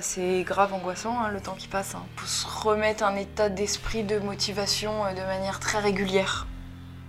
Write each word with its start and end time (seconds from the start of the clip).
C'est 0.00 0.42
grave 0.42 0.72
angoissant 0.72 1.20
hein, 1.20 1.28
le 1.30 1.42
temps 1.42 1.54
qui 1.54 1.68
passe. 1.68 1.94
Hein. 1.94 2.02
Pour 2.16 2.26
se 2.26 2.46
remettre 2.46 3.04
un 3.04 3.14
état 3.14 3.50
d'esprit, 3.50 4.04
de 4.04 4.18
motivation 4.18 5.04
euh, 5.04 5.12
de 5.12 5.20
manière 5.20 5.60
très 5.60 5.80
régulière. 5.80 6.46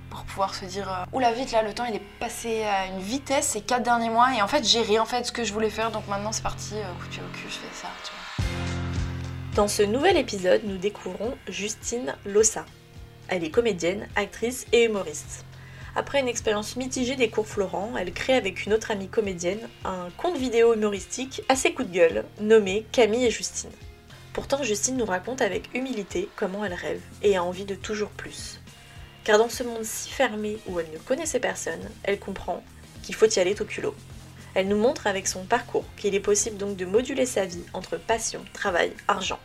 Pour 0.10 0.26
pouvoir 0.26 0.54
se 0.54 0.66
dire 0.66 0.92
euh, 0.92 1.06
Oula, 1.14 1.32
vite 1.32 1.54
là, 1.54 1.64
le 1.64 1.74
temps 1.74 1.86
il 1.86 1.96
est 1.96 2.20
passé 2.20 2.64
à 2.64 2.88
une 2.88 3.00
vitesse 3.00 3.48
ces 3.48 3.62
quatre 3.62 3.84
derniers 3.84 4.10
mois 4.10 4.36
et 4.36 4.42
en 4.42 4.50
fait 4.50 4.66
j'ai 4.66 4.82
ri 4.82 5.00
en 5.00 5.06
fait 5.06 5.26
ce 5.26 5.32
que 5.32 5.46
je 5.46 5.54
voulais 5.54 5.70
faire 5.70 5.92
donc 5.92 6.06
maintenant 6.10 6.34
c'est 6.34 6.44
parti, 6.44 6.74
euh, 6.76 6.84
coup 7.00 7.08
de 7.08 7.24
au 7.24 7.32
cul, 7.32 7.48
je 7.48 7.54
fais 7.54 7.74
ça. 7.74 7.88
Tu 8.04 8.12
vois. 8.12 8.46
Dans 9.56 9.70
ce 9.70 9.84
nouvel 9.84 10.18
épisode, 10.18 10.64
nous 10.66 10.78
découvrons 10.78 11.38
Justine 11.48 12.14
Lossa. 12.26 12.66
Elle 13.30 13.46
est 13.46 13.50
comédienne, 13.50 14.10
actrice 14.18 14.66
et 14.74 14.84
humoriste. 14.84 15.46
Après 15.96 16.20
une 16.20 16.28
expérience 16.28 16.76
mitigée 16.76 17.16
des 17.16 17.30
cours 17.30 17.46
Florent, 17.46 17.92
elle 18.00 18.14
crée 18.14 18.34
avec 18.34 18.66
une 18.66 18.74
autre 18.74 18.90
amie 18.90 19.10
comédienne 19.10 19.70
un 19.86 20.08
compte 20.18 20.38
vidéo 20.38 20.74
humoristique 20.74 21.44
assez 21.50 21.72
coup 21.74 21.84
de 21.84 21.94
gueule, 21.94 22.26
nommé 22.42 22.84
Camille 22.92 23.26
et 23.26 23.32
Justine. 23.32 23.70
Pourtant, 24.34 24.64
Justine 24.64 24.98
nous 24.98 25.06
raconte 25.06 25.42
avec 25.42 25.70
humilité 25.76 26.28
comment 26.36 26.66
elle 26.66 26.74
rêve 26.74 27.02
et 27.22 27.38
a 27.38 27.44
envie 27.44 27.66
de 27.66 27.76
toujours 27.76 28.10
plus. 28.10 28.60
Car 29.24 29.38
dans 29.38 29.50
ce 29.50 29.62
monde 29.62 29.84
si 29.84 30.10
fermé 30.10 30.58
où 30.66 30.80
elle 30.80 30.90
ne 30.92 30.98
connaissait 30.98 31.40
personne, 31.40 31.88
elle 32.02 32.20
comprend 32.20 32.64
qu'il 33.04 33.14
faut 33.14 33.30
y 33.30 33.38
aller 33.38 33.56
au 33.62 33.66
culot. 33.66 33.94
Elle 34.56 34.70
nous 34.70 34.78
montre 34.78 35.06
avec 35.06 35.28
son 35.28 35.44
parcours 35.44 35.86
qu'il 35.96 36.16
est 36.16 36.20
possible 36.20 36.58
donc 36.58 36.76
de 36.76 36.86
moduler 36.86 37.28
sa 37.28 37.46
vie 37.46 37.66
entre 37.72 37.98
passion, 37.98 38.44
travail, 38.52 38.94
argent. 39.08 39.40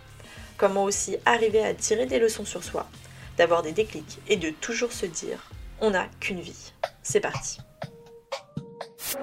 Comment 0.56 0.84
aussi 0.84 1.18
arriver 1.26 1.62
à 1.62 1.74
tirer 1.74 2.06
des 2.06 2.18
leçons 2.18 2.46
sur 2.46 2.64
soi, 2.64 2.88
d'avoir 3.36 3.62
des 3.62 3.72
déclics 3.72 4.18
et 4.28 4.36
de 4.36 4.48
toujours 4.48 4.92
se 4.92 5.04
dire 5.04 5.50
on 5.80 5.90
n'a 5.90 6.06
qu'une 6.20 6.40
vie. 6.40 6.72
C'est 7.02 7.20
parti. 7.20 7.58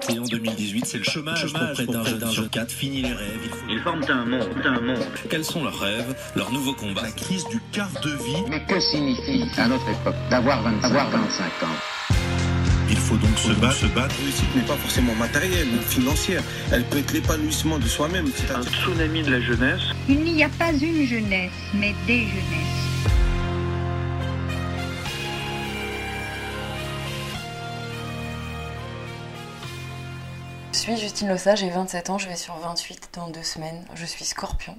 Et 0.08 0.18
en 0.18 0.24
2018, 0.24 0.86
c'est 0.86 0.98
le 0.98 1.04
chômage, 1.04 1.46
chômage 1.46 1.84
pour 1.84 1.84
près 1.84 1.86
d'un 1.86 2.04
jeune 2.04 2.30
sur 2.30 2.50
quatre. 2.50 2.70
Fini 2.70 3.02
les 3.02 3.12
rêves. 3.12 3.40
Il 3.44 3.50
faut... 3.50 3.66
Ils 3.68 3.80
forment 3.80 4.04
un 4.08 4.24
monde, 4.24 4.48
un 4.64 4.80
monde. 4.80 5.04
Quels 5.30 5.44
sont 5.44 5.62
leurs 5.62 5.78
rêves, 5.78 6.14
leurs 6.34 6.52
nouveaux 6.52 6.74
combats 6.74 7.02
La 7.02 7.10
crise 7.12 7.44
du 7.48 7.60
quart 7.72 7.90
de 8.02 8.10
vie. 8.10 8.42
Mais 8.48 8.64
que 8.64 8.80
signifie, 8.80 9.44
à 9.58 9.68
notre 9.68 9.88
époque, 9.88 10.16
d'avoir 10.30 10.62
25, 10.62 10.84
avoir 10.84 11.10
25 11.10 11.44
ans 11.62 11.76
il 12.88 12.96
faut 12.96 13.16
donc 13.16 13.36
se 13.36 13.52
battre. 13.60 13.74
se 13.74 13.86
battre. 13.86 14.14
La 14.18 14.24
réussite 14.24 14.54
n'est 14.54 14.62
pas 14.62 14.76
forcément 14.76 15.14
matérielle 15.14 15.68
ou 15.76 15.82
financière. 15.82 16.42
Elle 16.72 16.84
peut 16.84 16.98
être 16.98 17.12
l'épanouissement 17.12 17.78
de 17.78 17.86
soi-même. 17.86 18.26
C'est 18.34 18.52
un 18.52 18.62
tsunami 18.62 19.22
de 19.22 19.32
la 19.32 19.40
jeunesse. 19.40 19.82
Il 20.08 20.22
n'y 20.22 20.44
a 20.44 20.48
pas 20.48 20.72
une 20.72 21.06
jeunesse, 21.06 21.50
mais 21.74 21.94
des 22.06 22.26
jeunesses. 22.26 22.85
Suis 30.92 30.96
Justine 30.98 31.28
Lossa, 31.28 31.56
j'ai 31.56 31.68
27 31.68 32.10
ans, 32.10 32.18
je 32.18 32.28
vais 32.28 32.36
sur 32.36 32.54
28 32.54 33.10
dans 33.14 33.26
deux 33.28 33.42
semaines. 33.42 33.84
Je 33.96 34.06
suis 34.06 34.24
scorpion. 34.24 34.78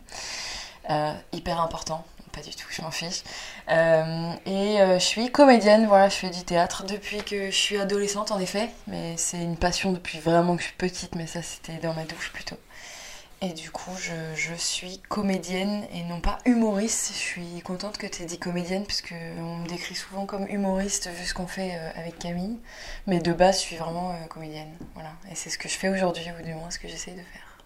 Euh, 0.89 1.11
hyper 1.33 1.59
important, 1.59 2.05
pas 2.31 2.39
du 2.39 2.51
tout, 2.51 2.65
je 2.69 2.81
m'en 2.81 2.91
fiche. 2.91 3.23
Euh, 3.69 4.31
et 4.45 4.79
euh, 4.79 4.99
je 4.99 5.03
suis 5.03 5.29
comédienne, 5.29 5.85
voilà, 5.85 6.07
je 6.07 6.15
fais 6.15 6.29
du 6.29 6.43
théâtre 6.45 6.85
depuis 6.85 7.17
que 7.23 7.47
je 7.47 7.55
suis 7.55 7.77
adolescente 7.77 8.31
en 8.31 8.39
effet, 8.39 8.69
mais 8.87 9.17
c'est 9.17 9.41
une 9.43 9.57
passion 9.57 9.91
depuis 9.91 10.19
vraiment 10.19 10.55
que 10.55 10.61
je 10.61 10.67
suis 10.67 10.77
petite, 10.77 11.13
mais 11.15 11.27
ça 11.27 11.41
c'était 11.41 11.85
dans 11.85 11.93
ma 11.93 12.05
douche 12.05 12.31
plutôt. 12.31 12.55
Et 13.41 13.49
du 13.49 13.69
coup, 13.69 13.95
je, 13.99 14.13
je, 14.33 14.55
suis 14.55 14.99
comédienne 15.09 15.85
et 15.93 16.01
non 16.03 16.19
pas 16.19 16.39
humoriste. 16.45 17.11
Je 17.13 17.19
suis 17.19 17.61
contente 17.63 17.99
que 17.99 18.07
tu 18.07 18.23
aies 18.23 18.25
dit 18.25 18.39
comédienne, 18.39 18.83
puisque 18.83 19.13
on 19.37 19.57
me 19.57 19.67
décrit 19.67 19.93
souvent 19.93 20.25
comme 20.25 20.47
humoriste, 20.47 21.07
vu 21.09 21.23
ce 21.23 21.35
qu'on 21.35 21.45
fait 21.45 21.75
euh, 21.75 21.99
avec 21.99 22.17
Camille. 22.17 22.57
Mais 23.05 23.19
de 23.19 23.31
base, 23.33 23.57
je 23.57 23.61
suis 23.61 23.75
vraiment 23.75 24.11
euh, 24.11 24.25
comédienne. 24.27 24.75
Voilà. 24.95 25.11
Et 25.31 25.35
c'est 25.35 25.51
ce 25.51 25.59
que 25.59 25.69
je 25.69 25.75
fais 25.75 25.89
aujourd'hui, 25.89 26.25
ou 26.39 26.43
du 26.43 26.55
moins 26.55 26.71
ce 26.71 26.79
que 26.79 26.87
j'essaie 26.87 27.11
de 27.11 27.17
faire. 27.17 27.57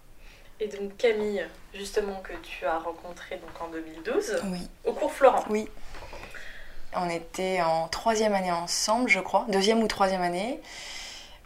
Et 0.60 0.68
donc 0.68 0.98
Camille, 0.98 1.48
justement, 1.74 2.22
que 2.22 2.34
tu 2.44 2.66
as 2.66 2.78
rencontrée 2.78 3.38
donc, 3.38 3.62
en 3.62 3.70
2012, 3.70 4.42
oui. 4.48 4.68
au 4.86 4.92
cours 4.92 5.14
Florent. 5.14 5.46
Oui. 5.50 5.70
On 6.94 7.10
était 7.10 7.62
en 7.62 7.88
troisième 7.88 8.34
année 8.34 8.52
ensemble, 8.52 9.10
je 9.10 9.22
crois, 9.22 9.46
deuxième 9.48 9.82
ou 9.82 9.88
troisième 9.88 10.22
année. 10.22 10.60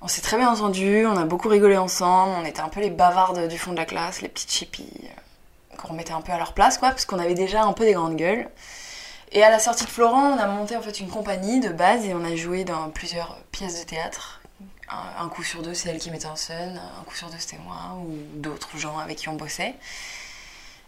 On 0.05 0.07
s'est 0.07 0.21
très 0.21 0.37
bien 0.37 0.51
entendu, 0.51 1.03
on 1.07 1.17
a 1.17 1.25
beaucoup 1.25 1.49
rigolé 1.49 1.77
ensemble, 1.77 2.35
on 2.39 2.45
était 2.45 2.59
un 2.59 2.69
peu 2.69 2.79
les 2.79 2.91
bavardes 2.91 3.47
du 3.47 3.57
fond 3.57 3.71
de 3.71 3.77
la 3.77 3.85
classe, 3.85 4.21
les 4.21 4.29
petites 4.29 4.51
chippies 4.51 4.87
euh, 5.03 5.77
qu'on 5.77 5.87
remettait 5.87 6.11
un 6.11 6.21
peu 6.21 6.31
à 6.31 6.37
leur 6.37 6.53
place, 6.53 6.77
quoi, 6.77 6.89
parce 6.89 7.05
qu'on 7.05 7.17
avait 7.17 7.33
déjà 7.33 7.63
un 7.63 7.73
peu 7.73 7.85
des 7.85 7.93
grandes 7.93 8.15
gueules. 8.15 8.47
Et 9.31 9.41
à 9.41 9.49
la 9.49 9.57
sortie 9.57 9.83
de 9.83 9.89
Florent, 9.89 10.33
on 10.33 10.37
a 10.37 10.45
monté 10.45 10.77
en 10.77 10.83
fait 10.83 10.99
une 10.99 11.09
compagnie 11.09 11.59
de 11.59 11.69
base 11.69 12.05
et 12.05 12.13
on 12.13 12.23
a 12.23 12.35
joué 12.35 12.65
dans 12.65 12.91
plusieurs 12.91 13.39
pièces 13.51 13.79
de 13.79 13.83
théâtre. 13.83 14.41
Un, 14.89 15.27
coup 15.27 15.41
sur 15.41 15.63
deux, 15.63 15.73
c'est 15.73 15.89
elle 15.89 15.97
qui 15.97 16.11
mettait 16.11 16.27
en 16.27 16.35
scène, 16.35 16.79
un 17.01 17.03
coup 17.05 17.15
sur 17.15 17.31
deux, 17.31 17.39
c'était 17.39 17.57
moi 17.63 17.97
ou 17.97 18.15
d'autres 18.35 18.77
gens 18.77 18.99
avec 18.99 19.17
qui 19.17 19.29
on 19.29 19.33
bossait. 19.33 19.73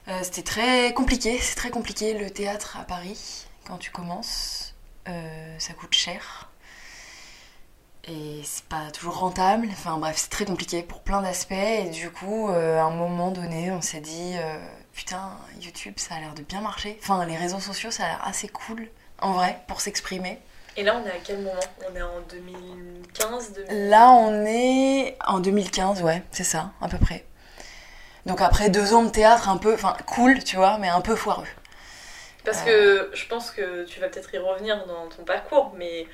Euh, 0.10 0.20
c'était 0.22 0.44
très 0.44 0.94
compliqué, 0.94 1.40
c'est 1.42 1.56
très 1.56 1.72
compliqué 1.72 2.14
le 2.14 2.30
théâtre 2.30 2.78
à 2.80 2.84
Paris 2.84 3.48
quand 3.66 3.78
tu 3.80 3.90
commences. 3.90 4.76
Euh, 5.08 5.56
ça 5.58 5.74
coûte 5.74 5.96
cher 5.96 6.52
et 8.08 8.42
c'est 8.44 8.64
pas 8.66 8.90
toujours 8.94 9.18
rentable. 9.18 9.68
Enfin 9.72 9.98
bref, 9.98 10.16
c'est 10.18 10.30
très 10.30 10.46
compliqué 10.46 10.82
pour 10.82 11.02
plein 11.02 11.22
d'aspects. 11.22 11.52
Et 11.52 11.90
du 11.90 12.10
coup, 12.10 12.50
euh, 12.50 12.80
à 12.80 12.84
un 12.84 12.92
moment 12.92 13.32
donné, 13.32 13.72
on 13.72 13.82
s'est 13.82 14.00
dit 14.00 14.36
euh, 14.38 14.58
putain, 14.94 15.32
YouTube, 15.62 15.94
ça 15.98 16.16
a 16.16 16.20
l'air 16.20 16.34
de 16.34 16.42
bien 16.42 16.62
marcher. 16.62 16.98
Enfin, 17.02 17.26
les 17.26 17.36
réseaux 17.36 17.60
sociaux, 17.60 17.92
ça 17.92 18.04
a 18.04 18.08
l'air 18.08 18.22
assez 18.24 18.48
cool 18.48 18.88
en 19.22 19.34
vrai 19.34 19.60
pour 19.68 19.82
s'exprimer. 19.82 20.40
Et 20.78 20.84
là, 20.84 21.02
on 21.02 21.08
est 21.08 21.12
à 21.12 21.20
quel 21.24 21.40
moment? 21.40 21.60
On 21.90 21.96
est 21.96 22.02
en 22.02 22.22
2015 22.30 23.54
Là, 23.70 24.12
on 24.12 24.46
est 24.46 25.18
en 25.26 25.40
2015, 25.40 26.04
ouais, 26.04 26.22
c'est 26.32 26.44
ça, 26.44 26.72
à 26.82 26.88
peu 26.88 27.00
près. 27.00 27.26
Donc 28.28 28.42
après 28.42 28.70
deux 28.70 28.94
ans 28.94 29.04
de 29.04 29.10
théâtre, 29.10 29.50
un 29.50 29.58
peu, 29.58 29.74
enfin 29.74 29.96
cool, 30.06 30.44
tu 30.44 30.58
vois, 30.58 30.78
mais 30.78 30.90
un 30.90 31.02
peu 31.02 31.16
foireux. 31.16 31.48
Parce 32.44 32.62
que 32.62 33.10
je 33.14 33.26
pense 33.28 33.52
que 33.52 33.86
tu 33.86 34.00
vas 34.00 34.08
peut-être 34.08 34.34
y 34.34 34.38
revenir 34.38 34.86
dans 34.86 35.08
ton 35.08 35.24
parcours, 35.24 35.74
mais 35.78 36.06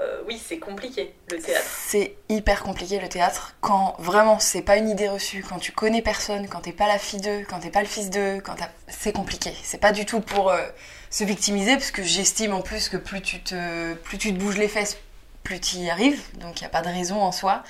euh, 0.00 0.22
oui, 0.26 0.42
c'est 0.44 0.58
compliqué 0.58 1.14
le 1.30 1.38
théâtre. 1.38 1.66
C'est 1.68 2.16
hyper 2.28 2.64
compliqué 2.64 2.98
le 2.98 3.08
théâtre 3.08 3.54
quand 3.60 3.94
vraiment 4.00 4.40
c'est 4.40 4.62
pas 4.62 4.76
une 4.76 4.88
idée 4.88 5.08
reçue, 5.08 5.44
quand 5.48 5.58
tu 5.58 5.70
connais 5.70 6.02
personne, 6.02 6.48
quand 6.48 6.62
t'es 6.62 6.72
pas 6.72 6.88
la 6.88 6.98
fille 6.98 7.20
d'eux, 7.20 7.44
quand 7.48 7.60
t'es 7.60 7.70
pas 7.70 7.80
le 7.80 7.86
fils 7.86 8.10
d'eux, 8.10 8.40
quand 8.40 8.56
c'est 8.88 9.12
compliqué. 9.12 9.54
C'est 9.62 9.78
pas 9.78 9.92
du 9.92 10.04
tout 10.04 10.20
pour 10.20 10.50
euh, 10.50 10.66
se 11.10 11.22
victimiser 11.22 11.74
parce 11.74 11.92
que 11.92 12.02
j'estime 12.02 12.54
en 12.54 12.60
plus 12.60 12.88
que 12.88 12.96
plus 12.96 13.22
tu 13.22 13.40
te 13.40 13.94
plus 13.94 14.18
tu 14.18 14.34
te 14.34 14.38
bouges 14.38 14.58
les 14.58 14.68
fesses, 14.68 14.96
plus 15.44 15.60
tu 15.60 15.76
y 15.76 15.90
arrives. 15.90 16.20
Donc 16.38 16.60
il 16.60 16.64
y 16.64 16.66
a 16.66 16.70
pas 16.70 16.82
de 16.82 16.88
raison 16.88 17.22
en 17.22 17.30
soi, 17.30 17.62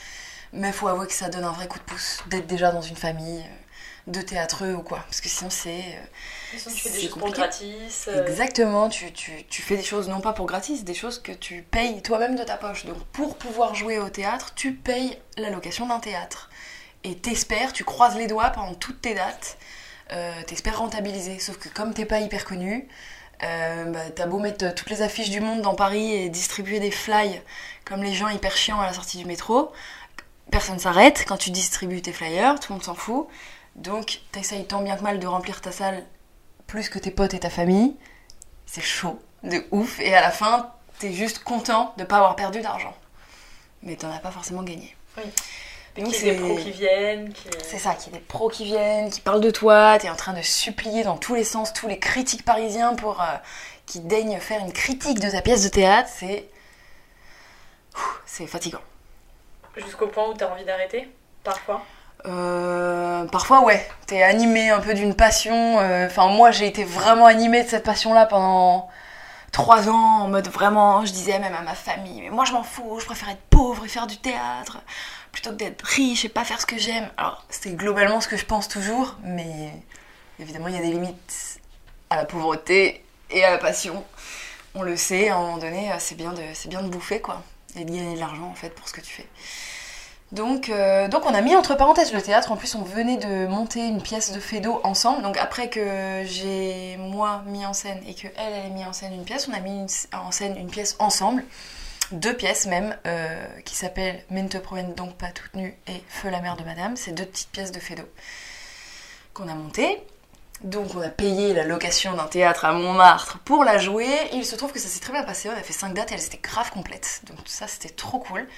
mais 0.54 0.72
faut 0.72 0.88
avouer 0.88 1.06
que 1.06 1.12
ça 1.12 1.28
donne 1.28 1.44
un 1.44 1.52
vrai 1.52 1.68
coup 1.68 1.78
de 1.78 1.84
pouce 1.84 2.22
d'être 2.28 2.46
déjà 2.46 2.72
dans 2.72 2.82
une 2.82 2.96
famille 2.96 3.40
euh, 3.40 4.12
de 4.12 4.22
théâtreux 4.22 4.72
ou 4.72 4.82
quoi. 4.82 5.00
Parce 5.00 5.20
que 5.20 5.28
sinon, 5.28 5.50
c'est. 5.50 5.98
Tu 6.56 6.70
fais 6.70 6.90
des 6.90 7.00
choses 7.02 7.18
pour 7.18 7.30
gratis. 7.30 8.06
Euh... 8.08 8.26
Exactement, 8.26 8.88
tu, 8.88 9.12
tu, 9.12 9.44
tu, 9.48 9.62
fais 9.62 9.76
des 9.76 9.82
choses 9.82 10.08
non 10.08 10.20
pas 10.20 10.32
pour 10.32 10.46
gratis, 10.46 10.84
des 10.84 10.94
choses 10.94 11.20
que 11.20 11.32
tu 11.32 11.62
payes 11.62 12.02
toi-même 12.02 12.36
de 12.36 12.44
ta 12.44 12.56
poche. 12.56 12.86
Donc, 12.86 13.02
pour 13.12 13.36
pouvoir 13.36 13.74
jouer 13.74 13.98
au 13.98 14.08
théâtre, 14.08 14.52
tu 14.54 14.72
payes 14.72 15.18
la 15.36 15.50
location 15.50 15.86
d'un 15.86 16.00
théâtre. 16.00 16.50
Et 17.02 17.16
t'espères, 17.16 17.72
tu 17.72 17.84
croises 17.84 18.16
les 18.16 18.26
doigts 18.26 18.50
pendant 18.50 18.74
toutes 18.74 19.02
tes 19.02 19.14
dates, 19.14 19.58
euh, 20.12 20.32
t'espères 20.46 20.78
rentabiliser. 20.78 21.38
Sauf 21.38 21.58
que 21.58 21.68
comme 21.68 21.92
t'es 21.92 22.06
pas 22.06 22.20
hyper 22.20 22.44
connu, 22.44 22.88
euh, 23.42 23.84
bah, 23.86 24.10
t'as 24.14 24.26
beau 24.26 24.38
mettre 24.38 24.74
toutes 24.74 24.90
les 24.90 25.02
affiches 25.02 25.30
du 25.30 25.40
monde 25.40 25.60
dans 25.60 25.74
Paris 25.74 26.12
et 26.12 26.28
distribuer 26.28 26.80
des 26.80 26.90
flyers 26.90 27.42
comme 27.84 28.02
les 28.02 28.14
gens 28.14 28.28
hyper 28.28 28.56
chiants 28.56 28.80
à 28.80 28.86
la 28.86 28.92
sortie 28.92 29.18
du 29.18 29.26
métro, 29.26 29.72
personne 30.50 30.78
s'arrête. 30.78 31.24
Quand 31.26 31.36
tu 31.36 31.50
distribues 31.50 32.02
tes 32.02 32.12
flyers, 32.12 32.58
tout 32.58 32.72
le 32.72 32.76
monde 32.76 32.84
s'en 32.84 32.94
fout. 32.94 33.26
Donc, 33.76 34.20
t'essayes 34.32 34.66
tant 34.66 34.82
bien 34.82 34.96
que 34.96 35.02
mal 35.02 35.18
de 35.18 35.26
remplir 35.26 35.60
ta 35.60 35.72
salle 35.72 36.04
plus 36.66 36.88
que 36.88 36.98
tes 36.98 37.10
potes 37.10 37.34
et 37.34 37.40
ta 37.40 37.50
famille. 37.50 37.96
C'est 38.66 38.80
chaud, 38.80 39.20
de 39.42 39.64
ouf. 39.70 40.00
Et 40.00 40.14
à 40.14 40.20
la 40.20 40.30
fin, 40.30 40.72
t'es 40.98 41.12
juste 41.12 41.40
content 41.44 41.94
de 41.96 42.04
pas 42.04 42.16
avoir 42.16 42.36
perdu 42.36 42.60
d'argent. 42.60 42.94
Mais 43.82 43.96
t'en 43.96 44.10
as 44.10 44.18
pas 44.18 44.30
forcément 44.30 44.62
gagné. 44.62 44.96
Oui. 45.16 45.24
Donc, 45.96 46.12
ait 46.12 46.34
des 46.34 46.40
pros 46.40 46.56
qui 46.56 46.72
viennent. 46.72 47.32
Qui... 47.32 47.48
C'est 47.62 47.78
ça, 47.78 47.94
qu'il 47.94 48.12
y 48.12 48.16
ait 48.16 48.18
des 48.18 48.24
pros 48.24 48.48
qui 48.48 48.64
viennent, 48.64 49.10
qui 49.10 49.20
parlent 49.20 49.40
de 49.40 49.50
toi. 49.50 49.98
T'es 49.98 50.10
en 50.10 50.16
train 50.16 50.32
de 50.32 50.42
supplier 50.42 51.04
dans 51.04 51.16
tous 51.16 51.34
les 51.34 51.44
sens 51.44 51.72
tous 51.72 51.86
les 51.86 51.98
critiques 52.00 52.44
parisiens 52.44 52.94
pour 52.94 53.20
euh, 53.20 53.26
qui 53.86 54.00
daignent 54.00 54.40
faire 54.40 54.60
une 54.60 54.72
critique 54.72 55.20
de 55.20 55.30
ta 55.30 55.40
pièce 55.40 55.62
de 55.62 55.68
théâtre. 55.68 56.08
C'est. 56.12 56.48
C'est 58.26 58.48
fatigant. 58.48 58.80
Jusqu'au 59.76 60.08
point 60.08 60.28
où 60.28 60.34
t'as 60.34 60.50
envie 60.50 60.64
d'arrêter, 60.64 61.08
parfois? 61.44 61.84
Euh, 62.26 63.24
parfois, 63.26 63.62
ouais, 63.64 63.86
t'es 64.06 64.22
animé 64.22 64.70
un 64.70 64.80
peu 64.80 64.94
d'une 64.94 65.14
passion. 65.14 65.76
Enfin, 66.06 66.28
moi, 66.28 66.50
j'ai 66.50 66.66
été 66.66 66.84
vraiment 66.84 67.26
animée 67.26 67.64
de 67.64 67.68
cette 67.68 67.84
passion-là 67.84 68.26
pendant 68.26 68.88
trois 69.54 69.88
ans, 69.88 70.22
en 70.22 70.28
mode 70.28 70.48
vraiment, 70.48 71.06
je 71.06 71.12
disais 71.12 71.38
même 71.38 71.54
à 71.54 71.62
ma 71.62 71.74
famille, 71.74 72.22
mais 72.22 72.30
moi, 72.30 72.44
je 72.44 72.52
m'en 72.52 72.64
fous, 72.64 72.98
je 72.98 73.06
préfère 73.06 73.30
être 73.30 73.40
pauvre 73.50 73.84
et 73.84 73.88
faire 73.88 74.08
du 74.08 74.16
théâtre 74.18 74.78
plutôt 75.30 75.50
que 75.50 75.54
d'être 75.54 75.82
riche 75.82 76.24
et 76.24 76.28
pas 76.28 76.44
faire 76.44 76.60
ce 76.60 76.66
que 76.66 76.76
j'aime. 76.76 77.08
Alors, 77.16 77.44
c'est 77.48 77.74
globalement 77.76 78.20
ce 78.20 78.26
que 78.28 78.36
je 78.36 78.44
pense 78.44 78.68
toujours, 78.68 79.16
mais 79.22 79.72
évidemment, 80.40 80.68
il 80.68 80.74
y 80.74 80.78
a 80.78 80.82
des 80.82 80.90
limites 80.90 81.60
à 82.10 82.16
la 82.16 82.24
pauvreté 82.24 83.04
et 83.30 83.44
à 83.44 83.50
la 83.52 83.58
passion. 83.58 84.04
On 84.74 84.82
le 84.82 84.96
sait, 84.96 85.28
à 85.28 85.36
un 85.36 85.40
moment 85.40 85.58
donné, 85.58 85.88
c'est 86.00 86.16
bien 86.16 86.32
de, 86.32 86.42
c'est 86.52 86.68
bien 86.68 86.82
de 86.82 86.88
bouffer, 86.88 87.20
quoi, 87.20 87.40
et 87.76 87.84
de 87.84 87.90
gagner 87.90 88.16
de 88.16 88.20
l'argent, 88.20 88.48
en 88.50 88.54
fait, 88.54 88.70
pour 88.70 88.88
ce 88.88 88.92
que 88.92 89.00
tu 89.00 89.12
fais. 89.12 89.28
Donc, 90.34 90.68
euh, 90.68 91.06
donc 91.06 91.26
on 91.26 91.32
a 91.32 91.40
mis 91.40 91.54
entre 91.54 91.76
parenthèses 91.76 92.12
le 92.12 92.20
théâtre. 92.20 92.50
En 92.50 92.56
plus, 92.56 92.74
on 92.74 92.82
venait 92.82 93.18
de 93.18 93.46
monter 93.46 93.86
une 93.86 94.02
pièce 94.02 94.32
de 94.32 94.40
Fédo 94.40 94.80
ensemble. 94.82 95.22
Donc 95.22 95.36
après 95.38 95.70
que 95.70 96.22
j'ai 96.24 96.96
moi 96.98 97.44
mis 97.46 97.64
en 97.64 97.72
scène 97.72 98.02
et 98.08 98.14
que 98.14 98.26
elle, 98.36 98.66
a 98.66 98.68
mis 98.68 98.84
en 98.84 98.92
scène 98.92 99.14
une 99.14 99.24
pièce, 99.24 99.48
on 99.48 99.54
a 99.54 99.60
mis 99.60 99.86
en 100.12 100.32
scène 100.32 100.56
une 100.56 100.68
pièce 100.68 100.96
ensemble, 100.98 101.44
deux 102.10 102.34
pièces 102.36 102.66
même, 102.66 102.96
euh, 103.06 103.46
qui 103.64 103.76
s'appellent 103.76 104.24
Mais 104.28 104.42
ne 104.42 104.48
te 104.48 104.58
promène 104.58 104.92
donc 104.94 105.14
pas 105.14 105.28
toute 105.28 105.54
nue 105.54 105.76
et 105.86 106.02
Feu 106.08 106.30
la 106.30 106.40
mère 106.40 106.56
de 106.56 106.64
Madame. 106.64 106.96
C'est 106.96 107.12
deux 107.12 107.26
petites 107.26 107.50
pièces 107.50 107.70
de 107.70 107.78
Fédo 107.78 108.02
qu'on 109.34 109.46
a 109.46 109.54
montées. 109.54 110.02
Donc 110.64 110.96
on 110.96 111.00
a 111.00 111.10
payé 111.10 111.54
la 111.54 111.64
location 111.64 112.14
d'un 112.14 112.26
théâtre 112.26 112.64
à 112.64 112.72
Montmartre 112.72 113.38
pour 113.44 113.62
la 113.62 113.78
jouer. 113.78 114.08
Il 114.32 114.44
se 114.44 114.56
trouve 114.56 114.72
que 114.72 114.80
ça 114.80 114.88
s'est 114.88 115.00
très 115.00 115.12
bien 115.12 115.22
passé. 115.22 115.48
On 115.48 115.52
a 115.52 115.62
fait 115.62 115.72
cinq 115.72 115.94
dates 115.94 116.10
et 116.10 116.14
elles 116.14 116.24
étaient 116.24 116.40
grave 116.42 116.72
complètes. 116.72 117.22
Donc 117.28 117.38
ça 117.44 117.68
c'était 117.68 117.94
trop 117.94 118.18
cool. 118.18 118.48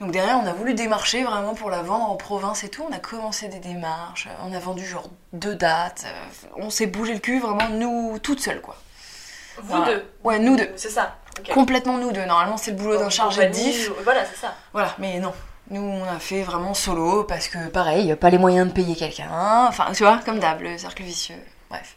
Donc 0.00 0.12
derrière 0.12 0.38
on 0.42 0.46
a 0.46 0.52
voulu 0.52 0.74
démarcher 0.74 1.24
vraiment 1.24 1.54
pour 1.54 1.70
la 1.70 1.82
vendre 1.82 2.10
en 2.10 2.16
province 2.16 2.62
et 2.64 2.68
tout. 2.68 2.84
On 2.88 2.92
a 2.94 2.98
commencé 2.98 3.48
des 3.48 3.58
démarches. 3.58 4.28
On 4.44 4.52
a 4.52 4.58
vendu 4.58 4.86
genre 4.86 5.08
deux 5.32 5.56
dates. 5.56 6.04
Euh, 6.06 6.48
On 6.56 6.70
s'est 6.70 6.86
bougé 6.86 7.14
le 7.14 7.20
cul 7.20 7.40
vraiment 7.40 7.68
nous 7.70 8.18
toutes 8.20 8.40
seules 8.40 8.60
quoi. 8.60 8.76
Vous 9.56 9.68
Voilà. 9.76 9.86
deux 9.94 10.04
Ouais 10.22 10.38
nous 10.38 10.56
deux. 10.56 10.70
C'est 10.76 10.90
ça. 10.90 11.16
Complètement 11.52 11.98
nous 11.98 12.12
deux. 12.12 12.24
Normalement 12.24 12.56
c'est 12.56 12.70
le 12.70 12.76
boulot 12.76 12.98
d'un 12.98 13.10
chargé 13.10 13.46
de 13.46 13.52
diff. 13.52 13.90
Voilà, 14.04 14.24
c'est 14.24 14.36
ça. 14.40 14.54
Voilà, 14.72 14.94
mais 14.98 15.18
non. 15.18 15.32
Nous, 15.70 15.82
on 15.82 16.04
a 16.04 16.18
fait 16.18 16.42
vraiment 16.42 16.72
solo 16.72 17.24
parce 17.24 17.48
que, 17.48 17.68
pareil, 17.68 18.16
pas 18.16 18.30
les 18.30 18.38
moyens 18.38 18.68
de 18.68 18.72
payer 18.72 18.96
quelqu'un. 18.96 19.66
Enfin, 19.68 19.92
tu 19.92 20.02
vois, 20.02 20.18
comme 20.24 20.38
d'hab, 20.38 20.62
le 20.62 20.78
cercle 20.78 21.02
vicieux. 21.02 21.36
Bref. 21.68 21.96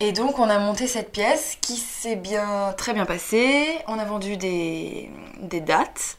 Et 0.00 0.10
donc, 0.10 0.36
on 0.40 0.50
a 0.50 0.58
monté 0.58 0.88
cette 0.88 1.12
pièce 1.12 1.56
qui 1.60 1.76
s'est 1.76 2.16
bien, 2.16 2.74
très 2.76 2.92
bien 2.92 3.06
passée. 3.06 3.78
On 3.86 4.00
a 4.00 4.04
vendu 4.04 4.36
des, 4.36 5.12
des 5.42 5.60
dates. 5.60 6.16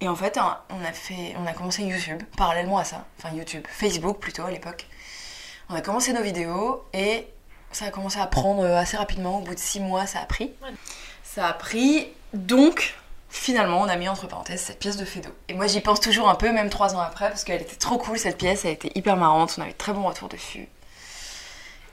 Et 0.00 0.08
en 0.08 0.16
fait, 0.16 0.38
on 0.38 0.84
a, 0.84 0.92
fait, 0.92 1.34
on 1.38 1.46
a 1.46 1.52
commencé 1.52 1.82
YouTube, 1.82 2.22
parallèlement 2.36 2.78
à 2.78 2.84
ça. 2.84 3.06
Enfin, 3.18 3.34
YouTube, 3.34 3.64
Facebook 3.68 4.18
plutôt 4.18 4.42
à 4.44 4.50
l'époque. 4.50 4.86
On 5.68 5.74
a 5.74 5.80
commencé 5.80 6.12
nos 6.12 6.22
vidéos 6.22 6.84
et 6.92 7.26
ça 7.72 7.86
a 7.86 7.90
commencé 7.90 8.18
à 8.18 8.26
prendre 8.26 8.64
assez 8.64 8.96
rapidement. 8.96 9.38
Au 9.38 9.42
bout 9.42 9.54
de 9.54 9.60
six 9.60 9.80
mois, 9.80 10.06
ça 10.06 10.20
a 10.20 10.26
pris. 10.26 10.52
Ça 11.22 11.46
a 11.46 11.52
pris. 11.52 12.08
Donc, 12.34 12.94
finalement, 13.30 13.80
on 13.80 13.88
a 13.88 13.96
mis 13.96 14.08
entre 14.08 14.26
parenthèses 14.26 14.60
cette 14.60 14.78
pièce 14.78 14.96
de 14.96 15.04
Fedo. 15.04 15.30
Et 15.48 15.54
moi, 15.54 15.66
j'y 15.66 15.80
pense 15.80 16.00
toujours 16.00 16.28
un 16.28 16.34
peu, 16.34 16.52
même 16.52 16.70
trois 16.70 16.94
ans 16.94 17.00
après, 17.00 17.28
parce 17.28 17.44
qu'elle 17.44 17.62
était 17.62 17.76
trop 17.76 17.98
cool 17.98 18.18
cette 18.18 18.38
pièce, 18.38 18.64
elle 18.64 18.72
était 18.72 18.92
hyper 18.94 19.16
marrante, 19.16 19.54
on 19.58 19.62
avait 19.62 19.72
très 19.72 19.92
bons 19.92 20.04
retours 20.04 20.28
dessus. 20.28 20.68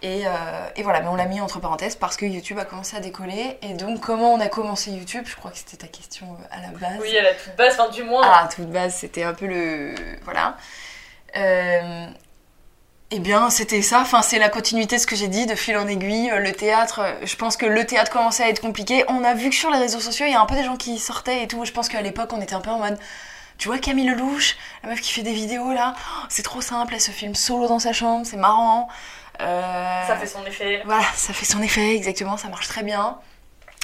Et, 0.05 0.27
euh, 0.27 0.29
et 0.75 0.83
voilà, 0.83 0.99
mais 0.99 1.07
on 1.07 1.15
l'a 1.15 1.25
mis 1.25 1.39
entre 1.39 1.59
parenthèses 1.61 1.95
parce 1.95 2.17
que 2.17 2.25
YouTube 2.25 2.59
a 2.59 2.65
commencé 2.65 2.97
à 2.97 2.99
décoller. 2.99 3.57
Et 3.61 3.73
donc, 3.73 4.01
comment 4.01 4.33
on 4.33 4.39
a 4.41 4.49
commencé 4.49 4.91
YouTube? 4.91 5.23
Je 5.25 5.35
crois 5.37 5.49
que 5.49 5.57
c'était 5.57 5.77
ta 5.77 5.87
question 5.87 6.27
euh, 6.33 6.45
à 6.51 6.61
la 6.61 6.67
base. 6.77 6.99
Oui, 7.01 7.17
à 7.17 7.21
la 7.23 7.33
toute 7.33 7.55
base, 7.55 7.79
enfin 7.79 7.89
du 7.89 8.03
moins. 8.03 8.21
Ah, 8.25 8.49
toute 8.53 8.69
base, 8.69 8.93
c'était 8.95 9.23
un 9.23 9.33
peu 9.33 9.47
le. 9.47 9.95
Voilà. 10.25 10.57
Euh, 11.37 12.05
Eh 13.11 13.19
bien, 13.19 13.49
c'était 13.49 13.81
ça. 13.81 14.01
Enfin, 14.01 14.21
c'est 14.21 14.39
la 14.39 14.49
continuité 14.49 14.97
de 14.97 15.01
ce 15.01 15.07
que 15.07 15.15
j'ai 15.15 15.29
dit, 15.29 15.45
de 15.45 15.55
fil 15.55 15.77
en 15.77 15.87
aiguille. 15.87 16.29
Euh, 16.31 16.39
Le 16.39 16.51
théâtre, 16.51 16.99
je 17.23 17.35
pense 17.37 17.55
que 17.57 17.65
le 17.65 17.85
théâtre 17.85 18.11
commençait 18.11 18.43
à 18.43 18.49
être 18.49 18.59
compliqué. 18.61 19.05
On 19.07 19.23
a 19.23 19.33
vu 19.35 19.49
que 19.49 19.55
sur 19.55 19.69
les 19.69 19.77
réseaux 19.77 19.99
sociaux, 20.01 20.25
il 20.27 20.33
y 20.33 20.35
a 20.35 20.41
un 20.41 20.45
peu 20.45 20.55
des 20.55 20.63
gens 20.65 20.75
qui 20.77 20.99
sortaient 20.99 21.43
et 21.43 21.47
tout. 21.47 21.63
Je 21.63 21.71
pense 21.71 21.87
qu'à 21.89 22.01
l'époque, 22.01 22.31
on 22.33 22.41
était 22.41 22.55
un 22.55 22.61
peu 22.61 22.71
en 22.71 22.79
mode. 22.79 22.97
Tu 23.57 23.67
vois 23.69 23.77
Camille 23.77 24.07
Lelouch, 24.09 24.57
la 24.83 24.89
meuf 24.89 24.99
qui 24.99 25.13
fait 25.13 25.21
des 25.21 25.31
vidéos 25.31 25.71
là, 25.73 25.93
Oh, 25.97 26.25
c'est 26.27 26.41
trop 26.43 26.59
simple, 26.59 26.95
elle 26.95 26.99
se 27.01 27.11
filme 27.11 27.35
solo 27.35 27.67
dans 27.67 27.77
sa 27.79 27.93
chambre, 27.93 28.25
c'est 28.25 28.35
marrant. 28.35 28.89
Euh, 29.41 30.07
Ça 30.07 30.15
fait 30.17 30.27
son 30.27 30.45
effet. 30.45 30.81
voilà, 30.85 31.05
ça 31.15 31.33
fait 31.33 31.45
son 31.45 31.61
effet, 31.61 31.95
exactement, 31.95 32.37
ça 32.37 32.47
marche 32.49 32.67
très 32.67 32.83
bien. 32.83 33.17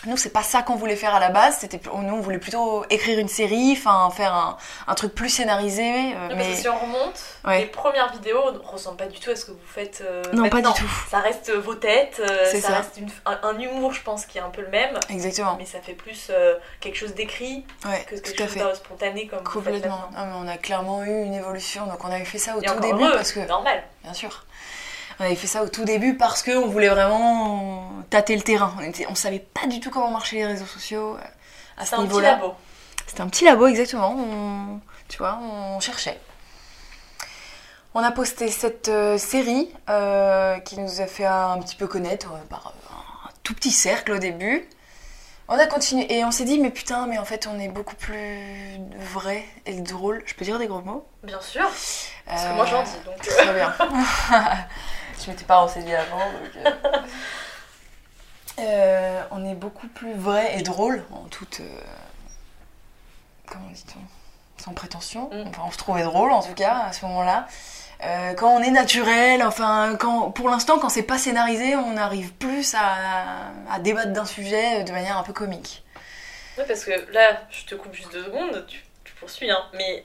Nous, 0.05 0.15
c'est 0.15 0.29
pas 0.29 0.43
ça 0.43 0.61
qu'on 0.61 0.77
voulait 0.77 0.95
faire 0.95 1.13
à 1.13 1.19
la 1.19 1.27
base. 1.27 1.57
C'était, 1.59 1.81
nous, 1.93 2.13
on 2.15 2.21
voulait 2.21 2.37
plutôt 2.37 2.85
écrire 2.89 3.19
une 3.19 3.27
série, 3.27 3.73
enfin 3.77 4.09
faire 4.15 4.33
un, 4.33 4.55
un 4.87 4.95
truc 4.95 5.13
plus 5.13 5.27
scénarisé. 5.27 6.13
euh, 6.15 6.29
Non, 6.29 6.35
mais 6.37 6.55
si 6.55 6.69
on 6.69 6.77
remonte, 6.79 7.19
Ouais. 7.45 7.59
les 7.59 7.65
premières 7.65 8.09
vidéos 8.13 8.49
ne 8.53 8.59
ressemblent 8.59 8.95
pas 8.95 9.07
du 9.07 9.19
tout 9.19 9.29
à 9.31 9.35
ce 9.35 9.43
que 9.43 9.51
vous 9.51 9.57
faites 9.67 10.01
euh, 10.07 10.23
non, 10.31 10.47
pas 10.47 10.61
du 10.61 10.71
tout. 10.71 10.89
Ça 11.11 11.19
reste 11.19 11.51
vos 11.53 11.75
têtes, 11.75 12.21
euh, 12.21 12.45
C'est 12.49 12.61
ça, 12.61 12.69
ça. 12.69 12.75
reste 12.77 12.95
une- 12.97 13.09
un, 13.25 13.39
un 13.43 13.59
humour, 13.59 13.91
je 13.91 14.01
pense, 14.01 14.25
qui 14.25 14.37
est 14.37 14.41
un 14.41 14.49
peu 14.51 14.61
le 14.61 14.69
même, 14.69 14.97
Exactement. 15.09 15.57
mais 15.59 15.65
ça 15.65 15.81
fait 15.81 15.95
plus 15.95 16.31
quelque 16.79 16.95
chose 16.95 17.13
d'écrit 17.13 17.65
Ouais, 17.85 18.05
que 18.07 18.15
quelque 18.15 18.47
chose 18.47 18.55
d'un 18.55 18.75
spontané 18.75 19.27
comme 19.27 19.39
vous 19.39 19.61
faites 19.61 19.73
Complètement. 19.73 20.09
Non, 20.15 20.25
mais 20.27 20.33
on 20.37 20.47
a 20.47 20.55
clairement 20.55 21.03
eu 21.03 21.23
une 21.25 21.33
évolution. 21.33 21.87
Donc, 21.87 22.05
on 22.05 22.09
avait 22.09 22.23
fait 22.23 22.37
ça 22.37 22.55
au 22.55 22.61
Et 22.61 22.65
tout 22.65 22.79
début 22.79 23.03
heureux, 23.03 23.11
parce 23.17 23.33
que, 23.33 23.41
normal. 23.41 23.83
bien 24.05 24.13
sûr, 24.13 24.45
on 25.19 25.23
avait 25.25 25.35
fait 25.35 25.47
ça 25.47 25.63
au 25.63 25.69
tout 25.69 25.83
début 25.85 26.15
parce 26.15 26.41
que 26.41 26.51
on 26.57 26.67
voulait 26.67 26.89
vraiment 26.89 27.91
tâter 28.09 28.35
le 28.35 28.41
terrain. 28.41 28.73
On, 28.79 28.81
était, 28.83 29.05
on 29.09 29.15
savait 29.15 29.39
pas 29.39 29.67
du 29.67 29.79
tout 29.79 29.89
comment 29.89 30.11
marchaient 30.11 30.37
les 30.37 30.45
réseaux 30.45 30.65
sociaux 30.65 31.15
euh, 31.17 31.21
à 31.77 31.85
ce 31.85 31.93
un 31.95 31.97
petit 31.99 32.07
niveau-là. 32.07 32.31
labo. 32.31 32.53
C'était 33.07 33.21
un 33.21 33.27
petit 33.27 33.45
labo, 33.45 33.67
exactement. 33.67 34.15
On- 34.17 34.79
tu 35.07 35.17
vois, 35.17 35.39
on 35.41 35.79
cherchait. 35.79 36.19
On 37.95 38.03
a 38.03 38.11
posté 38.11 38.49
cette 38.49 38.87
euh, 38.89 39.17
série 39.17 39.69
euh, 39.89 40.59
qui 40.59 40.79
nous 40.79 41.01
a 41.01 41.07
fait 41.07 41.25
un 41.25 41.57
petit 41.59 41.75
peu 41.75 41.87
connaître 41.87 42.33
euh, 42.33 42.45
par 42.47 42.73
un 43.25 43.29
tout 43.43 43.55
petit 43.55 43.71
cercle 43.71 44.11
au 44.11 44.19
début. 44.19 44.67
On 45.47 45.57
a 45.57 45.65
continué 45.65 46.05
et 46.15 46.23
on 46.23 46.29
s'est 46.29 46.43
dit, 46.45 46.59
mais 46.59 46.69
putain, 46.69 47.07
mais 47.07 47.17
en 47.17 47.25
fait, 47.25 47.47
on 47.51 47.59
est 47.59 47.69
beaucoup 47.69 47.95
plus 47.95 48.77
vrai 48.99 49.43
et 49.65 49.81
drôle. 49.81 50.21
Je 50.27 50.35
peux 50.35 50.45
dire 50.45 50.59
des 50.59 50.67
gros 50.67 50.81
mots? 50.81 51.07
Bien 51.23 51.41
sûr, 51.41 51.63
parce 52.27 52.43
que 52.43 52.49
Euh, 52.49 52.53
moi 52.53 52.65
j'en 52.67 52.83
dis, 52.83 52.91
donc... 53.03 53.17
Très 53.21 53.53
bien. 53.55 53.73
je 55.29 55.33
m'étais 55.33 55.45
pas 55.45 55.57
renseignée 55.57 55.95
avant. 55.95 56.17
donc, 56.17 56.65
euh. 56.65 56.71
Euh, 58.59 59.21
on 59.31 59.45
est 59.45 59.53
beaucoup 59.55 59.87
plus 59.87 60.13
vrai 60.13 60.59
et 60.59 60.63
drôle 60.63 61.05
en 61.13 61.23
toute. 61.29 61.61
euh, 61.61 61.81
Comment 63.45 63.69
dit-on 63.69 64.61
Sans 64.61 64.73
prétention. 64.73 65.29
Mm. 65.31 65.47
Enfin, 65.47 65.61
on 65.65 65.71
se 65.71 65.77
trouvait 65.77 66.03
drôle 66.03 66.31
en 66.31 66.41
tout 66.41 66.53
cas 66.55 66.79
à 66.87 66.91
ce 66.91 67.05
moment-là. 67.05 67.47
Euh, 68.03 68.33
quand 68.33 68.49
on 68.53 68.61
est 68.61 68.71
naturel, 68.71 69.43
enfin, 69.43 69.95
quand, 69.97 70.31
pour 70.31 70.49
l'instant, 70.49 70.77
quand 70.77 70.89
c'est 70.89 71.03
pas 71.03 71.17
scénarisé, 71.17 71.77
on 71.77 71.95
arrive 71.95 72.33
plus 72.33 72.75
à, 72.75 73.51
à 73.71 73.79
débattre 73.79 74.11
d'un 74.11 74.25
sujet 74.25 74.83
de 74.83 74.91
manière 74.91 75.17
un 75.17 75.23
peu 75.23 75.31
comique. 75.31 75.85
Ouais, 76.57 76.65
parce 76.67 76.83
que 76.83 76.91
là, 77.13 77.41
je 77.51 77.63
te 77.63 77.75
coupe 77.75 77.93
juste 77.93 78.11
deux 78.11 78.25
secondes, 78.25 78.65
tu, 78.67 78.83
tu 79.05 79.13
poursuis, 79.15 79.49
hein, 79.49 79.63
mais 79.73 80.03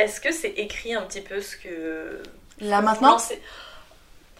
est-ce 0.00 0.20
que 0.20 0.32
c'est 0.32 0.50
écrit 0.50 0.94
un 0.94 1.02
petit 1.02 1.20
peu 1.20 1.40
ce 1.40 1.56
que... 1.56 2.20
Là 2.60 2.80
maintenant, 2.80 3.12
lancez 3.12 3.40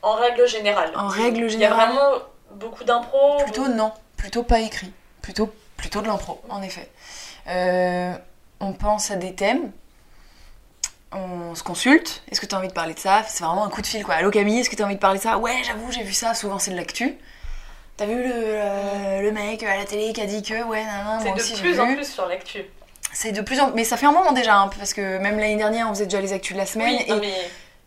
En 0.03 0.15
règle 0.15 0.47
générale. 0.49 0.93
En 0.97 1.09
règle 1.09 1.39
Il 1.39 1.43
y 1.43 1.47
a 1.47 1.49
générale. 1.49 1.91
vraiment 1.93 2.23
beaucoup 2.53 2.85
d'impro 2.85 3.37
Plutôt 3.45 3.69
non, 3.69 3.93
plutôt 4.17 4.43
pas 4.43 4.61
écrit. 4.61 4.93
Plutôt, 5.23 5.53
plutôt 5.77 6.01
de 6.01 6.07
l'impro, 6.09 6.41
en 6.49 6.61
effet. 6.63 6.91
Euh, 7.49 8.13
on 8.61 8.73
pense 8.73 9.11
à 9.11 9.17
des 9.17 9.35
thèmes, 9.35 9.71
on 11.13 11.55
se 11.55 11.63
consulte. 11.63 12.23
Est-ce 12.31 12.41
que 12.41 12.47
tu 12.47 12.55
as 12.55 12.59
envie 12.59 12.69
de 12.69 12.73
parler 12.73 12.95
de 12.95 12.99
ça? 12.99 13.23
C'est 13.29 13.45
vraiment 13.45 13.65
un 13.65 13.69
coup 13.71 13.83
de 13.83 13.87
fil 13.87 14.05
quoi. 14.05 14.15
Allô 14.15 14.31
Camille, 14.31 14.61
est-ce 14.61 14.71
que 14.71 14.77
tu 14.77 14.83
as 14.83 14.87
envie 14.87 14.95
de 14.95 15.01
parler 15.01 15.19
de 15.19 15.23
ça? 15.23 15.39
Ouais, 15.39 15.63
j'avoue, 15.65 15.91
j'ai 15.93 16.03
vu 16.03 16.13
ça. 16.13 16.35
Souvent 16.35 16.59
c'est 16.59 16.71
de 16.71 16.77
l'actu. 16.77 17.17
T'as 17.97 18.07
vu 18.07 18.15
le, 18.23 19.21
le 19.23 19.31
mec 19.33 19.63
à 19.63 19.77
la 19.77 19.85
télé 19.85 20.13
qui 20.13 20.21
a 20.23 20.27
dit 20.27 20.43
que 20.43 20.63
ouais, 20.65 20.85
nan, 20.85 21.05
nan, 21.05 21.21
C'est 21.23 21.31
de 21.31 21.35
aussi 21.37 21.61
plus 21.61 21.79
en 21.79 21.87
vu. 21.87 21.97
plus 21.97 22.11
sur 22.11 22.27
l'actu. 22.27 22.65
C'est 23.13 23.33
de 23.33 23.43
plus 23.43 23.61
en 23.61 23.71
mais 23.73 23.85
ça 23.85 23.99
fait 23.99 24.07
un 24.07 24.13
moment 24.13 24.33
déjà, 24.33 24.57
hein, 24.57 24.71
parce 24.79 24.95
que 24.95 25.19
même 25.19 25.39
l'année 25.39 25.57
dernière 25.57 25.87
on 25.89 25.91
faisait 25.95 26.07
déjà 26.07 26.21
les 26.23 26.33
actus 26.33 26.55
de 26.55 26.59
la 26.59 26.67
semaine 26.67 26.95
Oui, 26.97 27.05
et 27.07 27.11
non, 27.11 27.19
mais 27.21 27.35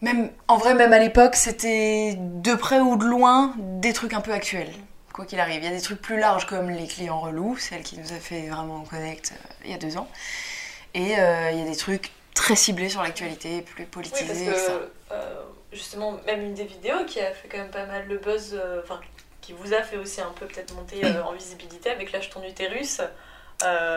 même 0.06 0.30
en 0.48 0.58
vrai 0.58 0.76
même 0.76 0.94
à 0.94 1.00
l'époque 1.00 1.36
c'était 1.36 2.16
de 2.18 2.54
près 2.54 2.80
ou 2.80 2.96
de 2.96 3.06
loin 3.06 3.54
des 3.58 3.92
trucs 3.92 4.14
un 4.14 4.22
peu 4.22 4.32
actuels 4.32 4.72
quoi 5.12 5.26
qu'il 5.26 5.40
arrive 5.40 5.64
il 5.64 5.66
y 5.66 5.74
a 5.74 5.76
des 5.76 5.82
trucs 5.82 6.00
plus 6.00 6.20
larges 6.20 6.46
comme 6.46 6.70
les 6.70 6.86
clients 6.86 7.20
relous 7.20 7.58
celle 7.58 7.82
qui 7.82 7.98
nous 7.98 8.14
a 8.14 8.18
fait 8.18 8.48
vraiment 8.48 8.82
connect 8.82 9.34
euh, 9.34 9.54
il 9.66 9.72
y 9.72 9.74
a 9.74 9.78
deux 9.78 9.98
ans 9.98 10.08
et 10.94 11.18
euh, 11.18 11.52
il 11.52 11.60
y 11.60 11.62
a 11.62 11.66
des 11.66 11.76
trucs 11.76 12.12
très 12.36 12.56
ciblés 12.56 12.90
sur 12.90 13.02
l'actualité 13.02 13.64
plus 13.64 13.84
oui, 13.84 13.90
politisés 13.90 14.46
parce 14.46 14.68
que 14.68 14.90
euh, 15.12 15.42
justement, 15.74 16.20
même 16.28 16.42
une 16.42 16.54
des 16.54 16.66
vidéos 16.66 17.04
qui 17.08 17.20
a 17.20 17.32
fait 17.32 17.48
quand 17.48 17.58
même 17.58 17.72
pas 17.72 17.86
mal 17.86 18.06
le 18.08 18.18
buzz, 18.18 18.60
enfin, 18.84 19.00
qui 19.42 19.54
vous 19.54 19.74
a 19.74 19.82
fait 19.82 19.98
aussi 19.98 20.22
un 20.22 20.34
peu 20.38 20.46
peut-être 20.46 20.74
monter 20.74 21.02
en 21.26 21.32
visibilité 21.32 21.90
avec 21.90 22.12
Lâche 22.12 22.30
ton 22.30 22.44
utérus. 22.44 23.02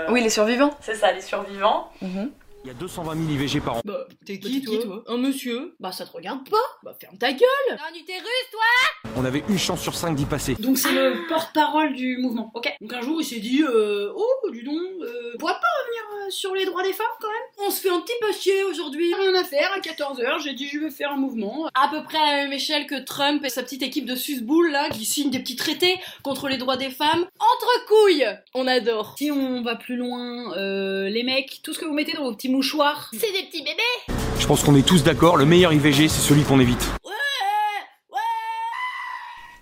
oui 0.09 0.23
les 0.23 0.31
survivants 0.31 0.77
C'est 0.81 0.95
ça, 0.95 1.11
les 1.13 1.21
survivants. 1.21 1.91
Mhm. 2.01 2.31
Il 2.69 2.73
y 2.73 2.75
a 2.75 2.81
220 2.81 3.15
000 3.15 3.31
IVG 3.31 3.61
par 3.63 3.77
an. 3.79 3.81
Bah, 3.83 4.07
t'es 4.27 4.39
qui, 4.39 4.61
qui, 4.61 4.63
toi 4.63 4.83
toi 4.83 5.05
Un 5.07 5.17
monsieur 5.17 5.75
Bah, 5.81 5.91
ça 5.91 6.05
te 6.05 6.13
regarde 6.13 6.47
pas 6.51 6.59
Bah, 6.83 6.95
ferme 7.01 7.17
ta 7.17 7.33
gueule 7.33 7.49
T'as 7.67 7.77
un 7.77 7.99
utérus, 7.99 8.23
toi 8.53 9.11
On 9.17 9.25
avait 9.25 9.43
une 9.49 9.59
chance 9.59 9.81
sur 9.81 9.95
5 9.95 10.15
d'y 10.15 10.27
passer. 10.27 10.55
Donc, 10.57 10.77
c'est 10.77 10.93
le 10.93 11.27
porte-parole 11.29 11.95
du 11.95 12.19
mouvement, 12.19 12.53
ok 12.53 12.71
Donc, 12.83 12.93
un 12.93 13.01
jour, 13.01 13.23
il 13.23 13.25
s'est 13.25 13.41
dit 13.41 13.63
euh, 13.63 14.13
Oh, 14.15 14.51
dis 14.53 14.65
donc, 14.65 14.75
euh, 15.01 15.35
pourrait 15.39 15.55
pas 15.55 15.59
revenir 15.83 16.27
euh, 16.27 16.31
sur 16.31 16.55
les 16.55 16.67
droits 16.67 16.83
des 16.83 16.93
femmes 16.93 17.07
quand 17.23 17.29
même 17.29 17.67
On 17.67 17.71
se 17.71 17.81
fait 17.81 17.89
un 17.89 18.01
petit 18.01 18.13
peu 18.21 18.33
chier 18.33 18.63
aujourd'hui, 18.65 19.15
rien 19.15 19.35
à 19.35 19.45
faire, 19.45 19.73
à 19.75 19.81
14h, 19.81 20.43
j'ai 20.45 20.53
dit 20.53 20.69
Je 20.69 20.79
vais 20.79 20.91
faire 20.91 21.13
un 21.13 21.17
mouvement. 21.17 21.71
À 21.75 21.89
peu 21.89 22.03
près 22.05 22.19
à 22.19 22.37
la 22.37 22.43
même 22.43 22.53
échelle 22.53 22.87
que 22.87 23.03
Trump 23.03 23.43
et 23.47 23.49
sa 23.49 23.63
petite 23.63 23.83
équipe 23.83 24.05
de 24.05 24.15
susboules 24.15 24.71
là, 24.71 24.91
qui 24.91 25.07
signent 25.07 25.31
des 25.31 25.39
petits 25.39 25.57
traités 25.57 25.99
contre 26.23 26.49
les 26.49 26.59
droits 26.59 26.77
des 26.77 26.91
femmes. 26.91 27.27
Entre 27.41 27.87
couilles 27.87 28.27
On 28.53 28.67
adore 28.67 29.15
Si 29.17 29.31
on 29.31 29.63
va 29.63 29.77
plus 29.77 29.97
loin, 29.97 30.55
euh, 30.59 31.09
les 31.09 31.23
mecs, 31.23 31.61
tout 31.63 31.73
ce 31.73 31.79
que 31.79 31.87
vous 31.87 31.95
mettez 31.95 32.13
dans 32.13 32.25
vos 32.25 32.35
petits 32.35 32.58
mouchoirs, 32.63 33.09
C'est 33.13 33.31
des 33.31 33.45
petits 33.45 33.63
bébés 33.63 34.19
Je 34.41 34.45
pense 34.49 34.65
qu'on 34.65 34.75
est 34.75 34.83
tous 34.87 35.05
d'accord, 35.05 35.37
le 35.37 35.45
meilleur 35.45 35.73
IVG, 35.73 36.09
c'est 36.09 36.21
celui 36.21 36.43
qu'on 36.43 36.59
évite. 36.59 36.85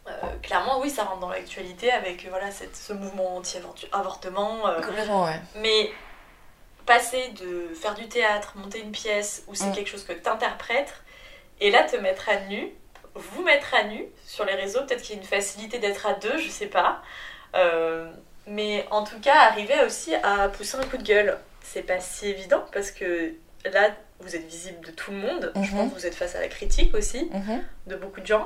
Euh, 0.09 0.12
clairement, 0.43 0.81
oui, 0.81 0.88
ça 0.88 1.05
rentre 1.05 1.21
dans 1.21 1.29
l'actualité 1.29 1.93
avec 1.93 2.25
euh, 2.25 2.29
voilà, 2.31 2.50
cette, 2.50 2.75
ce 2.75 2.95
mouvement 2.95 3.37
anti-avortement. 3.37 4.67
euh, 4.67 4.81
complètement 4.81 5.25
ouais 5.26 5.38
mais 5.57 5.91
passer 6.87 7.29
de 7.38 7.75
faire 7.75 7.95
du 7.95 8.09
théâtre, 8.09 8.55
monter 8.57 8.81
une 8.81 8.93
pièce, 8.93 9.45
où 9.49 9.55
c'est 9.55 9.67
Mm. 9.67 9.73
quelque 9.75 9.91
chose 9.91 10.05
que 10.05 10.15
t'interprètes, 10.15 10.95
et 11.61 11.71
là 11.71 11.83
te 11.83 11.97
mettre 11.97 12.31
à 12.31 12.37
nu, 12.49 12.71
vous 13.15 13.43
mettre 13.43 13.75
à 13.75 13.83
nu 13.85 14.07
sur 14.26 14.47
les 14.47 14.55
réseaux, 14.55 14.81
peut-être 14.87 15.03
qu'il 15.03 15.17
y 15.17 15.19
a 15.19 15.21
une 15.21 15.29
facilité 15.29 15.79
d'être 15.81 16.07
à 16.07 16.15
deux, 16.15 16.38
je 16.38 16.49
sais 16.49 16.67
pas. 16.69 17.03
Euh, 17.57 18.11
mais 18.47 18.87
en 18.91 19.05
tout 19.05 19.21
cas, 19.21 19.35
arriver 19.50 19.75
aussi 19.85 20.15
à 20.15 20.49
pousser 20.49 20.79
un 20.79 20.85
coup 20.87 20.97
de 20.97 21.03
gueule, 21.03 21.37
c'est 21.73 21.82
pas 21.82 22.00
si 22.00 22.28
évident 22.28 22.64
parce 22.73 22.90
que 22.90 23.32
là, 23.64 23.90
vous 24.20 24.35
êtes 24.37 24.46
visible 24.46 24.85
de 24.87 24.90
tout 24.92 25.11
le 25.11 25.18
monde. 25.18 25.52
Je 25.56 25.61
Mhm. 25.61 25.70
pense 25.78 25.90
que 25.90 25.99
vous 25.99 26.06
êtes 26.06 26.14
face 26.14 26.35
à 26.35 26.40
la 26.40 26.49
critique 26.49 26.94
aussi 26.94 27.28
Mhm. 27.32 27.62
de 27.87 27.96
beaucoup 27.96 28.20
de 28.20 28.26
gens. 28.26 28.44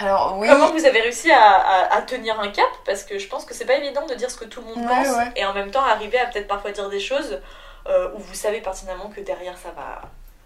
Alors 0.00 0.38
oui. 0.38 0.46
Comment 0.48 0.70
vous 0.72 0.84
avez 0.84 1.00
réussi 1.00 1.30
à, 1.32 1.40
à- 1.54 1.96
à 1.96 2.02
tenir 2.02 2.38
un 2.38 2.50
cap? 2.50 2.68
Parce 2.86 3.02
que 3.02 3.18
je 3.18 3.26
pense 3.26 3.44
que 3.44 3.52
c'est 3.52 3.64
pas 3.64 3.74
évident 3.76 4.06
de 4.06 4.14
dire 4.14 4.30
ce 4.30 4.36
que 4.36 4.44
tout 4.44 4.60
le 4.60 4.66
monde 4.68 4.78
Ouais, 4.78 4.86
pense 4.86 5.08
ouais. 5.16 5.32
et 5.34 5.44
en 5.44 5.52
même 5.54 5.70
temps 5.72 5.82
arriver 5.82 6.18
à 6.18 6.26
peut-être 6.26 6.46
parfois 6.46 6.70
dire 6.70 6.88
des 6.88 7.00
choses 7.00 7.40
euh, 7.88 8.10
où 8.14 8.18
vous 8.18 8.34
savez 8.34 8.60
pertinemment 8.60 9.08
que 9.08 9.20
derrière 9.20 9.56
ça 9.58 9.70
va. 9.70 10.02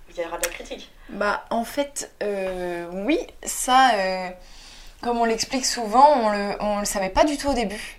Il 0.08 0.22
y 0.22 0.24
aura 0.26 0.38
de 0.38 0.44
la 0.44 0.50
critique. 0.52 0.90
Bah 1.08 1.44
en 1.50 1.64
fait, 1.64 2.10
euh, 2.22 2.86
oui, 2.92 3.18
ça, 3.44 3.92
euh, 3.94 4.28
comme 5.02 5.18
on 5.18 5.24
l'explique 5.24 5.64
souvent, 5.66 6.06
on 6.20 6.28
le, 6.30 6.54
on 6.60 6.78
le 6.80 6.84
savait 6.84 7.08
pas 7.08 7.24
du 7.24 7.36
tout 7.38 7.48
au 7.48 7.54
début. 7.54 7.98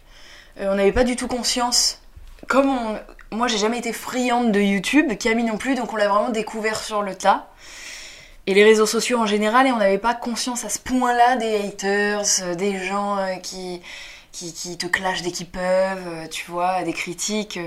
On 0.58 0.76
n'avait 0.76 0.92
pas 0.92 1.04
du 1.04 1.16
tout 1.16 1.28
conscience. 1.28 2.00
Comme 2.48 2.70
on, 2.70 3.00
moi 3.34 3.48
j'ai 3.48 3.58
jamais 3.58 3.80
été 3.80 3.94
friande 3.94 4.52
de 4.52 4.60
YouTube, 4.60 5.12
Camille 5.18 5.46
non 5.46 5.58
plus, 5.58 5.76
donc 5.76 5.92
on 5.92 5.96
l'a 5.96 6.08
vraiment 6.08 6.30
découvert 6.30 6.80
sur 6.80 7.02
le 7.02 7.16
tas. 7.16 7.48
Et 8.46 8.54
les 8.54 8.64
réseaux 8.64 8.86
sociaux 8.86 9.20
en 9.20 9.26
général, 9.26 9.68
et 9.68 9.72
on 9.72 9.78
n'avait 9.78 9.98
pas 9.98 10.14
conscience 10.14 10.66
à 10.66 10.70
ce 10.70 10.80
point-là 10.80 11.38
des 11.38 11.56
haters, 11.56 12.26
euh, 12.42 12.56
des 12.56 12.78
gens 12.78 13.18
euh, 13.18 13.36
qui, 13.36 13.82
qui, 14.32 14.78
te 14.78 14.86
clashent 14.86 15.22
dès 15.22 15.32
qu'ils 15.32 15.48
peuvent, 15.48 16.08
euh, 16.08 16.28
tu 16.28 16.52
vois, 16.52 16.84
des 16.84 16.92
critiques, 16.92 17.58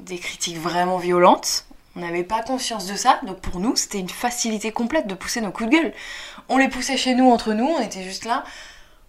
des 0.00 0.18
critiques 0.18 0.58
vraiment 0.58 0.98
violentes. 0.98 1.64
On 1.96 2.00
n'avait 2.00 2.22
pas 2.22 2.42
conscience 2.42 2.86
de 2.86 2.94
ça, 2.94 3.18
donc 3.26 3.40
pour 3.40 3.60
nous, 3.60 3.76
c'était 3.76 3.98
une 3.98 4.10
facilité 4.10 4.72
complète 4.72 5.06
de 5.06 5.14
pousser 5.14 5.40
nos 5.40 5.50
coups 5.50 5.70
de 5.70 5.76
gueule. 5.76 5.92
On 6.48 6.58
les 6.58 6.68
poussait 6.68 6.96
chez 6.96 7.14
nous, 7.14 7.30
entre 7.30 7.54
nous, 7.54 7.66
on 7.66 7.80
était 7.80 8.02
juste 8.02 8.24
là. 8.24 8.44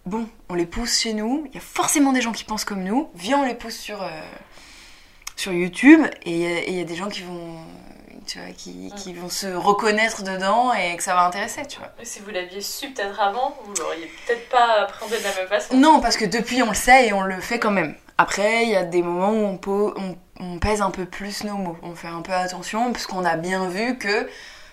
Bon, 0.06 0.26
on 0.48 0.54
les 0.54 0.66
pousse 0.66 0.98
chez 0.98 1.12
nous, 1.12 1.44
il 1.50 1.54
y 1.54 1.58
a 1.58 1.60
forcément 1.60 2.12
des 2.12 2.22
gens 2.22 2.32
qui 2.32 2.44
pensent 2.44 2.64
comme 2.64 2.82
nous. 2.82 3.10
Viens, 3.14 3.40
on 3.40 3.44
les 3.44 3.54
pousse 3.54 3.76
sur, 3.76 4.02
sur 5.40 5.52
YouTube, 5.52 6.04
et 6.24 6.30
il 6.30 6.36
y 6.38 6.46
a- 6.46 6.80
y, 6.82 6.84
des 6.84 6.94
gens 6.96 7.08
qui 7.08 7.22
vont, 7.22 7.56
tu 8.26 8.38
vois, 8.38 8.50
qui, 8.56 8.92
qui 8.96 9.14
vont 9.14 9.30
se 9.30 9.46
reconnaître 9.46 10.22
dedans 10.22 10.72
et 10.74 10.94
que 10.96 11.02
ça 11.02 11.14
va 11.14 11.24
intéresser, 11.24 11.62
tu 11.66 11.78
vois. 11.78 11.88
Et 12.00 12.04
si 12.04 12.20
vous 12.20 12.30
l'aviez 12.30 12.60
su 12.60 12.90
peut-être 12.90 13.18
avant, 13.20 13.56
vous 13.64 13.72
l'auriez 13.80 14.10
peut-être 14.26 14.48
pas 14.50 14.82
appréhendé 14.82 15.16
de 15.18 15.24
la 15.24 15.34
même 15.34 15.48
façon. 15.48 15.74
Non, 15.76 16.00
parce 16.00 16.16
que 16.18 16.26
depuis, 16.26 16.62
on 16.62 16.68
le 16.68 16.74
sait 16.74 17.06
et 17.08 17.12
on 17.14 17.22
le 17.22 17.40
fait 17.40 17.58
quand 17.58 17.70
même. 17.70 17.94
Après, 18.18 18.64
il 18.64 18.68
y 18.70 18.76
a 18.76 18.84
des 18.84 19.02
moments 19.02 19.30
où 19.32 19.58
on, 19.66 19.94
on, 19.96 20.16
on 20.40 20.58
pèse 20.58 20.82
un 20.82 20.90
peu 20.90 21.06
plus 21.06 21.42
nos 21.44 21.54
mots. 21.56 21.78
On 21.82 21.94
fait 21.94 22.08
un 22.08 22.20
peu 22.20 22.32
attention, 22.34 22.92
parce 22.92 23.06
qu'on 23.06 23.24
a 23.24 23.36
bien 23.36 23.66
vu 23.68 23.96
que 23.96 24.28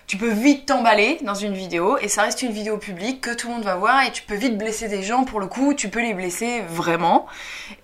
tu 0.06 0.18
peux 0.18 0.30
vite 0.30 0.66
t'emballer 0.66 1.18
dans 1.22 1.34
une 1.34 1.54
vidéo, 1.54 1.96
et 1.98 2.08
ça 2.08 2.22
reste 2.22 2.42
une 2.42 2.52
vidéo 2.52 2.76
publique 2.76 3.22
que 3.22 3.32
tout 3.34 3.48
le 3.48 3.54
monde 3.54 3.64
va 3.64 3.76
voir, 3.76 4.02
et 4.04 4.12
tu 4.12 4.22
peux 4.22 4.34
vite 4.36 4.58
blesser 4.58 4.88
des 4.88 5.02
gens, 5.02 5.24
pour 5.24 5.40
le 5.40 5.46
coup, 5.46 5.72
tu 5.72 5.88
peux 5.88 6.00
les 6.02 6.12
blesser 6.12 6.60
vraiment. 6.68 7.26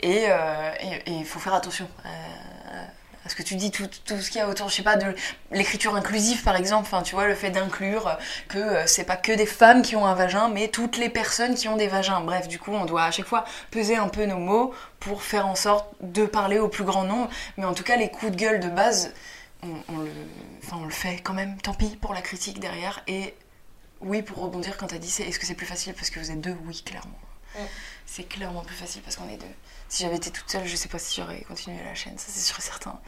Et 0.00 0.24
euh, 0.28 0.70
il 1.06 1.24
faut 1.24 1.38
faire 1.38 1.54
attention. 1.54 1.88
euh, 2.04 2.08
à 3.24 3.28
ce 3.28 3.34
que 3.34 3.42
tu 3.42 3.56
dis, 3.56 3.70
tout, 3.70 3.86
tout 4.04 4.20
ce 4.20 4.30
qu'il 4.30 4.38
y 4.38 4.42
a 4.42 4.48
autour, 4.48 4.68
je 4.68 4.74
sais 4.74 4.82
pas, 4.82 4.96
de 4.96 5.14
l'écriture 5.50 5.94
inclusive 5.96 6.42
par 6.42 6.56
exemple, 6.56 6.82
enfin 6.82 7.02
tu 7.02 7.14
vois, 7.14 7.26
le 7.26 7.34
fait 7.34 7.50
d'inclure 7.50 8.18
que 8.48 8.58
euh, 8.58 8.86
c'est 8.86 9.04
pas 9.04 9.16
que 9.16 9.32
des 9.32 9.46
femmes 9.46 9.82
qui 9.82 9.96
ont 9.96 10.04
un 10.06 10.14
vagin, 10.14 10.48
mais 10.48 10.68
toutes 10.68 10.96
les 10.98 11.08
personnes 11.08 11.54
qui 11.54 11.68
ont 11.68 11.76
des 11.76 11.88
vagins. 11.88 12.20
Bref, 12.20 12.48
du 12.48 12.58
coup, 12.58 12.72
on 12.72 12.84
doit 12.84 13.04
à 13.04 13.10
chaque 13.10 13.26
fois 13.26 13.44
peser 13.70 13.96
un 13.96 14.08
peu 14.08 14.26
nos 14.26 14.38
mots 14.38 14.74
pour 15.00 15.22
faire 15.22 15.46
en 15.46 15.54
sorte 15.54 15.88
de 16.02 16.26
parler 16.26 16.58
au 16.58 16.68
plus 16.68 16.84
grand 16.84 17.04
nombre. 17.04 17.30
Mais 17.56 17.64
en 17.64 17.72
tout 17.74 17.82
cas, 17.84 17.96
les 17.96 18.10
coups 18.10 18.32
de 18.32 18.36
gueule 18.36 18.60
de 18.60 18.68
base, 18.68 19.12
on, 19.62 19.68
on 19.88 19.98
le, 19.98 20.10
enfin, 20.62 20.76
on 20.80 20.84
le 20.84 20.90
fait 20.90 21.16
quand 21.22 21.34
même, 21.34 21.56
tant 21.62 21.72
pis 21.74 21.96
pour 21.96 22.12
la 22.14 22.20
critique 22.20 22.60
derrière. 22.60 23.02
Et 23.06 23.34
oui, 24.00 24.20
pour 24.22 24.38
rebondir 24.38 24.76
quand 24.76 24.88
t'as 24.88 24.98
dit, 24.98 25.10
c'est- 25.10 25.22
est-ce 25.24 25.38
que 25.38 25.46
c'est 25.46 25.54
plus 25.54 25.66
facile 25.66 25.94
parce 25.94 26.10
que 26.10 26.20
vous 26.20 26.30
êtes 26.30 26.40
deux? 26.42 26.56
Oui, 26.66 26.82
clairement. 26.84 27.18
Mm. 27.54 27.58
C'est 28.04 28.24
clairement 28.24 28.62
plus 28.62 28.74
facile 28.76 29.00
parce 29.02 29.16
qu'on 29.16 29.28
est 29.30 29.38
deux. 29.38 29.46
Si 29.94 30.02
j'avais 30.02 30.16
été 30.16 30.32
toute 30.32 30.50
seule, 30.50 30.66
je 30.66 30.74
sais 30.74 30.88
pas 30.88 30.98
si 30.98 31.20
j'aurais 31.20 31.42
continué 31.42 31.76
la 31.84 31.94
chaîne, 31.94 32.18
ça 32.18 32.24
c'est 32.26 32.40
sûr 32.40 32.58
et 32.58 32.62
certain. 32.62 32.98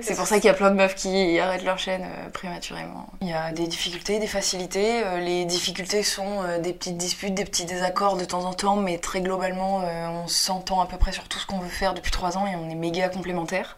C'est 0.00 0.14
pour 0.14 0.28
ça 0.28 0.36
qu'il 0.36 0.44
y 0.44 0.48
a 0.48 0.54
plein 0.54 0.70
de 0.70 0.76
meufs 0.76 0.94
qui 0.94 1.40
arrêtent 1.40 1.64
leur 1.64 1.76
chaîne 1.76 2.04
euh, 2.04 2.28
prématurément. 2.28 3.10
Il 3.20 3.26
y 3.26 3.32
a 3.32 3.50
des 3.50 3.66
difficultés, 3.66 4.20
des 4.20 4.28
facilités. 4.28 5.04
Euh, 5.04 5.18
les 5.18 5.44
difficultés 5.44 6.04
sont 6.04 6.44
euh, 6.44 6.60
des 6.60 6.72
petites 6.72 6.96
disputes, 6.96 7.34
des 7.34 7.44
petits 7.44 7.64
désaccords 7.64 8.16
de 8.16 8.24
temps 8.24 8.44
en 8.44 8.54
temps, 8.54 8.76
mais 8.76 8.98
très 8.98 9.22
globalement, 9.22 9.78
on 9.78 10.28
s'entend 10.28 10.80
à 10.80 10.86
peu 10.86 10.98
près 10.98 11.10
sur 11.10 11.26
tout 11.26 11.40
ce 11.40 11.46
qu'on 11.46 11.58
veut 11.58 11.68
faire 11.68 11.94
depuis 11.94 12.12
trois 12.12 12.38
ans 12.38 12.46
et 12.46 12.54
on 12.54 12.70
est 12.70 12.76
méga 12.76 13.08
complémentaires. 13.08 13.76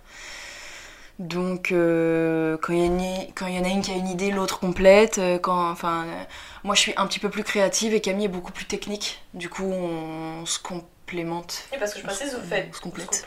Donc, 1.18 1.72
euh, 1.72 2.56
quand 2.62 2.72
il 2.72 2.78
y, 2.78 3.54
y 3.56 3.58
en 3.58 3.64
a 3.64 3.68
une 3.68 3.80
qui 3.82 3.90
a 3.90 3.96
une 3.96 4.06
idée, 4.06 4.30
l'autre 4.30 4.60
complète. 4.60 5.20
quand, 5.42 5.70
enfin, 5.70 6.04
euh, 6.06 6.24
moi, 6.62 6.74
je 6.76 6.80
suis 6.80 6.94
un 6.96 7.06
petit 7.06 7.18
peu 7.18 7.28
plus 7.28 7.42
créative 7.42 7.92
et 7.92 8.00
Camille 8.00 8.26
est 8.26 8.28
beaucoup 8.28 8.52
plus 8.52 8.66
technique. 8.66 9.20
Du 9.34 9.48
coup, 9.48 9.64
on, 9.64 10.46
se 10.46 10.60
complémente. 11.08 11.64
Et 11.72 11.78
parce 11.78 11.94
que 11.94 12.00
je 12.00 12.04
précise, 12.04 12.34
vous 12.34 12.46
faites. 12.46 12.68
On 12.70 12.74
se 12.74 12.80
complète. 12.80 13.26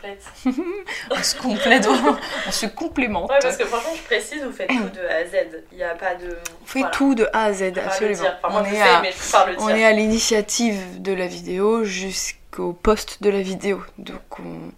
On 1.12 1.24
se 1.24 1.36
complète. 1.36 1.88
On 2.48 2.52
se 2.52 2.66
complémente. 2.68 3.30
Ouais, 3.30 3.40
parce 3.42 3.58
que 3.58 3.66
franchement, 3.66 3.94
je 3.96 4.04
précise, 4.04 4.44
vous 4.44 4.52
faites 4.52 4.70
tout 4.70 4.90
de 4.90 5.08
A 5.08 5.16
à 5.16 5.26
Z. 5.26 5.64
Il 5.72 5.78
n'y 5.78 5.84
a 5.84 5.96
pas 5.96 6.16
de. 6.16 6.38
On 6.62 6.66
fait 6.66 6.80
voilà. 6.80 6.92
tout 6.96 7.16
de 7.16 7.28
A 7.34 7.46
à 7.46 7.54
Z, 7.54 7.74
absolument. 7.84 8.24
Enfin, 8.44 8.62
on, 8.62 8.66
est 8.66 9.12
sais, 9.12 9.38
à, 9.38 9.46
on 9.60 9.70
est 9.70 9.94
l'initiative 9.94 11.02
de 11.02 11.14
la 11.14 11.26
vidéo 11.26 11.84
jusqu'au 11.84 12.74
post 12.74 13.24
de 13.24 13.30
la 13.30 13.42
vidéo. 13.42 13.82
Donc 13.98 14.40
on, 14.40 14.72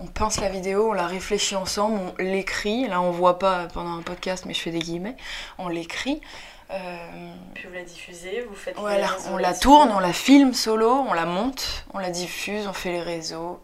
on 0.00 0.06
pense 0.06 0.40
la 0.40 0.48
vidéo, 0.48 0.90
on 0.90 0.92
la 0.94 1.06
réfléchit 1.06 1.56
ensemble, 1.56 1.98
on 1.98 2.22
l'écrit. 2.22 2.88
Là 2.88 3.02
on 3.02 3.10
voit 3.10 3.38
pas 3.38 3.66
pendant 3.72 3.98
un 3.98 4.02
podcast, 4.02 4.44
mais 4.46 4.54
je 4.54 4.60
fais 4.60 4.70
des 4.70 4.78
guillemets. 4.78 5.16
On 5.58 5.68
l'écrit. 5.68 6.22
Euh, 6.70 7.34
Puis 7.54 7.68
vous 7.68 7.74
la 7.74 7.82
diffusez, 7.82 8.40
vous 8.48 8.54
faites. 8.54 8.76
voilà, 8.76 9.08
on 9.30 9.36
la 9.36 9.54
tourne, 9.54 9.90
on 9.92 9.98
la 10.00 10.12
filme 10.12 10.54
solo, 10.54 10.90
on 11.08 11.12
la 11.12 11.26
monte, 11.26 11.84
on 11.92 11.98
la 11.98 12.10
diffuse, 12.10 12.66
on 12.66 12.72
fait 12.72 12.92
les 12.92 13.02
réseaux. 13.02 13.60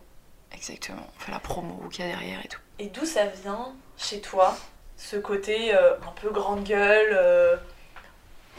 Exactement, 0.53 1.07
on 1.17 1.21
fait 1.21 1.33
la 1.33 1.39
promo 1.39 1.89
qu'il 1.91 2.05
y 2.05 2.09
a 2.09 2.11
derrière 2.13 2.45
et 2.45 2.49
tout. 2.49 2.61
Et 2.79 2.87
d'où 2.87 3.05
ça 3.07 3.25
vient 3.27 3.73
chez 3.97 4.21
toi, 4.21 4.57
ce 4.97 5.17
côté 5.17 5.75
euh, 5.75 5.95
un 5.97 6.13
peu 6.21 6.31
grande 6.31 6.65
gueule 6.65 7.11
euh, 7.13 7.57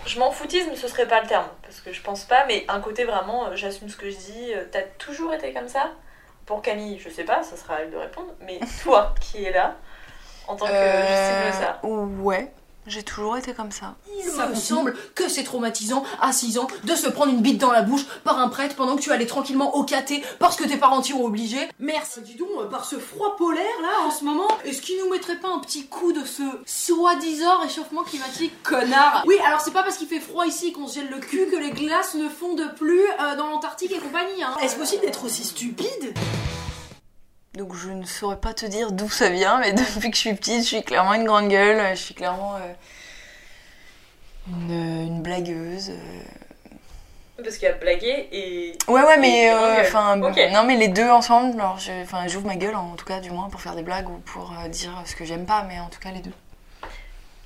Je 0.06 0.18
m'en 0.20 0.32
foutisme, 0.32 0.76
ce 0.76 0.88
serait 0.88 1.08
pas 1.08 1.22
le 1.22 1.28
terme, 1.28 1.48
parce 1.62 1.82
que 1.82 1.94
je 1.94 2.02
pense 2.02 2.24
pas, 2.24 2.46
mais 2.48 2.66
un 2.68 2.80
côté 2.80 3.04
vraiment, 3.04 3.48
euh, 3.48 3.56
j'assume 3.56 3.90
ce 3.90 3.98
que 3.98 4.10
je 4.10 4.16
dis. 4.16 4.52
T'as 4.72 4.82
toujours 4.98 5.34
été 5.34 5.54
comme 5.54 5.68
ça? 5.68 5.92
Pour 6.48 6.62
Camille, 6.64 7.00
je 7.00 7.10
sais 7.10 7.24
pas, 7.24 7.44
ça 7.44 7.56
sera 7.56 7.76
à 7.76 7.80
elle 7.82 7.92
de 7.92 7.98
répondre, 7.98 8.34
mais 8.42 8.60
toi 8.82 9.14
qui 9.22 9.44
es 9.46 9.52
là, 9.52 9.76
en 10.48 10.56
tant 10.56 10.66
que 10.66 10.72
ça. 10.72 11.80
Ouais, 11.84 12.52
j'ai 12.88 13.04
toujours 13.04 13.38
été 13.38 13.54
comme 13.54 13.72
ça. 13.72 13.96
Il 14.20 14.50
me 14.50 14.56
semble 14.56 14.96
que 15.16 15.30
c'est 15.30 15.44
traumatisant 15.44 16.04
à 16.20 16.32
6 16.32 16.58
ans 16.58 16.68
de 16.84 16.96
se 16.96 17.08
prendre 17.08 17.32
une 17.32 17.42
bite 17.42 17.60
dans 17.60 17.72
la 17.72 17.84
bouche 17.84 18.06
par 18.24 18.40
un 18.40 18.50
prêtre 18.50 18.76
pendant 18.76 18.96
que 18.96 19.02
tu 19.02 19.12
allais 19.12 19.26
tranquillement 19.26 19.76
au 19.76 19.84
caté 19.84 20.24
parce 20.40 20.56
que 20.56 20.64
tes 20.64 20.78
parents 20.78 21.02
t'y 21.02 21.14
ont 21.14 21.26
obligé. 21.26 21.58
Merci. 21.80 22.22
Dis 22.22 22.36
donc, 22.36 22.50
euh, 22.60 22.66
par 22.66 22.86
ce 22.86 22.98
froid 22.98 23.36
polaire 23.38 23.66
là 23.82 24.08
en 24.08 24.12
ce 24.12 24.24
moment, 24.24 24.48
est-ce 24.66 24.82
qu'il 24.82 24.98
nous 25.04 25.12
mettrait 25.12 25.38
pas 25.38 25.50
un 25.50 25.60
petit 25.60 25.86
coup 25.86 26.12
de 26.12 26.24
ce 26.26 26.44
soi-disant 26.66 27.60
réchauffement 27.60 28.04
climatique, 28.04 28.54
connard? 28.64 29.24
Oui, 29.28 29.36
alors 29.46 29.62
c'est 29.62 29.72
pas 29.72 29.84
parce 29.84 29.98
qu'il 29.98 30.08
fait 30.08 30.20
froid 30.20 30.46
ici 30.46 30.72
qu'on 30.72 30.88
se 30.88 30.96
gèle 30.96 31.10
le 31.10 31.20
cul 31.20 31.48
que 31.52 31.58
les 31.58 31.72
glaces 31.72 32.16
ne 32.16 32.30
fondent 32.30 32.74
plus 32.76 33.02
euh, 33.02 33.36
dans 33.38 33.48
l'Antarctique 33.48 33.92
et 33.92 34.00
compagnie. 34.00 34.44
Hein. 34.44 34.56
Est-ce 34.62 34.76
possible 34.76 35.02
d'être 35.02 35.26
aussi 35.26 35.44
stupide? 35.44 36.14
Donc 37.56 37.76
je 37.76 37.90
ne 37.90 38.06
saurais 38.06 38.38
pas 38.38 38.54
te 38.54 38.66
dire 38.66 38.92
d'où 38.92 39.10
ça 39.10 39.30
vient, 39.30 39.60
mais 39.60 39.74
depuis 39.96 40.10
que 40.10 40.16
je 40.16 40.22
suis 40.22 40.34
petite, 40.34 40.62
je 40.64 40.68
suis 40.68 40.84
clairement 40.84 41.14
une 41.14 41.26
grande 41.26 41.50
gueule, 41.50 41.96
je 41.96 42.02
suis 42.02 42.14
clairement 42.14 42.56
euh, 42.56 42.74
une, 44.48 44.72
une 45.08 45.22
blagueuse. 45.22 45.90
euh. 45.90 46.22
Parce 47.44 47.58
qu'il 47.58 47.68
y 47.68 47.72
a 47.72 47.74
blagué 47.74 48.30
et. 48.32 48.78
Ouais 48.88 49.02
ouais 49.02 49.18
mais 49.18 49.52
euh, 49.52 49.82
enfin 49.82 50.22
Ok. 50.22 50.40
non 50.54 50.64
mais 50.64 50.76
les 50.78 50.88
deux 50.90 51.10
ensemble, 51.10 51.60
alors 51.60 51.80
j'ouvre 52.28 52.46
ma 52.46 52.56
gueule 52.56 52.76
en 52.76 52.96
tout 52.96 53.06
cas 53.06 53.20
du 53.20 53.32
moins 53.32 53.50
pour 53.50 53.62
faire 53.62 53.76
des 53.76 53.82
blagues 53.82 54.10
ou 54.10 54.18
pour 54.20 54.54
euh, 54.64 54.68
dire 54.70 54.92
ce 55.06 55.16
que 55.16 55.26
j'aime 55.26 55.46
pas, 55.46 55.64
mais 55.64 55.80
en 55.80 55.90
tout 55.90 56.00
cas 56.00 56.12
les 56.12 56.20
deux. 56.22 56.34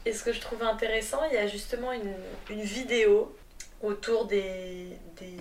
Et 0.06 0.14
ce 0.14 0.24
que 0.24 0.34
je 0.34 0.40
trouve 0.42 0.62
intéressant, 0.62 1.20
il 1.32 1.36
y 1.36 1.38
a 1.38 1.48
justement 1.48 1.92
une, 1.94 2.14
une 2.52 2.62
vidéo 2.62 3.36
autour 3.82 4.26
des, 4.26 4.90
des 5.20 5.38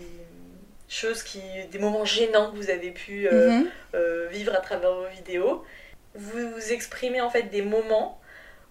choses 0.88 1.23
qui. 1.23 1.41
des 1.71 1.79
moments 1.79 2.05
gênants 2.05 2.50
que 2.50 2.57
vous 2.57 2.71
avez 2.71 2.91
pu 2.91 3.29
euh, 3.29 3.50
Mhm. 3.50 3.71
euh, 3.95 4.29
vivre 4.31 4.55
à 4.55 4.59
travers 4.61 4.93
vos 4.93 5.07
vidéos. 5.09 5.64
Vous, 6.14 6.50
vous 6.50 6.73
exprimez 6.73 7.21
en 7.21 7.31
fait 7.31 7.45
des 7.45 7.62
moments 7.62 8.21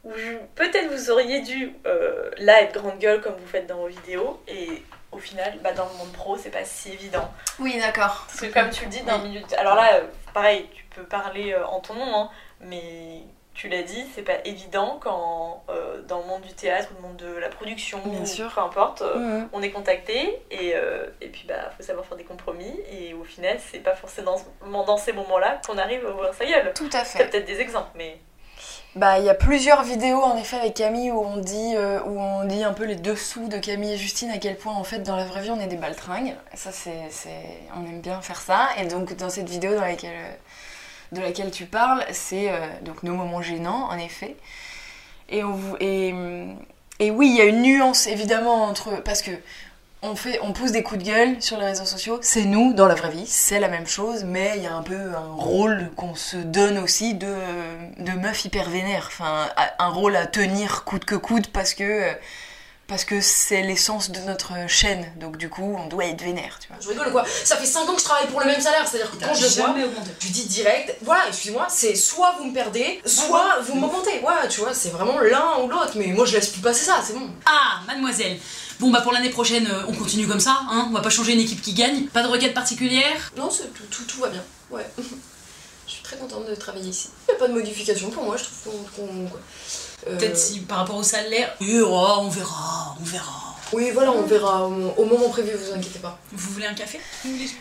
où 0.04 0.12
peut-être 0.56 0.92
vous 0.92 1.12
auriez 1.12 1.42
dû 1.42 1.74
euh, 1.86 2.30
là 2.38 2.62
être 2.62 2.74
grande 2.74 3.00
gueule 3.00 3.22
comme 3.22 3.36
vous 3.36 3.48
faites 3.48 3.68
dans 3.68 3.78
vos 3.78 3.88
vidéos 3.88 4.42
et 4.48 4.68
au 5.12 5.18
final 5.18 5.58
bah, 5.64 5.72
dans 5.74 5.86
le 5.88 5.94
monde 5.98 6.12
pro 6.14 6.38
c'est 6.38 6.50
pas 6.50 6.66
si 6.66 6.92
évident. 6.92 7.30
Oui 7.60 7.78
d'accord. 7.80 8.26
Parce 8.28 8.42
que 8.42 8.48
comme 8.54 8.70
tu 8.70 8.84
le 8.86 8.90
dis 8.90 9.02
d'un 9.04 9.18
minute. 9.20 9.54
Alors 9.58 9.76
là, 9.76 10.02
pareil, 10.34 10.68
tu 10.74 10.84
peux 10.96 11.04
parler 11.04 11.56
en 11.56 11.80
ton 11.80 11.94
nom, 11.96 12.16
hein, 12.16 12.30
mais 12.62 13.22
tu 13.54 13.68
l'as 13.70 13.84
dit, 13.84 14.06
c'est 14.16 14.24
pas 14.24 14.38
évident 14.46 14.98
quand 15.00 15.64
euh, 15.70 16.02
dans 16.08 16.20
le 16.20 16.26
monde 16.26 16.42
du 16.42 16.54
théâtre 16.54 16.90
ou 16.92 16.96
le 17.02 17.08
monde 17.08 17.18
de 17.18 17.38
la 17.38 17.50
production, 17.50 18.00
Bien 18.06 18.22
ou 18.22 18.26
sûr. 18.26 18.52
peu 18.54 18.62
importe, 18.62 19.02
euh, 19.04 19.44
on 19.54 19.62
est 19.62 19.70
contacté 19.72 20.40
et, 20.50 20.74
euh, 20.76 21.06
et 21.22 21.28
puis 21.30 21.46
bah 21.48 21.70
faut 21.78 21.84
savoir 21.84 22.06
faire 22.06 22.18
des 22.18 22.24
compromis 22.24 22.74
et 22.92 23.14
au 23.14 23.24
final 23.24 23.58
c'est 23.72 23.80
pas 23.80 23.96
forcément 23.96 24.36
dans 24.66 24.98
ces 24.98 25.14
moments-là 25.14 25.62
qu'on 25.66 25.78
arrive 25.78 26.06
à 26.06 26.10
ouvrir 26.12 26.34
sa 26.34 26.46
gueule. 26.46 26.72
Tout 26.74 26.86
à 26.88 26.90
T'as 27.00 27.06
fait. 27.06 27.26
peut-être 27.30 27.46
des 27.46 27.60
exemples, 27.60 27.92
mais 27.96 28.18
Bah, 28.96 29.20
il 29.20 29.26
y 29.26 29.30
a 29.30 29.34
plusieurs 29.36 29.84
vidéos 29.84 30.22
en 30.22 30.36
effet 30.38 30.58
avec 30.58 30.74
Camille 30.76 31.12
où 31.12 31.20
on 31.20 31.38
dit 31.38 31.76
où 32.06 32.20
on 32.20 32.46
dit 32.46 32.64
un 32.64 32.74
peu 32.74 32.86
les 32.86 32.96
dessous 32.96 33.48
de 33.50 33.58
Camille 33.60 33.94
et 33.94 33.98
Justine 33.98 34.32
à 34.32 34.38
quel 34.40 34.56
point 34.56 34.74
en 34.74 34.84
fait 34.84 35.00
dans 35.00 35.16
la 35.16 35.26
vraie 35.26 35.42
vie 35.42 35.52
on 35.52 35.60
est 35.60 35.68
des 35.68 35.78
baltringues. 35.78 36.34
Ça 36.56 36.72
c'est 36.72 37.08
c'est 37.10 37.44
on 37.76 37.86
aime 37.86 38.02
bien 38.02 38.20
faire 38.22 38.42
ça 38.42 38.70
et 38.80 38.86
donc 38.88 39.16
dans 39.16 39.30
cette 39.30 39.50
vidéo 39.50 39.76
dans 39.76 39.82
laquelle 39.82 40.38
de 41.14 41.22
laquelle 41.22 41.52
tu 41.52 41.66
parles, 41.66 42.04
c'est 42.12 42.50
euh, 42.50 42.68
donc 42.82 43.04
nos 43.04 43.14
moments 43.14 43.42
gênants 43.42 43.90
en 43.90 43.98
effet. 43.98 44.36
Et 45.30 45.44
oui, 45.44 47.28
il 47.28 47.36
y 47.36 47.42
a 47.42 47.46
une 47.46 47.62
nuance 47.62 48.08
évidemment 48.08 48.66
entre 48.66 49.02
parce 49.04 49.22
que 49.22 49.32
on, 50.04 50.16
fait, 50.16 50.38
on 50.44 50.52
pousse 50.52 50.72
des 50.72 50.84
coups 50.84 51.04
de 51.04 51.10
gueule 51.10 51.42
sur 51.42 51.58
les 51.58 51.66
réseaux 51.66 51.86
sociaux, 51.86 52.20
c'est 52.22 52.44
nous 52.44 52.74
dans 52.74 52.88
la 52.88 52.96
vraie 52.96 53.10
vie, 53.10 53.26
c'est 53.26 53.60
la 53.60 53.70
même 53.70 53.88
chose, 53.88 54.26
mais 54.26 54.54
il 54.58 54.64
y 54.64 54.68
a 54.68 54.76
un 54.76 54.84
peu 54.84 55.16
un 55.16 55.34
rôle 55.34 55.92
qu'on 55.96 56.14
se 56.14 56.36
donne 56.36 56.78
aussi 56.78 57.14
de, 57.14 57.34
meuf 58.22 58.44
hyper 58.44 58.70
vénère, 58.70 59.06
enfin 59.08 59.50
un 59.80 59.90
rôle 59.90 60.18
à 60.18 60.28
tenir 60.28 60.84
coûte 60.84 61.06
que 61.06 61.16
coûte 61.16 61.52
parce 61.52 61.74
que 61.74 62.14
parce 62.88 63.06
que 63.06 63.22
c'est 63.22 63.62
l'essence 63.62 64.12
de 64.12 64.20
notre 64.20 64.52
chaîne, 64.68 65.06
donc 65.20 65.38
du 65.38 65.50
coup 65.50 65.76
on 65.78 65.88
doit 65.88 66.06
être 66.06 66.22
vénère, 66.22 66.60
tu 66.60 66.68
vois. 66.68 66.78
Je 66.82 66.90
rigole 66.90 67.12
quoi, 67.12 67.26
ça 67.26 67.56
fait 67.58 67.66
5 67.66 67.90
ans 67.90 67.94
que 67.94 68.00
je 68.00 68.06
travaille 68.06 68.28
pour 68.28 68.40
le 68.40 68.46
même 68.46 68.60
salaire, 68.60 68.88
c'est-à-dire 68.88 69.12
que 69.12 69.24
quand 69.24 69.34
je 69.34 69.44
le 69.44 69.50
vois, 69.50 69.76
je 70.20 70.28
dis 70.28 70.46
direct, 70.46 70.98
voilà, 71.02 71.28
excusez-moi, 71.28 71.68
c'est 71.70 71.96
soit 71.96 72.36
vous 72.38 72.46
me 72.46 72.54
perdez, 72.54 73.02
soit 73.06 73.60
vous 73.62 73.76
m'augmentez, 73.76 74.20
ouais, 74.20 74.48
tu 74.50 74.62
vois, 74.62 74.74
c'est 74.74 74.90
vraiment 74.90 75.20
l'un 75.20 75.60
ou 75.64 75.68
l'autre, 75.68 75.94
mais 75.96 76.08
moi 76.08 76.26
je 76.26 76.34
laisse 76.34 76.50
plus 76.50 76.62
passer 76.62 76.86
ça, 76.86 77.02
c'est 77.06 77.14
bon. 77.14 77.30
Ah, 77.46 77.82
mademoiselle. 77.88 78.38
Bon 78.80 78.90
bah 78.92 79.02
pour 79.02 79.14
l'année 79.14 79.30
prochaine, 79.30 79.68
euh, 79.68 79.86
on 79.88 79.94
continue 79.94 80.28
comme 80.28 80.40
ça, 80.40 80.58
hein, 80.70 80.88
on 80.90 80.94
va 80.94 81.02
pas 81.02 81.10
changer 81.10 81.34
une 81.34 81.40
équipe 81.40 81.62
qui 81.62 81.74
gagne, 81.74 82.08
pas 82.08 82.24
de 82.24 82.28
requête 82.28 82.54
particulière 82.54 83.32
Non, 83.38 83.48
tout, 83.48 83.84
tout, 83.90 84.04
tout 84.04 84.20
va 84.20 84.30
bien, 84.30 84.44
ouais. 84.72 84.86
je 85.88 85.92
suis 85.94 86.04
très 86.04 86.18
contente 86.18 86.48
de 86.48 86.56
travailler 86.56 86.90
ici. 86.90 87.10
Y 87.30 87.32
a 87.32 87.36
pas 87.36 87.48
de 87.48 87.54
modification 87.54 88.10
pour 88.10 88.24
moi, 88.24 88.36
je 88.36 88.44
trouve 88.44 88.84
qu'on... 88.96 89.30
Peut-être 90.06 90.38
si 90.38 90.60
par 90.62 90.80
rapport 90.80 90.98
au 90.98 91.04
salaire, 91.04 91.56
oui, 91.62 91.80
oh, 91.82 92.16
on 92.20 92.30
verra, 92.30 92.96
on 93.00 93.04
verra. 93.04 93.56
Oui, 93.72 93.92
voilà, 93.92 94.12
on 94.12 94.22
verra 94.24 94.68
au 94.68 94.94
au 94.98 95.06
moment 95.06 95.30
prévu, 95.30 95.52
vous 95.56 95.74
inquiétez 95.74 96.00
pas. 96.00 96.20
Vous 96.32 96.54
voulez 96.54 96.68
un 96.68 96.74
café 96.74 97.00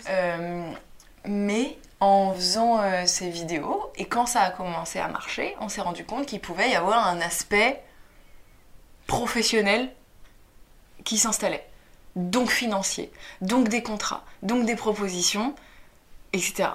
Euh, 0.08 0.72
mais 1.24 1.78
en 2.00 2.34
faisant 2.34 2.80
euh, 2.82 3.04
ces 3.06 3.30
vidéos, 3.30 3.90
et 3.96 4.06
quand 4.06 4.26
ça 4.26 4.42
a 4.42 4.50
commencé 4.50 4.98
à 4.98 5.08
marcher, 5.08 5.54
on 5.60 5.68
s'est 5.68 5.80
rendu 5.80 6.04
compte 6.04 6.26
qu'il 6.26 6.40
pouvait 6.40 6.70
y 6.70 6.74
avoir 6.74 7.06
un 7.06 7.20
aspect 7.20 7.82
professionnel 9.06 9.90
qui 11.04 11.18
s'installait. 11.18 11.66
Donc 12.16 12.50
financier, 12.50 13.10
donc 13.40 13.68
des 13.68 13.82
contrats, 13.82 14.24
donc 14.42 14.66
des 14.66 14.76
propositions, 14.76 15.54
etc. 16.32 16.68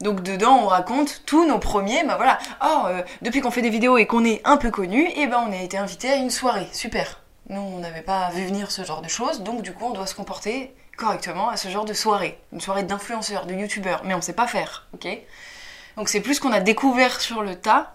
Donc 0.00 0.22
dedans, 0.22 0.60
on 0.62 0.66
raconte 0.66 1.22
tous 1.26 1.46
nos 1.46 1.58
premiers, 1.58 2.04
bah 2.04 2.16
voilà, 2.16 2.38
oh, 2.64 2.86
depuis 3.20 3.40
qu'on 3.40 3.50
fait 3.50 3.62
des 3.62 3.70
vidéos 3.70 3.98
et 3.98 4.06
qu'on 4.06 4.24
est 4.24 4.40
un 4.44 4.56
peu 4.56 4.70
connu, 4.70 5.06
et 5.14 5.26
ben 5.26 5.44
on 5.46 5.52
a 5.52 5.62
été 5.62 5.76
invité 5.76 6.10
à 6.10 6.16
une 6.16 6.30
soirée, 6.30 6.68
super. 6.72 7.20
Nous, 7.50 7.60
on 7.60 7.78
n'avait 7.78 8.00
pas 8.02 8.30
vu 8.30 8.46
venir 8.46 8.70
ce 8.70 8.84
genre 8.84 9.02
de 9.02 9.08
choses, 9.08 9.42
donc 9.42 9.62
du 9.62 9.72
coup, 9.72 9.86
on 9.86 9.90
doit 9.90 10.06
se 10.06 10.14
comporter 10.14 10.74
correctement 10.96 11.48
à 11.48 11.56
ce 11.56 11.68
genre 11.68 11.84
de 11.84 11.92
soirée. 11.92 12.38
Une 12.52 12.60
soirée 12.60 12.82
d'influenceurs, 12.82 13.44
de 13.46 13.54
youtubeurs, 13.54 14.02
mais 14.04 14.14
on 14.14 14.20
sait 14.20 14.34
pas 14.34 14.46
faire, 14.46 14.86
ok? 14.94 15.06
Donc 15.96 16.08
c'est 16.08 16.20
plus 16.20 16.40
qu'on 16.40 16.52
a 16.52 16.60
découvert 16.60 17.20
sur 17.20 17.42
le 17.42 17.56
tas 17.56 17.92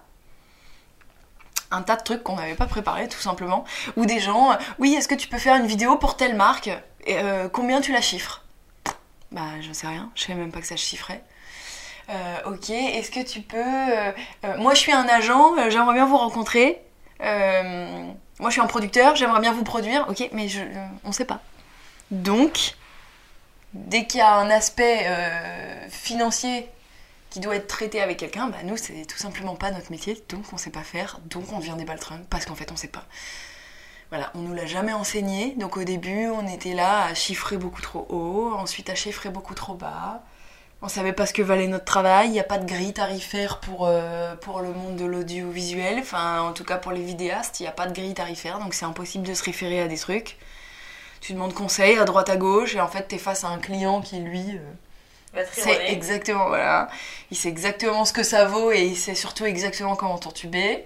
un 1.71 1.81
tas 1.81 1.95
de 1.95 2.03
trucs 2.03 2.23
qu'on 2.23 2.35
n'avait 2.35 2.55
pas 2.55 2.67
préparés, 2.67 3.07
tout 3.07 3.19
simplement. 3.19 3.65
Ou 3.97 4.05
des 4.05 4.19
gens, 4.19 4.51
euh, 4.51 4.55
oui, 4.79 4.93
est-ce 4.93 5.07
que 5.07 5.15
tu 5.15 5.27
peux 5.27 5.37
faire 5.37 5.55
une 5.55 5.65
vidéo 5.65 5.97
pour 5.97 6.15
telle 6.15 6.35
marque? 6.35 6.69
Euh, 7.09 7.49
Combien 7.49 7.81
tu 7.81 7.91
la 7.91 8.01
chiffres? 8.01 8.43
Bah, 9.31 9.41
je 9.61 9.73
sais 9.73 9.87
rien, 9.87 10.11
je 10.15 10.23
savais 10.23 10.39
même 10.39 10.51
pas 10.51 10.61
que 10.61 10.67
ça 10.67 10.75
chiffrait. 10.75 11.23
Euh, 12.09 12.37
ok, 12.45 12.69
est-ce 12.69 13.09
que 13.09 13.23
tu 13.23 13.41
peux. 13.41 13.57
euh, 13.57 14.11
euh, 14.43 14.57
moi, 14.57 14.73
je 14.73 14.79
suis 14.79 14.91
un 14.91 15.07
agent, 15.07 15.69
j'aimerais 15.69 15.93
bien 15.93 16.05
vous 16.05 16.17
rencontrer. 16.17 16.81
Moi, 17.19 18.49
je 18.49 18.51
suis 18.51 18.61
un 18.61 18.67
producteur, 18.67 19.15
j'aimerais 19.15 19.39
bien 19.39 19.53
vous 19.53 19.63
produire. 19.63 20.05
Ok, 20.09 20.29
mais 20.33 20.47
on 21.03 21.11
sait 21.11 21.25
pas. 21.25 21.41
Donc, 22.11 22.75
dès 23.73 24.05
qu'il 24.05 24.19
y 24.19 24.21
a 24.21 24.35
un 24.35 24.49
aspect 24.49 25.07
financier 25.89 26.69
qui 27.29 27.39
doit 27.39 27.55
être 27.55 27.67
traité 27.67 28.01
avec 28.01 28.17
quelqu'un, 28.17 28.47
bah 28.47 28.59
nous, 28.63 28.77
c'est 28.77 29.05
tout 29.05 29.17
simplement 29.17 29.55
pas 29.55 29.71
notre 29.71 29.91
métier, 29.91 30.23
donc 30.29 30.45
on 30.53 30.57
sait 30.57 30.69
pas 30.69 30.83
faire, 30.83 31.19
donc 31.25 31.51
on 31.51 31.59
devient 31.59 31.75
des 31.77 31.83
baltringues, 31.83 32.25
parce 32.29 32.45
qu'en 32.45 32.55
fait, 32.55 32.71
on 32.71 32.77
sait 32.77 32.87
pas. 32.87 33.03
Voilà, 34.09 34.31
on 34.35 34.39
nous 34.39 34.53
l'a 34.53 34.65
jamais 34.65 34.93
enseigné, 34.93 35.53
donc 35.57 35.75
au 35.75 35.83
début, 35.83 36.27
on 36.27 36.47
était 36.47 36.73
là 36.73 37.05
à 37.05 37.13
chiffrer 37.13 37.57
beaucoup 37.57 37.81
trop 37.81 38.05
haut, 38.09 38.53
ensuite 38.53 38.89
à 38.89 38.95
chiffrer 38.95 39.29
beaucoup 39.29 39.55
trop 39.55 39.73
bas. 39.73 40.23
On 40.81 40.87
savait 40.87 41.13
pas 41.13 41.25
ce 41.25 41.33
que 41.33 41.41
valait 41.41 41.67
notre 41.67 41.85
travail, 41.85 42.27
il 42.27 42.31
n'y 42.31 42.39
a 42.39 42.43
pas 42.43 42.57
de 42.57 42.65
grille 42.65 42.93
tarifaire 42.93 43.59
pour, 43.59 43.87
euh, 43.87 44.35
pour 44.35 44.59
le 44.59 44.71
monde 44.71 44.97
de 44.97 45.05
l'audiovisuel, 45.05 45.99
enfin 45.99 46.41
en 46.41 46.53
tout 46.53 46.63
cas 46.63 46.77
pour 46.77 46.91
les 46.91 47.01
vidéastes, 47.01 47.59
il 47.59 47.63
n'y 47.63 47.69
a 47.69 47.71
pas 47.71 47.87
de 47.87 47.93
grille 47.93 48.13
tarifaire, 48.13 48.59
donc 48.59 48.73
c'est 48.73 48.85
impossible 48.85 49.25
de 49.25 49.33
se 49.33 49.43
référer 49.43 49.81
à 49.81 49.87
des 49.87 49.97
trucs. 49.97 50.37
Tu 51.21 51.33
demandes 51.33 51.53
conseil 51.53 51.97
à 51.97 52.05
droite 52.05 52.29
à 52.29 52.37
gauche 52.37 52.75
et 52.75 52.81
en 52.81 52.87
fait 52.87 53.07
t'es 53.07 53.17
face 53.17 53.43
à 53.43 53.47
un 53.47 53.57
client 53.57 54.01
qui 54.01 54.19
lui 54.19 54.59
euh, 55.35 55.43
sait 55.53 55.71
rigoler. 55.71 55.91
exactement 55.91 56.47
voilà, 56.49 56.89
il 57.31 57.37
sait 57.37 57.49
exactement 57.49 58.05
ce 58.05 58.13
que 58.13 58.23
ça 58.23 58.45
vaut 58.45 58.71
et 58.71 58.83
il 58.83 58.97
sait 58.97 59.15
surtout 59.15 59.45
exactement 59.45 59.95
comment 59.95 60.19
t'entuber. 60.19 60.85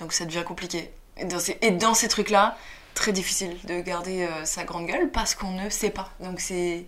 Donc 0.00 0.12
ça 0.12 0.24
devient 0.24 0.44
compliqué. 0.44 0.90
Et 1.16 1.24
dans 1.24 1.38
ces, 1.38 1.58
et 1.60 1.70
dans 1.70 1.94
ces 1.94 2.08
trucs-là, 2.08 2.56
très 2.94 3.12
difficile 3.12 3.56
de 3.64 3.80
garder 3.80 4.24
euh, 4.24 4.44
sa 4.44 4.64
grande 4.64 4.86
gueule 4.86 5.10
parce 5.10 5.34
qu'on 5.34 5.52
ne 5.52 5.70
sait 5.70 5.90
pas. 5.90 6.10
Donc 6.20 6.40
c'est 6.40 6.84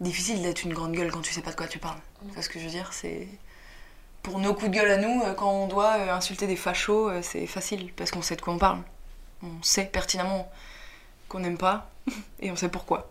difficile 0.00 0.42
d'être 0.42 0.64
une 0.64 0.74
grande 0.74 0.92
gueule 0.92 1.10
quand 1.10 1.22
tu 1.22 1.32
sais 1.32 1.42
pas 1.42 1.50
de 1.50 1.56
quoi 1.56 1.66
tu 1.66 1.78
parles. 1.78 1.98
Tu 2.26 2.32
vois 2.32 2.42
ce 2.42 2.48
que 2.48 2.58
je 2.58 2.64
veux 2.64 2.70
dire 2.70 2.92
C'est 2.92 3.28
pour 4.22 4.38
nos 4.38 4.54
coups 4.54 4.70
de 4.70 4.76
gueule 4.76 4.90
à 4.90 4.96
nous, 4.96 5.22
euh, 5.22 5.34
quand 5.34 5.50
on 5.50 5.66
doit 5.66 5.96
euh, 5.98 6.12
insulter 6.12 6.46
des 6.46 6.56
fachos, 6.56 7.08
euh, 7.08 7.22
c'est 7.22 7.46
facile 7.46 7.92
parce 7.94 8.10
qu'on 8.10 8.22
sait 8.22 8.36
de 8.36 8.42
quoi 8.42 8.52
on 8.52 8.58
parle. 8.58 8.80
On 9.42 9.62
sait 9.62 9.86
pertinemment 9.86 10.50
qu'on 11.28 11.40
n'aime 11.40 11.58
pas 11.58 11.90
et 12.40 12.50
on 12.50 12.56
sait 12.56 12.68
pourquoi. 12.68 13.08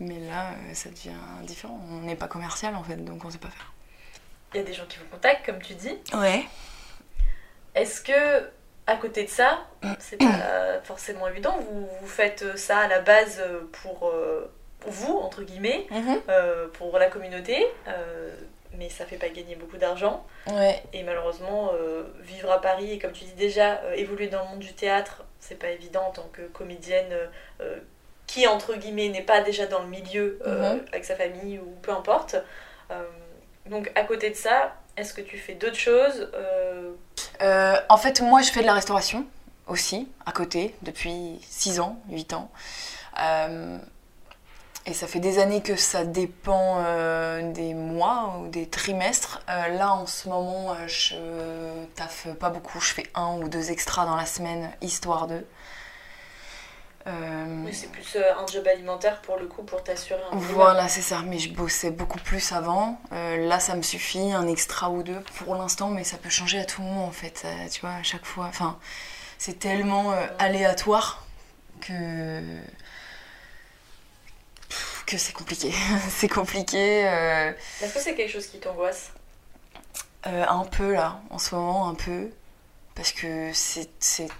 Mais 0.00 0.18
là, 0.20 0.50
ça 0.72 0.90
devient 0.90 1.12
différent. 1.44 1.80
On 1.88 2.00
n'est 2.00 2.16
pas 2.16 2.26
commercial 2.26 2.74
en 2.74 2.82
fait, 2.82 2.96
donc 2.96 3.24
on 3.24 3.30
sait 3.30 3.38
pas 3.38 3.48
faire. 3.48 3.72
Il 4.52 4.58
y 4.58 4.60
a 4.60 4.64
des 4.64 4.72
gens 4.72 4.86
qui 4.86 4.98
vous 4.98 5.06
contactent, 5.06 5.46
comme 5.46 5.62
tu 5.62 5.74
dis. 5.74 5.96
Ouais. 6.12 6.44
Est-ce 7.74 8.00
que, 8.00 8.50
à 8.86 8.96
côté 8.96 9.24
de 9.24 9.30
ça, 9.30 9.66
c'est 9.98 10.16
pas 10.16 10.80
forcément 10.82 11.26
évident, 11.28 11.58
vous, 11.58 11.88
vous 12.00 12.06
faites 12.06 12.56
ça 12.56 12.78
à 12.78 12.88
la 12.88 13.00
base 13.00 13.42
pour 13.82 14.08
euh, 14.08 14.52
vous, 14.86 15.16
entre 15.18 15.42
guillemets, 15.42 15.86
Mhm. 15.90 16.20
euh, 16.28 16.68
pour 16.74 16.98
la 16.98 17.06
communauté, 17.06 17.66
euh, 17.88 18.34
mais 18.76 18.88
ça 18.88 19.04
fait 19.06 19.16
pas 19.16 19.28
gagner 19.28 19.54
beaucoup 19.56 19.76
d'argent. 19.76 20.24
Ouais. 20.48 20.82
Et 20.92 21.02
malheureusement, 21.02 21.70
euh, 21.74 22.02
vivre 22.20 22.50
à 22.50 22.60
Paris 22.60 22.92
et 22.92 22.98
comme 22.98 23.12
tu 23.12 23.24
dis 23.24 23.32
déjà, 23.32 23.80
évoluer 23.96 24.26
dans 24.28 24.42
le 24.42 24.48
monde 24.50 24.58
du 24.58 24.72
théâtre, 24.74 25.24
c'est 25.40 25.58
pas 25.58 25.68
évident 25.68 26.04
en 26.08 26.10
tant 26.10 26.28
que 26.32 26.42
comédienne 26.42 27.14
qui, 28.26 28.46
entre 28.46 28.74
guillemets, 28.74 29.08
n'est 29.10 29.22
pas 29.22 29.42
déjà 29.42 29.66
dans 29.66 29.80
le 29.80 29.88
milieu 29.88 30.38
Mhm. 30.46 30.84
avec 30.88 31.04
sa 31.04 31.14
famille 31.14 31.58
ou 31.58 31.74
peu 31.82 31.92
importe. 31.92 32.36
Donc 33.66 33.90
à 33.94 34.02
côté 34.04 34.30
de 34.30 34.34
ça, 34.36 34.74
est-ce 34.96 35.12
que 35.14 35.20
tu 35.20 35.38
fais 35.38 35.54
d'autres 35.54 35.76
choses 35.78 36.28
en 37.90 37.96
fait, 37.98 38.20
moi, 38.22 38.40
je 38.42 38.50
fais 38.50 38.60
de 38.62 38.66
la 38.66 38.72
restauration 38.74 39.26
aussi, 39.66 40.08
à 40.26 40.32
côté, 40.32 40.74
depuis 40.82 41.38
6 41.42 41.78
ans, 41.80 41.98
8 42.10 42.32
ans. 42.32 42.50
Et 44.86 44.92
ça 44.92 45.06
fait 45.06 45.20
des 45.20 45.38
années 45.38 45.62
que 45.62 45.76
ça 45.76 46.04
dépend 46.04 46.76
euh, 46.80 47.52
des 47.52 47.72
mois 47.72 48.38
ou 48.38 48.48
des 48.48 48.68
trimestres. 48.68 49.40
Euh, 49.48 49.68
là, 49.68 49.94
en 49.94 50.06
ce 50.06 50.28
moment, 50.28 50.72
euh, 50.72 50.86
je 50.86 51.14
taffe 51.94 52.28
pas 52.38 52.50
beaucoup. 52.50 52.80
Je 52.80 52.92
fais 52.92 53.06
un 53.14 53.38
ou 53.38 53.48
deux 53.48 53.70
extras 53.70 54.04
dans 54.04 54.16
la 54.16 54.26
semaine, 54.26 54.70
histoire 54.82 55.26
de. 55.26 55.46
Euh, 57.06 57.68
c'est 57.72 57.90
plus 57.90 58.16
un 58.16 58.46
job 58.46 58.66
alimentaire 58.66 59.20
pour 59.22 59.36
le 59.38 59.46
coup 59.46 59.62
pour 59.62 59.82
t'assurer 59.82 60.20
un 60.30 60.34
minimum. 60.34 60.54
Voilà, 60.54 60.88
c'est 60.88 61.02
ça. 61.02 61.22
Mais 61.24 61.38
je 61.38 61.52
bossais 61.52 61.90
beaucoup 61.90 62.18
plus 62.18 62.52
avant. 62.52 63.00
Là, 63.10 63.60
ça 63.60 63.76
me 63.76 63.82
suffit, 63.82 64.32
un 64.32 64.46
extra 64.48 64.90
ou 64.90 65.02
deux 65.02 65.20
pour 65.38 65.54
l'instant, 65.54 65.88
mais 65.88 66.04
ça 66.04 66.18
peut 66.18 66.30
changer 66.30 66.58
à 66.58 66.64
tout 66.66 66.82
moment 66.82 67.06
en 67.06 67.10
fait. 67.10 67.46
Tu 67.70 67.80
vois, 67.80 67.94
à 67.94 68.02
chaque 68.02 68.24
fois. 68.26 68.46
Enfin, 68.48 68.78
c'est 69.38 69.58
tellement 69.58 70.14
aléatoire 70.38 71.24
que 71.80 72.40
que 75.06 75.18
c'est 75.18 75.32
compliqué. 75.32 75.72
c'est 76.10 76.28
compliqué. 76.28 77.06
euh, 77.08 77.52
Est-ce 77.82 77.94
que 77.94 78.00
c'est 78.00 78.14
quelque 78.14 78.30
chose 78.32 78.46
qui 78.46 78.58
t'angoisse? 78.58 79.12
Euh, 80.26 80.44
un 80.48 80.64
peu 80.64 80.94
là, 80.94 81.20
en 81.30 81.38
ce 81.38 81.54
moment, 81.54 81.88
un 81.88 81.94
peu. 81.94 82.30
Parce 82.94 83.10
que 83.12 83.50
c'est 83.52 83.88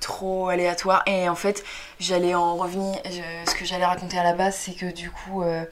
trop 0.01 0.49
aléatoire. 0.49 1.03
Et 1.07 1.29
en 1.29 1.35
fait, 1.35 1.65
j'allais 1.99 2.35
en 2.37 2.55
revenir. 2.57 2.99
je- 3.05 3.51
ce 3.51 3.55
que 3.57 3.65
j'allais 3.65 3.85
raconter 3.85 4.17
à 4.19 4.23
la 4.23 4.33
base, 4.33 4.55
c'est 4.57 4.75
que 4.75 4.87
du 4.87 5.11
coup, 5.11 5.43
euh, 5.43 5.65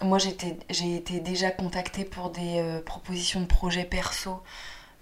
moi 0.00 0.18
j'ai 0.18 0.30
été 0.96 1.20
déjà 1.20 1.50
contactée 1.50 2.04
pour 2.04 2.30
des 2.30 2.80
propositions 2.86 3.40
de 3.40 3.46
projets 3.46 3.84
perso 3.84 4.40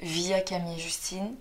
via 0.00 0.40
Camille 0.40 0.76
et 0.76 0.80
Justine. 0.80 1.34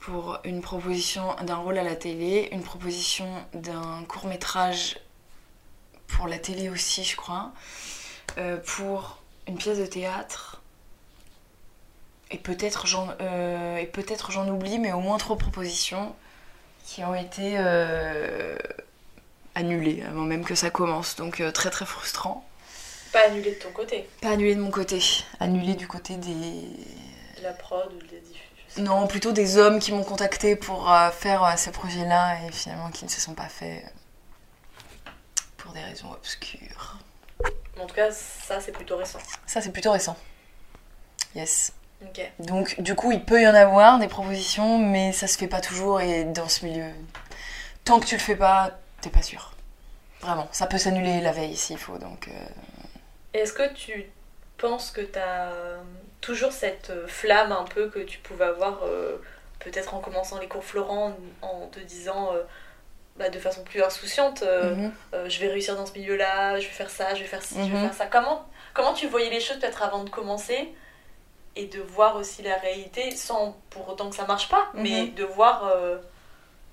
Pour 0.00 0.38
une 0.44 0.60
proposition 0.60 1.34
d'un 1.42 1.56
rôle 1.56 1.78
à 1.78 1.82
la 1.82 1.94
télé, 1.96 2.48
une 2.52 2.62
proposition 2.62 3.26
d'un 3.54 4.04
court 4.08 4.26
métrage 4.26 4.98
pour 6.16 6.28
la 6.28 6.38
télé 6.38 6.68
aussi, 6.68 7.04
je 7.04 7.16
crois. 7.16 7.52
euh, 8.38 8.56
pour 8.58 9.18
une 9.48 9.56
pièce 9.58 9.78
de 9.78 9.86
théâtre 9.86 10.60
et 12.30 12.38
peut-être 12.38 12.86
j'en 12.86 13.08
euh, 13.20 13.76
et 13.78 13.86
peut-être 13.86 14.30
j'en 14.30 14.46
oublie, 14.48 14.78
mais 14.78 14.92
au 14.92 15.00
moins 15.00 15.18
trois 15.18 15.36
propositions 15.36 16.14
qui 16.84 17.02
ont 17.04 17.14
été 17.14 17.54
euh, 17.58 18.56
annulées 19.56 20.02
avant 20.08 20.22
même 20.22 20.44
que 20.44 20.54
ça 20.54 20.70
commence. 20.70 21.16
Donc 21.16 21.42
très 21.54 21.70
très 21.70 21.86
frustrant. 21.86 22.46
Pas 23.12 23.26
annulé 23.26 23.50
de 23.56 23.58
ton 23.58 23.72
côté. 23.72 24.08
Pas 24.22 24.30
annulé 24.30 24.54
de 24.54 24.60
mon 24.60 24.70
côté, 24.70 25.00
annulé 25.40 25.74
du 25.74 25.88
côté 25.88 26.14
des 26.16 26.30
De 26.30 27.42
la 27.42 27.52
prod 27.52 27.92
ou 27.92 27.98
des 28.06 28.20
diffusions. 28.20 28.84
non 28.84 29.08
plutôt 29.08 29.32
des 29.32 29.56
hommes 29.58 29.80
qui 29.80 29.90
m'ont 29.92 30.04
contacté 30.04 30.54
pour 30.54 30.88
faire 31.18 31.58
ces 31.58 31.72
projets-là 31.72 32.44
et 32.46 32.52
finalement 32.52 32.90
qui 32.90 33.04
ne 33.04 33.10
se 33.10 33.20
sont 33.20 33.34
pas 33.34 33.48
faits 33.48 33.84
pour 35.70 35.80
des 35.80 35.86
raisons 35.86 36.10
obscures. 36.10 36.98
En 37.78 37.86
tout 37.86 37.94
cas, 37.94 38.10
ça 38.10 38.60
c'est 38.60 38.72
plutôt 38.72 38.96
récent. 38.96 39.20
Ça 39.46 39.60
c'est 39.60 39.70
plutôt 39.70 39.92
récent. 39.92 40.16
Yes. 41.36 41.72
Donc 42.40 42.80
du 42.80 42.96
coup, 42.96 43.12
il 43.12 43.24
peut 43.24 43.40
y 43.40 43.46
en 43.46 43.54
avoir 43.54 44.00
des 44.00 44.08
propositions, 44.08 44.78
mais 44.78 45.12
ça 45.12 45.28
se 45.28 45.38
fait 45.38 45.46
pas 45.46 45.60
toujours 45.60 46.00
et 46.00 46.24
dans 46.24 46.48
ce 46.48 46.64
milieu, 46.64 46.90
tant 47.84 48.00
que 48.00 48.06
tu 48.06 48.16
le 48.16 48.20
fais 48.20 48.34
pas, 48.34 48.72
t'es 49.00 49.10
pas 49.10 49.22
sûr. 49.22 49.52
Vraiment, 50.20 50.48
ça 50.50 50.66
peut 50.66 50.78
s'annuler 50.78 51.20
la 51.20 51.30
veille 51.30 51.56
s'il 51.56 51.78
faut. 51.78 51.98
Donc 51.98 52.26
euh, 52.26 52.32
Est-ce 53.32 53.52
que 53.52 53.72
tu 53.72 54.10
penses 54.58 54.90
que 54.90 55.02
tu 55.02 55.18
as 55.20 55.52
toujours 56.20 56.52
cette 56.52 56.92
flamme 57.06 57.52
un 57.52 57.64
peu 57.64 57.88
que 57.88 58.00
tu 58.00 58.18
pouvais 58.18 58.46
avoir 58.46 58.80
euh, 58.82 59.22
peut-être 59.60 59.94
en 59.94 60.00
commençant 60.00 60.40
les 60.40 60.48
cours 60.48 60.64
Florent 60.64 61.16
en 61.42 61.68
te 61.68 61.78
disant 61.78 62.34
euh, 62.34 62.42
bah, 63.16 63.28
de 63.28 63.38
façon 63.38 63.62
plus 63.64 63.82
insouciante 63.82 64.42
euh, 64.42 64.74
mhm. 64.74 64.92
euh, 65.14 65.28
je 65.28 65.40
vais 65.40 65.48
réussir 65.48 65.76
dans 65.76 65.86
ce 65.86 65.92
milieu-là, 65.92 66.58
je 66.60 66.66
vais 66.66 66.72
faire 66.72 66.90
ça, 66.90 67.14
je 67.14 67.20
vais 67.20 67.26
faire 67.28 67.42
ci, 67.42 67.54
je 67.56 67.70
vais 67.72 67.78
Mhm. 67.78 67.86
faire 67.88 67.94
ça. 67.94 68.06
Comment, 68.06 68.46
comment 68.74 68.94
tu 68.94 69.06
voyais 69.08 69.30
les 69.30 69.40
choses 69.40 69.58
peut-être 69.58 69.82
avant 69.82 70.04
de 70.04 70.10
commencer 70.10 70.72
et 71.56 71.66
de 71.66 71.80
voir 71.80 72.16
aussi 72.16 72.42
la 72.42 72.56
réalité 72.56 73.10
sans 73.16 73.56
pour 73.70 73.88
autant 73.88 74.08
que 74.10 74.16
ça 74.16 74.24
marche 74.26 74.48
pas, 74.48 74.68
mais 74.74 75.02
Mhm. 75.06 75.14
de 75.14 75.24
voir 75.24 75.66
euh, 75.66 75.98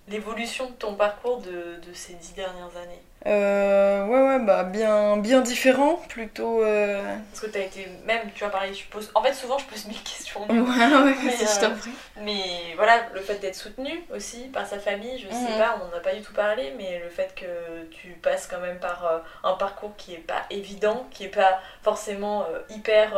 l'évolution 0.08 0.67
de 0.69 0.76
ton 0.76 0.95
parcours 0.95 1.39
de, 1.41 1.80
de 1.86 1.93
ces 1.93 2.13
dix 2.13 2.34
dernières 2.34 2.76
années? 2.78 3.02
Euh, 3.25 4.06
ouais, 4.06 4.21
ouais, 4.38 4.39
bah 4.45 4.63
bien, 4.63 5.17
bien 5.17 5.41
différent, 5.41 5.95
plutôt. 6.08 6.63
euh, 6.63 7.01
Parce 7.32 7.41
que 7.41 7.47
tu 7.51 7.58
as 7.58 7.63
été 7.63 7.88
même, 8.06 8.32
tu 8.34 8.39
vois, 8.43 8.51
pareil, 8.51 8.73
je 8.73 8.86
pose... 8.89 9.12
En 9.15 9.23
fait, 9.23 9.34
souvent, 9.34 9.58
je 9.58 9.65
pose 9.65 9.86
mille 9.88 10.01
questions. 10.03 10.41
Ouais, 10.47 10.56
ouais, 10.58 11.15
Mais, 11.25 11.32
si 11.32 11.45
je 11.45 11.60
t'en 11.60 11.71
euh, 11.71 11.75
prie. 11.75 11.91
Mais 12.21 12.73
voilà, 12.75 13.08
le 13.13 13.19
fait 13.19 13.39
d'être 13.39 13.56
soutenu 13.56 14.01
aussi 14.15 14.43
par 14.53 14.65
sa 14.67 14.80
famille, 14.80 15.17
je 15.19 15.30
sais 15.34 15.51
Mhm. 15.51 15.58
pas, 15.58 15.75
on 15.82 15.88
n'en 15.89 15.97
a 15.97 15.99
pas 15.99 16.13
du 16.13 16.21
tout 16.21 16.34
parlé, 16.34 16.73
mais 16.77 16.99
le 17.03 17.10
fait 17.10 17.34
que 17.36 17.86
tu 17.91 18.10
passes 18.21 18.47
quand 18.47 18.60
même 18.60 18.80
par 18.80 19.06
euh, 19.06 19.19
un 19.43 19.53
parcours 19.53 19.95
qui 19.97 20.13
est 20.13 20.19
pas 20.19 20.43
évident, 20.49 21.06
qui 21.12 21.25
est 21.25 21.36
pas 21.36 21.60
forcément 21.82 22.45
hyper 22.69 23.13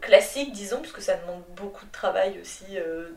classique, 0.00 0.52
disons, 0.52 0.78
parce 0.80 0.92
que 0.92 1.00
ça 1.00 1.16
demande 1.16 1.42
beaucoup 1.56 1.84
de 1.86 1.90
travail 1.92 2.38
aussi 2.40 2.64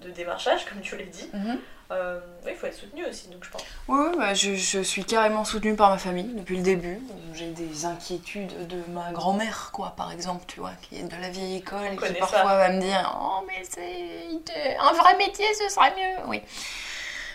de 0.02 0.10
démarchage, 0.10 0.66
comme 0.66 0.82
tu 0.82 0.96
l'as 0.98 1.04
dit. 1.04 1.30
Mhm. 1.34 1.60
Euh, 1.92 2.20
il 2.48 2.54
faut 2.54 2.68
être 2.68 2.76
soutenu 2.76 3.04
aussi, 3.06 3.30
donc 3.30 3.44
je 3.44 3.50
pense. 3.50 3.64
Ouais, 3.88 4.16
bah, 4.16 4.36
je, 4.36 4.54
je 4.54 4.80
suis 4.80 5.04
carrément 5.04 5.44
soutenue 5.44 5.76
par 5.76 5.90
ma 5.90 5.98
famille 5.98 6.32
depuis 6.36 6.58
le 6.58 6.62
début. 6.62 7.00
J'ai 7.34 7.50
des 7.50 7.86
inquiétudes 7.86 8.68
de 8.68 8.84
ma 8.92 9.12
grand-mère, 9.12 9.72
quoi, 9.74 9.94
par 9.98 10.12
exemple, 10.12 10.44
tu 10.48 10.60
vois, 10.60 10.74
qui 10.82 10.98
est 10.98 11.04
de 11.04 11.20
la 11.20 11.30
vieille 11.30 11.58
école 11.58 11.88
et 11.92 11.98
qui 11.98 12.14
parfois 12.14 12.44
ça. 12.44 12.58
va 12.58 12.70
me 12.70 12.80
dire 12.80 13.18
Oh, 13.20 13.44
mais 13.48 13.64
c'est 13.68 14.78
un 14.80 14.94
vrai 14.94 15.18
métier, 15.18 15.46
ce 15.56 15.74
serait 15.74 15.92
mieux. 15.96 16.28
Oui. 16.28 16.42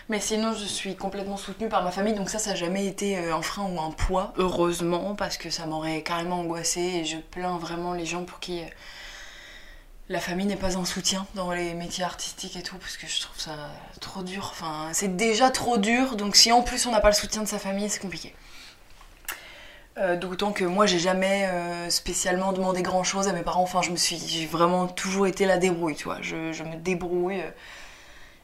Mais 0.07 0.19
sinon, 0.19 0.53
je 0.53 0.65
suis 0.65 0.95
complètement 0.95 1.35
soutenue 1.35 1.67
par 1.67 1.83
ma 1.83 1.91
famille, 1.91 2.13
donc 2.13 2.29
ça, 2.29 2.37
ça 2.37 2.51
n'a 2.51 2.55
jamais 2.55 2.85
été 2.85 3.17
euh, 3.17 3.35
un 3.35 3.41
frein 3.41 3.63
ou 3.63 3.79
un 3.81 3.89
poids, 3.91 4.33
heureusement, 4.37 5.15
parce 5.15 5.35
que 5.37 5.49
ça 5.49 5.65
m'aurait 5.65 6.03
carrément 6.03 6.41
angoissée 6.41 6.79
et 7.01 7.05
je 7.05 7.17
plains 7.17 7.57
vraiment 7.57 7.93
les 7.93 8.05
gens 8.05 8.23
pour 8.23 8.39
qui 8.39 8.61
euh, 8.61 8.65
la 10.09 10.19
famille 10.19 10.45
n'est 10.45 10.55
pas 10.55 10.77
un 10.77 10.85
soutien 10.85 11.25
dans 11.33 11.51
les 11.51 11.73
métiers 11.73 12.03
artistiques 12.03 12.55
et 12.55 12.61
tout, 12.61 12.77
parce 12.77 12.97
que 12.97 13.07
je 13.07 13.21
trouve 13.21 13.39
ça 13.39 13.71
trop 14.01 14.21
dur. 14.21 14.49
Enfin, 14.51 14.89
c'est 14.93 15.15
déjà 15.15 15.49
trop 15.49 15.77
dur, 15.77 16.15
donc 16.15 16.35
si 16.35 16.51
en 16.51 16.61
plus 16.61 16.85
on 16.85 16.91
n'a 16.91 16.99
pas 16.99 17.09
le 17.09 17.15
soutien 17.15 17.41
de 17.41 17.47
sa 17.47 17.57
famille, 17.57 17.89
c'est 17.89 18.01
compliqué. 18.01 18.33
Euh, 19.97 20.17
D'autant 20.17 20.51
que 20.51 20.65
moi, 20.65 20.85
j'ai 20.85 20.99
jamais 20.99 21.47
euh, 21.47 21.89
spécialement 21.89 22.51
demandé 22.51 22.81
grand 22.81 23.03
chose 23.03 23.27
à 23.27 23.33
mes 23.33 23.43
parents. 23.43 23.63
Enfin, 23.63 23.81
je 23.81 23.91
me 23.91 23.95
suis, 23.95 24.45
vraiment 24.45 24.87
toujours 24.87 25.25
été 25.25 25.45
la 25.45 25.57
débrouille, 25.57 25.95
tu 25.95 26.03
vois. 26.03 26.17
Je, 26.21 26.35
me 26.35 26.75
débrouille. 26.75 27.43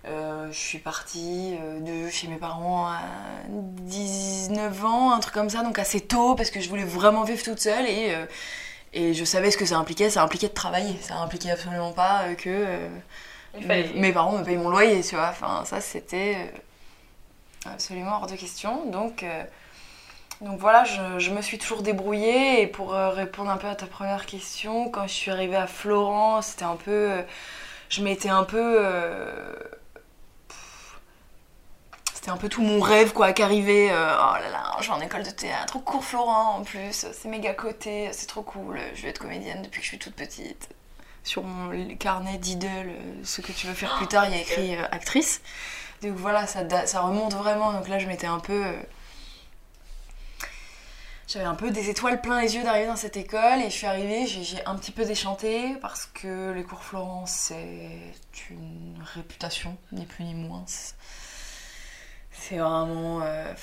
Euh, 0.07 0.47
je 0.51 0.57
suis 0.57 0.79
partie 0.79 1.55
de 1.81 2.09
chez 2.09 2.27
mes 2.27 2.37
parents 2.37 2.87
à 2.87 3.01
19 3.49 4.85
ans, 4.85 5.11
un 5.11 5.19
truc 5.19 5.33
comme 5.33 5.49
ça, 5.49 5.61
donc 5.61 5.77
assez 5.77 6.01
tôt, 6.01 6.33
parce 6.35 6.49
que 6.49 6.59
je 6.59 6.69
voulais 6.69 6.85
vraiment 6.85 7.23
vivre 7.23 7.43
toute 7.43 7.59
seule 7.59 7.85
et, 7.85 8.15
et 8.93 9.13
je 9.13 9.23
savais 9.23 9.51
ce 9.51 9.57
que 9.57 9.65
ça 9.65 9.77
impliquait. 9.77 10.09
Ça 10.09 10.23
impliquait 10.23 10.49
de 10.49 10.53
travailler. 10.53 10.97
Ça 11.01 11.17
impliquait 11.17 11.51
absolument 11.51 11.93
pas 11.93 12.23
euh, 12.23 12.35
que 12.35 12.49
euh, 12.49 12.89
mes, 13.95 14.13
parents 14.13 14.37
me 14.37 14.43
payent 14.43 14.57
mon 14.57 14.69
loyer, 14.69 15.01
tu 15.01 15.15
vois. 15.15 15.29
Enfin, 15.29 15.63
ça, 15.65 15.81
c'était 15.81 16.37
euh, 16.37 17.69
absolument 17.73 18.17
hors 18.17 18.27
de 18.27 18.35
question. 18.35 18.85
Donc, 18.89 19.23
euh, 19.23 19.43
donc 20.41 20.59
voilà, 20.59 20.83
je, 20.83 21.19
je 21.19 21.31
me 21.31 21.41
suis 21.41 21.57
toujours 21.57 21.81
débrouillée. 21.81 22.61
Et 22.61 22.67
pour 22.67 22.93
euh, 22.93 23.09
répondre 23.09 23.49
un 23.49 23.57
peu 23.57 23.67
à 23.67 23.75
ta 23.75 23.87
première 23.87 24.25
question, 24.25 24.89
quand 24.89 25.07
je 25.07 25.13
suis 25.13 25.31
arrivée 25.31 25.55
à 25.55 25.67
Florence, 25.67 26.47
c'était 26.47 26.65
un 26.65 26.77
peu. 26.77 27.23
je 27.89 28.03
m'étais 28.03 28.29
un 28.29 28.43
peu. 28.43 28.85
C'était 32.21 32.29
un 32.29 32.37
peu 32.37 32.49
tout 32.49 32.61
mon 32.61 32.79
rêve 32.79 33.13
quoi 33.13 33.33
qu'arriver. 33.33 33.91
euh, 33.91 34.15
oh 34.15 34.33
là 34.35 34.49
là, 34.51 34.77
je 34.79 34.85
vais 34.85 34.93
en 34.93 35.01
école 35.01 35.23
de 35.23 35.31
théâtre, 35.31 35.79
cours 35.83 36.05
Florent 36.05 36.57
en 36.59 36.63
plus, 36.63 37.07
c'est 37.11 37.27
méga 37.27 37.55
coté, 37.55 38.09
c'est 38.11 38.27
trop 38.27 38.43
cool, 38.43 38.79
je 38.93 39.01
vais 39.01 39.09
être 39.09 39.17
comédienne 39.17 39.63
depuis 39.63 39.79
que 39.79 39.85
je 39.85 39.89
suis 39.89 39.97
toute 39.97 40.13
petite. 40.13 40.69
Sur 41.23 41.43
mon 41.43 41.95
carnet 41.95 42.37
d'idole, 42.37 42.89
euh, 42.89 43.21
ce 43.23 43.41
que 43.41 43.51
tu 43.51 43.65
veux 43.65 43.73
faire 43.73 43.95
plus 43.97 44.05
tard, 44.05 44.27
il 44.27 44.35
y 44.35 44.37
a 44.37 44.41
écrit 44.41 44.75
euh, 44.75 44.83
actrice. 44.91 45.41
Donc 46.03 46.13
voilà, 46.13 46.45
ça, 46.45 46.61
remonte 47.01 47.33
vraiment. 47.33 47.73
Donc 47.73 47.87
là, 47.87 47.97
je 47.97 48.05
m'étais 48.05 48.27
un 48.27 48.39
peu. 48.39 48.65
J'avais 51.27 51.45
un 51.45 51.55
peu 51.55 51.71
des 51.71 51.89
étoiles 51.89 52.21
plein 52.21 52.39
les 52.41 52.55
yeux 52.55 52.63
d'arriver 52.63 52.87
dans 52.87 52.95
cette 52.95 53.17
école 53.17 53.61
et 53.61 53.69
je 53.71 53.75
suis 53.75 53.87
arrivée, 53.87 54.27
j'ai 54.27 54.63
un 54.67 54.75
petit 54.75 54.91
peu 54.91 55.05
déchanté 55.05 55.75
parce 55.81 56.05
que 56.05 56.51
les 56.51 56.63
cours 56.63 56.83
Florence, 56.83 57.31
c'est 57.31 58.11
une 58.51 59.01
réputation, 59.15 59.75
ni 59.91 60.05
plus 60.05 60.25
ni 60.25 60.35
moins. 60.35 60.65
C'est 62.41 62.57
vraiment. 62.57 63.21
euh, 63.21 63.53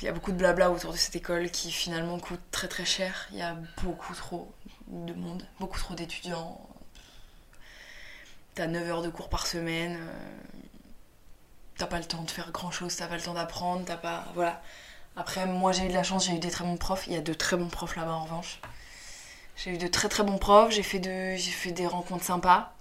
Il 0.00 0.04
y 0.06 0.08
a 0.08 0.12
beaucoup 0.12 0.32
de 0.32 0.36
blabla 0.38 0.70
autour 0.70 0.92
de 0.92 0.96
cette 0.96 1.16
école 1.16 1.50
qui 1.50 1.70
finalement 1.70 2.18
coûte 2.18 2.40
très 2.50 2.66
très 2.68 2.84
cher. 2.86 3.28
Il 3.32 3.38
y 3.38 3.42
a 3.42 3.56
beaucoup 3.82 4.14
trop 4.14 4.50
de 4.88 5.12
monde, 5.12 5.46
beaucoup 5.60 5.78
trop 5.78 5.94
d'étudiants. 5.94 6.60
T'as 8.54 8.66
9 8.66 8.88
heures 8.88 9.02
de 9.02 9.10
cours 9.10 9.28
par 9.28 9.46
semaine. 9.46 9.96
euh, 10.00 10.12
T'as 11.78 11.86
pas 11.86 11.98
le 11.98 12.06
temps 12.06 12.22
de 12.22 12.30
faire 12.30 12.52
grand 12.52 12.70
chose, 12.70 12.96
t'as 12.96 13.06
pas 13.06 13.16
le 13.16 13.22
temps 13.22 13.34
d'apprendre, 13.34 13.84
t'as 13.84 13.98
pas. 13.98 14.24
Voilà. 14.34 14.62
Après, 15.14 15.44
moi 15.46 15.72
j'ai 15.72 15.84
eu 15.84 15.88
de 15.88 15.92
la 15.94 16.02
chance, 16.02 16.24
j'ai 16.26 16.32
eu 16.34 16.38
des 16.38 16.50
très 16.50 16.64
bons 16.64 16.78
profs. 16.78 17.06
Il 17.06 17.12
y 17.12 17.16
a 17.16 17.20
de 17.20 17.34
très 17.34 17.56
bons 17.58 17.68
profs 17.68 17.96
là-bas 17.96 18.12
en 18.12 18.24
revanche. 18.24 18.60
J'ai 19.56 19.72
eu 19.74 19.78
de 19.78 19.86
très 19.88 20.08
très 20.08 20.22
bons 20.24 20.38
profs, 20.38 20.70
j'ai 20.70 20.82
fait 20.82 20.98
des 20.98 21.86
rencontres 21.86 22.24
sympas, 22.24 22.72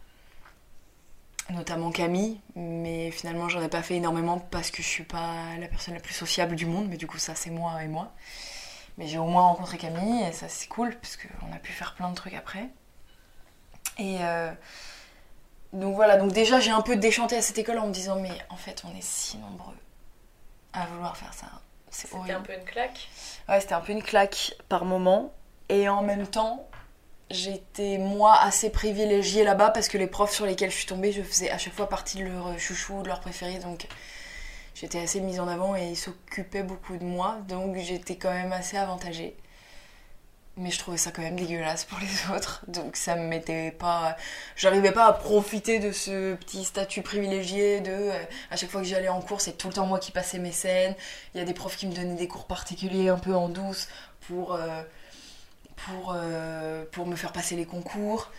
notamment 1.49 1.91
Camille, 1.91 2.39
mais 2.55 3.11
finalement 3.11 3.49
j'en 3.49 3.61
ai 3.61 3.67
pas 3.67 3.83
fait 3.83 3.95
énormément 3.95 4.39
parce 4.39 4.71
que 4.71 4.81
je 4.81 4.87
suis 4.87 5.03
pas 5.03 5.57
la 5.59 5.67
personne 5.67 5.93
la 5.93 5.99
plus 5.99 6.13
sociable 6.13 6.55
du 6.55 6.65
monde, 6.65 6.87
mais 6.89 6.97
du 6.97 7.07
coup 7.07 7.17
ça 7.17 7.35
c'est 7.35 7.51
moi 7.51 7.83
et 7.83 7.87
moi. 7.87 8.11
Mais 8.97 9.07
j'ai 9.07 9.17
au 9.17 9.25
moins 9.25 9.43
rencontré 9.43 9.77
Camille 9.77 10.23
et 10.23 10.31
ça 10.31 10.47
c'est 10.47 10.67
cool 10.67 10.95
parce 10.95 11.17
qu'on 11.17 11.53
a 11.53 11.57
pu 11.57 11.71
faire 11.71 11.95
plein 11.95 12.09
de 12.09 12.15
trucs 12.15 12.33
après. 12.33 12.69
Et 13.97 14.17
euh, 14.21 14.51
donc 15.73 15.95
voilà, 15.95 16.17
donc 16.17 16.31
déjà 16.31 16.59
j'ai 16.59 16.71
un 16.71 16.81
peu 16.81 16.95
déchanté 16.95 17.37
à 17.37 17.41
cette 17.41 17.57
école 17.57 17.79
en 17.79 17.87
me 17.87 17.93
disant 17.93 18.19
mais 18.19 18.37
en 18.49 18.57
fait 18.57 18.83
on 18.85 18.95
est 18.95 19.03
si 19.03 19.37
nombreux 19.37 19.75
à 20.73 20.85
vouloir 20.87 21.15
faire 21.15 21.33
ça. 21.33 21.47
C'est 21.89 22.09
C'était 22.09 22.33
un 22.33 22.41
peu 22.41 22.53
une 22.53 22.65
claque? 22.65 23.07
Ouais, 23.47 23.61
c'était 23.61 23.73
un 23.73 23.79
peu 23.79 23.93
une 23.93 24.03
claque 24.03 24.53
par 24.67 24.83
moment. 24.83 25.33
Et 25.69 25.87
en 25.89 26.03
même 26.03 26.27
temps, 26.27 26.67
j'étais 27.31 27.97
moi 27.97 28.35
assez 28.39 28.69
privilégiée 28.69 29.43
là-bas 29.43 29.71
parce 29.71 29.87
que 29.87 29.97
les 29.97 30.07
profs 30.07 30.33
sur 30.33 30.45
lesquels 30.45 30.71
je 30.71 30.77
suis 30.77 30.85
tombée, 30.85 31.11
je 31.11 31.21
faisais 31.21 31.49
à 31.49 31.57
chaque 31.57 31.73
fois 31.73 31.89
partie 31.89 32.19
de 32.19 32.25
leur 32.25 32.57
chouchou, 32.59 33.01
de 33.01 33.07
leur 33.07 33.19
préféré. 33.21 33.59
Donc 33.59 33.87
j'étais 34.75 34.99
assez 34.99 35.21
mise 35.21 35.39
en 35.39 35.47
avant 35.47 35.75
et 35.75 35.89
ils 35.89 35.97
s'occupaient 35.97 36.63
beaucoup 36.63 36.97
de 36.97 37.03
moi. 37.03 37.37
Donc 37.47 37.77
j'étais 37.77 38.15
quand 38.17 38.31
même 38.31 38.51
assez 38.53 38.77
avantagée. 38.77 39.35
Mais 40.57 40.71
je 40.71 40.79
trouvais 40.79 40.95
ça 40.97 41.11
quand 41.11 41.21
même 41.21 41.35
dégueulasse 41.35 41.83
pour 41.83 41.99
les 41.99 42.35
autres. 42.35 42.63
Donc 42.67 42.95
ça 42.95 43.15
me 43.15 43.27
mettait 43.27 43.71
pas. 43.71 44.15
J'arrivais 44.55 44.93
pas 44.93 45.05
à 45.07 45.13
profiter 45.13 45.79
de 45.79 45.91
ce 45.91 46.35
petit 46.35 46.63
statut 46.63 47.01
privilégié 47.01 47.81
de. 47.81 47.91
euh, 47.91 48.23
à 48.51 48.55
chaque 48.55 48.69
fois 48.69 48.81
que 48.81 48.87
j'allais 48.87 49.09
en 49.09 49.19
cours, 49.21 49.41
c'est 49.41 49.57
tout 49.57 49.67
le 49.67 49.73
temps 49.73 49.85
moi 49.85 49.99
qui 49.99 50.11
passais 50.11 50.39
mes 50.39 50.53
scènes. 50.53 50.95
Il 51.33 51.39
y 51.39 51.41
a 51.41 51.45
des 51.45 51.53
profs 51.53 51.75
qui 51.75 51.87
me 51.87 51.93
donnaient 51.93 52.15
des 52.15 52.27
cours 52.29 52.45
particuliers 52.45 53.09
un 53.09 53.17
peu 53.17 53.35
en 53.35 53.49
douce 53.49 53.89
pour, 54.27 54.53
euh, 54.53 54.81
pour, 55.75 56.13
euh, 56.15 56.85
pour 56.91 57.07
me 57.07 57.15
faire 57.15 57.31
passer 57.33 57.55
les 57.55 57.65
concours. 57.65 58.31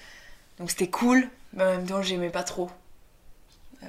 Donc 0.59 0.70
c'était 0.70 0.90
cool, 0.90 1.29
mais 1.53 1.64
en 1.64 1.70
même 1.70 1.87
temps 1.87 2.03
j'aimais 2.03 2.31
pas 2.31 2.42
trop. 2.44 2.70
Euh, 3.83 3.87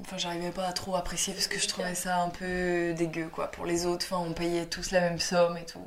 Enfin, 0.00 0.18
j'arrivais 0.18 0.50
pas 0.50 0.66
à 0.66 0.72
trop 0.74 0.96
apprécier 0.96 1.32
parce 1.32 1.46
que 1.46 1.58
je 1.58 1.66
trouvais 1.66 1.94
ça 1.94 2.20
un 2.22 2.28
peu 2.28 2.92
dégueu 2.94 3.28
quoi. 3.28 3.50
Pour 3.50 3.64
les 3.64 3.86
autres, 3.86 4.04
enfin, 4.06 4.18
on 4.18 4.34
payait 4.34 4.66
tous 4.66 4.90
la 4.90 5.00
même 5.00 5.18
somme 5.18 5.56
et 5.56 5.64
tout. 5.64 5.80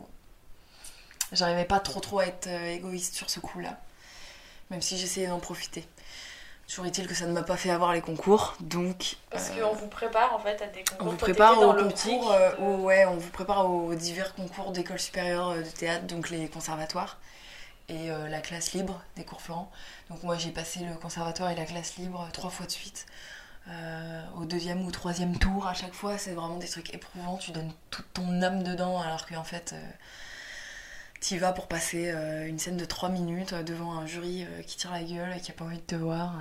J'arrivais 1.31 1.65
pas 1.65 1.79
trop 1.79 1.99
trop 1.99 2.19
à 2.19 2.25
être 2.25 2.47
euh, 2.47 2.73
égoïste 2.73 3.13
sur 3.15 3.29
ce 3.29 3.39
coup-là. 3.39 3.77
même 4.71 4.81
si 4.81 4.97
j'essayais 4.97 5.27
d'en 5.27 5.39
profiter. 5.39 5.85
Toujours 6.67 6.85
est-il 6.85 7.07
que 7.07 7.13
ça 7.15 7.25
ne 7.25 7.31
m'a 7.31 7.43
pas 7.43 7.55
fait 7.55 7.69
avoir 7.69 7.93
les 7.93 8.01
concours, 8.01 8.55
donc. 8.59 9.15
Parce 9.29 9.51
euh, 9.51 9.61
qu'on 9.61 9.73
vous 9.73 9.87
prépare 9.87 10.35
en 10.35 10.39
fait 10.39 10.61
à 10.61 10.67
des 10.67 10.83
concours. 10.83 11.07
on 11.07 11.11
vous 11.11 11.15
prépare 11.17 11.61
aux 11.61 11.73
concours, 11.73 12.31
euh, 12.33 12.51
de- 12.57 12.81
ouais, 12.81 13.05
on 13.05 13.15
vous 13.15 13.29
prépare 13.29 13.69
aux 13.69 13.95
divers 13.95 14.35
concours 14.35 14.71
d'école 14.73 14.99
supérieure 14.99 15.49
euh, 15.49 15.61
de 15.61 15.69
théâtre, 15.69 16.05
donc 16.07 16.29
les 16.29 16.49
conservatoires 16.49 17.17
et 17.87 18.11
euh, 18.11 18.27
la 18.27 18.41
classe 18.41 18.73
libre 18.73 19.01
des 19.15 19.23
cours 19.23 19.41
Florent. 19.41 19.71
Donc 20.09 20.21
moi 20.23 20.37
j'ai 20.37 20.51
passé 20.51 20.81
le 20.81 20.93
conservatoire 20.95 21.51
et 21.51 21.55
la 21.55 21.63
classe 21.63 21.95
libre 21.95 22.25
euh, 22.27 22.31
trois 22.33 22.49
fois 22.49 22.65
de 22.65 22.71
suite. 22.71 23.05
Euh, 23.69 24.21
au 24.37 24.43
deuxième 24.45 24.85
ou 24.85 24.91
troisième 24.91 25.37
tour 25.39 25.67
à 25.67 25.73
chaque 25.73 25.93
fois, 25.93 26.17
c'est 26.17 26.31
vraiment 26.31 26.57
des 26.57 26.67
trucs 26.67 26.93
éprouvants. 26.93 27.37
Tu 27.37 27.51
donnes 27.51 27.71
toute 27.91 28.11
ton 28.13 28.41
âme 28.41 28.63
dedans, 28.63 28.99
alors 29.01 29.25
qu'en 29.25 29.43
fait, 29.43 29.71
euh, 29.73 29.81
t'y 31.27 31.37
vas 31.37 31.51
pour 31.51 31.67
passer 31.67 32.09
euh, 32.09 32.47
une 32.47 32.57
scène 32.57 32.77
de 32.77 32.85
trois 32.85 33.09
minutes 33.09 33.51
euh, 33.51 33.61
devant 33.61 33.91
un 33.91 34.05
jury 34.05 34.45
euh, 34.45 34.61
qui 34.63 34.77
tire 34.77 34.91
la 34.91 35.03
gueule 35.03 35.33
et 35.35 35.41
qui 35.41 35.51
a 35.51 35.53
pas 35.53 35.65
envie 35.65 35.77
de 35.77 35.81
te 35.81 35.95
voir. 35.95 36.35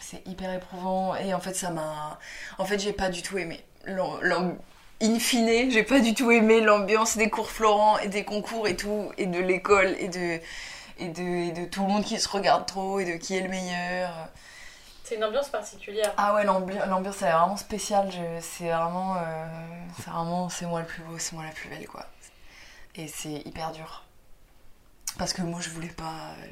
C'est 0.00 0.26
hyper 0.26 0.52
éprouvant 0.52 1.14
et 1.14 1.32
en 1.32 1.38
fait 1.38 1.54
ça 1.54 1.70
m'a... 1.70 2.18
En 2.58 2.64
fait 2.64 2.80
j'ai 2.80 2.92
pas 2.92 3.08
du 3.08 3.22
tout 3.22 3.38
aimé. 3.38 3.64
L'am- 3.86 4.58
In 5.00 5.18
fine, 5.20 5.70
j'ai 5.70 5.84
pas 5.84 6.00
du 6.00 6.14
tout 6.14 6.30
aimé 6.30 6.60
l'ambiance 6.60 7.16
des 7.16 7.30
cours 7.30 7.50
Florent 7.50 7.98
et 7.98 8.08
des 8.08 8.24
concours 8.24 8.66
et 8.66 8.76
tout, 8.76 9.12
et 9.18 9.26
de 9.26 9.38
l'école 9.38 9.94
et 10.00 10.08
de, 10.08 10.40
et, 10.98 11.08
de, 11.08 11.22
et 11.22 11.52
de 11.52 11.66
tout 11.66 11.82
le 11.82 11.88
monde 11.88 12.02
qui 12.02 12.18
se 12.18 12.28
regarde 12.28 12.66
trop 12.66 12.98
et 12.98 13.04
de 13.04 13.16
qui 13.18 13.36
est 13.36 13.42
le 13.42 13.48
meilleur. 13.50 14.10
C'est 15.04 15.16
une 15.16 15.24
ambiance 15.24 15.50
particulière. 15.50 16.12
Ah 16.16 16.34
ouais, 16.34 16.44
l'ambi- 16.44 16.74
l'ambiance 16.88 17.20
elle 17.22 17.28
est 17.28 17.32
vraiment 17.32 17.58
spéciale. 17.58 18.10
C'est 18.40 18.70
vraiment, 18.70 19.16
euh, 19.18 19.46
c'est 19.98 20.10
vraiment, 20.10 20.48
c'est 20.48 20.66
moi 20.66 20.80
le 20.80 20.86
plus 20.86 21.02
beau, 21.02 21.18
c'est 21.18 21.34
moi 21.34 21.44
la 21.44 21.52
plus 21.52 21.68
belle 21.68 21.86
quoi. 21.86 22.06
Et 22.96 23.08
c'est 23.08 23.42
hyper 23.46 23.72
dur. 23.72 24.04
Parce 25.18 25.32
que 25.32 25.42
moi 25.42 25.60
je 25.60 25.70
voulais 25.70 25.88
pas 25.88 26.32
euh, 26.38 26.46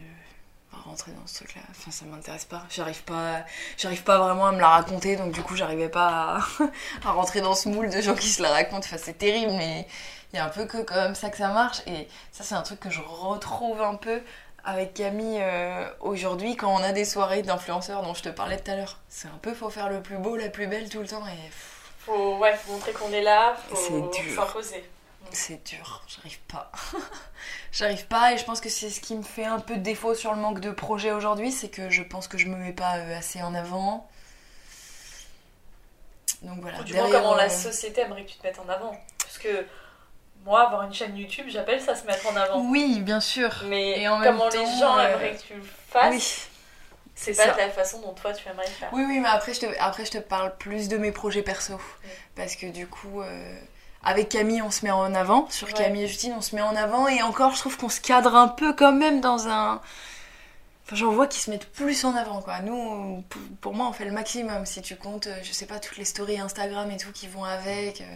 rentrer 0.85 1.13
dans 1.13 1.27
ce 1.27 1.37
truc 1.37 1.55
là. 1.55 1.63
Enfin 1.71 1.91
ça 1.91 2.05
m'intéresse 2.05 2.45
pas. 2.45 2.63
J'arrive 2.71 3.03
pas, 3.05 3.45
j'arrive 3.79 4.03
pas 4.03 4.19
vraiment 4.19 4.47
à 4.47 4.53
me 4.53 4.61
la 4.61 4.69
raconter. 4.69 5.17
Donc 5.17 5.33
du 5.33 5.43
coup 5.43 5.57
j'arrivais 5.57 5.89
pas 5.89 6.37
à, 6.37 6.39
à 7.09 7.13
rentrer 7.13 7.41
dans 7.41 7.55
ce 7.55 7.69
moule 7.69 7.89
de 7.89 8.01
gens 8.01 8.15
qui 8.15 8.29
se 8.29 8.43
la 8.43 8.51
racontent. 8.51 8.85
Enfin 8.85 8.99
c'est 8.99 9.19
terrible 9.19 9.53
mais 9.53 9.87
il 10.33 10.37
y 10.37 10.39
a 10.39 10.45
un 10.45 10.51
peu 10.51 10.67
que 10.67 10.83
comme 10.83 11.15
ça 11.15 11.31
que 11.31 11.39
ça 11.39 11.49
marche. 11.49 11.81
Et 11.87 12.09
ça 12.31 12.45
c'est 12.45 12.55
un 12.55 12.63
truc 12.63 12.81
que 12.81 12.91
je 12.91 13.01
retrouve 13.01 13.81
un 13.81 13.95
peu 13.95 14.21
avec 14.67 14.95
Camille 14.95 15.41
euh, 15.41 15.87
aujourd'hui 16.01 16.57
quand 16.57 16.75
on 16.75 16.83
a 16.83 16.93
des 16.93 17.05
soirées 17.05 17.43
d'influenceurs 17.43 18.03
dont 18.03 18.15
je 18.15 18.23
te 18.23 18.29
parlais 18.29 18.59
tout 18.59 18.71
à 18.71 18.77
l'heure. 18.77 18.99
C'est 19.09 19.29
un 19.29 19.39
peu 19.41 19.55
faut 19.55 19.71
faire 19.71 19.89
le 19.89 20.03
plus 20.03 20.19
beau, 20.19 20.37
la 20.37 20.49
plus 20.49 20.67
belle 20.67 20.89
tout 20.91 21.01
le 21.01 21.09
temps 21.09 21.27
et 21.27 21.51
Faut, 22.01 22.37
ouais, 22.37 22.55
faut 22.55 22.73
montrer 22.73 22.93
qu'on 22.93 23.13
est 23.13 23.23
là, 23.23 23.57
faut 23.69 24.11
s'imposer. 24.35 24.85
C'est 25.35 25.65
dur, 25.67 26.03
j'arrive 26.09 26.39
pas. 26.41 26.71
j'arrive 27.73 28.07
pas 28.07 28.33
et 28.33 28.39
je 28.39 28.45
pense 28.45 28.61
que 28.61 28.69
c'est 28.69 28.91
ce 28.91 29.01
qui 29.01 29.15
me 29.17 29.23
fait 29.23 29.45
un 29.45 29.61
peu 29.61 29.77
de 29.77 29.83
défaut 29.83 30.15
sur 30.15 30.33
le 30.35 30.41
manque 30.41 30.61
de 30.61 30.71
projet 30.71 31.13
aujourd'hui, 31.13 31.53
c'est 31.53 31.69
que 31.69 31.91
je 31.91 32.03
pense 32.03 32.29
que 32.29 32.39
je 32.39 32.49
me 32.49 32.57
mets 32.57 32.73
pas 32.73 32.97
euh, 32.99 33.19
assez 33.19 33.43
en 33.43 33.55
avant. 33.55 34.09
Donc 36.43 36.61
voilà. 36.61 36.83
Du 36.83 36.93
moins 36.95 37.05
derrière, 37.05 37.23
comment 37.23 37.35
la 37.35 37.45
euh, 37.45 37.49
société 37.49 38.03
aimerait 38.03 38.25
que 38.25 38.31
tu 38.31 38.39
te 38.39 38.47
mettes 38.47 38.59
en 38.59 38.69
avant. 38.69 38.97
Parce 39.19 39.39
que 39.39 39.67
moi, 40.45 40.67
avoir 40.67 40.83
une 40.83 40.93
chaîne 40.93 41.17
YouTube, 41.17 41.47
j'appelle 41.49 41.81
ça 41.81 41.95
se 41.97 42.07
mettre 42.07 42.27
en 42.27 42.37
avant. 42.37 42.61
Oui, 42.69 43.01
bien 43.01 43.21
sûr. 43.21 43.51
Mais 43.67 44.01
Et 44.01 44.09
en 44.09 44.19
même 44.19 44.33
comment 44.33 44.49
les 44.49 44.59
temps, 44.59 44.79
gens 44.79 44.99
euh, 44.99 45.09
aimeraient 45.09 45.37
que 45.37 45.43
tu 45.43 45.55
le 45.55 45.63
fasses, 45.63 46.13
Oui. 46.13 46.49
c'est 47.15 47.35
pas 47.35 47.47
ça. 47.47 47.53
de 47.53 47.59
la 47.59 47.71
façon 47.71 48.01
dont 48.03 48.13
toi 48.13 48.33
tu 48.33 48.47
aimerais 48.49 48.67
le 48.67 48.73
faire. 48.73 48.91
Oui, 48.93 49.05
oui, 49.09 49.21
mais 49.21 49.29
après 49.29 49.55
je, 49.55 49.61
te, 49.61 49.67
après, 49.79 50.05
je 50.05 50.11
te 50.13 50.19
parle 50.19 50.55
plus 50.57 50.89
de 50.89 50.99
mes 50.99 51.13
projets 51.13 51.43
perso. 51.43 51.81
Parce 52.37 52.57
que 52.57 52.67
du 52.67 52.87
coup, 52.87 53.23
euh, 53.23 53.59
avec 54.05 54.29
Camille, 54.29 54.63
on 54.63 54.71
se 54.71 54.85
met 54.85 54.91
en 54.91 55.15
avant. 55.15 55.49
Sur 55.51 55.69
Ouais. 55.69 55.73
Camille 55.75 56.03
et 56.05 56.07
Justine, 56.09 56.35
on 56.37 56.41
se 56.43 56.55
met 56.55 56.63
en 56.63 56.77
avant. 56.77 57.09
Et 57.09 57.23
encore, 57.23 57.53
je 57.55 57.59
trouve 57.61 57.77
qu'on 57.77 57.89
se 57.89 58.01
cadre 58.01 58.35
un 58.35 58.49
peu 58.49 58.73
quand 58.75 58.93
même 58.93 59.21
dans 59.21 59.49
un. 59.49 59.81
Enfin, 60.87 60.97
j'en 60.97 61.11
vois 61.13 61.27
qui 61.27 61.41
se 61.41 61.51
mettent 61.51 61.73
plus 61.73 62.05
en 62.05 62.15
avant, 62.15 62.43
quoi. 62.43 62.61
Nous, 62.61 63.25
pour, 63.63 63.73
moi, 63.75 63.87
on 63.89 63.93
fait 63.93 64.05
le 64.05 64.13
maximum. 64.13 64.67
Si 64.67 64.83
tu 64.83 64.97
comptes, 64.97 65.27
euh, 65.29 65.37
je 65.43 65.51
sais 65.53 65.65
pas, 65.67 65.79
toutes 65.79 65.97
les 65.97 66.05
stories 66.05 66.39
Instagram 66.39 66.91
et 66.91 66.99
tout 66.99 67.11
qui 67.11 67.27
vont 67.27 67.43
avec, 67.45 68.03
euh, 68.03 68.15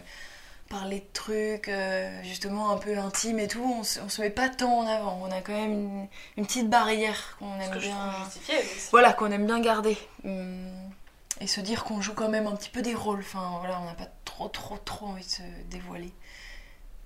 parler 0.69 0.99
de 0.99 1.07
trucs, 1.13 1.67
euh, 1.67 2.21
justement, 2.21 2.69
un 2.69 2.77
peu 2.77 2.95
intimes 2.95 3.39
et 3.39 3.47
tout, 3.47 3.63
on 3.79 3.83
se, 3.83 3.99
on 4.01 4.07
se 4.09 4.21
met 4.21 4.29
pas 4.29 4.49
tant 4.49 4.81
en 4.81 4.85
avant. 4.87 5.19
On 5.23 5.31
a 5.31 5.41
quand 5.41 5.53
même 5.53 5.71
une, 5.73 6.07
une 6.37 6.45
petite 6.45 6.69
barrière 6.69 7.35
qu'on 7.39 7.59
aime 7.59 7.71
que 7.71 7.79
bien. 7.79 7.95
justifié. 8.25 8.55
Voilà, 8.91 9.13
qu'on 9.13 9.31
aime 9.31 9.47
bien 9.47 9.59
garder. 9.61 9.97
Hum, 10.23 10.67
Et 11.41 11.47
se 11.47 11.61
dire 11.61 11.83
qu'on 11.83 12.01
joue 12.01 12.13
quand 12.13 12.29
même 12.29 12.45
un 12.45 12.55
petit 12.55 12.69
peu 12.69 12.83
des 12.83 12.93
rôles. 12.93 13.21
Enfin, 13.21 13.57
voilà, 13.61 13.79
on 13.81 13.85
n'a 13.85 13.93
pas 13.95 14.05
trop, 14.47 14.77
trop, 14.77 14.77
trop 14.77 15.05
envie 15.07 15.25
de 15.25 15.29
se 15.29 15.41
dévoiler. 15.69 16.13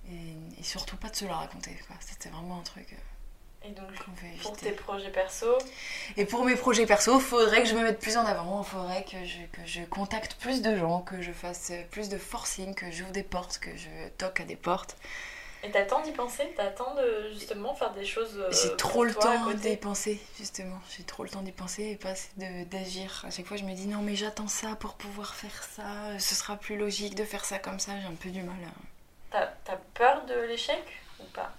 Et, 0.08 0.60
et 0.60 0.62
surtout 0.62 0.96
pas 0.96 1.08
de 1.08 1.16
se 1.16 1.24
la 1.24 1.34
raconter. 1.36 1.76
C'était 2.00 2.28
vraiment 2.28 2.58
un 2.58 2.62
truc 2.62 2.92
euh, 2.92 3.68
Et 3.68 3.70
donc, 3.70 3.88
pour 4.42 4.56
tes 4.56 4.72
projets 4.72 5.10
perso, 5.10 5.46
Et 6.16 6.26
pour 6.26 6.44
mes 6.44 6.56
projets 6.56 6.84
perso, 6.86 7.18
faudrait 7.18 7.62
que 7.62 7.68
je 7.68 7.74
me 7.74 7.82
mette 7.82 7.98
plus 7.98 8.16
en 8.18 8.26
avant. 8.26 8.62
Faudrait 8.62 9.04
que 9.04 9.24
je, 9.24 9.38
que 9.52 9.66
je 9.66 9.82
contacte 9.84 10.34
plus 10.34 10.60
de 10.60 10.76
gens, 10.76 11.00
que 11.00 11.22
je 11.22 11.32
fasse 11.32 11.72
plus 11.90 12.08
de 12.10 12.18
forcing, 12.18 12.74
que 12.74 12.90
j'ouvre 12.90 13.12
des 13.12 13.22
portes, 13.22 13.58
que 13.58 13.74
je 13.76 13.88
toque 14.18 14.40
à 14.40 14.44
des 14.44 14.56
portes. 14.56 14.96
Et 15.64 15.70
t'as 15.70 15.84
temps 15.84 16.02
d'y 16.02 16.12
penser? 16.12 16.52
T'as 16.56 16.68
temps 16.70 16.94
de 16.94 17.30
justement 17.32 17.74
faire 17.74 17.92
des 17.92 18.04
choses. 18.04 18.36
euh, 18.38 18.50
J'ai 18.52 18.76
trop 18.76 19.04
le 19.04 19.14
temps 19.14 19.52
d'y 19.54 19.76
penser, 19.76 20.20
justement. 20.38 20.78
J'ai 20.96 21.02
trop 21.04 21.24
le 21.24 21.30
temps 21.30 21.42
d'y 21.42 21.52
penser 21.52 21.84
et 21.84 21.96
pas 21.96 22.10
assez 22.10 22.28
d'agir. 22.36 23.24
À 23.26 23.30
chaque 23.30 23.46
fois, 23.46 23.56
je 23.56 23.64
me 23.64 23.74
dis 23.74 23.86
non, 23.86 24.02
mais 24.02 24.14
j'attends 24.16 24.48
ça 24.48 24.76
pour 24.76 24.94
pouvoir 24.94 25.34
faire 25.34 25.62
ça. 25.64 26.18
Ce 26.18 26.34
sera 26.34 26.56
plus 26.56 26.76
logique 26.76 27.14
de 27.14 27.24
faire 27.24 27.44
ça 27.44 27.58
comme 27.58 27.78
ça. 27.80 27.92
J'ai 28.00 28.06
un 28.06 28.14
peu 28.14 28.30
du 28.30 28.42
mal. 28.42 28.56
à- 28.66 28.80
T'as 29.30 29.46
t'as 29.64 29.76
peur 29.94 30.24
de 30.26 30.34
l'échec 30.46 30.82
ou 31.20 31.24
pas? 31.24 31.52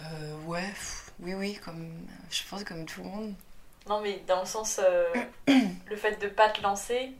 Euh, 0.00 0.36
ouais, 0.46 0.72
oui, 1.20 1.34
oui, 1.34 1.58
comme 1.64 2.06
je 2.30 2.42
pense 2.48 2.64
comme 2.64 2.84
tout 2.84 3.02
le 3.02 3.08
monde. 3.08 3.34
Non, 3.88 4.00
mais 4.00 4.22
dans 4.26 4.40
le 4.40 4.46
sens, 4.46 4.80
euh, 4.82 5.12
le 5.86 5.96
fait 5.96 6.16
de 6.20 6.28
pas 6.28 6.48
te 6.50 6.60
lancer, 6.62 7.12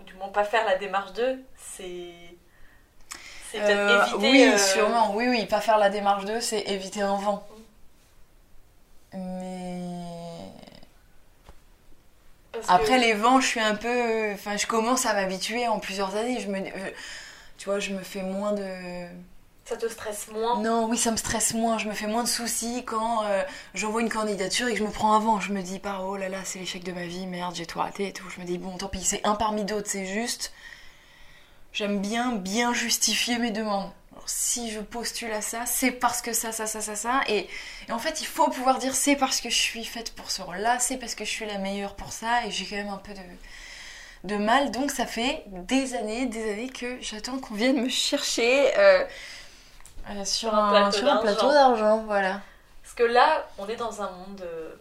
ou 0.00 0.04
du 0.04 0.14
moins 0.14 0.28
pas 0.28 0.44
faire 0.44 0.64
la 0.64 0.76
démarche 0.76 1.12
d'eux, 1.12 1.38
c'est. 1.56 2.27
C'est 3.50 3.58
peut-être 3.60 3.78
Euh, 3.78 4.02
éviter. 4.18 4.30
oui, 4.30 4.42
euh, 4.44 4.58
sûrement. 4.58 5.14
Oui, 5.14 5.26
oui, 5.28 5.46
pas 5.46 5.60
faire 5.60 5.78
la 5.78 5.88
démarche 5.90 6.24
2, 6.24 6.40
c'est 6.40 6.60
éviter 6.68 7.00
un 7.02 7.16
vent. 7.16 7.46
Mais 9.14 9.92
parce 12.52 12.66
que- 12.66 12.72
après 12.72 12.98
les 12.98 13.14
vents, 13.14 13.40
je 13.40 13.46
suis 13.46 13.60
un 13.60 13.74
peu, 13.74 14.32
enfin, 14.32 14.56
je 14.56 14.66
commence 14.66 15.06
à 15.06 15.14
m'habituer 15.14 15.66
en 15.68 15.78
plusieurs 15.78 16.14
années. 16.16 16.40
Je 16.40 16.48
me, 16.48 16.58
je- 16.58 16.92
tu 17.56 17.66
vois, 17.68 17.78
je 17.80 17.92
me 17.92 18.02
fais 18.02 18.22
moins 18.22 18.52
de 18.52 19.06
Ça 19.64 19.76
te 19.76 19.86
stresse 19.88 20.28
moins? 20.28 20.60
Non, 20.60 20.86
oui, 20.86 20.96
ça 20.96 21.10
me 21.10 21.16
stresse 21.18 21.52
moins. 21.54 21.76
Je 21.78 21.88
me 21.88 21.92
fais 21.94 22.06
moins 22.06 22.22
de 22.24 22.28
soucis 22.28 22.84
quand 22.86 23.24
euh, 23.24 23.42
j'envoie 23.74 24.00
une 24.00 24.08
candidature 24.08 24.66
et 24.68 24.72
que 24.72 24.78
je 24.78 24.84
me 24.84 24.90
prends 24.90 25.14
avant. 25.14 25.40
Je 25.40 25.52
me 25.52 25.60
dis 25.62 25.78
pas, 25.78 26.00
oh 26.02 26.16
là 26.16 26.28
là, 26.30 26.38
c'est 26.44 26.58
l'échec 26.58 26.82
de 26.84 26.92
ma 26.92 27.04
vie, 27.06 27.26
merde, 27.26 27.54
j'ai 27.54 27.66
tout 27.66 27.78
raté 27.78 28.08
et 28.08 28.12
tout. 28.14 28.28
Je 28.30 28.40
me 28.40 28.46
dis, 28.46 28.56
bon, 28.58 28.76
tant 28.78 28.88
pis, 28.88 29.04
c'est 29.04 29.20
un 29.26 29.34
parmi 29.34 29.64
d'autres, 29.64 29.88
c'est 29.90 30.06
juste. 30.06 30.52
J'aime 31.78 32.00
bien, 32.00 32.32
bien 32.32 32.72
justifier 32.74 33.38
mes 33.38 33.52
demandes. 33.52 33.88
Alors, 34.10 34.24
si 34.28 34.72
je 34.72 34.80
postule 34.80 35.30
à 35.30 35.40
ça, 35.40 35.64
c'est 35.64 35.92
parce 35.92 36.22
que 36.22 36.32
ça, 36.32 36.50
ça, 36.50 36.66
ça, 36.66 36.80
ça, 36.80 36.96
ça. 36.96 37.20
Et, 37.28 37.48
et 37.88 37.92
en 37.92 38.00
fait, 38.00 38.20
il 38.20 38.26
faut 38.26 38.50
pouvoir 38.50 38.78
dire, 38.78 38.96
c'est 38.96 39.14
parce 39.14 39.40
que 39.40 39.48
je 39.48 39.54
suis 39.56 39.84
faite 39.84 40.12
pour 40.16 40.32
ce 40.32 40.42
rôle-là, 40.42 40.80
c'est 40.80 40.96
parce 40.96 41.14
que 41.14 41.24
je 41.24 41.30
suis 41.30 41.46
la 41.46 41.58
meilleure 41.58 41.94
pour 41.94 42.12
ça. 42.12 42.44
Et 42.46 42.50
j'ai 42.50 42.66
quand 42.66 42.74
même 42.74 42.88
un 42.88 42.96
peu 42.96 43.12
de, 43.14 43.20
de 44.24 44.36
mal. 44.36 44.72
Donc, 44.72 44.90
ça 44.90 45.06
fait 45.06 45.44
des 45.46 45.94
années, 45.94 46.26
des 46.26 46.50
années 46.52 46.68
que 46.68 46.98
j'attends 47.00 47.38
qu'on 47.38 47.54
vienne 47.54 47.80
me 47.80 47.88
chercher. 47.88 48.76
euh, 48.76 49.04
euh, 50.10 50.24
sur, 50.24 50.52
un 50.52 50.90
plateau 50.90 51.52
d'argent, 51.52 51.98
voilà. 52.06 52.40
Parce 52.82 52.94
que 52.96 53.04
là, 53.04 53.46
on 53.56 53.68
est 53.68 53.76
dans 53.76 54.02
un 54.02 54.10
monde. 54.10 54.42
euh, 54.42 54.74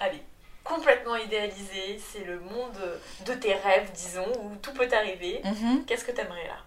allez, 0.00 0.20
complètement 0.68 1.16
idéalisé. 1.16 2.00
C'est 2.12 2.24
le 2.24 2.38
monde 2.40 2.78
de 3.26 3.34
tes 3.34 3.54
rêves, 3.54 3.90
disons, 3.94 4.26
où 4.42 4.54
tout 4.62 4.72
peut 4.72 4.88
arriver. 4.92 5.40
Mhm. 5.44 5.84
Qu'est-ce 5.86 6.04
que 6.04 6.12
t'aimerais 6.12 6.46
là? 6.46 6.58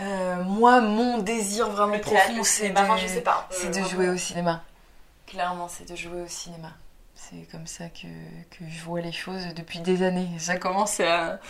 Euh, 0.00 0.42
moi, 0.44 0.80
mon 0.80 1.18
désir 1.18 1.68
vraiment 1.70 1.94
Le 1.94 2.00
théâtre, 2.00 2.26
profond, 2.26 2.44
c'est 2.44 2.68
cinéma, 2.68 2.94
de, 2.94 3.00
je 3.00 3.06
sais 3.08 3.20
pas, 3.20 3.48
euh, 3.50 3.54
c'est 3.58 3.70
de 3.70 3.84
jouer 3.88 4.08
au 4.08 4.16
cinéma. 4.16 4.62
Clairement, 5.26 5.68
c'est 5.68 5.88
de 5.90 5.96
jouer 5.96 6.22
au 6.22 6.28
cinéma. 6.28 6.72
C'est 7.16 7.50
comme 7.50 7.66
ça 7.66 7.88
que, 7.88 8.06
que 8.56 8.64
je 8.70 8.80
vois 8.84 9.00
les 9.00 9.10
choses 9.12 9.42
depuis 9.56 9.80
des 9.80 10.02
années. 10.04 10.28
Ça 10.38 10.56
commence 10.56 11.00
à... 11.00 11.40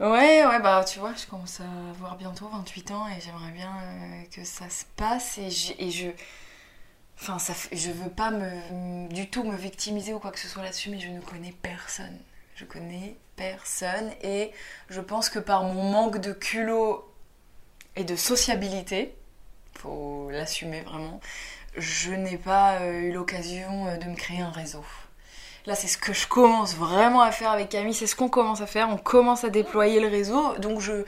Ouais, 0.00 0.44
ouais, 0.46 0.58
bah 0.60 0.82
tu 0.84 0.98
vois, 0.98 1.12
je 1.14 1.26
commence 1.26 1.60
à 1.60 1.90
avoir 1.90 2.16
bientôt 2.16 2.48
28 2.52 2.90
ans 2.90 3.06
et 3.08 3.20
j'aimerais 3.20 3.52
bien 3.52 3.70
euh, 3.82 4.22
que 4.34 4.44
ça 4.44 4.68
se 4.70 4.84
passe 4.96 5.38
et, 5.38 5.50
j'ai- 5.50 5.76
et 5.86 5.90
je... 5.90 6.08
Enfin, 7.20 7.38
ça, 7.38 7.52
je 7.72 7.90
veux 7.90 8.08
pas 8.08 8.32
du 9.10 9.28
tout 9.28 9.44
me 9.44 9.54
victimiser 9.54 10.14
ou 10.14 10.18
quoi 10.18 10.30
que 10.30 10.38
ce 10.38 10.48
soit 10.48 10.62
là-dessus, 10.62 10.88
mais 10.88 10.98
je 10.98 11.08
ne 11.08 11.20
connais 11.20 11.52
personne. 11.62 12.18
Je 12.56 12.64
connais 12.64 13.16
personne 13.36 14.10
et 14.22 14.52
je 14.88 15.00
pense 15.00 15.28
que 15.28 15.38
par 15.38 15.64
mon 15.64 15.90
manque 15.90 16.18
de 16.18 16.32
culot 16.32 17.06
et 17.96 18.04
de 18.04 18.16
sociabilité, 18.16 19.14
faut 19.78 20.28
l'assumer 20.30 20.80
vraiment, 20.80 21.20
je 21.76 22.12
n'ai 22.12 22.36
pas 22.36 22.80
euh, 22.80 23.00
eu 23.00 23.12
l'occasion 23.12 23.86
euh, 23.86 23.96
de 23.96 24.06
me 24.06 24.16
créer 24.16 24.40
un 24.40 24.50
réseau. 24.50 24.84
Là, 25.66 25.74
c'est 25.74 25.88
ce 25.88 25.98
que 25.98 26.12
je 26.12 26.26
commence 26.26 26.74
vraiment 26.74 27.20
à 27.20 27.32
faire 27.32 27.50
avec 27.50 27.68
Camille, 27.68 27.94
c'est 27.94 28.06
ce 28.06 28.16
qu'on 28.16 28.28
commence 28.30 28.62
à 28.62 28.66
faire, 28.66 28.88
on 28.88 28.96
commence 28.96 29.44
à 29.44 29.50
déployer 29.50 30.00
le 30.00 30.08
réseau, 30.08 30.56
donc 30.56 30.80
je, 30.80 31.04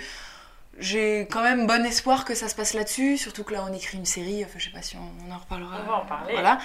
j'ai 0.78 1.28
quand 1.30 1.42
même 1.42 1.66
bon 1.66 1.84
espoir 1.84 2.24
que 2.24 2.34
ça 2.34 2.48
se 2.48 2.54
passe 2.54 2.74
là-dessus, 2.74 3.18
surtout 3.18 3.44
que 3.44 3.52
là 3.52 3.64
on 3.68 3.72
écrit 3.72 3.98
une 3.98 4.06
série, 4.06 4.44
enfin 4.44 4.58
je 4.58 4.64
sais 4.66 4.70
pas 4.70 4.82
si 4.82 4.96
on, 4.96 5.28
on 5.28 5.32
en 5.32 5.38
reparlera. 5.38 5.80
On 5.84 5.88
va 5.90 5.96
en 5.98 6.06
parler. 6.06 6.32
Voilà. 6.32 6.58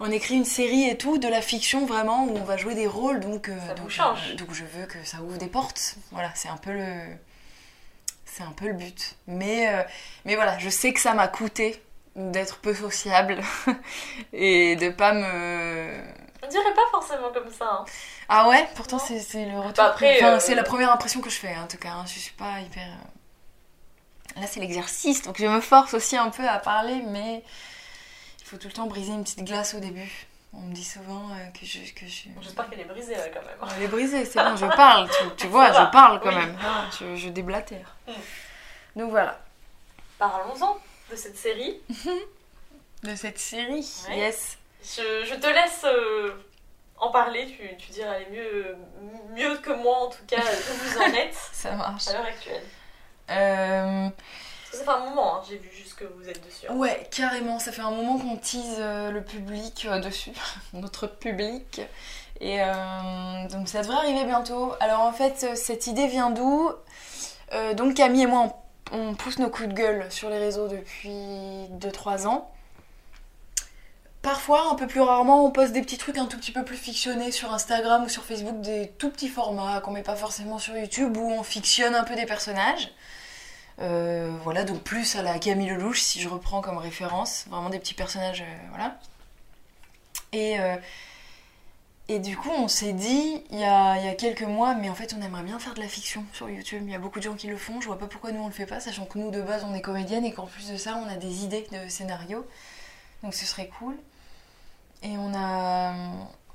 On 0.00 0.10
écrit 0.12 0.34
une 0.36 0.44
série 0.44 0.88
et 0.88 0.96
tout, 0.96 1.18
de 1.18 1.26
la 1.26 1.42
fiction 1.42 1.84
vraiment, 1.84 2.24
où 2.24 2.36
on 2.36 2.44
va 2.44 2.56
jouer 2.56 2.74
des 2.76 2.86
rôles, 2.86 3.18
donc, 3.20 3.48
euh, 3.48 3.58
Ça 3.66 3.74
donc, 3.74 3.90
change. 3.90 4.18
euh, 4.30 4.34
donc 4.36 4.52
je 4.52 4.62
veux 4.64 4.86
que 4.86 5.02
ça 5.04 5.18
ouvre 5.22 5.38
des 5.38 5.48
portes. 5.48 5.96
Voilà, 6.12 6.30
c'est 6.36 6.48
un 6.48 6.56
peu 6.56 6.72
le. 6.72 7.00
C'est 8.24 8.44
un 8.44 8.52
peu 8.52 8.66
le 8.68 8.74
but. 8.74 9.16
Mais, 9.26 9.74
euh, 9.74 9.82
mais 10.24 10.36
voilà, 10.36 10.56
je 10.58 10.68
sais 10.68 10.92
que 10.92 11.00
ça 11.00 11.14
m'a 11.14 11.26
coûté 11.26 11.82
d'être 12.14 12.58
peu 12.58 12.74
sociable 12.74 13.40
et 14.32 14.76
de 14.76 14.90
pas 14.90 15.12
me. 15.12 16.00
On 16.44 16.46
dirait 16.46 16.74
pas 16.74 16.86
forcément 16.92 17.32
comme 17.32 17.50
ça. 17.52 17.68
hein. 17.80 17.84
Ah 18.28 18.48
ouais, 18.48 18.68
pourtant 18.76 18.98
c'est 19.00 19.16
le 19.46 19.58
retour. 19.58 19.72
Bah 19.76 19.86
après, 19.86 20.16
enfin, 20.18 20.34
euh, 20.34 20.40
c'est 20.40 20.54
la 20.54 20.62
première 20.62 20.92
impression 20.92 21.20
que 21.20 21.30
je 21.30 21.36
fais 21.38 21.56
en 21.56 21.66
tout 21.66 21.76
cas. 21.78 21.90
hein. 21.90 22.04
Je 22.06 22.18
suis 22.20 22.32
pas 22.34 22.60
hyper. 22.60 22.86
Euh, 24.38 24.40
Là 24.40 24.46
c'est 24.46 24.60
l'exercice, 24.60 25.22
donc 25.22 25.38
je 25.38 25.46
me 25.46 25.60
force 25.60 25.94
aussi 25.94 26.16
un 26.16 26.30
peu 26.30 26.46
à 26.48 26.58
parler, 26.58 27.02
mais 27.06 27.42
il 28.40 28.44
faut 28.44 28.56
tout 28.56 28.68
le 28.68 28.72
temps 28.72 28.86
briser 28.86 29.12
une 29.12 29.24
petite 29.24 29.44
glace 29.44 29.74
au 29.74 29.80
début. 29.80 30.10
On 30.54 30.60
me 30.60 30.72
dit 30.74 30.84
souvent 30.84 31.28
euh, 31.30 31.50
que 31.58 31.66
je. 31.66 31.78
Que 31.92 32.06
je... 32.06 32.28
J'espère 32.40 32.70
qu'elle 32.70 32.80
est 32.80 32.84
brisée 32.84 33.14
là 33.14 33.28
quand 33.28 33.42
même. 33.42 33.70
Elle 33.76 33.82
est 33.82 33.88
brisée, 33.88 34.24
c'est 34.24 34.42
bon, 34.42 34.56
je 34.56 34.64
parle, 34.66 35.08
tu, 35.10 35.36
tu 35.36 35.46
vois, 35.48 35.68
je 35.72 35.90
parle 35.92 36.20
quand 36.20 36.30
oui. 36.30 36.36
même. 36.36 36.56
Ah, 36.64 36.86
je, 36.98 37.16
je 37.16 37.28
déblatère. 37.28 37.94
Mm. 38.06 38.12
Donc 38.96 39.10
voilà. 39.10 39.38
Parlons-en 40.18 40.78
de 41.10 41.16
cette 41.16 41.36
série. 41.36 41.80
De 43.04 43.14
cette 43.14 43.38
série, 43.38 43.86
Ouais. 44.08 44.16
yes. 44.18 44.58
Je, 44.82 45.24
je 45.24 45.34
te 45.36 45.46
laisse 45.46 45.82
euh, 45.84 46.32
en 46.96 47.12
parler, 47.12 47.46
tu, 47.46 47.76
tu 47.76 47.92
diras 47.92 48.18
les 48.18 48.26
mieux, 48.26 48.76
mieux 49.36 49.56
que 49.58 49.70
moi 49.70 49.98
en 49.98 50.08
tout 50.08 50.24
cas 50.26 50.40
où 50.40 50.74
vous 50.84 50.98
en 50.98 51.14
êtes 51.14 51.34
Ça 51.52 51.72
marche. 51.76 52.08
à 52.08 52.14
l'heure 52.14 52.24
actuelle. 52.24 52.64
Euh, 53.30 54.08
Ça 54.72 54.84
fait 54.84 54.90
un 54.90 55.00
moment, 55.10 55.36
hein, 55.38 55.42
j'ai 55.48 55.56
vu 55.58 55.70
juste 55.74 55.94
que 55.94 56.04
vous 56.04 56.28
êtes 56.28 56.44
dessus. 56.44 56.66
hein. 56.68 56.74
Ouais, 56.74 57.08
carrément. 57.10 57.58
Ça 57.58 57.72
fait 57.72 57.82
un 57.82 57.90
moment 57.90 58.18
qu'on 58.18 58.36
tease 58.36 58.76
euh, 58.78 59.10
le 59.10 59.22
public 59.22 59.86
euh, 59.90 59.98
dessus, 60.00 60.32
notre 60.72 61.06
public. 61.06 61.80
Et 62.40 62.60
euh, 62.62 63.48
donc 63.50 63.68
ça 63.68 63.82
devrait 63.82 63.96
arriver 63.96 64.24
bientôt. 64.24 64.72
Alors 64.80 65.00
en 65.00 65.12
fait, 65.12 65.56
cette 65.56 65.86
idée 65.86 66.06
vient 66.06 66.30
d'où? 66.30 66.70
Euh, 67.52 67.74
Donc 67.74 67.94
Camille 67.94 68.22
et 68.22 68.26
moi, 68.26 68.54
on, 68.92 68.98
on 69.10 69.14
pousse 69.14 69.38
nos 69.38 69.50
coups 69.50 69.68
de 69.68 69.74
gueule 69.74 70.06
sur 70.10 70.28
les 70.30 70.38
réseaux 70.38 70.68
depuis 70.68 71.10
2-3 71.80 72.26
ans. 72.26 72.50
Parfois, 74.22 74.70
un 74.70 74.74
peu 74.74 74.86
plus 74.86 75.00
rarement, 75.00 75.44
on 75.46 75.50
poste 75.50 75.72
des 75.72 75.80
petits 75.80 75.96
trucs 75.96 76.18
un 76.18 76.26
tout 76.26 76.36
petit 76.36 76.50
peu 76.52 76.64
plus 76.64 76.76
fictionnés 76.76 77.30
sur 77.30 77.52
Instagram 77.52 78.04
ou 78.04 78.08
sur 78.08 78.24
Facebook, 78.24 78.60
des 78.60 78.88
tout 78.98 79.10
petits 79.10 79.28
formats 79.28 79.80
qu'on 79.80 79.92
met 79.92 80.02
pas 80.02 80.16
forcément 80.16 80.58
sur 80.58 80.76
YouTube, 80.76 81.16
où 81.16 81.30
on 81.30 81.42
fictionne 81.44 81.94
un 81.94 82.02
peu 82.04 82.14
des 82.16 82.26
personnages. 82.26 82.90
Euh, 83.80 84.30
voilà, 84.42 84.64
donc 84.64 84.82
plus 84.82 85.16
à 85.16 85.22
la 85.22 85.38
Camille 85.38 85.68
Lelouch, 85.68 86.00
si 86.00 86.20
je 86.20 86.28
reprends 86.28 86.60
comme 86.60 86.78
référence, 86.78 87.46
vraiment 87.48 87.70
des 87.70 87.78
petits 87.78 87.94
personnages, 87.94 88.42
euh, 88.42 88.66
voilà. 88.70 88.98
Et, 90.32 90.58
euh, 90.58 90.76
et 92.08 92.18
du 92.18 92.36
coup, 92.36 92.50
on 92.50 92.68
s'est 92.68 92.92
dit, 92.92 93.42
il 93.50 93.58
y 93.58 93.64
a, 93.64 93.98
y 93.98 94.08
a 94.08 94.14
quelques 94.14 94.42
mois, 94.42 94.74
mais 94.74 94.88
en 94.90 94.94
fait, 94.94 95.14
on 95.16 95.22
aimerait 95.22 95.42
bien 95.42 95.58
faire 95.58 95.74
de 95.74 95.80
la 95.80 95.88
fiction 95.88 96.24
sur 96.32 96.50
YouTube. 96.50 96.82
Il 96.86 96.90
y 96.90 96.94
a 96.94 96.98
beaucoup 96.98 97.18
de 97.18 97.24
gens 97.24 97.34
qui 97.34 97.46
le 97.46 97.56
font, 97.56 97.80
je 97.80 97.86
vois 97.86 97.98
pas 97.98 98.06
pourquoi 98.06 98.32
nous 98.32 98.42
on 98.42 98.48
le 98.48 98.52
fait 98.52 98.66
pas, 98.66 98.80
sachant 98.80 99.04
que 99.04 99.18
nous, 99.18 99.30
de 99.30 99.42
base, 99.42 99.64
on 99.64 99.74
est 99.74 99.80
comédienne 99.82 100.24
et 100.24 100.32
qu'en 100.32 100.46
plus 100.46 100.70
de 100.70 100.76
ça, 100.76 100.96
on 100.96 101.08
a 101.08 101.16
des 101.16 101.44
idées 101.44 101.66
de 101.70 101.88
scénario. 101.88 102.46
Donc 103.22 103.34
ce 103.34 103.46
serait 103.46 103.68
cool. 103.78 103.96
Et 105.02 105.16
on 105.16 105.32
a, 105.34 105.94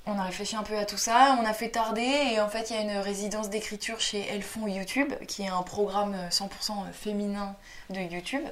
on 0.05 0.17
a 0.19 0.23
réfléchi 0.23 0.55
un 0.55 0.63
peu 0.63 0.77
à 0.77 0.85
tout 0.85 0.97
ça, 0.97 1.37
on 1.39 1.45
a 1.45 1.53
fait 1.53 1.69
tarder 1.69 2.01
et 2.01 2.41
en 2.41 2.49
fait 2.49 2.69
il 2.69 2.75
y 2.75 2.79
a 2.79 2.81
une 2.81 2.97
résidence 2.97 3.49
d'écriture 3.49 3.99
chez 3.99 4.27
Elfond 4.27 4.67
YouTube 4.67 5.13
qui 5.27 5.43
est 5.43 5.47
un 5.47 5.61
programme 5.61 6.15
100% 6.29 6.91
féminin 6.91 7.55
de 7.89 7.99
YouTube 7.99 8.43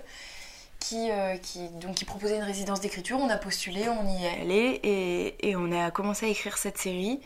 qui, 0.80 1.12
euh, 1.12 1.38
qui, 1.38 1.70
donc, 1.70 1.96
qui 1.96 2.06
proposait 2.06 2.38
une 2.38 2.44
résidence 2.44 2.82
d'écriture. 2.82 3.18
On 3.20 3.30
a 3.30 3.38
postulé, 3.38 3.88
on 3.88 4.08
y 4.08 4.26
est 4.26 4.42
allé 4.42 4.80
et, 4.84 5.50
et 5.50 5.56
on 5.56 5.72
a 5.72 5.92
commencé 5.92 6.26
à 6.26 6.30
écrire 6.30 6.58
cette 6.58 6.78
série. 6.78 7.22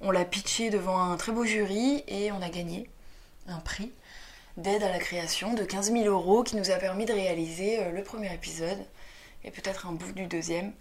On 0.00 0.10
l'a 0.10 0.24
pitché 0.24 0.70
devant 0.70 1.00
un 1.00 1.16
très 1.16 1.32
beau 1.32 1.44
jury 1.44 2.02
et 2.08 2.32
on 2.32 2.42
a 2.42 2.48
gagné 2.48 2.90
un 3.46 3.58
prix 3.58 3.92
d'aide 4.56 4.82
à 4.82 4.90
la 4.90 4.98
création 4.98 5.54
de 5.54 5.64
15 5.64 5.92
000 5.92 6.04
euros 6.04 6.42
qui 6.42 6.56
nous 6.56 6.70
a 6.70 6.76
permis 6.76 7.06
de 7.06 7.12
réaliser 7.12 7.78
euh, 7.80 7.90
le 7.90 8.02
premier 8.02 8.32
épisode 8.32 8.84
et 9.44 9.50
peut-être 9.50 9.86
un 9.86 9.92
bout 9.92 10.12
du 10.12 10.26
deuxième. 10.26 10.72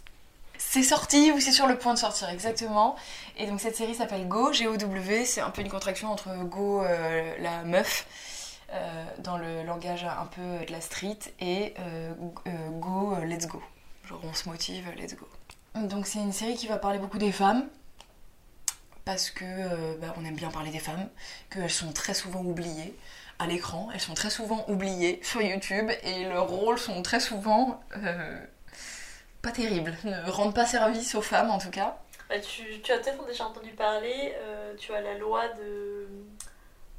C'est 0.57 0.83
sorti 0.83 1.31
ou 1.31 1.39
c'est 1.39 1.51
sur 1.51 1.67
le 1.67 1.77
point 1.77 1.93
de 1.93 1.99
sortir 1.99 2.29
exactement. 2.29 2.95
Et 3.37 3.47
donc 3.47 3.59
cette 3.59 3.75
série 3.75 3.95
s'appelle 3.95 4.27
Go, 4.27 4.53
G-O-W, 4.53 5.25
c'est 5.25 5.41
un 5.41 5.49
peu 5.49 5.61
une 5.61 5.69
contraction 5.69 6.11
entre 6.11 6.29
Go, 6.43 6.83
euh, 6.83 7.35
la 7.39 7.63
meuf, 7.63 8.59
euh, 8.71 9.05
dans 9.19 9.37
le 9.37 9.63
langage 9.63 10.03
un 10.03 10.25
peu 10.25 10.65
de 10.65 10.71
la 10.71 10.81
street, 10.81 11.19
et 11.39 11.73
euh, 11.79 12.13
Go, 12.79 13.15
Let's 13.23 13.47
Go. 13.47 13.61
Genre 14.07 14.21
on 14.23 14.33
se 14.33 14.47
motive, 14.47 14.89
Let's 14.95 15.15
Go. 15.15 15.27
Donc 15.75 16.05
c'est 16.05 16.19
une 16.19 16.33
série 16.33 16.55
qui 16.55 16.67
va 16.67 16.77
parler 16.77 16.99
beaucoup 16.99 17.17
des 17.17 17.31
femmes, 17.31 17.67
parce 19.05 19.31
que 19.31 19.95
bah, 19.97 20.13
on 20.17 20.25
aime 20.25 20.35
bien 20.35 20.49
parler 20.49 20.71
des 20.71 20.79
femmes, 20.79 21.07
qu'elles 21.49 21.69
sont 21.69 21.91
très 21.91 22.13
souvent 22.13 22.41
oubliées 22.41 22.95
à 23.39 23.47
l'écran, 23.47 23.89
elles 23.93 23.99
sont 23.99 24.13
très 24.13 24.29
souvent 24.29 24.63
oubliées 24.67 25.19
sur 25.23 25.41
YouTube, 25.41 25.89
et 26.03 26.25
leurs 26.25 26.47
rôles 26.47 26.77
sont 26.77 27.01
très 27.01 27.19
souvent... 27.19 27.81
pas 29.43 29.51
terribles, 29.51 29.93
ne 30.05 30.31
rendent 30.31 30.55
pas 30.55 30.65
service 30.65 31.13
aux 31.13 31.21
femmes 31.21 31.51
en 31.51 31.59
tout 31.59 31.69
cas. 31.69 31.97
Bah, 32.29 32.39
tu, 32.39 32.81
tu 32.81 32.91
as 32.91 32.97
peut-être 32.97 33.23
déjà 33.27 33.45
entendu 33.45 33.71
parler, 33.71 34.33
euh, 34.37 34.73
tu 34.77 34.93
as 34.93 35.01
la 35.01 35.17
loi 35.17 35.47
de... 35.49 36.07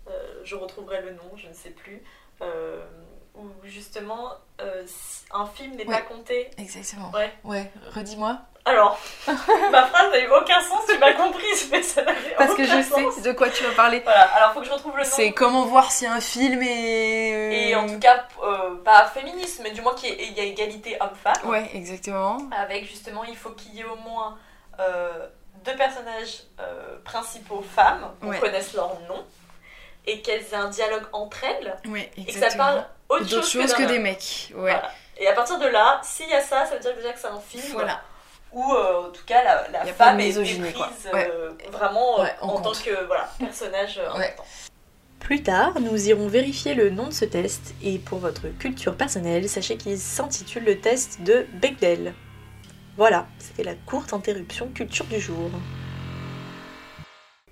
euh, 0.09 0.41
je 0.45 0.55
retrouverai 0.55 1.01
le 1.01 1.13
nom, 1.15 1.37
je 1.37 1.49
ne 1.49 1.55
sais 1.55 1.71
plus. 1.71 2.03
euh, 2.43 2.85
où 3.35 3.47
justement 3.65 4.31
euh, 4.61 4.85
un 5.33 5.47
film 5.47 5.75
n'est 5.77 5.87
Ouais. 5.87 5.95
pas 5.97 6.03
compté. 6.03 6.51
Exactement. 6.59 7.11
Ouais. 7.13 7.33
Ouais, 7.45 7.71
redis-moi. 7.95 8.39
Alors, 8.67 8.99
ma 9.27 9.85
phrase 9.87 10.11
n'a 10.13 10.21
eu 10.21 10.29
aucun 10.29 10.59
sens, 10.63 10.87
tu 10.89 10.97
m'as 10.99 11.13
comprise, 11.13 11.69
mais 11.71 11.83
ça 11.83 12.01
Parce 12.39 12.55
que 12.55 12.65
je 12.65 12.81
sens. 12.83 13.15
sais 13.17 13.21
de 13.21 13.33
quoi 13.33 13.51
tu 13.51 13.63
vas 13.63 13.73
parler. 13.73 14.01
Voilà, 14.01 14.23
alors 14.37 14.53
faut 14.55 14.61
que 14.61 14.67
je 14.67 14.73
retrouve 14.73 14.97
le 14.97 15.03
nom. 15.03 15.09
C'est 15.13 15.33
comment 15.33 15.67
voir 15.67 15.93
si 15.93 16.07
un 16.07 16.21
film 16.21 16.63
est. 16.63 17.69
Et 17.69 17.75
en 17.77 17.87
tout 17.87 17.99
cas, 17.99 18.25
euh, 18.43 18.77
pas 18.83 19.05
féministe, 19.07 19.61
mais 19.63 19.73
du 19.73 19.83
moins 19.83 19.95
qu'il 19.95 20.09
y 20.19 20.41
ait- 20.41 20.49
égalité 20.49 20.97
homme-femme. 21.01 21.35
Ouais, 21.51 21.69
exactement. 21.75 22.39
Avec 22.57 22.87
justement, 22.87 23.25
il 23.25 23.37
faut 23.37 23.51
qu'il 23.51 23.75
y 23.75 23.81
ait 23.81 23.85
au 23.85 23.97
moins 23.97 24.39
euh, 24.81 25.27
deux 25.67 25.77
personnages 25.77 26.45
euh, 26.59 26.97
principaux 27.05 27.61
femmes, 27.63 28.13
qu'on 28.21 28.29
Ouais. 28.29 28.39
connaisse 28.41 28.73
leur 28.73 28.99
nom, 29.09 29.23
et 30.07 30.23
qu'elles 30.23 30.43
aient 30.53 30.57
un 30.57 30.69
dialogue 30.71 31.05
entre 31.13 31.45
elles, 31.45 31.77
Ouais, 31.87 32.11
et 32.17 32.25
que 32.25 32.33
ça 32.33 32.49
parle 32.57 32.87
autre 33.09 33.23
D'autres 33.25 33.47
chose, 33.47 33.63
choses 33.63 33.75
que, 33.75 33.83
que, 33.83 33.89
des 33.89 33.99
mecs. 33.99 34.51
Ouais. 34.55 34.61
Voilà. 34.73 34.91
Et 35.19 35.27
à 35.29 35.33
partir 35.33 35.59
de 35.59 35.67
là, 35.67 36.01
s'il 36.03 36.29
y 36.29 36.33
a 36.35 36.41
ça, 36.41 36.65
ça 36.67 36.75
veut 36.75 36.81
dire 36.81 36.95
déjà 36.97 37.13
que 37.13 37.19
c'est 37.21 37.27
un 37.29 37.41
film 37.41 37.63
Voilà. 37.75 38.01
où, 38.53 38.73
euh, 38.73 39.07
en 39.09 39.11
tout 39.11 39.25
cas, 39.27 39.43
la, 39.45 39.69
la 39.71 39.85
Y 39.87 39.91
a 39.91 39.93
pas 39.93 40.05
femme 40.07 40.21
est, 40.21 40.25
est 40.25 40.27
misogynie, 40.29 40.71
prise 40.73 41.09
quoi. 41.11 41.19
euh, 41.19 41.51
vraiment 41.71 42.19
euh, 42.21 42.23
Ouais, 42.25 42.35
en 42.41 42.61
tant 42.61 42.73
que 42.73 43.05
voilà, 43.07 43.29
personnage 43.39 43.99
euh, 43.99 44.13
Ouais. 44.19 44.29
important. 44.33 44.45
Plus 45.21 45.43
tard, 45.43 45.81
nous 45.81 46.09
irons 46.09 46.29
vérifier 46.29 46.75
le 46.75 46.91
nom 46.91 47.07
de 47.07 47.13
ce 47.13 47.25
test 47.25 47.75
et 47.83 47.99
pour 47.99 48.19
votre 48.19 48.49
culture 48.59 48.95
personnelle, 48.95 49.49
sachez 49.49 49.77
qu'il 49.79 49.99
s'intitule 49.99 50.65
le 50.65 50.81
test 50.81 51.23
de 51.23 51.47
Bechdel. 51.55 52.13
Voilà, 52.97 53.27
c'était 53.39 53.63
la 53.65 53.75
courte 53.75 54.13
interruption 54.13 54.69
culture 54.75 55.07
du 55.07 55.19
jour. 55.21 55.51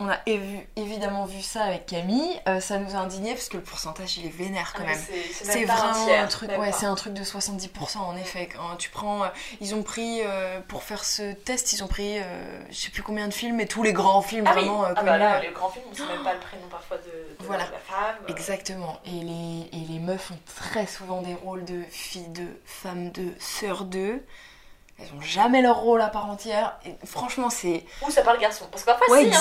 On 0.05 0.09
a 0.09 0.17
évi- 0.27 0.65
évidemment 0.75 1.27
vu 1.27 1.41
ça 1.43 1.63
avec 1.63 1.87
Camille. 1.87 2.41
Euh, 2.49 2.59
ça 2.61 2.79
nous 2.79 2.97
a 2.97 2.99
indigné 2.99 3.35
parce 3.35 3.49
que 3.49 3.57
le 3.57 3.63
pourcentage 3.63 4.17
il 4.19 4.27
est 4.27 4.31
vénère 4.37 4.73
quand 4.75 4.83
Ah, 4.85 4.91
même. 4.91 4.99
c'est- 4.99 5.63
un 5.63 5.67
vraiment 5.67 6.13
un 6.13 6.27
truc, 6.27 6.51
ouais, 6.59 6.73
c'est 6.73 6.87
un 6.87 6.95
truc 6.97 7.15
de 7.15 7.23
70% 7.23 7.99
en 8.01 8.17
effet. 8.17 8.49
Quand 8.49 8.75
tu 8.77 8.91
prends, 8.91 9.23
euh, 9.25 9.29
ils 9.61 9.75
ont 9.77 9.83
pris 9.85 10.21
euh, 10.25 10.61
pour 10.67 10.83
faire 10.83 11.05
ce 11.05 11.33
test, 11.35 11.73
ils 11.73 11.85
ont 11.85 11.87
pris, 11.89 12.19
je 12.71 12.75
sais 12.77 12.91
plus 12.91 13.03
combien 13.03 13.29
de 13.29 13.33
films, 13.35 13.57
mais 13.57 13.67
tous 13.67 13.83
les 13.85 13.93
grands 13.93 14.23
films 14.23 14.45
Ah 14.49 14.55
oui, 14.57 14.63
vraiment 14.65 14.85
euh, 14.87 14.93
ah 14.97 15.03
bah 15.05 15.19
là, 15.19 15.41
les 15.41 15.51
grands 15.53 15.69
films, 15.71 15.85
on 15.91 15.95
sait 15.95 16.07
même 16.07 16.25
pas 16.25 16.35
le 16.35 16.41
prénom 16.41 16.67
parfois 16.69 16.97
de, 16.99 17.03
de 17.39 17.47
Voilà. 17.47 17.65
la 17.65 17.79
femme. 17.79 18.17
Exactement. 18.29 18.99
Et 19.07 19.11
les, 19.11 19.69
et 19.73 19.85
les 19.89 19.99
meufs 20.01 20.31
ont 20.33 20.39
très 20.57 20.87
souvent 20.87 21.23
des 21.23 21.35
rôles 21.35 21.65
de 21.65 21.83
filles 21.91 22.29
de 22.31 22.47
femmes 22.65 23.11
de 23.13 23.29
sœurs 23.39 23.85
d'eux. 23.85 24.25
Elles 24.99 25.09
ont 25.17 25.21
jamais 25.23 25.63
leur 25.63 25.79
rôle 25.79 26.01
à 26.03 26.09
part 26.09 26.27
entière. 26.27 26.79
Et 26.85 26.95
franchement, 27.07 27.51
c'est. 27.51 27.85
Ou 28.07 28.11
ça 28.11 28.23
parle 28.23 28.39
garçon. 28.39 28.67
Parce 28.71 28.83
que 28.85 28.91
parfois, 28.91 29.09
Ouais, 29.11 29.25
si, 29.31 29.35
hein. 29.37 29.41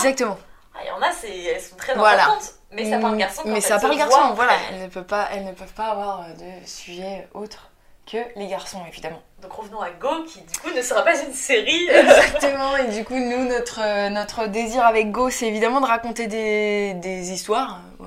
Ah, 0.73 0.79
Il 0.83 0.87
y 0.87 0.91
en 0.91 1.01
a, 1.01 1.11
c'est- 1.11 1.37
elles 1.43 1.61
sont 1.61 1.75
très 1.75 1.93
Voilà. 1.95 2.23
importantes. 2.25 2.53
Mais 2.71 2.89
ça 2.89 2.97
parle 2.99 3.17
garçon. 3.17 3.41
quand 3.43 3.49
Mais 3.49 3.59
ça 3.61 3.79
parle 3.79 3.97
garçon, 3.97 4.17
entre 4.19 4.35
voilà. 4.35 4.53
elles. 4.71 4.81
Ne, 4.83 4.87
peuvent 4.87 5.03
pas, 5.03 5.27
elles 5.33 5.43
ne 5.45 5.51
peuvent 5.51 5.73
pas 5.73 5.87
avoir 5.87 6.25
de 6.29 6.65
sujet 6.65 7.27
autre 7.33 7.69
que 8.09 8.17
les 8.37 8.47
garçons, 8.47 8.79
évidemment. 8.87 9.21
Donc 9.41 9.51
revenons 9.51 9.81
à 9.81 9.89
Go, 9.91 10.23
qui 10.25 10.39
du 10.41 10.57
coup 10.59 10.69
ne 10.75 10.81
sera 10.81 11.03
pas 11.03 11.21
une 11.21 11.33
série. 11.33 11.87
Exactement, 11.91 12.77
et 12.77 12.87
du 12.87 13.03
coup, 13.03 13.15
nous, 13.15 13.43
notre, 13.45 13.79
euh, 13.83 14.09
notre 14.09 14.47
désir 14.47 14.85
avec 14.85 15.11
Go, 15.11 15.29
c'est 15.29 15.47
évidemment 15.47 15.81
de 15.81 15.85
raconter 15.85 16.27
des, 16.27 16.93
des 16.95 17.31
histoires, 17.31 17.81
euh, 18.01 18.05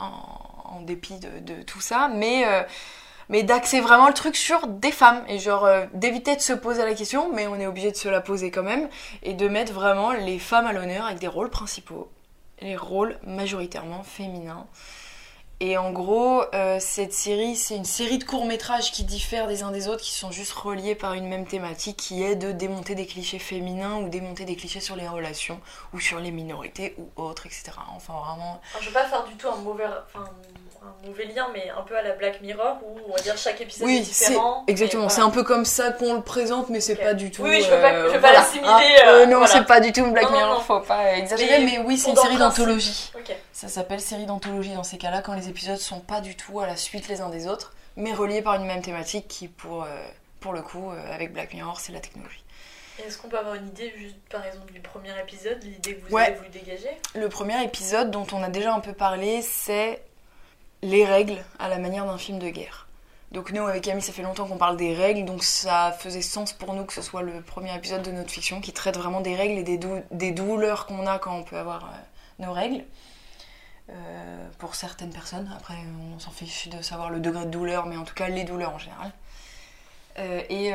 en, 0.00 0.76
en 0.76 0.80
dépit 0.80 1.18
de, 1.20 1.38
de 1.40 1.62
tout 1.62 1.80
ça, 1.80 2.08
mais, 2.12 2.44
euh, 2.46 2.62
mais 3.28 3.42
d'axer 3.42 3.80
vraiment 3.80 4.08
le 4.08 4.14
truc 4.14 4.36
sur 4.36 4.66
des 4.66 4.92
femmes, 4.92 5.24
et 5.28 5.38
genre 5.38 5.64
euh, 5.64 5.86
d'éviter 5.92 6.36
de 6.36 6.40
se 6.40 6.52
poser 6.52 6.84
la 6.84 6.94
question, 6.94 7.32
mais 7.32 7.46
on 7.46 7.56
est 7.56 7.66
obligé 7.66 7.90
de 7.90 7.96
se 7.96 8.08
la 8.08 8.20
poser 8.20 8.50
quand 8.50 8.62
même, 8.62 8.88
et 9.22 9.34
de 9.34 9.48
mettre 9.48 9.72
vraiment 9.72 10.12
les 10.12 10.38
femmes 10.38 10.66
à 10.66 10.72
l'honneur 10.72 11.06
avec 11.06 11.18
des 11.18 11.28
rôles 11.28 11.50
principaux, 11.50 12.10
les 12.60 12.76
rôles 12.76 13.18
majoritairement 13.24 14.02
féminins. 14.02 14.66
Et 15.58 15.78
en 15.78 15.90
gros, 15.90 16.42
euh, 16.54 16.76
cette 16.80 17.14
série, 17.14 17.56
c'est 17.56 17.76
une 17.76 17.86
série 17.86 18.18
de 18.18 18.24
courts-métrages 18.24 18.92
qui 18.92 19.04
diffèrent 19.04 19.46
des 19.46 19.62
uns 19.62 19.70
des 19.70 19.88
autres, 19.88 20.02
qui 20.02 20.12
sont 20.12 20.30
juste 20.30 20.52
reliés 20.52 20.94
par 20.94 21.14
une 21.14 21.26
même 21.26 21.46
thématique, 21.46 21.96
qui 21.96 22.22
est 22.22 22.36
de 22.36 22.52
démonter 22.52 22.94
des 22.94 23.06
clichés 23.06 23.38
féminins 23.38 23.96
ou 23.96 24.10
démonter 24.10 24.44
des 24.44 24.54
clichés 24.54 24.80
sur 24.80 24.96
les 24.96 25.08
relations 25.08 25.58
ou 25.94 26.00
sur 26.00 26.20
les 26.20 26.30
minorités 26.30 26.94
ou 26.98 27.08
autres, 27.16 27.46
etc. 27.46 27.72
Enfin, 27.94 28.12
vraiment. 28.22 28.60
Je 28.80 28.88
veux 28.88 28.92
pas 28.92 29.06
faire 29.06 29.24
du 29.24 29.34
tout 29.36 29.48
un 29.48 29.56
mauvais, 29.56 29.86
un 31.04 31.06
mauvais 31.06 31.24
lien, 31.26 31.48
mais 31.52 31.68
un 31.70 31.82
peu 31.82 31.96
à 31.96 32.02
la 32.02 32.12
Black 32.12 32.40
Mirror, 32.40 32.78
où 32.84 32.98
on 33.08 33.12
va 33.16 33.20
dire 33.22 33.36
chaque 33.36 33.60
épisode 33.60 33.86
oui, 33.86 33.96
est 33.98 34.00
différent. 34.00 34.64
Exactement, 34.66 35.08
c'est 35.08 35.20
un 35.20 35.30
peu 35.30 35.42
comme 35.42 35.64
ça 35.64 35.90
qu'on 35.92 36.14
le 36.14 36.22
présente, 36.22 36.68
mais 36.70 36.80
c'est 36.80 36.96
pas 36.96 37.14
du 37.14 37.30
tout. 37.30 37.42
Oui, 37.42 37.60
je 37.62 37.70
veux 37.70 37.80
pas- 37.80 37.92
euh, 37.92 38.02
je 38.08 38.14
veux 38.14 38.20
pas 38.20 38.28
voilà. 38.28 38.38
l'assimiler, 38.40 38.68
Hein, 38.70 39.08
euh, 39.08 39.26
non, 39.26 39.38
voilà. 39.38 39.46
c'est 39.52 39.64
pas 39.66 39.80
du 39.80 39.92
tout 39.92 40.00
une 40.00 40.12
Black 40.12 40.24
Non, 40.24 40.30
non, 40.30 40.36
Mirror, 40.38 40.54
non. 40.54 40.60
faut 40.60 40.80
pas 40.80 41.14
exagérer, 41.16 41.58
mais, 41.64 41.78
Mais 41.78 41.78
oui, 41.84 41.98
c'est 41.98 42.10
une 42.10 42.16
série 42.16 42.36
d'anthologie. 42.36 43.12
Ça 43.52 43.68
s'appelle 43.68 44.00
série 44.00 44.26
d'anthologie 44.26 44.74
dans 44.74 44.84
ces 44.84 44.98
cas-là, 44.98 45.22
quand 45.22 45.34
les 45.34 45.48
épisodes 45.48 45.78
sont 45.78 46.00
pas 46.00 46.20
du 46.20 46.36
tout 46.36 46.60
à 46.60 46.66
la 46.66 46.76
suite 46.76 47.08
les 47.08 47.20
uns 47.20 47.30
des 47.30 47.46
autres, 47.46 47.72
mais 47.96 48.12
reliés 48.12 48.42
par 48.42 48.54
une 48.54 48.66
même 48.66 48.82
thématique 48.82 49.26
qui, 49.28 49.48
pour, 49.48 49.84
euh, 49.84 49.86
pour 50.40 50.52
le 50.52 50.62
coup, 50.62 50.90
euh, 50.90 51.14
avec 51.14 51.32
Black 51.32 51.54
Mirror, 51.54 51.80
c'est 51.80 51.92
la 51.92 52.00
technologie. 52.00 52.42
Est-ce 53.06 53.18
qu'on 53.18 53.28
peut 53.28 53.38
avoir 53.38 53.54
une 53.56 53.66
idée, 53.68 53.92
juste 53.98 54.16
par 54.30 54.44
exemple, 54.46 54.72
du 54.72 54.80
premier 54.80 55.10
épisode, 55.20 55.62
l'idée 55.62 55.96
que 55.96 56.08
vous 56.08 56.14
Ouais. 56.14 56.28
avez 56.28 56.34
voulu 56.36 56.48
dégager 56.48 56.88
Le 57.14 57.28
premier 57.28 57.62
épisode 57.62 58.10
dont 58.10 58.26
on 58.32 58.42
a 58.42 58.48
déjà 58.48 58.72
un 58.72 58.80
peu 58.80 58.94
parlé, 58.94 59.42
c'est 59.42 60.00
les 60.82 61.04
règles 61.04 61.42
à 61.58 61.68
la 61.68 61.78
manière 61.78 62.06
d'un 62.06 62.18
film 62.18 62.38
de 62.38 62.48
guerre. 62.48 62.86
Donc 63.32 63.50
nous, 63.50 63.66
avec 63.66 63.82
Camille, 63.82 64.02
ça 64.02 64.12
fait 64.12 64.22
longtemps 64.22 64.46
qu'on 64.46 64.56
parle 64.56 64.76
des 64.76 64.94
règles, 64.94 65.24
donc 65.24 65.42
ça 65.42 65.94
faisait 65.98 66.22
sens 66.22 66.52
pour 66.52 66.74
nous 66.74 66.84
que 66.84 66.92
ce 66.92 67.02
soit 67.02 67.22
le 67.22 67.40
premier 67.40 67.74
épisode 67.74 68.02
de 68.02 68.12
notre 68.12 68.30
fiction 68.30 68.60
qui 68.60 68.72
traite 68.72 68.96
vraiment 68.96 69.20
des 69.20 69.34
règles 69.34 69.58
et 69.58 69.64
des, 69.64 69.78
dou- 69.78 70.02
des 70.12 70.30
douleurs 70.30 70.86
qu'on 70.86 71.06
a 71.06 71.18
quand 71.18 71.34
on 71.34 71.42
peut 71.42 71.58
avoir 71.58 71.84
euh, 71.84 72.44
nos 72.44 72.52
règles. 72.52 72.84
Euh, 73.90 74.48
pour 74.58 74.74
certaines 74.74 75.12
personnes, 75.12 75.52
après 75.56 75.74
on 76.14 76.18
s'en 76.18 76.30
fiche 76.30 76.68
de 76.68 76.82
savoir 76.82 77.10
le 77.10 77.20
degré 77.20 77.44
de 77.44 77.50
douleur, 77.50 77.86
mais 77.86 77.96
en 77.96 78.04
tout 78.04 78.14
cas 78.14 78.28
les 78.28 78.44
douleurs 78.44 78.74
en 78.74 78.78
général. 78.78 79.12
Euh, 80.18 80.42
et, 80.48 80.72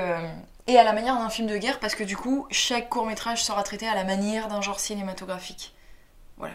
et 0.68 0.78
à 0.78 0.84
la 0.84 0.94
manière 0.94 1.16
d'un 1.16 1.30
film 1.30 1.48
de 1.48 1.58
guerre, 1.58 1.80
parce 1.80 1.96
que 1.96 2.04
du 2.04 2.16
coup, 2.16 2.48
chaque 2.52 2.90
court 2.90 3.06
métrage 3.06 3.44
sera 3.44 3.64
traité 3.64 3.88
à 3.88 3.96
la 3.96 4.04
manière 4.04 4.48
d'un 4.50 4.62
genre 4.62 4.80
cinématographique. 4.80 5.74
Voilà. 6.38 6.54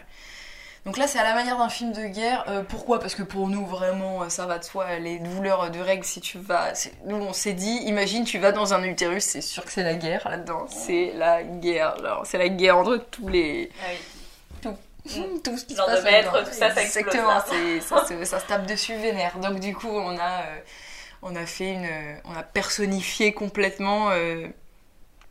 Donc 0.87 0.97
là, 0.97 1.05
c'est 1.05 1.19
à 1.19 1.23
la 1.23 1.35
manière 1.35 1.57
d'un 1.57 1.69
film 1.69 1.91
de 1.91 2.05
guerre. 2.07 2.45
Euh, 2.47 2.63
pourquoi? 2.67 2.99
Parce 2.99 3.13
que 3.13 3.21
pour 3.21 3.47
nous, 3.49 3.65
vraiment, 3.67 4.23
euh, 4.23 4.29
ça 4.29 4.45
va 4.47 4.57
de 4.57 4.63
soi. 4.63 4.97
Les 4.99 5.19
douleurs 5.19 5.69
de 5.69 5.79
règles, 5.79 6.03
si 6.05 6.19
tu 6.21 6.39
vas. 6.39 6.71
Nous, 7.05 7.17
on 7.17 7.33
s'est 7.33 7.53
dit, 7.53 7.75
imagine, 7.85 8.23
tu 8.23 8.39
vas 8.39 8.51
dans 8.53 8.73
un 8.73 8.81
utérus, 8.83 9.23
c'est 9.25 9.41
sûr 9.41 9.63
que 9.65 9.71
c'est 9.71 9.83
la 9.83 9.93
guerre 9.93 10.27
là-dedans. 10.29 10.65
C'est 10.69 11.11
la 11.15 11.43
guerre. 11.43 11.95
C'est 12.23 12.37
la 12.39 12.49
guerre 12.49 12.77
entre 12.77 12.97
tous 13.11 13.27
les. 13.27 13.69
Ah 13.81 13.85
oui. 13.91 13.97
Tout. 14.61 14.77
Tout 15.43 15.57
ce 15.57 15.65
qui 15.65 15.75
se 15.75 15.81
de 15.81 15.85
passe 15.85 16.03
mètres, 16.03 16.33
là-dedans. 16.33 16.49
tout 16.51 16.57
ça, 16.57 16.73
ça 16.73 16.81
Exactement, 16.81 17.39
ça, 17.39 18.05
se- 18.07 18.25
ça 18.25 18.39
se 18.39 18.45
tape 18.45 18.65
dessus 18.65 18.95
vénère. 18.95 19.37
Donc, 19.39 19.59
du 19.59 19.75
coup, 19.75 19.89
on 19.91 20.17
a. 20.17 20.41
euh, 20.41 20.59
on 21.21 21.35
a 21.35 21.45
fait 21.45 21.73
une. 21.73 21.87
On 22.25 22.35
a 22.37 22.43
personnifié 22.43 23.33
complètement. 23.33 24.09
euh, 24.11 24.47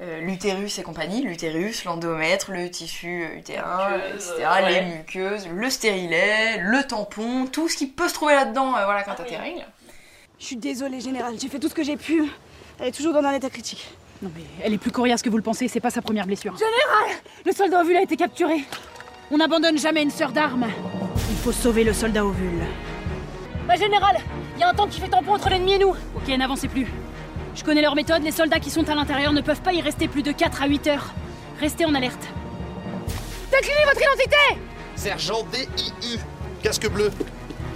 euh, 0.03 0.21
l'utérus 0.21 0.79
et 0.79 0.83
compagnie, 0.83 1.23
l'utérus, 1.23 1.85
l'endomètre, 1.85 2.51
le 2.53 2.71
tissu 2.71 3.25
euh, 3.25 3.39
utérin, 3.39 3.89
etc., 4.15 4.33
ouais. 4.63 4.71
les 4.71 4.97
muqueuses, 4.97 5.49
le 5.49 5.71
stérilet, 5.71 6.59
le 6.61 6.83
tampon, 6.87 7.47
tout 7.47 7.69
ce 7.69 7.77
qui 7.77 7.87
peut 7.87 8.09
se 8.09 8.15
trouver 8.15 8.35
là-dedans 8.35 8.77
euh, 8.77 8.85
voilà, 8.85 9.03
quand 9.05 9.13
Ah 9.13 9.17
t'as 9.19 9.23
oui. 9.25 9.31
tes 9.31 9.37
règles. 9.37 9.67
Je 10.39 10.45
suis 10.45 10.57
désolée, 10.57 11.01
Général, 11.01 11.35
j'ai 11.41 11.49
fait 11.49 11.59
tout 11.59 11.69
ce 11.71 11.75
que 11.75 11.83
j'ai 11.83 11.97
pu. 11.97 12.25
Elle 12.79 12.89
est 12.89 12.93
toujours 12.93 13.15
dans 13.15 13.23
un 13.23 13.33
état 13.33 13.49
critique. 13.49 13.89
Non 14.23 14.31
mais 14.35 14.43
elle 14.63 14.73
est 14.75 14.79
plus 14.79 14.91
coriace 14.91 15.23
que 15.23 15.29
vous 15.31 15.37
le 15.39 15.43
pensez, 15.43 15.69
c'est 15.69 15.81
pas 15.81 15.91
sa 15.91 16.03
première 16.03 16.27
blessure. 16.27 16.55
Général 16.57 17.19
Le 17.45 17.53
soldat 17.53 17.81
ovule 17.81 17.97
a 17.97 18.03
été 18.03 18.17
capturé. 18.17 18.65
On 19.31 19.39
n'abandonne 19.39 19.79
jamais 19.79 20.03
une 20.03 20.11
sœur 20.11 20.31
d'armes. 20.33 20.67
Il 21.31 21.37
faut 21.37 21.53
sauver 21.53 21.85
le 21.85 21.93
soldat 21.95 22.25
ovule. 22.25 22.61
Bah, 23.67 23.77
Général 23.77 24.17
Il 24.57 24.61
y 24.61 24.63
a 24.63 24.69
un 24.69 24.75
tank 24.75 24.91
qui 24.91 25.01
fait 25.01 25.09
tampon 25.09 25.33
entre 25.33 25.49
l'ennemi 25.51 25.73
et 25.73 25.79
nous 25.79 25.95
Ok, 26.15 26.29
n'avancez 26.29 26.69
plus. 26.69 26.87
Je 27.57 27.65
connais 27.65 27.81
leur 27.83 27.95
méthode, 27.95 28.23
les 28.23 28.33
soldats 28.33 28.61
qui 28.61 28.71
sont 28.71 28.89
à 28.89 28.95
l'intérieur 28.95 29.33
ne 29.33 29.41
peuvent 29.41 29.63
pas 29.63 29.73
y 29.73 29.81
rester 29.81 30.09
plus 30.09 30.23
de 30.23 30.31
4 30.33 30.63
à 30.63 30.67
8 30.67 30.87
heures. 30.89 31.15
Restez 31.61 31.85
en 31.87 31.95
alerte. 31.95 32.23
Déclinez 33.51 33.85
votre 33.87 34.01
identité 34.01 34.61
Sergent 34.95 35.43
DIU, 35.53 36.19
casque 36.63 36.89
bleu. 36.91 37.11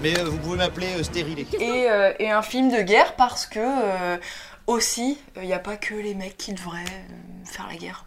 Mais 0.03 0.19
euh, 0.19 0.25
vous 0.25 0.39
pouvez 0.39 0.57
m'appeler 0.59 0.87
euh, 0.99 1.03
stérilé. 1.03 1.47
Et, 1.59 1.91
euh, 1.91 2.13
et 2.19 2.31
un 2.31 2.43
film 2.43 2.71
de 2.71 2.81
guerre 2.83 3.15
parce 3.17 3.47
que 3.47 3.59
euh, 3.61 4.17
aussi, 4.67 5.19
il 5.37 5.43
n'y 5.43 5.53
a 5.53 5.59
pas 5.59 5.77
que 5.77 5.95
les 5.95 6.15
mecs 6.15 6.37
qui 6.39 6.53
devraient 6.55 6.81
euh, 6.81 7.45
faire 7.47 7.67
la 7.69 7.77
guerre. 7.77 8.05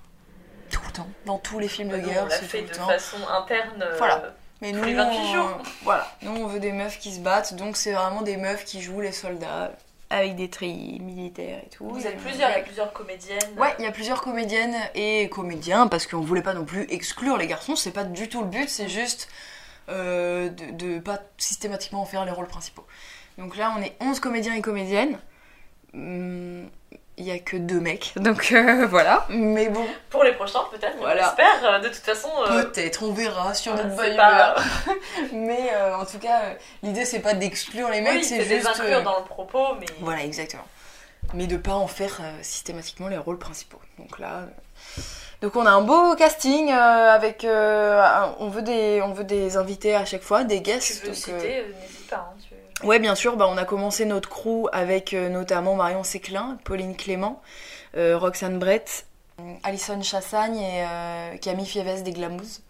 Tout 0.72 0.82
le 0.88 0.92
temps. 0.92 1.08
Dans 1.28 1.38
tous 1.38 1.60
les 1.60 1.68
films 1.68 1.90
de 1.90 1.98
guerre, 1.98 2.24
on 2.24 2.28
l'a 2.30 2.36
c'est 2.38 2.46
fait 2.46 2.60
tout 2.62 2.66
de 2.66 2.70
le 2.72 2.76
temps. 2.78 2.88
façon 2.88 3.18
interne. 3.30 3.82
euh, 3.84 3.96
Voilà. 4.00 4.34
Mais 4.62 4.72
tous 4.72 4.78
nous, 4.80 4.84
les 4.86 4.94
28 4.96 5.18
on- 5.20 5.34
jours. 5.34 5.58
voilà, 5.84 6.08
nous 6.24 6.32
on 6.36 6.48
veut 6.48 6.60
des 6.60 6.72
meufs 6.72 6.98
qui 6.98 7.14
se 7.14 7.20
battent, 7.20 7.56
donc 7.56 7.78
c'est 7.78 7.92
vraiment 7.94 8.22
des 8.24 8.38
meufs 8.38 8.64
qui 8.66 8.82
jouent 8.82 9.02
les 9.02 9.12
soldats 9.12 9.72
avec 10.14 10.36
des 10.36 10.50
treillis 10.50 11.00
militaires 11.00 11.60
et 11.66 11.70
tout. 11.70 11.88
Vous 11.90 12.06
êtes 12.06 12.18
plusieurs, 12.18 12.50
il 12.52 12.58
y 12.58 12.60
a 12.60 12.64
plusieurs 12.64 12.94
comédiennes. 12.94 13.58
Ouais, 13.58 13.74
il 13.80 13.86
y 13.86 13.88
a 13.88 13.92
plusieurs 13.92 14.22
comédiennes 14.22 14.76
et 14.94 15.28
comédiens 15.30 15.88
parce 15.88 16.06
qu'on 16.06 16.22
voulait 16.22 16.44
pas 16.44 16.54
non 16.54 16.66
plus 16.66 16.86
exclure 16.90 17.38
les 17.38 17.48
garçons, 17.48 17.76
c'est 17.76 17.92
pas 17.92 18.04
du 18.04 18.30
tout 18.30 18.42
le 18.42 18.48
but, 18.48 18.70
c'est 18.70 18.90
juste 18.90 19.28
euh, 19.90 20.50
de, 20.50 20.72
de 20.72 21.00
pas 21.00 21.20
systématiquement 21.38 22.02
en 22.02 22.06
faire 22.06 22.26
les 22.26 22.32
rôles 22.32 22.48
principaux. 22.48 22.86
Donc 23.38 23.58
là, 23.58 23.74
on 23.78 23.82
est 23.82 23.96
11 24.00 24.20
comédiens 24.20 24.54
et 24.54 24.62
comédiennes. 24.62 25.18
Hum, 25.94 26.70
Il 27.18 27.26
y 27.26 27.32
a 27.32 27.38
que 27.38 27.58
deux 27.58 27.80
mecs, 27.80 28.14
donc 28.16 28.52
euh, 28.52 28.88
voilà. 28.88 29.26
Mais 29.30 29.70
bon, 29.70 29.86
Pour 30.10 30.24
les 30.24 30.32
prochains, 30.34 30.62
peut-être, 30.72 30.98
Voilà. 31.00 31.28
on 31.28 31.30
espère. 31.30 31.64
euh, 31.74 31.80
De 31.80 31.88
toute 31.90 31.98
façon. 32.04 32.30
euh, 32.50 32.64
peut-être, 32.64 33.04
on 33.04 33.14
verra 33.14 33.54
sur 33.54 33.76
notre 33.76 33.96
bonne 33.96 34.16
pas-. 34.16 34.56
Mais 35.32 35.70
euh, 35.76 35.96
en 35.98 36.06
tout 36.06 36.18
cas, 36.18 36.42
l'idée 36.82 37.06
c'est 37.06 37.20
pas 37.20 37.34
d'exclure 37.36 37.90
les 37.90 38.02
mecs, 38.02 38.14
oui, 38.14 38.24
c'est 38.24 38.44
juste. 38.44 38.66
inclure 38.68 38.98
euh, 38.98 39.02
dans 39.04 39.20
le 39.20 39.26
propos, 39.26 39.76
mais. 39.80 39.86
Voilà, 40.00 40.24
exactement. 40.24 40.66
Mais 41.36 41.46
de 41.48 41.56
pas 41.58 41.74
en 41.76 41.88
faire 41.88 42.20
systématiquement 42.42 43.08
les 43.08 43.18
rôles 43.18 43.38
principaux. 43.40 43.80
Donc 44.00 44.18
là. 44.20 44.42
Donc 45.42 45.56
on 45.56 45.66
a 45.66 45.72
un 45.72 45.82
beau 45.82 46.16
casting 46.16 46.72
avec. 46.72 47.44
un- 47.46 48.36
on, 48.40 48.50
veut 48.50 48.62
des, 48.64 49.02
on 49.04 49.14
veut 49.14 49.24
des 49.24 49.56
invités 49.56 49.94
à 49.96 50.06
chaque 50.06 50.24
fois, 50.24 50.44
des 50.44 50.58
Tu 50.58 50.64
guests. 50.64 51.02
veux 51.02 51.08
donc, 51.10 51.16
citer, 51.16 51.64
Ouais, 52.84 53.00
bien 53.00 53.16
sûr, 53.16 53.38
bah, 53.38 53.48
on 53.50 53.58
a 53.58 53.66
commencé 53.66 54.06
notre 54.06 54.30
crew 54.30 54.68
avec 54.72 55.14
euh, 55.14 55.30
notamment 55.30 55.76
Marion 55.76 56.04
Séclin, 56.04 56.58
Pauline 56.64 56.96
Clément, 56.96 57.42
euh, 57.96 58.18
Roxane 58.18 58.60
Brett, 58.60 59.06
euh, 59.40 59.54
Alison 59.64 60.02
Chassagne 60.02 60.58
et 60.58 60.86
euh, 60.86 61.38
Camille 61.38 61.66
Fieves 61.66 62.04
des 62.04 62.12
Glamouz. 62.12 62.62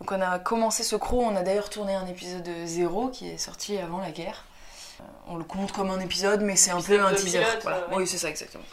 Donc 0.00 0.12
on 0.12 0.20
a 0.20 0.38
commencé 0.38 0.82
ce 0.82 0.96
crew, 0.96 1.14
on 1.20 1.36
a 1.36 1.42
d'ailleurs 1.42 1.70
tourné 1.70 1.94
un 1.94 2.06
épisode 2.06 2.48
zéro 2.64 3.08
qui 3.08 3.28
est 3.28 3.38
sorti 3.38 3.76
avant 3.78 3.98
la 4.00 4.10
guerre. 4.10 4.44
On 5.26 5.36
le 5.36 5.44
compte 5.44 5.72
comme 5.72 5.90
un 5.90 6.00
épisode, 6.00 6.42
mais 6.42 6.56
c'est 6.56 6.70
un 6.70 6.80
peu 6.80 7.00
un 7.00 7.14
teaser. 7.14 7.38
pilote, 7.38 7.58
voilà. 7.62 7.88
ouais. 7.88 7.96
Oui, 7.96 8.06
c'est 8.06 8.18
ça, 8.18 8.28
exactement. 8.28 8.64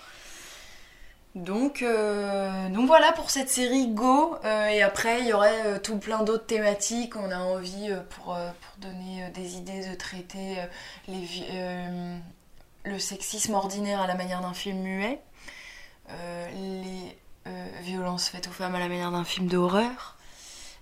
Donc, 1.38 1.83
euh, 1.83 2.67
donc 2.69 2.88
voilà 2.88 3.11
pour 3.11 3.29
cette 3.29 3.49
série 3.49 3.88
Go. 3.89 4.35
Euh, 4.43 4.67
et 4.67 4.81
après, 4.81 5.19
il 5.21 5.27
y 5.27 5.33
aurait 5.33 5.65
euh, 5.67 5.79
tout 5.79 5.97
plein 5.97 6.23
d'autres 6.23 6.45
thématiques. 6.47 7.15
On 7.15 7.29
a 7.31 7.38
envie, 7.38 7.89
pour, 8.09 8.25
pour 8.25 8.77
donner 8.79 9.29
des 9.35 9.55
idées, 9.57 9.88
de 9.88 9.95
traiter 9.95 10.57
les, 11.07 11.27
le 12.83 12.97
sexisme 12.99 13.53
ordinaire 13.53 14.01
à 14.01 14.07
la 14.07 14.15
manière 14.15 14.41
d'un 14.41 14.53
film 14.53 14.79
muet, 14.79 15.19
les 16.53 17.17
violences 17.81 18.29
faites 18.29 18.47
aux 18.47 18.51
femmes 18.51 18.75
à 18.75 18.79
la 18.79 18.88
manière 18.88 19.11
d'un 19.11 19.23
film 19.23 19.47
d'horreur, 19.47 20.17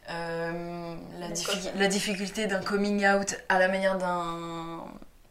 la, 0.08 1.30
diffi- 1.30 1.72
la 1.76 1.88
difficulté 1.88 2.47
d'un 2.47 2.62
coming 2.62 3.06
out 3.08 3.36
à 3.49 3.60
la 3.60 3.68
manière 3.68 3.97
d'un 3.97 4.84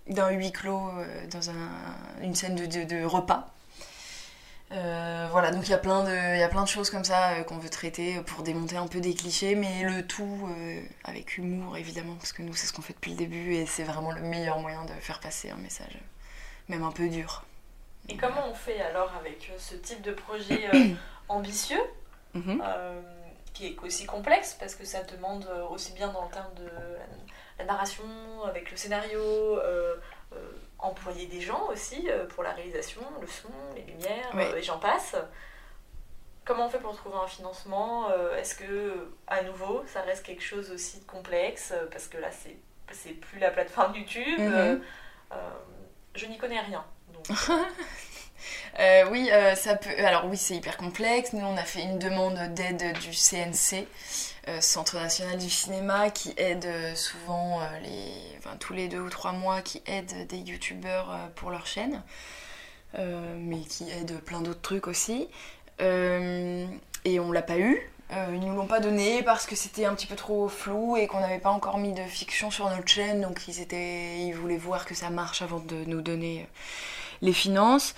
d'un 0.07 0.29
huis 0.31 0.53
clos 0.53 0.91
dans 1.33 1.49
un- 1.49 2.22
une 2.22 2.35
scène 2.35 2.57
de, 2.57 2.66
de- 2.66 2.85
de 2.85 3.05
repas. 3.07 3.54
Euh, 4.73 5.29
voilà, 5.31 5.51
donc 5.51 5.67
il 5.69 5.71
y, 5.71 5.75
a 5.75 5.79
plein 5.79 6.03
de- 6.05 6.35
il 6.35 6.41
y 6.41 6.43
a 6.43 6.49
plein 6.49 6.62
de 6.62 6.69
choses 6.69 6.91
comme 6.91 7.05
ça 7.05 7.33
euh, 7.35 7.43
qu'on 7.45 7.59
veut 7.59 7.69
traiter 7.69 8.21
pour 8.23 8.43
démonter 8.43 8.77
un 8.77 8.87
peu 8.87 8.99
des 9.01 9.15
clichés, 9.15 9.55
mais 9.55 9.83
le 9.85 10.07
tout 10.07 10.49
euh, 10.51 10.81
avec 11.05 11.37
humour 11.37 11.77
évidemment, 11.77 12.15
parce 12.17 12.33
que 12.33 12.43
nous 12.43 12.55
c'est 12.55 12.67
ce 12.67 12.73
qu'on 12.73 12.83
fait 12.83 12.95
depuis 12.95 13.12
le 13.12 13.17
début 13.19 13.55
et 13.55 13.67
c'est 13.67 13.85
vraiment 13.85 14.11
le 14.11 14.23
meilleur 14.23 14.59
moyen 14.59 14.85
de 14.85 14.93
faire 14.95 15.21
passer 15.21 15.51
un 15.51 15.57
message, 15.57 15.97
même 16.69 16.83
un 16.83 16.91
peu 16.93 17.09
dur. 17.09 17.45
Et 18.09 18.17
comment 18.17 18.49
on 18.51 18.55
fait 18.55 18.81
alors 18.81 19.12
avec 19.21 19.53
ce 19.59 19.75
type 19.77 20.03
de 20.03 20.12
projet 20.12 20.69
ambitieux, 21.29 21.81
Mhm. 22.35 22.61
qui 23.53 23.67
est 23.69 23.77
aussi 23.85 24.07
complexe 24.07 24.57
parce 24.59 24.75
que 24.75 24.85
ça 24.85 25.05
demande 25.05 25.47
aussi 25.71 25.93
bien 25.93 26.09
dans 26.09 26.25
le 26.25 26.31
terme 26.33 26.53
de 26.57 26.65
la, 26.65 26.81
la 27.61 27.65
narration, 27.65 28.03
avec 28.45 28.73
le 28.73 28.77
scénario, 28.77 29.21
employer 30.78 31.26
des 31.26 31.41
gens 31.41 31.68
aussi 31.70 32.09
euh, 32.11 32.26
pour 32.26 32.43
la 32.43 32.53
réalisation, 32.53 33.01
le 33.20 33.26
son, 33.26 33.49
les 33.74 33.82
lumières, 33.82 34.30
euh, 34.35 34.57
et 34.57 34.62
j'en 34.62 34.78
passe. 34.78 35.16
Comment 36.45 36.66
on 36.66 36.68
fait 36.68 36.78
pour 36.78 36.95
trouver 36.95 37.16
un 37.16 37.26
financement 37.26 38.11
Euh, 38.11 38.37
Est-ce 38.37 38.55
que, 38.55 39.09
à 39.26 39.43
nouveau, 39.43 39.82
ça 39.87 40.03
reste 40.03 40.26
quelque 40.26 40.43
chose 40.43 40.70
aussi 40.70 41.01
de 41.01 41.05
complexe 41.07 41.72
euh, 41.74 41.87
Parce 41.91 42.07
que 42.07 42.18
là, 42.18 42.30
c'est 42.30 42.57
c'est 42.93 43.14
plus 43.14 43.39
la 43.39 43.51
plateforme 43.51 43.95
YouTube. 43.97 44.39
Mhm. 44.41 44.53
euh, 44.53 44.76
euh, 45.32 45.37
je 46.14 46.26
n'y 46.26 46.37
connais 46.37 46.61
rien. 46.61 46.85
Donc, 47.14 47.26
Euh, 48.80 49.05
oui, 49.11 49.30
euh, 49.32 49.55
ça 49.55 49.76
peut. 49.76 49.90
Alors 49.99 50.26
oui, 50.26 50.36
c'est 50.36 50.57
hyper 50.57 50.76
complexe. 50.76 51.32
Nous, 51.32 51.45
on 51.45 51.57
a 51.57 51.64
fait 51.64 51.82
une 51.82 51.99
demande 51.99 52.38
d'aide 52.55 52.99
du 52.99 53.12
CNC, 53.12 53.86
euh, 54.49 54.61
Centre 54.61 54.97
national 54.97 55.38
du 55.38 55.51
cinéma, 55.51 56.11
qui 56.11 56.34
aide 56.36 56.68
souvent 56.97 57.61
tous 58.59 58.72
les 58.72 58.88
deux 58.88 59.01
ou 59.01 59.11
trois 59.11 59.32
mois, 59.32 59.62
qui 59.62 59.82
aide 59.86 60.26
des 60.26 60.38
youtubeurs 60.38 61.16
pour 61.36 61.51
leur 61.51 61.66
chaîne, 61.66 62.03
mais 62.97 63.61
qui 63.61 63.90
aide 63.90 64.18
plein 64.20 64.40
d'autres 64.40 64.62
trucs 64.62 64.88
aussi. 64.88 65.28
Et 65.80 67.20
on 67.20 67.32
l'a 67.32 67.42
pas 67.42 67.59
eu. 67.59 67.90
Ils 68.11 68.40
nous 68.40 68.55
l'ont 68.55 68.66
pas 68.66 68.80
donné 68.80 69.22
parce 69.22 69.47
que 69.47 69.57
c'était 69.57 69.86
un 69.86 69.95
petit 69.95 70.07
peu 70.07 70.14
trop 70.14 70.49
flou 70.49 70.97
et 70.97 71.07
qu'on 71.07 71.20
n'avait 71.20 71.38
pas 71.38 71.51
encore 71.51 71.78
mis 71.78 71.92
de 71.92 72.03
fiction 72.03 72.51
sur 72.51 72.68
notre 72.68 72.86
chaîne, 72.86 73.22
donc 73.22 73.40
ils 73.49 74.32
voulaient 74.34 74.57
voir 74.57 74.84
que 74.84 74.95
ça 74.95 75.11
marche 75.11 75.42
avant 75.42 75.59
de 75.59 75.84
nous 75.86 76.01
donner 76.01 76.47
les 77.22 77.32
finances. 77.32 77.95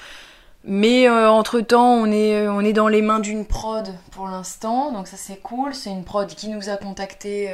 Mais 0.66 1.08
entre 1.08 1.60
temps, 1.60 1.92
on 1.92 2.10
est, 2.10 2.48
on 2.48 2.60
est 2.60 2.72
dans 2.72 2.88
les 2.88 3.00
mains 3.00 3.20
d'une 3.20 3.46
prod 3.46 3.88
pour 4.10 4.26
l'instant, 4.26 4.92
donc 4.92 5.06
ça 5.06 5.16
c'est 5.16 5.38
cool. 5.38 5.74
C'est 5.74 5.90
une 5.90 6.04
prod 6.04 6.28
qui 6.28 6.48
nous 6.48 6.68
a 6.68 6.76
contacté 6.76 7.52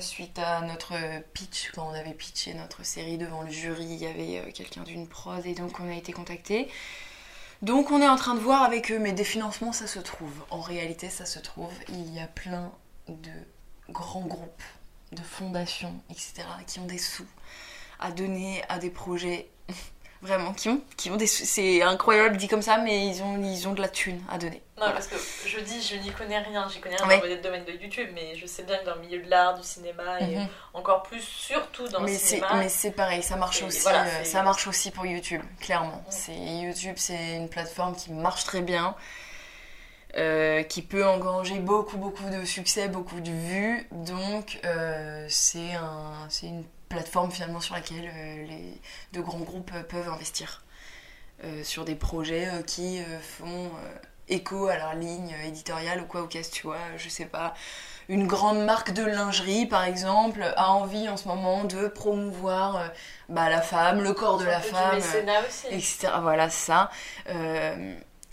suite 0.00 0.38
à 0.38 0.60
notre 0.62 0.94
pitch, 1.32 1.70
quand 1.74 1.88
on 1.90 1.94
avait 1.94 2.12
pitché 2.12 2.54
notre 2.54 2.84
série 2.84 3.18
devant 3.18 3.42
le 3.42 3.50
jury, 3.50 3.84
il 3.84 3.96
y 3.96 4.06
avait 4.06 4.38
euh, 4.38 4.50
quelqu'un 4.52 4.82
d'une 4.82 5.06
prod 5.06 5.44
et 5.46 5.54
donc 5.54 5.80
on 5.80 5.88
a 5.88 5.94
été 5.94 6.12
contacté. 6.12 6.68
Donc 7.62 7.90
on 7.90 8.02
est 8.02 8.08
en 8.08 8.16
train 8.16 8.34
de 8.34 8.40
voir 8.40 8.62
avec 8.62 8.92
eux, 8.92 8.98
mais 8.98 9.12
des 9.12 9.24
financements 9.24 9.72
ça 9.72 9.86
se 9.86 9.98
trouve. 9.98 10.44
En 10.50 10.60
réalité 10.60 11.08
ça 11.08 11.24
se 11.24 11.38
trouve. 11.38 11.72
Il 11.88 12.14
y 12.14 12.20
a 12.20 12.26
plein 12.26 12.72
de 13.08 13.30
grands 13.90 14.26
groupes, 14.26 14.62
de 15.12 15.22
fondations, 15.22 15.94
etc. 16.10 16.44
qui 16.66 16.80
ont 16.80 16.86
des 16.86 16.98
sous 16.98 17.26
à 18.00 18.10
donner 18.10 18.62
à 18.68 18.78
des 18.78 18.90
projets 18.90 19.48
vraiment 20.24 20.54
qui 20.54 20.68
ont, 20.70 20.80
qui 20.96 21.10
ont 21.10 21.16
des 21.16 21.26
c'est 21.26 21.82
incroyable 21.82 22.36
dit 22.36 22.48
comme 22.48 22.62
ça 22.62 22.78
mais 22.78 23.06
ils 23.06 23.22
ont 23.22 23.40
ils 23.42 23.68
ont 23.68 23.74
de 23.74 23.80
la 23.82 23.88
thune 23.88 24.20
à 24.30 24.38
donner 24.38 24.62
non 24.76 24.86
voilà. 24.86 24.92
parce 24.94 25.06
que 25.06 25.16
je 25.46 25.60
dis 25.60 25.82
je 25.82 25.96
n'y 25.96 26.10
connais 26.10 26.38
rien 26.38 26.66
j'y 26.68 26.80
connais 26.80 26.96
rien 26.96 27.06
ouais. 27.06 27.20
dans 27.20 27.26
le 27.26 27.42
domaine 27.42 27.64
de 27.64 27.72
YouTube 27.72 28.08
mais 28.14 28.34
je 28.34 28.46
sais 28.46 28.62
bien 28.62 28.78
que 28.78 28.86
dans 28.86 28.94
le 28.94 29.02
milieu 29.02 29.22
de 29.22 29.28
l'art 29.28 29.54
du 29.54 29.62
cinéma 29.62 30.20
et 30.20 30.24
mm 30.24 30.38
-hmm. 30.40 30.48
encore 30.72 31.02
plus 31.02 31.22
surtout 31.22 31.86
dans 31.88 32.00
mais 32.00 32.12
le 32.12 32.18
cinéma 32.18 32.54
mais 32.54 32.70
c'est 32.70 32.92
pareil 33.02 33.22
ça 33.22 33.36
marche 33.36 33.62
aussi 33.62 33.82
voilà, 33.82 34.04
euh, 34.06 34.24
ça 34.24 34.42
marche 34.42 34.66
aussi 34.66 34.90
pour 34.90 35.04
YouTube 35.06 35.42
clairement 35.60 36.00
mm 36.06 36.10
c'est 36.20 36.38
YouTube 36.64 36.96
c'est 37.06 37.24
une 37.40 37.48
plateforme 37.48 37.94
qui 38.00 38.08
marche 38.26 38.44
très 38.44 38.62
bien 38.72 38.86
euh, 40.16 40.62
qui 40.72 40.80
peut 40.82 41.04
engranger 41.14 41.58
beaucoup 41.72 41.98
beaucoup 42.04 42.28
de 42.36 42.40
succès 42.56 42.88
beaucoup 42.88 43.20
de 43.28 43.34
vues 43.48 43.78
donc 44.12 44.46
euh, 44.64 45.26
c'est 45.28 45.72
un 45.74 46.26
c'est 46.34 46.46
une 46.54 46.64
plateforme 46.94 47.30
finalement 47.30 47.60
sur 47.60 47.74
laquelle 47.74 48.10
euh, 48.14 48.46
les 48.46 48.80
de 49.12 49.20
grands 49.20 49.40
groupes 49.40 49.72
peuvent 49.88 50.08
investir. 50.08 50.62
Euh, 51.42 51.64
sur 51.64 51.84
des 51.84 51.96
projets 51.96 52.46
euh, 52.46 52.62
qui 52.62 53.00
font 53.20 53.70
écho 54.28 54.68
à 54.68 54.76
leur 54.76 54.94
ligne 54.94 55.34
éditoriale 55.44 56.00
ou 56.00 56.06
quoi 56.06 56.22
ou 56.22 56.26
qu'est-ce 56.28 56.52
tu 56.52 56.62
vois 56.62 56.78
je 56.96 57.08
sais 57.08 57.26
pas. 57.26 57.54
Une 58.08 58.26
grande 58.26 58.64
marque 58.64 58.92
de 58.92 59.04
lingerie 59.04 59.66
par 59.66 59.84
exemple 59.84 60.42
a 60.56 60.70
envie 60.70 61.08
en 61.08 61.16
ce 61.16 61.26
moment 61.26 61.64
de 61.64 61.88
promouvoir 61.88 62.90
bah, 63.28 63.50
la 63.50 63.60
femme 63.60 64.00
le 64.00 64.14
corps 64.14 64.38
de 64.38 64.44
la 64.44 64.60
femme 64.60 65.00
etc 65.70 66.12
voilà 66.22 66.48
ça. 66.48 66.90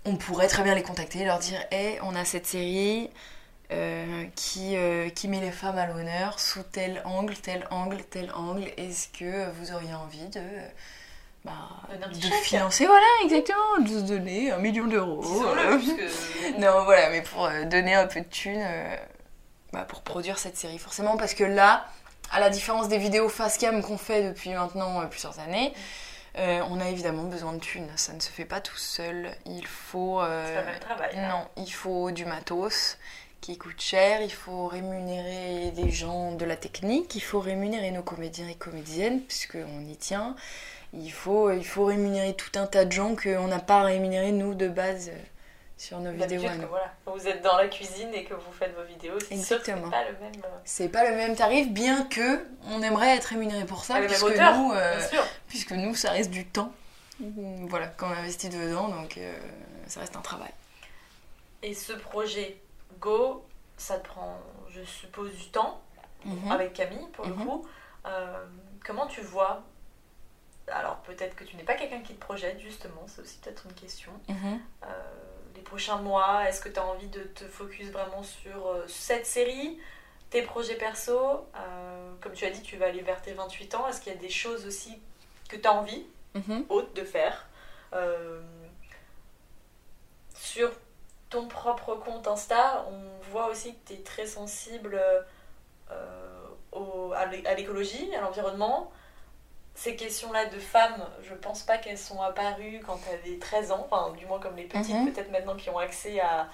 On 0.06 0.16
pourrait 0.16 0.48
très 0.48 0.64
bien 0.64 0.76
les 0.76 0.84
contacter 0.84 1.26
leur 1.26 1.40
dire 1.40 1.60
hey, 1.72 2.00
on 2.04 2.16
a 2.16 2.24
cette 2.24 2.48
série 2.48 3.10
euh, 3.72 4.26
qui, 4.36 4.76
euh, 4.76 5.10
qui 5.10 5.28
met 5.28 5.40
les 5.40 5.52
femmes 5.52 5.78
à 5.78 5.88
l'honneur 5.88 6.40
sous 6.40 6.64
tel 6.64 7.02
angle, 7.06 7.36
tel 7.36 7.68
angle, 7.72 8.04
tel 8.04 8.32
angle. 8.34 8.68
Est-ce 8.78 9.08
que 9.10 9.50
vous 9.52 9.74
auriez 9.74 9.94
envie 9.94 10.28
de, 10.28 10.42
bah, 11.46 11.70
de 12.10 12.28
financer 12.44 12.86
Voilà, 12.86 13.06
exactement, 13.24 13.80
de 13.80 13.88
se 13.88 14.04
donner 14.04 14.52
un 14.52 14.58
million 14.58 14.88
d'euros. 14.88 15.44
Euh... 15.46 15.78
Que... 15.78 16.60
non, 16.60 16.84
voilà, 16.84 17.10
mais 17.10 17.22
pour 17.22 17.50
donner 17.66 17.94
un 17.94 18.08
peu 18.08 18.22
de 18.22 18.26
thunes 18.26 18.66
bah, 19.72 19.86
pour 19.88 20.02
produire 20.02 20.38
cette 20.38 20.58
série. 20.58 20.78
Forcément, 20.78 21.18
parce 21.18 21.34
que 21.34 21.44
là, 21.44 21.86
à 22.32 22.40
la 22.40 22.50
différence 22.50 22.88
des 22.88 22.98
vidéos 22.98 23.30
face 23.30 23.58
cam 23.58 23.82
qu'on 23.82 23.98
fait 23.98 24.30
depuis 24.30 24.54
maintenant 24.54 25.06
plusieurs 25.08 25.40
années, 25.40 25.74
euh, 26.38 26.62
on 26.70 26.80
a 26.80 26.88
évidemment 26.90 27.24
besoin 27.24 27.54
de 27.54 27.60
thunes. 27.60 27.90
Ça 27.96 28.14
ne 28.14 28.20
se 28.20 28.30
fait 28.30 28.46
pas 28.46 28.62
tout 28.62 28.78
seul. 28.78 29.32
Il 29.46 29.68
faut. 29.68 30.22
Euh, 30.22 30.56
c'est 30.56 30.64
pas 30.64 30.74
le 30.74 30.80
travail. 30.80 31.28
Non, 31.30 31.48
il 31.58 31.72
faut 31.72 32.12
du 32.12 32.26
matos 32.26 32.98
qui 33.42 33.58
coûte 33.58 33.82
cher. 33.82 34.22
Il 34.22 34.32
faut 34.32 34.68
rémunérer 34.68 35.72
des 35.72 35.90
gens 35.90 36.32
de 36.32 36.46
la 36.46 36.56
technique. 36.56 37.16
Il 37.16 37.22
faut 37.22 37.40
rémunérer 37.40 37.92
nos 37.92 38.04
comédiens 38.04 38.48
et 38.48 38.56
comédiennes, 38.56 39.22
puisqu'on 39.22 39.82
y 39.82 39.98
tient. 39.98 40.36
Il 40.94 41.12
faut, 41.12 41.52
il 41.52 41.66
faut 41.66 41.86
rémunérer 41.86 42.36
tout 42.36 42.58
un 42.60 42.68
tas 42.68 42.86
de 42.86 42.92
gens 42.92 43.16
qu'on 43.16 43.48
n'a 43.48 43.60
pas 43.60 43.84
rémunéré, 43.84 44.32
nous, 44.32 44.54
de 44.54 44.68
base, 44.68 45.12
sur 45.78 46.00
nos 46.00 46.12
vidéos. 46.12 46.42
Que, 46.42 46.66
voilà, 46.66 46.94
vous 47.06 47.28
êtes 47.28 47.42
dans 47.42 47.58
la 47.58 47.68
cuisine 47.68 48.14
et 48.14 48.26
que 48.26 48.34
vous 48.34 48.52
faites 48.52 48.76
vos 48.76 48.84
vidéos, 48.84 49.18
c'est 49.20 49.58
pas 49.58 50.04
le 50.04 50.18
même. 50.20 50.42
C'est 50.66 50.90
pas 50.90 51.10
le 51.10 51.16
même 51.16 51.36
tarif, 51.36 51.70
bien 51.70 52.04
que 52.06 52.46
on 52.70 52.82
aimerait 52.82 53.16
être 53.16 53.26
rémunéré 53.26 53.66
pour 53.66 53.84
ça, 53.84 54.02
puisque 54.02 54.24
hauteur, 54.24 54.58
nous, 54.58 54.74
euh, 54.74 55.00
puisque 55.48 55.72
nous, 55.72 55.96
ça 55.96 56.12
reste 56.12 56.30
du 56.30 56.46
temps. 56.46 56.72
Voilà, 57.70 57.88
qu'on 57.88 58.08
investit 58.08 58.50
dedans, 58.50 58.90
donc 58.90 59.18
euh, 59.18 59.34
ça 59.88 60.02
reste 60.02 60.16
un 60.16 60.22
travail. 60.22 60.52
Et 61.64 61.74
ce 61.74 61.94
projet 61.94 62.58
Go, 63.02 63.46
ça 63.78 63.98
te 64.00 64.08
prend, 64.08 64.40
je 64.70 64.84
suppose, 64.84 65.34
du 65.36 65.50
temps 65.50 65.82
-hmm. 66.26 66.52
avec 66.52 66.74
Camille 66.74 67.08
pour 67.14 67.26
le 67.26 67.34
-hmm. 67.34 67.46
coup. 67.46 67.66
Euh, 68.06 68.46
comment 68.86 69.08
tu 69.08 69.22
vois 69.22 69.64
alors 70.68 70.98
peut-être 70.98 71.36
que 71.36 71.44
tu 71.44 71.56
n'es 71.58 71.64
pas 71.64 71.74
quelqu'un 71.74 72.02
qui 72.02 72.14
te 72.14 72.20
projette 72.20 72.60
justement, 72.60 73.04
c'est 73.08 73.22
aussi 73.22 73.38
peut-être 73.40 73.66
une 73.66 73.74
question. 73.74 74.12
Mm 74.30 74.34
-hmm. 74.34 74.60
les 75.56 75.62
prochains 75.72 75.98
mois 76.10 76.48
Est-ce 76.48 76.62
que 76.64 76.70
tu 76.70 76.80
as 76.80 76.86
envie 76.94 77.12
de 77.20 77.24
te 77.24 77.46
focus 77.46 77.88
vraiment 77.98 78.24
sur 78.24 78.60
euh, 78.68 78.88
cette 78.88 79.26
série, 79.26 79.70
tes 80.30 80.44
projets 80.44 80.78
perso? 80.86 81.18
Euh, 81.56 82.14
Comme 82.22 82.34
tu 82.40 82.46
as 82.46 82.52
dit, 82.58 82.62
tu 82.62 82.78
vas 82.80 82.88
aller 82.92 83.02
vers 83.02 83.22
tes 83.22 83.34
28 83.34 83.76
ans. 83.76 83.88
Est-ce 83.88 84.00
qu'il 84.02 84.14
y 84.14 84.16
a 84.16 84.20
des 84.20 84.36
choses 84.44 84.64
aussi 84.70 84.94
que 85.50 85.58
tu 85.62 85.68
as 85.68 85.74
envie, 85.82 86.04
autres, 86.70 86.94
de 87.02 87.04
faire 87.16 87.36
euh, 87.94 88.42
Sur 90.52 90.70
ton 91.32 91.48
propre 91.48 91.96
compte 91.96 92.28
Insta, 92.28 92.86
on 92.90 93.32
voit 93.32 93.48
aussi 93.48 93.74
que 93.76 93.88
tu 93.88 93.94
es 93.94 94.04
très 94.04 94.28
sensible 94.28 95.02
au, 96.72 97.12
à 97.14 97.26
l'écologie, 97.56 98.14
à 98.16 98.22
l'environnement 98.22 98.92
ces 99.74 99.96
questions-là 99.96 100.46
de 100.48 100.60
femmes, 100.60 101.02
je 101.24 101.34
pense 101.34 101.64
pas 101.64 101.78
qu'elles 101.78 101.98
sont 101.98 102.22
apparues 102.22 102.82
quand 102.86 102.98
tu 102.98 103.10
avais 103.10 103.38
13 103.40 103.72
ans, 103.72 103.88
enfin 103.90 104.14
du 104.16 104.26
moins 104.26 104.40
comme 104.40 104.56
les 104.58 104.66
petites, 104.66 104.90
Mhm. 104.94 105.04
mm 105.04 105.08
-hmm. 105.08 105.14
peut-être 105.14 105.32
maintenant 105.32 105.56
qui 105.56 105.70
ont 105.70 105.78
accès 105.80 106.20
à, 106.20 106.50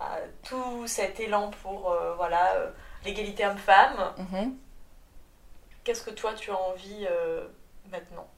à, 0.00 0.18
tout 0.42 0.86
cet 0.86 1.18
élan 1.20 1.50
pour 1.62 1.90
euh, 1.90 2.14
voilà 2.14 2.54
euh, 2.56 2.70
l'égalité 3.04 3.46
homme-femme. 3.46 4.12
Mm 4.18 4.24
-hmm. 4.34 4.48
Qu'est-ce 5.84 6.02
que 6.04 6.10
toi 6.20 6.34
tu 6.34 6.50
as 6.50 6.60
envie 6.70 7.06
euh, 7.10 7.48
maintenant? 7.90 8.28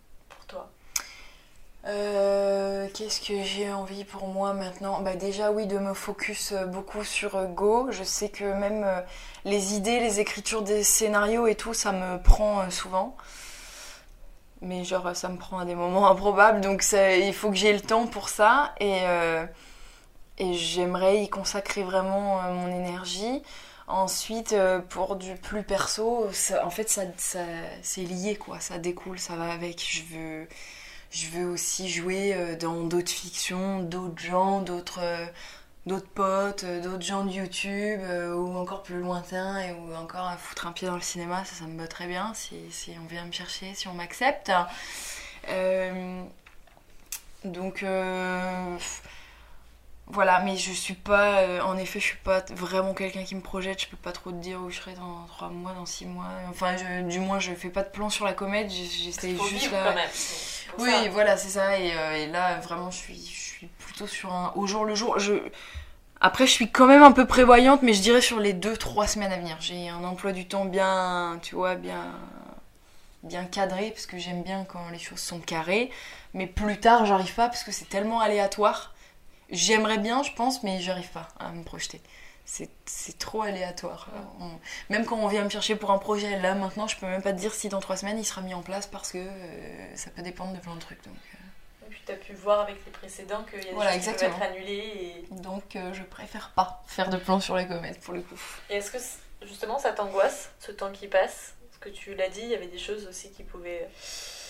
Euh, 1.86 2.88
Qu'est-ce 2.94 3.20
que 3.20 3.42
j'ai 3.42 3.72
envie 3.72 4.04
pour 4.04 4.26
moi 4.28 4.52
maintenant? 4.52 5.00
Bah 5.00 5.16
Déjà, 5.16 5.50
oui, 5.52 5.66
de 5.66 5.78
me 5.78 5.94
focus 5.94 6.52
beaucoup 6.68 7.04
sur 7.04 7.46
Go. 7.48 7.88
Je 7.90 8.04
sais 8.04 8.28
que 8.28 8.44
même 8.44 8.84
euh, 8.84 9.00
les 9.44 9.74
idées, 9.74 10.00
les 10.00 10.20
écritures 10.20 10.62
des 10.62 10.82
scénarios 10.84 11.46
et 11.46 11.54
tout, 11.54 11.72
ça 11.74 11.92
me 11.92 12.20
prend 12.22 12.60
euh, 12.60 12.70
souvent. 12.70 13.16
Mais 14.62 14.84
genre, 14.84 15.16
ça 15.16 15.28
me 15.28 15.38
prend 15.38 15.58
à 15.58 15.64
des 15.64 15.74
moments 15.74 16.08
improbables, 16.10 16.60
donc 16.60 16.84
il 16.92 17.32
faut 17.34 17.50
que 17.50 17.56
j'ai 17.56 17.72
le 17.72 17.80
temps 17.80 18.06
pour 18.06 18.28
ça. 18.28 18.74
Et, 18.80 19.00
euh, 19.04 19.46
et 20.38 20.54
j'aimerais 20.54 21.22
y 21.24 21.28
consacrer 21.30 21.82
vraiment 21.84 22.40
euh, 22.40 22.54
mon 22.54 22.68
énergie. 22.68 23.42
Ensuite, 23.88 24.52
euh, 24.52 24.80
pour 24.80 25.16
du 25.16 25.34
plus 25.36 25.62
perso, 25.64 26.26
en 26.64 26.70
fait, 26.70 26.88
ça 26.90 27.02
c'est 27.82 28.02
lié, 28.02 28.36
quoi. 28.36 28.60
Ça 28.60 28.78
découle, 28.78 29.18
ça 29.18 29.36
va 29.36 29.52
avec. 29.52 29.84
Je 29.86 30.02
veux 30.14 30.48
je 31.10 31.26
veux 31.28 31.46
aussi 31.46 31.88
jouer 31.88 32.34
euh, 32.34 32.56
dans 32.56 32.84
d'autres 32.84 33.10
fictions, 33.10 33.80
d'autres 33.80 34.20
gens, 34.20 34.62
d'autres 34.62 35.00
euh, 35.02 35.26
d'autres 35.86 36.08
potes, 36.08 36.64
euh, 36.64 36.80
d'autres 36.80 37.02
gens 37.02 37.24
de 37.24 37.32
YouTube 37.32 38.00
ou 38.36 38.56
encore 38.56 38.82
plus 38.82 39.00
lointains 39.00 39.58
et 39.60 39.72
ou 39.72 39.94
encore 39.94 40.26
à 40.26 40.36
foutre 40.36 40.66
un 40.66 40.72
pied 40.72 40.86
dans 40.86 40.94
le 40.94 41.00
cinéma, 41.00 41.44
ça, 41.44 41.56
ça 41.56 41.64
me 41.64 41.78
va 41.80 41.88
très 41.88 42.06
bien 42.06 42.32
si, 42.34 42.56
si 42.70 42.92
on 43.02 43.06
vient 43.06 43.24
me 43.24 43.32
chercher, 43.32 43.74
si 43.74 43.88
on 43.88 43.94
m'accepte. 43.94 44.52
donc 47.44 47.84
voilà, 50.12 50.40
mais 50.40 50.56
je 50.56 50.72
suis 50.72 50.94
pas, 50.94 51.64
en 51.64 51.76
effet, 51.76 52.00
je 52.00 52.06
suis 52.06 52.16
pas 52.16 52.44
vraiment 52.50 52.94
quelqu'un 52.94 53.22
qui 53.22 53.34
me 53.34 53.40
projette. 53.40 53.82
Je 53.82 53.86
peux 53.88 53.96
pas 53.96 54.12
trop 54.12 54.30
te 54.30 54.36
dire 54.36 54.60
où 54.60 54.70
je 54.70 54.76
serai 54.76 54.92
dans 54.94 55.24
3 55.28 55.48
mois, 55.48 55.72
dans 55.72 55.86
6 55.86 56.06
mois. 56.06 56.26
Enfin, 56.48 56.76
je, 56.76 57.02
du 57.08 57.20
moins, 57.20 57.38
je 57.38 57.52
fais 57.52 57.68
pas 57.68 57.82
de 57.82 57.90
plan 57.90 58.10
sur 58.10 58.24
la 58.24 58.32
comète. 58.32 58.70
J'essaie 58.70 59.36
juste 59.48 59.70
là. 59.70 59.84
Quand 59.84 59.94
même. 59.94 60.08
Oui, 60.78 60.90
ça. 60.90 61.10
voilà, 61.10 61.36
c'est 61.36 61.50
ça. 61.50 61.78
Et, 61.78 61.92
euh, 61.96 62.16
et, 62.16 62.26
là, 62.26 62.58
vraiment, 62.58 62.90
je 62.90 62.96
suis, 62.96 63.14
je 63.16 63.40
suis 63.40 63.66
plutôt 63.78 64.06
sur 64.06 64.32
un 64.32 64.52
au 64.56 64.66
jour 64.66 64.84
le 64.84 64.94
jour. 64.94 65.18
Je... 65.18 65.34
Après, 66.20 66.46
je 66.46 66.52
suis 66.52 66.70
quand 66.70 66.86
même 66.86 67.02
un 67.02 67.12
peu 67.12 67.26
prévoyante, 67.26 67.82
mais 67.82 67.92
je 67.92 68.02
dirais 68.02 68.20
sur 68.20 68.40
les 68.40 68.52
2-3 68.52 69.06
semaines 69.06 69.32
à 69.32 69.38
venir. 69.38 69.56
J'ai 69.60 69.88
un 69.88 70.04
emploi 70.04 70.32
du 70.32 70.46
temps 70.46 70.64
bien, 70.64 71.38
tu 71.42 71.54
vois, 71.54 71.76
bien 71.76 72.12
bien 73.22 73.44
cadré, 73.44 73.90
parce 73.90 74.06
que 74.06 74.18
j'aime 74.18 74.42
bien 74.42 74.64
quand 74.64 74.88
les 74.90 74.98
choses 74.98 75.18
sont 75.18 75.40
carrées. 75.40 75.90
Mais 76.34 76.46
plus 76.46 76.80
tard, 76.80 77.06
j'arrive 77.06 77.34
pas, 77.34 77.48
parce 77.48 77.64
que 77.64 77.72
c'est 77.72 77.88
tellement 77.88 78.20
aléatoire. 78.20 78.94
J'aimerais 79.50 79.98
bien, 79.98 80.22
je 80.22 80.32
pense, 80.32 80.62
mais 80.62 80.80
j'arrive 80.80 81.10
pas 81.10 81.28
à 81.38 81.50
me 81.50 81.62
projeter. 81.64 82.00
C'est 82.44 83.18
trop 83.18 83.42
aléatoire. 83.42 84.08
On- 84.40 84.50
Même 84.88 85.04
quand 85.04 85.16
on 85.16 85.28
vient 85.28 85.44
me 85.44 85.50
chercher 85.50 85.76
pour 85.76 85.92
un 85.92 85.98
projet, 85.98 86.36
là 86.40 86.54
maintenant, 86.54 86.88
je 86.88 86.96
peux 86.96 87.06
même 87.06 87.22
pas 87.22 87.32
te 87.32 87.38
dire 87.38 87.54
si 87.54 87.68
dans 87.68 87.78
trois 87.80 87.96
semaines 87.96 88.18
il 88.18 88.24
sera 88.24 88.40
mis 88.40 88.54
en 88.54 88.62
place 88.62 88.86
parce 88.88 89.12
que 89.12 89.18
euh, 89.18 89.96
ça 89.96 90.10
peut 90.10 90.22
dépendre 90.22 90.52
de 90.54 90.58
plein 90.58 90.74
de 90.74 90.80
trucs. 90.80 91.02
Donc, 91.04 91.14
euh, 91.14 91.86
Et 91.86 91.90
puis 91.90 92.02
tu 92.04 92.10
as 92.12 92.16
pu 92.16 92.32
voir 92.34 92.60
avec 92.60 92.84
les 92.84 92.90
précédents 92.90 93.44
qu'il 93.44 93.58
y 93.58 93.66
a 93.66 93.68
des 93.68 93.74
Voilà, 93.74 93.92
choses 93.92 94.02
qui 94.04 94.10
peuvent 94.14 94.22
être 94.24 94.42
annulées. 94.42 95.26
Et, 95.30 95.34
donc 95.34 95.76
euh, 95.76 95.92
je 95.92 96.02
préfère 96.02 96.50
pas 96.50 96.82
faire 96.88 97.08
de 97.08 97.18
plans 97.18 97.38
sur 97.40 97.56
les 97.56 97.68
comètes 97.68 98.00
pour 98.00 98.14
le 98.14 98.22
coup. 98.22 98.40
et 98.68 98.76
est-ce 98.76 98.90
que 98.90 99.46
justement 99.46 99.78
ça 99.78 99.92
t'angoisse, 99.92 100.50
ce 100.58 100.72
temps 100.72 100.90
qui 100.90 101.06
passe? 101.06 101.54
Parce 101.68 101.78
que 101.78 101.88
tu 101.90 102.14
l'as 102.16 102.28
dit, 102.30 102.40
il 102.42 102.48
y 102.48 102.54
avait 102.56 102.66
des 102.66 102.78
choses 102.78 103.06
aussi 103.06 103.30
qui 103.30 103.44
pouvaient 103.44 103.88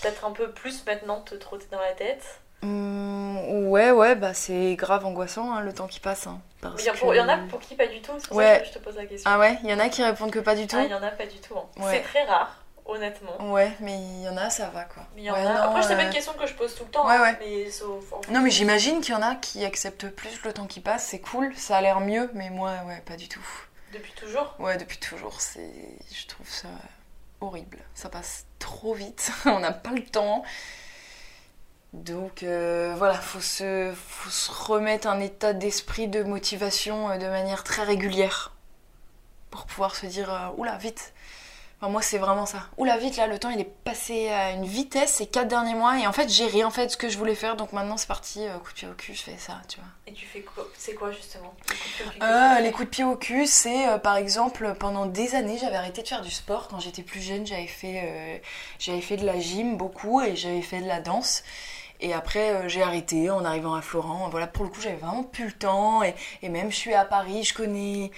peut-être 0.00 0.24
un 0.24 0.32
peu 0.32 0.52
plus 0.52 0.86
maintenant 0.86 1.20
te 1.20 1.34
trotter 1.34 1.66
dans 1.70 1.80
la 1.80 1.92
tête. 1.92 2.40
Hum, 2.62 3.68
ouais, 3.68 3.90
ouais, 3.90 4.14
bah 4.14 4.34
c'est 4.34 4.74
grave 4.76 5.04
angoissant 5.06 5.52
hein, 5.52 5.60
le 5.60 5.72
temps 5.72 5.86
qui 5.86 6.00
passe. 6.00 6.26
hein, 6.26 6.40
parce 6.60 6.82
il 6.84 6.88
y, 6.88 6.92
que- 6.92 7.20
en 7.20 7.28
a 7.28 7.38
pour 7.48 7.58
qui 7.60 7.74
pas 7.74 7.86
du 7.86 8.00
tout, 8.02 8.12
c'est 8.18 8.28
pour 8.28 8.36
Ouais. 8.36 8.56
ça 8.56 8.60
que 8.60 8.66
je 8.66 8.72
te 8.72 8.78
pose 8.78 8.96
la 8.96 9.06
question. 9.06 9.30
Ah 9.32 9.38
ouais, 9.38 9.58
il 9.64 9.70
y 9.70 9.74
en 9.74 9.78
a 9.78 9.88
qui 9.88 10.02
répondent 10.02 10.30
que 10.30 10.38
pas 10.40 10.54
du 10.54 10.66
tout. 10.66 10.76
Ah, 10.78 10.84
il 10.84 10.90
y 10.90 10.94
en 10.94 11.02
a 11.02 11.10
pas 11.10 11.26
du 11.26 11.38
tout. 11.38 11.56
hein. 11.56 11.64
Ouais. 11.82 11.92
C'est 11.96 12.02
très 12.02 12.24
rare, 12.24 12.62
honnêtement. 12.84 13.52
Ouais, 13.52 13.72
mais 13.80 13.94
il 13.96 14.22
y 14.22 14.28
en 14.28 14.36
a, 14.36 14.50
ça 14.50 14.68
va 14.68 14.84
quoi. 14.84 15.04
Mais 15.14 15.22
il 15.22 15.24
y 15.24 15.30
en 15.30 15.34
Ouais, 15.34 15.40
a. 15.46 15.54
non, 15.54 15.60
Après, 15.70 15.82
c'est 15.82 15.94
pas 15.96 16.02
euh, 16.02 16.06
une 16.06 16.12
question 16.12 16.32
que 16.34 16.46
je 16.46 16.52
pose 16.54 16.74
tout 16.74 16.84
le 16.84 16.90
temps, 16.90 17.06
Ouais, 17.06 17.14
hein, 17.14 17.22
ouais. 17.22 17.36
mais 17.40 17.70
sauf. 17.70 18.12
en 18.12 18.20
Non, 18.30 18.40
mais 18.42 18.50
j'imagine 18.50 19.00
qu'il 19.00 19.14
y 19.14 19.16
en 19.16 19.22
a 19.22 19.36
qui 19.36 19.64
acceptent 19.64 20.08
plus 20.10 20.42
le 20.44 20.52
temps 20.52 20.66
qui 20.66 20.80
passe, 20.80 21.04
c'est 21.06 21.20
cool, 21.20 21.54
ça 21.56 21.78
a 21.78 21.80
l'air 21.80 22.00
mieux, 22.00 22.30
mais 22.34 22.50
moi, 22.50 22.72
ouais, 22.86 23.02
pas 23.06 23.16
du 23.16 23.28
tout. 23.28 23.46
Depuis 23.94 24.12
toujours? 24.12 24.54
Ouais, 24.58 24.76
depuis 24.76 24.98
toujours, 24.98 25.40
c'est. 25.40 25.72
Je 26.12 26.26
trouve 26.26 26.48
ça 26.48 26.68
horrible. 27.40 27.78
Ça 27.94 28.08
passe 28.10 28.44
trop 28.58 28.92
vite, 28.92 29.32
on 29.46 29.60
n'a 29.60 29.72
pas 29.72 29.90
le 29.90 30.04
temps. 30.04 30.44
Donc 31.92 32.44
euh, 32.44 32.94
voilà, 32.96 33.14
faut 33.14 33.40
se, 33.40 33.92
faut 34.06 34.30
se 34.30 34.50
remettre 34.50 35.08
un 35.08 35.18
état 35.18 35.52
d'esprit 35.52 36.06
de 36.06 36.22
motivation 36.22 37.10
euh, 37.10 37.18
de 37.18 37.26
manière 37.26 37.64
très 37.64 37.82
régulière 37.82 38.52
pour 39.50 39.66
pouvoir 39.66 39.96
se 39.96 40.06
dire 40.06 40.32
euh, 40.32 40.48
oula 40.56 40.78
vite. 40.78 41.12
Enfin, 41.80 41.90
moi 41.90 42.00
c'est 42.00 42.18
vraiment 42.18 42.46
ça. 42.46 42.58
Oula 42.76 42.96
vite 42.96 43.16
là, 43.16 43.26
le 43.26 43.40
temps 43.40 43.50
il 43.50 43.58
est 43.58 43.64
passé 43.84 44.28
à 44.28 44.52
une 44.52 44.66
vitesse 44.66 45.14
ces 45.14 45.26
quatre 45.26 45.48
derniers 45.48 45.74
mois 45.74 45.98
et 45.98 46.06
en 46.06 46.12
fait 46.12 46.28
j'ai 46.28 46.46
rien 46.46 46.70
fait 46.70 46.86
de 46.86 46.92
ce 46.92 46.96
que 46.96 47.08
je 47.08 47.18
voulais 47.18 47.34
faire 47.34 47.56
donc 47.56 47.72
maintenant 47.72 47.96
c'est 47.96 48.06
parti 48.06 48.46
coup 48.62 48.70
de 48.70 48.74
pied 48.74 48.86
au 48.86 48.92
cul 48.92 49.14
je 49.14 49.22
fais 49.22 49.38
ça 49.38 49.60
tu 49.66 49.78
vois. 49.78 49.88
Et 50.06 50.12
tu 50.12 50.26
fais 50.26 50.42
quoi? 50.42 50.68
C'est 50.76 50.94
quoi 50.94 51.10
justement? 51.10 51.54
Les 52.60 52.70
coups 52.70 52.84
de 52.84 52.90
pied 52.90 53.04
au 53.04 53.16
cul 53.16 53.46
c'est 53.46 53.98
par 54.00 54.16
exemple 54.16 54.74
pendant 54.78 55.06
des 55.06 55.34
années 55.34 55.58
j'avais 55.58 55.76
arrêté 55.76 56.02
de 56.02 56.08
faire 56.08 56.20
du 56.20 56.30
sport. 56.30 56.68
Quand 56.68 56.78
j'étais 56.78 57.02
plus 57.02 57.20
jeune, 57.20 57.46
j'avais 57.46 57.66
fait, 57.66 58.42
j'avais 58.78 59.00
fait 59.00 59.16
de 59.16 59.24
la 59.26 59.40
gym 59.40 59.76
beaucoup 59.76 60.20
et 60.20 60.36
j'avais 60.36 60.62
fait 60.62 60.82
de 60.82 60.86
la 60.86 61.00
danse. 61.00 61.42
Et 62.00 62.12
après 62.12 62.50
euh, 62.50 62.68
j'ai 62.68 62.82
arrêté 62.82 63.30
en 63.30 63.44
arrivant 63.44 63.74
à 63.74 63.82
Florent. 63.82 64.28
Voilà, 64.30 64.46
pour 64.46 64.64
le 64.64 64.70
coup 64.70 64.80
j'avais 64.80 64.96
vraiment 64.96 65.22
plus 65.22 65.46
le 65.46 65.52
temps. 65.52 66.02
Et, 66.02 66.48
même 66.48 66.70
je 66.70 66.76
suis 66.76 66.94
à 66.94 67.04
Paris, 67.04 67.44
je 67.44 67.54
connais, 67.54 68.10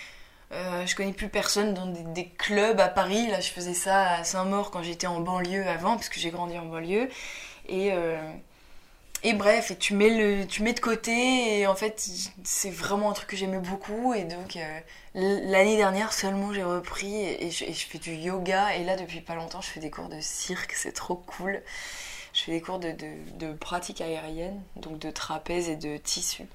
euh, 0.52 0.86
je 0.86 0.94
connais 0.96 1.12
plus 1.12 1.28
personne 1.28 1.74
dans 1.74 1.86
des, 1.86 2.26
clubs 2.28 2.80
à 2.80 2.88
Paris. 2.88 3.26
Là 3.28 3.40
je 3.40 3.50
faisais 3.50 3.74
ça 3.74 4.12
à 4.12 4.24
Saint-Maur 4.24 4.70
quand 4.70 4.82
j'étais 4.82 5.06
en 5.06 5.20
banlieue 5.20 5.66
avant, 5.66 5.96
parce 5.96 6.08
que 6.08 6.20
j'ai 6.20 6.30
grandi 6.30 6.56
en 6.58 6.66
banlieue. 6.66 7.08
Et, 7.68 7.92
euh, 7.92 8.18
bref, 9.34 9.72
tu 9.78 9.94
mets, 9.94 10.10
le, 10.10 10.46
tu 10.46 10.62
mets 10.62 10.72
de 10.72 10.80
côté, 10.80 11.60
et 11.60 11.66
en 11.66 11.76
fait, 11.76 12.08
c'est 12.44 12.70
vraiment 12.70 13.10
un 13.10 13.14
truc 13.14 13.28
que 13.30 13.36
j'aimais 13.36 13.58
beaucoup. 13.58 14.14
Et 14.14 14.24
donc, 14.24 14.58
l'année 15.14 15.76
dernière 15.76 16.12
seulement, 16.12 16.52
j'ai 16.52 16.64
repris 16.64 17.14
et 17.14 17.50
je 17.50 17.86
fais 17.86 17.98
du 17.98 18.14
yoga. 18.14 18.76
Et 18.76 18.84
là, 18.84 18.96
depuis 18.96 19.20
pas 19.20 19.34
longtemps, 19.34 19.60
je 19.60 19.68
fais 19.68 19.80
des 19.80 19.90
cours 19.90 20.08
de 20.08 20.20
cirque, 20.20 20.72
c'est 20.72 20.92
trop 20.92 21.16
cool. 21.16 21.62
Je 22.32 22.42
fais 22.42 22.52
des 22.52 22.60
cours 22.60 22.78
de, 22.78 22.94
de, 23.38 23.52
pratique 23.52 24.00
aérienne, 24.00 24.62
donc 24.76 24.98
de 24.98 25.10
trapèze 25.10 25.68
et 25.68 25.76
de 25.76 25.96
tissu. 25.98 26.46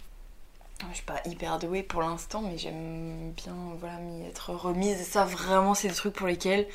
Je 0.89 0.95
suis 0.95 1.05
pas 1.05 1.21
hyper 1.25 1.59
douée 1.59 1.83
pour 1.83 2.01
l'instant, 2.01 2.41
mais 2.41 2.57
j'aime 2.57 3.31
bien 3.31 3.55
voilà, 3.79 3.97
m'y 3.97 4.25
être 4.25 4.53
remise. 4.53 4.99
Et 4.99 5.03
ça, 5.03 5.25
vraiment, 5.25 5.73
c'est 5.73 5.87
des 5.87 5.93
trucs 5.93 6.13
pour 6.13 6.27
lesquels 6.27 6.67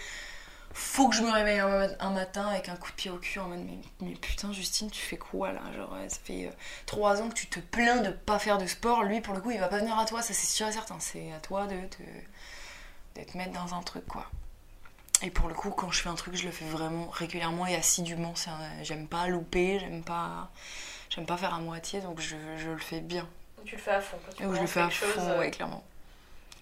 faut 0.74 1.08
que 1.08 1.14
je 1.14 1.22
me 1.22 1.30
réveille 1.30 1.60
un, 1.60 2.10
matin 2.10 2.46
avec 2.46 2.68
un 2.68 2.76
coup 2.76 2.90
de 2.90 2.96
pied 2.96 3.10
au 3.10 3.18
cul 3.18 3.38
en 3.38 3.48
mode 3.48 3.60
mais, 3.60 3.78
mais 4.00 4.14
putain 4.14 4.52
Justine 4.52 4.90
tu 4.90 5.02
fais 5.02 5.18
quoi 5.18 5.52
là? 5.52 5.60
Genre 5.76 5.94
ça 6.08 6.18
fait 6.24 6.46
euh, 6.46 6.50
trois 6.86 7.20
ans 7.20 7.28
que 7.28 7.34
tu 7.34 7.46
te 7.46 7.60
plains 7.60 8.00
de 8.00 8.10
pas 8.10 8.38
faire 8.38 8.58
de 8.58 8.66
sport 8.66 9.02
lui 9.02 9.20
pour 9.20 9.34
le 9.34 9.40
coup 9.40 9.50
il 9.50 9.60
va 9.60 9.68
pas 9.68 9.78
venir 9.78 9.98
à 9.98 10.06
toi 10.06 10.22
ça 10.22 10.32
c'est 10.32 10.46
sûr 10.46 10.66
et 10.68 10.72
certain 10.72 10.98
c'est 10.98 11.30
à 11.32 11.40
toi 11.40 11.66
de 11.66 11.76
de 11.76 13.24
te 13.24 13.36
mettre 13.36 13.52
dans 13.52 13.74
un 13.74 13.82
truc 13.82 14.06
quoi 14.06 14.26
et 15.22 15.30
pour 15.30 15.48
le 15.48 15.54
coup 15.54 15.70
quand 15.70 15.90
je 15.90 16.00
fais 16.02 16.08
un 16.08 16.14
truc 16.14 16.34
je 16.36 16.44
le 16.44 16.50
fais 16.50 16.64
vraiment 16.64 17.08
régulièrement 17.08 17.66
et 17.66 17.74
assidûment. 17.76 18.34
Un- 18.46 18.82
j'aime 18.82 19.06
pas 19.08 19.26
louper 19.28 19.78
j'aime 19.78 20.02
pas 20.02 20.50
j'aime 21.10 21.26
pas 21.26 21.36
faire 21.36 21.54
à 21.54 21.58
moitié 21.60 22.00
donc 22.00 22.20
je, 22.20 22.36
je 22.58 22.70
le 22.70 22.78
fais 22.78 23.00
bien. 23.00 23.28
Donc 23.56 23.66
tu 23.66 23.76
le 23.76 23.80
fais 23.82 23.92
à 23.92 24.00
fond. 24.00 24.18
Quand 24.26 24.32
tu 24.36 24.46
où 24.46 24.54
je 24.54 24.60
le 24.60 24.66
fais 24.66 24.80
à 24.80 24.90
chose, 24.90 25.08
fond 25.08 25.20
euh, 25.30 25.38
ouais 25.38 25.50
clairement. 25.50 25.84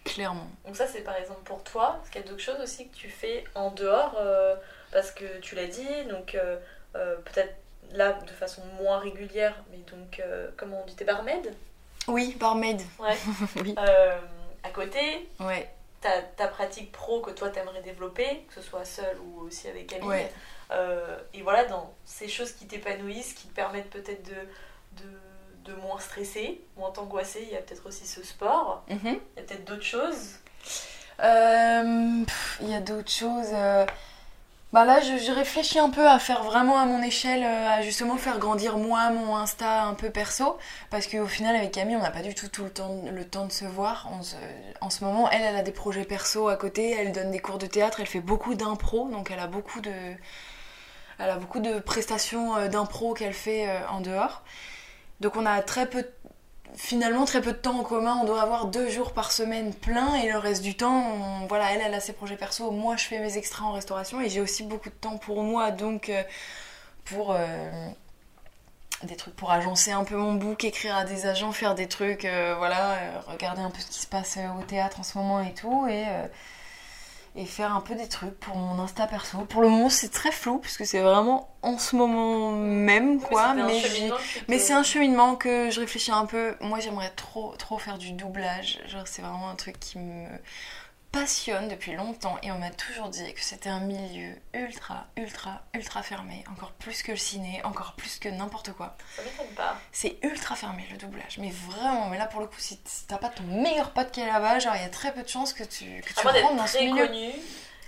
Clairement. 0.05 0.49
Donc 0.67 0.77
ça 0.77 0.87
c'est 0.87 1.03
par 1.03 1.17
exemple 1.17 1.43
pour 1.45 1.63
toi, 1.63 1.97
parce 1.99 2.11
qu'il 2.11 2.21
y 2.23 2.25
a 2.25 2.29
d'autres 2.29 2.43
choses 2.43 2.61
aussi 2.61 2.89
que 2.89 2.95
tu 2.97 3.09
fais 3.09 3.45
en 3.55 3.71
dehors, 3.71 4.15
euh, 4.19 4.57
parce 4.93 5.11
que 5.11 5.39
tu 5.41 5.55
l'as 5.55 5.67
dit, 5.67 5.87
donc 6.09 6.35
euh, 6.35 6.59
euh, 6.97 7.17
peut-être 7.17 7.55
là 7.93 8.13
de 8.15 8.31
façon 8.31 8.63
moins 8.81 8.99
régulière, 8.99 9.55
mais 9.71 9.79
donc 9.93 10.21
euh, 10.21 10.49
comment 10.57 10.83
on 10.83 10.87
dit, 10.87 10.95
t'es 10.95 11.05
barmaid? 11.05 11.55
Oui 12.09 12.35
barmaid. 12.41 12.81
Ouais. 12.99 13.17
oui. 13.63 13.75
Euh, 13.79 14.19
à 14.63 14.71
côté, 14.71 15.29
ouais 15.41 15.71
ta, 16.01 16.23
ta 16.23 16.49
pratique 16.49 16.93
pro 16.93 17.21
que 17.21 17.31
toi 17.31 17.51
t'aimerais 17.51 17.83
développer, 17.83 18.45
que 18.49 18.55
ce 18.55 18.63
soit 18.63 18.85
seule 18.85 19.19
ou 19.21 19.41
aussi 19.43 19.69
avec 19.69 19.87
Camille. 19.89 20.09
Ouais. 20.09 20.33
Euh, 20.71 21.19
et 21.35 21.43
voilà, 21.43 21.65
dans 21.65 21.93
ces 22.05 22.29
choses 22.29 22.53
qui 22.53 22.67
t'épanouissent, 22.67 23.33
qui 23.35 23.49
te 23.49 23.55
permettent 23.55 23.91
peut-être 23.91 24.23
de, 24.25 25.03
de, 25.03 25.73
de 25.73 25.75
moins 25.81 25.99
stresser, 25.99 26.61
moins 26.77 26.91
t'angoisser, 26.91 27.43
il 27.43 27.51
y 27.51 27.57
a 27.57 27.61
peut-être 27.61 27.87
aussi 27.87 28.07
ce 28.07 28.23
sport, 28.23 28.85
Mhm. 28.89 28.99
il 29.05 29.13
y 29.37 29.41
a 29.41 29.43
peut-être 29.43 29.65
d'autres 29.65 29.83
choses. 29.83 30.37
Euh, 31.23 32.25
pff, 32.25 32.59
Il 32.63 32.71
y 32.71 32.75
a 32.75 32.81
d'autres 32.81 33.11
choses. 33.11 33.53
Bah 34.73 34.85
là, 34.85 35.01
je, 35.01 35.33
réfléchis 35.33 35.81
un 35.81 35.91
peu 35.91 36.09
à 36.09 36.21
faire 36.21 36.45
vraiment 36.45 36.79
à 36.79 36.85
mon 36.87 37.03
échelle, 37.03 37.43
euh, 37.43 37.69
à 37.69 37.83
justement 37.83 38.17
faire 38.17 38.39
grandir 38.39 38.79
moi 38.79 39.11
mon 39.11 39.37
Insta 39.37 39.83
un 39.83 39.95
peu 39.95 40.11
perso, 40.11 40.59
parce 40.91 41.09
qu'au 41.09 41.27
final 41.27 41.57
avec 41.57 41.73
Camille, 41.73 41.97
on 41.97 42.03
n'a 42.03 42.13
pas 42.13 42.23
du 42.23 42.37
tout 42.37 42.47
tout 42.47 42.63
le 42.63 42.71
temps, 42.71 43.03
le 43.13 43.25
temps 43.25 43.47
de 43.47 43.53
se 43.53 43.65
voir. 43.65 44.09
En 44.81 44.91
ce 44.91 45.05
moment, 45.05 45.29
elle, 45.31 45.43
elle 45.43 45.57
a 45.57 45.63
des 45.63 45.73
projets 45.73 46.05
perso 46.05 46.49
à 46.49 46.57
côté, 46.57 46.93
elle 46.93 47.11
donne 47.11 47.33
des 47.33 47.41
cours 47.41 47.59
de 47.59 47.67
théâtre, 47.67 47.99
elle 47.99 48.07
fait 48.07 48.21
beaucoup 48.21 48.55
d'impro, 48.55 49.09
donc 49.09 49.33
elle 49.33 49.41
a 49.41 49.49
beaucoup 49.49 49.81
de, 49.81 49.91
elle 51.19 51.31
a 51.31 51.37
beaucoup 51.37 51.61
de 51.61 51.81
prestations 51.81 52.57
euh, 52.57 52.69
d'impro 52.69 53.13
qu'elle 53.15 53.35
fait 53.35 53.69
euh, 53.69 53.81
en 53.89 54.01
dehors. 54.01 54.43
Donc 55.21 55.37
on 55.37 55.47
a 55.47 55.61
très 55.63 55.87
peu, 55.87 56.05
finalement 56.77 57.25
très 57.25 57.41
peu 57.41 57.53
de 57.53 57.57
temps 57.59 57.79
en 57.79 57.83
commun. 57.83 58.19
On 58.23 58.25
doit 58.25 58.43
avoir 58.43 58.67
deux 58.67 58.89
jours 58.89 59.13
par 59.13 59.33
semaine 59.33 59.75
plein 59.75 60.15
et 60.17 60.31
le 60.31 60.39
reste 60.39 60.63
du 60.63 60.75
temps, 60.77 61.47
voilà, 61.49 61.73
elle, 61.73 61.83
elle 61.85 61.95
a 61.95 62.01
ses 62.01 62.13
projets 62.13 62.37
perso. 62.37 62.71
Moi, 62.71 62.97
je 62.97 63.05
fais 63.05 63.19
mes 63.19 63.37
extras 63.37 63.65
en 63.65 63.73
restauration 63.73 64.21
et 64.21 64.29
j'ai 64.29 64.41
aussi 64.41 64.63
beaucoup 64.63 64.89
de 64.89 64.95
temps 64.95 65.19
pour 65.19 65.43
moi, 65.43 65.71
donc 65.71 66.09
euh, 66.09 66.23
pour 67.05 67.33
euh, 67.33 67.89
des 69.03 69.17
trucs 69.17 69.37
pour 69.37 69.51
agencer 69.51 69.93
un 69.93 70.05
peu 70.05 70.17
mon 70.17 70.35
book, 70.35 70.65
écrire 70.65 70.97
à 70.97 71.05
des 71.05 71.27
agents, 71.27 71.53
faire 71.53 71.75
des 71.75 71.89
trucs, 71.89 72.25
euh, 72.25 72.55
voilà, 72.59 72.99
regarder 73.27 73.63
un 73.63 73.71
peu 73.71 73.81
ce 73.81 73.89
qui 73.89 74.01
se 74.01 74.07
passe 74.07 74.39
au 74.59 74.63
théâtre 74.63 75.01
en 75.01 75.03
ce 75.03 75.17
moment 75.19 75.41
et 75.41 75.55
tout 75.55 75.87
et 75.89 76.05
et 77.37 77.47
faire 77.47 77.75
un 77.75 77.81
peu 77.81 77.95
des 77.95 78.09
trucs 78.09 78.39
pour 78.41 78.57
mon 78.57 78.83
Insta 78.83 79.07
perso. 79.07 79.39
Pour 79.45 79.63
le 79.63 79.69
moment, 79.69 79.89
c'est 79.89 80.09
très 80.11 80.33
flou 80.33 80.59
puisque 80.59 80.85
c'est 80.85 81.01
vraiment 81.01 81.49
en 81.63 81.79
ce 81.79 81.95
moment 81.95 82.51
même 82.53 83.21
quoi, 83.21 83.55
mais, 83.55 83.83
mais 84.49 84.57
te- 84.59 84.63
c'est 84.63 84.73
un 84.73 84.83
cheminement 84.83 85.37
que 85.37 85.71
je 85.71 85.79
réfléchis 85.81 86.11
un 86.11 86.27
peu. 86.27 86.57
Moi, 86.61 86.81
j'aimerais 86.81 87.11
trop 87.11 87.55
trop 87.57 87.79
faire 87.79 87.99
du 87.99 88.13
doublage. 88.13 88.81
Genre, 88.89 89.07
c'est 89.07 89.23
vraiment 89.23 89.49
un 89.49 89.55
truc 89.55 89.79
qui 89.79 89.99
me 89.99 90.27
passionne 91.13 91.69
depuis 91.69 91.95
longtemps 91.95 92.39
et 92.43 92.53
on 92.53 92.59
m'a 92.59 92.71
toujours 92.71 93.09
dit 93.09 93.35
que 93.35 93.41
c'était 93.41 93.69
un 93.69 93.81
milieu 93.81 94.35
ultra 94.55 95.07
ultra 95.17 95.63
ultra 95.75 96.03
fermé, 96.03 96.45
encore 96.53 96.73
plus 96.73 97.03
que 97.03 97.13
le 97.13 97.17
ciné, 97.19 97.61
encore 97.65 97.95
plus 97.95 98.19
que 98.19 98.29
n'importe 98.29 98.73
quoi. 98.73 98.97
Ça 99.17 99.23
m'étonne 99.23 99.55
pas. 99.55 99.77
C'est 99.93 100.19
ultra 100.23 100.55
fermé 100.55 100.87
le 100.91 100.97
doublage, 100.99 101.39
mais 101.39 101.51
vraiment, 101.51 102.09
mais 102.09 102.19
là 102.19 102.27
pour 102.27 102.41
le 102.41 102.47
coup, 102.47 102.59
si 102.59 102.81
t'as 103.09 103.19
pas 103.19 103.29
ton 103.29 103.43
meilleur 103.45 103.91
pote 103.91 104.11
qui 104.11 104.21
est 104.21 104.27
là-bas, 104.27 104.59
genre 104.61 104.77
il 104.77 104.83
y 104.83 104.87
a 104.87 104.89
très 104.89 105.13
peu 105.13 105.23
de 105.23 105.29
chances 105.29 105.53
que 105.53 105.65
tu, 105.65 106.01
que 106.03 106.13
tu 106.15 106.27
rentres 106.27 106.55
dans 106.57 106.67
ce 106.67 106.79
milieu. 106.79 107.07
connu. 107.07 107.33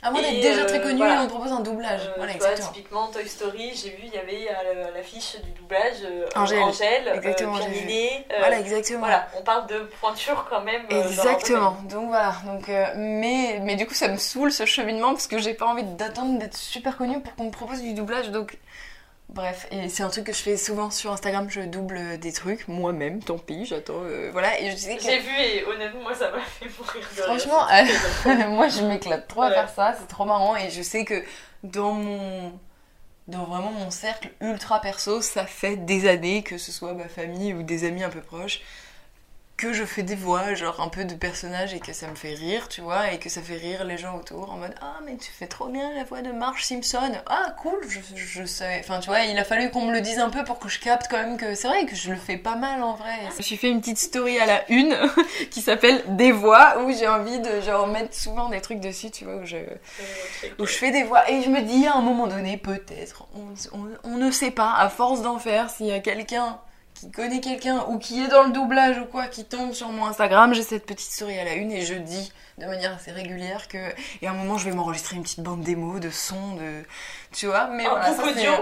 À 0.04 0.10
moins 0.10 0.20
d'être 0.20 0.40
déjà 0.40 0.62
euh, 0.62 0.66
très 0.66 0.80
connu 0.80 0.96
voilà. 0.96 1.22
on 1.22 1.28
propose 1.28 1.52
un 1.52 1.60
doublage. 1.60 2.00
Euh, 2.08 2.12
voilà, 2.16 2.32
tu 2.32 2.38
vois, 2.40 2.54
typiquement 2.54 3.06
Toy 3.06 3.28
Story, 3.28 3.72
j'ai 3.74 3.90
vu, 3.90 4.02
il 4.06 4.12
y 4.12 4.18
avait 4.18 4.48
à 4.48 4.90
l'affiche 4.96 5.36
du 5.44 5.50
doublage 5.52 6.02
euh, 6.04 6.26
Angèle. 6.34 6.58
Angèle, 6.58 7.08
euh, 7.08 7.14
Exactement, 7.14 7.56
euh, 7.56 8.38
Voilà, 8.40 8.58
exactement. 8.58 8.98
Voilà, 8.98 9.28
on 9.38 9.42
parle 9.42 9.68
de 9.68 9.88
pointure 10.00 10.44
quand 10.50 10.62
même. 10.62 10.82
euh, 10.90 11.06
Exactement. 11.06 11.76
Donc 11.88 12.08
voilà. 12.08 12.34
Donc, 12.46 12.68
euh, 12.68 12.86
mais, 12.96 13.60
mais 13.62 13.76
du 13.76 13.86
coup, 13.86 13.94
ça 13.94 14.08
me 14.08 14.16
saoule 14.16 14.50
ce 14.50 14.64
cheminement 14.66 15.12
parce 15.12 15.28
que 15.28 15.38
j'ai 15.38 15.54
pas 15.54 15.66
envie 15.66 15.84
d'attendre 15.84 16.36
d'être 16.38 16.56
super 16.56 16.96
connue 16.96 17.20
pour 17.20 17.36
qu'on 17.36 17.44
me 17.44 17.50
propose 17.52 17.80
du 17.80 17.94
doublage. 17.94 18.30
Donc, 18.30 18.58
bref. 19.32 19.66
Et 19.70 19.88
c'est 19.88 20.02
un 20.02 20.08
truc 20.08 20.24
que 20.24 20.32
je 20.32 20.42
fais 20.42 20.56
souvent 20.56 20.90
sur 20.90 21.12
Instagram. 21.12 21.48
Je 21.50 21.60
double 21.60 22.18
des 22.18 22.32
trucs 22.32 22.68
moi-même. 22.68 23.22
Tant 23.22 23.38
pis, 23.38 23.66
j'attends. 23.66 24.02
euh, 24.04 24.30
voilà. 24.32 24.60
Et 24.60 24.70
je 24.70 24.76
sais 24.76 24.96
que. 24.96 25.02
J'ai 25.02 25.18
vu 25.18 25.34
et 25.36 25.64
honnêtement, 25.64 26.02
moi 26.02 26.14
ça 26.14 26.30
m'a 26.30 26.40
fait 26.40 26.66
mourir 26.78 27.08
de. 27.16 27.22
Franchement, 27.22 27.66
euh, 27.68 28.48
moi 28.48 28.68
je 28.68 28.82
m'éclate 28.82 29.28
trop 29.28 29.42
à 29.42 29.50
faire 29.52 29.68
ça, 29.68 29.94
c'est 29.98 30.08
trop 30.08 30.24
marrant 30.24 30.56
et 30.56 30.70
je 30.70 30.82
sais 30.82 31.04
que 31.04 31.22
dans 31.62 31.92
mon 31.92 32.52
dans 33.28 33.44
vraiment 33.44 33.70
mon 33.70 33.90
cercle 33.90 34.30
ultra 34.40 34.80
perso, 34.80 35.20
ça 35.22 35.46
fait 35.46 35.76
des 35.76 36.08
années, 36.08 36.42
que 36.42 36.58
ce 36.58 36.72
soit 36.72 36.92
ma 36.92 37.08
famille 37.08 37.54
ou 37.54 37.62
des 37.62 37.84
amis 37.84 38.02
un 38.02 38.10
peu 38.10 38.20
proches, 38.20 38.60
que 39.62 39.72
je 39.72 39.84
fais 39.84 40.02
des 40.02 40.16
voix, 40.16 40.54
genre 40.54 40.80
un 40.80 40.88
peu 40.88 41.04
de 41.04 41.14
personnages 41.14 41.72
et 41.72 41.78
que 41.78 41.92
ça 41.92 42.08
me 42.08 42.16
fait 42.16 42.34
rire, 42.34 42.68
tu 42.68 42.80
vois, 42.80 43.12
et 43.12 43.20
que 43.20 43.28
ça 43.28 43.40
fait 43.40 43.54
rire 43.56 43.84
les 43.84 43.96
gens 43.96 44.16
autour 44.16 44.50
en 44.50 44.56
mode 44.56 44.74
Ah, 44.80 44.98
mais 45.06 45.16
tu 45.16 45.30
fais 45.30 45.46
trop 45.46 45.68
bien 45.68 45.94
la 45.94 46.02
voix 46.02 46.20
de 46.20 46.32
Marge 46.32 46.64
Simpson. 46.64 47.12
Ah, 47.26 47.54
cool, 47.62 47.78
je, 47.88 48.00
je 48.16 48.44
sais. 48.44 48.80
Enfin, 48.80 48.98
tu 48.98 49.06
vois, 49.06 49.20
il 49.20 49.38
a 49.38 49.44
fallu 49.44 49.70
qu'on 49.70 49.86
me 49.86 49.92
le 49.92 50.00
dise 50.00 50.18
un 50.18 50.30
peu 50.30 50.42
pour 50.42 50.58
que 50.58 50.68
je 50.68 50.80
capte 50.80 51.06
quand 51.08 51.18
même 51.18 51.36
que 51.36 51.54
c'est 51.54 51.68
vrai 51.68 51.86
que 51.86 51.94
je 51.94 52.10
le 52.10 52.16
fais 52.16 52.38
pas 52.38 52.56
mal 52.56 52.82
en 52.82 52.94
vrai. 52.94 53.14
J'ai 53.38 53.56
fait 53.56 53.68
une 53.68 53.80
petite 53.80 53.98
story 53.98 54.36
à 54.40 54.46
la 54.46 54.68
une 54.68 54.96
qui 55.52 55.62
s'appelle 55.62 56.02
Des 56.16 56.32
voix 56.32 56.82
où 56.82 56.92
j'ai 56.92 57.06
envie 57.06 57.38
de 57.38 57.60
genre 57.60 57.86
mettre 57.86 58.16
souvent 58.16 58.48
des 58.48 58.60
trucs 58.60 58.80
dessus, 58.80 59.12
tu 59.12 59.26
vois, 59.26 59.36
où 59.36 59.46
je, 59.46 59.58
où 60.58 60.66
je 60.66 60.74
fais 60.74 60.90
des 60.90 61.04
voix. 61.04 61.30
Et 61.30 61.40
je 61.40 61.48
me 61.48 61.62
dis 61.62 61.86
à 61.86 61.94
un 61.94 62.02
moment 62.02 62.26
donné, 62.26 62.56
peut-être, 62.56 63.28
on, 63.36 63.78
on, 63.78 63.86
on 64.02 64.16
ne 64.16 64.32
sait 64.32 64.50
pas, 64.50 64.74
à 64.74 64.88
force 64.88 65.22
d'en 65.22 65.38
faire, 65.38 65.70
s'il 65.70 65.86
y 65.86 65.92
a 65.92 66.00
quelqu'un 66.00 66.58
qui 67.02 67.10
connaît 67.10 67.40
quelqu'un 67.40 67.84
ou 67.88 67.98
qui 67.98 68.22
est 68.22 68.28
dans 68.28 68.44
le 68.44 68.52
doublage 68.52 68.98
ou 68.98 69.06
quoi, 69.06 69.26
qui 69.26 69.44
tombe 69.44 69.72
sur 69.72 69.88
mon 69.88 70.06
Instagram, 70.06 70.54
j'ai 70.54 70.62
cette 70.62 70.86
petite 70.86 71.10
story 71.10 71.36
à 71.38 71.44
la 71.44 71.54
une 71.54 71.72
et 71.72 71.84
je 71.84 71.94
dis 71.94 72.32
de 72.58 72.66
manière 72.66 72.94
assez 72.94 73.10
régulière 73.10 73.66
que. 73.66 73.78
Et 74.20 74.28
à 74.28 74.30
un 74.30 74.34
moment, 74.34 74.56
je 74.56 74.66
vais 74.68 74.74
m'enregistrer 74.76 75.16
une 75.16 75.22
petite 75.24 75.40
bande 75.40 75.62
démo 75.62 75.98
de 75.98 76.10
son, 76.10 76.54
de. 76.54 76.84
Tu 77.32 77.46
vois, 77.46 77.66
mais 77.66 77.86
un 77.86 77.90
voilà. 77.90 78.14
c'est 78.14 78.22
audio. 78.30 78.52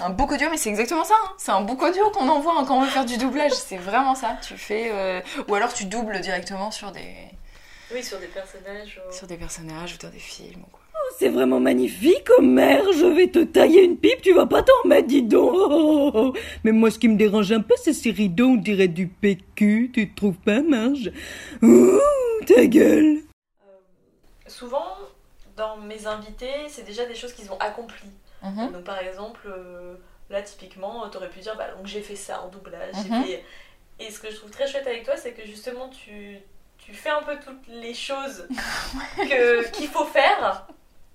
Un 0.00 0.10
book 0.10 0.30
audio, 0.30 0.48
mais 0.50 0.56
c'est 0.56 0.68
exactement 0.68 1.04
ça. 1.04 1.14
hein. 1.24 1.32
C'est 1.36 1.50
un 1.50 1.62
book 1.62 1.82
audio 1.82 2.10
qu'on 2.10 2.28
envoie 2.28 2.54
hein, 2.58 2.64
quand 2.66 2.76
on 2.78 2.82
veut 2.82 2.90
faire 2.90 3.04
du 3.04 3.16
doublage. 3.16 3.52
C'est 3.52 3.76
vraiment 3.76 4.14
ça. 4.14 4.36
Tu 4.46 4.56
fais. 4.56 4.90
euh, 4.92 5.20
Ou 5.48 5.54
alors 5.56 5.72
tu 5.74 5.84
doubles 5.86 6.20
directement 6.20 6.70
sur 6.70 6.92
des. 6.92 7.14
Oui, 7.92 8.04
sur 8.04 8.20
des 8.20 8.28
personnages. 8.28 9.00
ou- 9.08 9.12
Sur 9.12 9.26
des 9.26 9.36
personnages 9.36 9.94
ou 9.94 9.98
dans 9.98 10.10
des 10.10 10.18
films 10.20 10.62
ou 10.62 10.70
quoi. 10.70 10.79
C'est 11.18 11.28
vraiment 11.28 11.60
magnifique, 11.60 12.28
mère. 12.40 12.82
Je 12.92 13.04
vais 13.06 13.28
te 13.28 13.40
tailler 13.40 13.82
une 13.84 13.96
pipe, 13.98 14.22
tu 14.22 14.32
vas 14.32 14.46
pas 14.46 14.62
t'en 14.62 14.72
remettre, 14.84 15.06
dis 15.08 15.22
donc. 15.22 15.50
Oh, 15.54 15.68
oh, 15.70 16.10
oh. 16.14 16.32
Mais 16.64 16.72
moi, 16.72 16.90
ce 16.90 16.98
qui 16.98 17.08
me 17.08 17.16
dérange 17.16 17.52
un 17.52 17.60
peu, 17.60 17.74
c'est 17.76 17.92
ces 17.92 18.10
rideaux, 18.10 18.48
on 18.48 18.54
dirait 18.56 18.88
du 18.88 19.06
PQ. 19.08 19.90
Tu 19.92 20.10
te 20.10 20.16
trouves 20.16 20.38
pas, 20.38 20.62
Marge 20.62 21.10
Ouh, 21.62 21.98
ta 22.46 22.64
gueule. 22.66 23.18
Souvent, 24.46 24.86
dans 25.56 25.76
mes 25.76 26.06
invités, 26.06 26.68
c'est 26.68 26.84
déjà 26.86 27.04
des 27.04 27.14
choses 27.14 27.32
qu'ils 27.32 27.50
ont 27.52 27.58
accomplies. 27.58 28.08
Mhm. 28.42 28.72
Donc, 28.72 28.84
par 28.84 28.98
exemple, 28.98 29.40
euh, 29.46 29.94
là, 30.30 30.40
typiquement, 30.42 31.08
t'aurais 31.10 31.28
pu 31.28 31.40
dire 31.40 31.54
bah, 31.56 31.68
donc 31.76 31.86
j'ai 31.86 32.00
fait 32.00 32.16
ça 32.16 32.42
en 32.42 32.48
doublage. 32.48 32.94
j'ai 33.04 33.10
Mhm. 33.10 33.24
fait- 33.24 33.44
Et 34.02 34.10
ce 34.10 34.18
que 34.18 34.30
je 34.30 34.36
trouve 34.36 34.50
très 34.50 34.66
chouette 34.66 34.86
avec 34.86 35.04
toi, 35.04 35.14
c'est 35.18 35.32
que 35.32 35.44
justement, 35.44 35.88
tu, 35.90 36.38
tu 36.78 36.94
fais 36.94 37.10
un 37.10 37.22
peu 37.22 37.34
toutes 37.44 37.68
les 37.68 37.92
choses 37.92 38.48
qu'il 39.74 39.88
faut 39.88 40.06
faire 40.06 40.66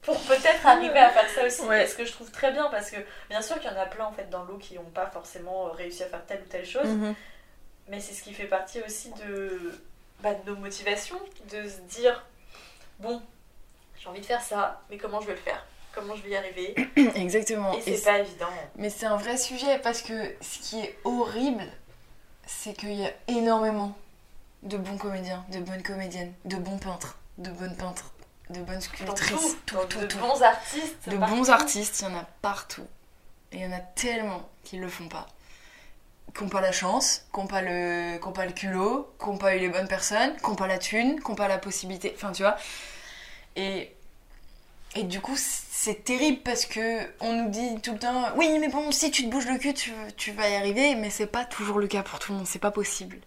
pour 0.06 0.20
peut-être 0.22 0.66
arriver 0.66 1.00
à 1.00 1.10
faire 1.10 1.30
ça 1.30 1.46
aussi. 1.46 1.62
Ouais. 1.64 1.88
Ce 1.88 1.96
que 1.96 2.06
je 2.06 2.12
trouve 2.12 2.32
très 2.32 2.52
bien, 2.52 2.70
parce 2.70 2.92
que 2.92 2.98
bien 3.30 3.42
sûr 3.42 3.60
qu'il 3.60 3.70
y 3.70 3.74
en 3.74 3.80
a 3.80 3.86
plein 3.86 4.06
en 4.06 4.12
fait 4.12 4.30
dans 4.30 4.44
l'eau 4.44 4.58
qui 4.58 4.76
n'ont 4.76 4.84
pas 4.84 5.08
forcément 5.08 5.66
réussi 5.72 6.04
à 6.04 6.08
faire 6.08 6.26
telle 6.26 6.42
ou 6.42 6.50
telle 6.50 6.66
chose, 6.66 6.88
Mhm. 6.88 7.16
mais 7.90 8.00
c'est 8.00 8.14
ce 8.14 8.22
qui 8.24 8.34
fait 8.34 8.46
partie 8.46 8.82
aussi 8.82 9.12
de, 9.26 9.82
bah, 10.22 10.34
de 10.34 10.50
nos 10.52 10.56
motivations, 10.58 11.20
de 11.52 11.68
se 11.68 11.78
dire 11.98 12.24
bon, 13.00 13.22
j'ai 14.00 14.08
envie 14.08 14.22
de 14.22 14.26
faire 14.26 14.42
ça, 14.42 14.82
mais 14.90 14.98
comment 14.98 15.20
je 15.22 15.28
vais 15.28 15.34
le 15.34 15.40
faire? 15.40 15.66
Comment 15.94 16.16
je 16.16 16.22
vais 16.24 16.30
y 16.32 16.36
arriver? 16.36 16.76
Exactement. 17.16 17.74
Et 17.74 17.82
c'est 17.82 18.04
pas 18.04 18.20
évident. 18.20 18.50
Mais 18.76 18.90
c'est 18.90 19.06
un 19.06 19.16
vrai 19.18 19.38
sujet 19.38 19.80
parce 19.80 20.02
que 20.02 20.36
ce 20.42 20.60
qui 20.60 20.80
est 20.82 20.98
horrible, 21.06 21.64
c'est 22.46 22.74
qu'il 22.74 22.94
y 22.94 23.06
a 23.06 23.12
énormément 23.30 23.96
de 24.64 24.78
bons 24.78 24.98
comédiens, 24.98 25.46
de 25.52 25.60
bonnes 25.60 25.84
comédiennes, 25.84 26.34
de 26.44 26.58
bons 26.58 26.78
peintres, 26.78 27.18
de 27.38 27.50
bonnes 27.50 27.76
peintres, 27.78 28.12
de 28.50 28.62
bonnes 28.62 28.82
sculptrices, 28.82 29.58
tout, 29.66 29.78
tout, 29.90 30.00
de 30.00 30.16
bons 30.16 30.42
artistes 30.42 31.10
De 31.10 31.18
partout. 31.18 31.36
bons 31.36 31.50
artistes, 31.50 32.00
il 32.02 32.04
y 32.04 32.12
en 32.14 32.18
a 32.20 32.26
partout. 32.42 32.86
Et 33.52 33.58
il 33.58 33.62
y 33.64 33.66
en 33.66 33.72
a 33.72 33.80
tellement 33.80 34.48
qui 34.64 34.78
le 34.78 34.88
font 34.88 35.08
pas. 35.08 35.28
Qui 36.36 36.44
n'ont 36.44 36.50
pas 36.50 36.62
la 36.62 36.72
chance, 36.72 37.26
qui 37.34 37.40
n'ont 37.40 37.48
pas, 37.48 37.62
le... 37.62 38.20
pas 38.34 38.46
le 38.46 38.52
culot, 38.52 39.14
qui 39.20 39.30
n'ont 39.30 39.38
pas 39.38 39.56
eu 39.56 39.60
les 39.60 39.70
bonnes 39.70 39.88
personnes, 39.88 40.36
qui 40.38 40.50
n'ont 40.50 40.56
pas 40.56 40.68
la 40.68 40.78
thune, 40.78 41.20
qui 41.22 41.30
n'ont 41.30 41.36
pas 41.36 41.48
la 41.48 41.58
possibilité. 41.58 42.14
Enfin, 42.16 42.32
tu 42.34 42.44
vois. 42.44 42.58
Et, 43.56 43.96
et 44.96 45.04
du 45.04 45.22
coup, 45.22 45.36
c'est 45.38 46.04
terrible 46.04 46.42
parce 46.44 46.66
que 46.66 47.02
on 47.22 47.34
nous 47.34 47.50
dit 47.50 47.80
tout 47.82 47.94
le 47.94 48.00
temps 48.00 48.26
Oui, 48.36 48.58
mais 48.60 48.68
bon, 48.68 48.92
si 48.92 49.12
tu 49.12 49.24
te 49.24 49.30
bouges 49.30 49.48
le 49.48 49.58
cul, 49.58 49.74
tu, 49.74 49.92
tu 50.18 50.32
vas 50.32 50.50
y 50.50 50.56
arriver. 50.56 50.96
Mais 50.96 51.10
c'est 51.10 51.28
pas 51.28 51.46
toujours 51.46 51.80
le 51.80 51.88
cas 51.88 52.04
pour 52.04 52.20
tout 52.20 52.32
le 52.32 52.40
monde, 52.40 52.48
c'est 52.48 52.60
pas 52.60 52.72
possible. 52.72 53.18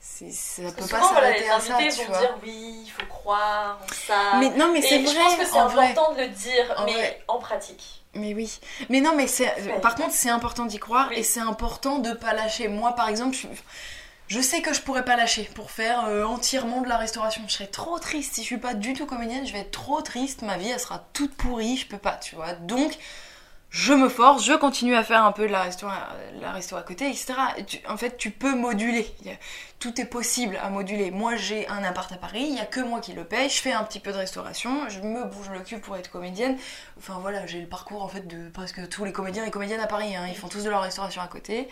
Ça 0.00 0.62
peut 0.62 0.72
pas 0.72 0.82
Souvent, 0.82 1.12
voilà, 1.12 1.26
s'arrêter 1.28 1.40
les 1.44 1.50
à 1.50 1.60
ça, 1.60 1.72
vont 1.74 2.18
dire 2.18 2.34
oui, 2.42 2.82
il 2.86 2.90
faut 2.90 3.06
croire 3.06 3.78
en 3.82 3.92
ça. 4.06 4.38
Mais 4.38 4.48
non, 4.50 4.72
mais 4.72 4.80
c'est 4.80 5.00
Je 5.00 5.04
vrai, 5.04 5.14
pense 5.14 5.36
que 5.36 5.44
c'est 5.44 5.58
vrai. 5.74 5.88
important 5.90 6.14
de 6.14 6.20
le 6.22 6.28
dire, 6.28 6.74
En 6.78 6.84
mais 6.86 6.92
vrai. 6.94 7.22
en 7.28 7.38
pratique. 7.38 8.02
Mais 8.14 8.32
oui. 8.34 8.58
Mais 8.88 9.00
non, 9.00 9.14
mais 9.14 9.26
c'est. 9.26 9.46
pas 9.74 9.80
Par 9.80 9.94
contre, 9.94 10.12
c'est 10.12 10.30
important 10.30 10.64
d'y 10.64 10.78
croire 10.78 11.12
et 11.12 11.22
c'est 11.22 11.40
important 11.40 11.98
de 11.98 12.12
pas 12.12 12.32
lâcher. 12.32 12.68
Moi, 12.68 12.94
par 12.94 13.08
exemple, 13.08 13.36
je, 13.36 13.46
je 14.28 14.40
sais 14.40 14.62
que 14.62 14.72
je 14.72 14.80
pourrais 14.80 15.04
pas 15.04 15.16
lâcher 15.16 15.48
pour 15.54 15.70
faire 15.70 16.06
euh, 16.06 16.24
entièrement 16.24 16.80
de 16.80 16.88
la 16.88 16.96
restauration. 16.96 17.42
Je 17.46 17.52
serais 17.52 17.66
trop 17.66 17.98
triste 17.98 18.34
si 18.34 18.40
je 18.40 18.46
suis 18.46 18.58
pas 18.58 18.72
du 18.74 18.94
tout 18.94 19.06
comédienne. 19.06 19.46
Je 19.46 19.52
vais 19.52 19.60
être 19.60 19.70
trop 19.70 20.00
triste. 20.00 20.40
Ma 20.42 20.56
vie, 20.56 20.70
elle 20.70 20.80
sera 20.80 21.04
toute 21.12 21.34
pourrie. 21.36 21.76
Je 21.76 21.86
peux 21.86 21.98
pas, 21.98 22.12
tu 22.16 22.36
vois. 22.36 22.54
Donc. 22.54 22.96
Je 23.70 23.92
me 23.92 24.08
force, 24.08 24.44
je 24.44 24.52
continue 24.52 24.96
à 24.96 25.04
faire 25.04 25.24
un 25.24 25.30
peu 25.30 25.46
de 25.46 25.52
la 25.52 25.62
restauration 25.62 26.04
la 26.40 26.50
restau 26.52 26.76
à 26.76 26.82
côté, 26.82 27.08
etc. 27.08 27.34
En 27.88 27.96
fait, 27.96 28.16
tu 28.16 28.30
peux 28.32 28.54
moduler. 28.54 29.06
Tout 29.78 30.00
est 30.00 30.06
possible 30.06 30.58
à 30.60 30.70
moduler. 30.70 31.10
Moi, 31.12 31.36
j'ai 31.36 31.68
un 31.68 31.84
appart 31.84 32.10
à 32.10 32.16
Paris, 32.16 32.46
il 32.48 32.56
y 32.56 32.58
a 32.58 32.64
que 32.66 32.80
moi 32.80 33.00
qui 33.00 33.12
le 33.12 33.24
paye. 33.24 33.48
Je 33.48 33.60
fais 33.60 33.72
un 33.72 33.84
petit 33.84 34.00
peu 34.00 34.10
de 34.10 34.16
restauration, 34.16 34.88
je 34.88 35.00
me 35.00 35.24
bouge 35.24 35.50
le 35.50 35.60
cul 35.60 35.78
pour 35.78 35.96
être 35.96 36.10
comédienne. 36.10 36.58
Enfin 36.98 37.18
voilà, 37.20 37.46
j'ai 37.46 37.60
le 37.60 37.68
parcours 37.68 38.02
en 38.02 38.08
fait 38.08 38.26
de 38.26 38.48
presque 38.48 38.88
tous 38.88 39.04
les 39.04 39.12
comédiens 39.12 39.44
et 39.44 39.50
comédiennes 39.52 39.80
à 39.80 39.86
Paris. 39.86 40.16
hein. 40.16 40.26
Ils 40.28 40.36
font 40.36 40.48
tous 40.48 40.64
de 40.64 40.70
la 40.70 40.80
restauration 40.80 41.22
à 41.22 41.28
côté. 41.28 41.68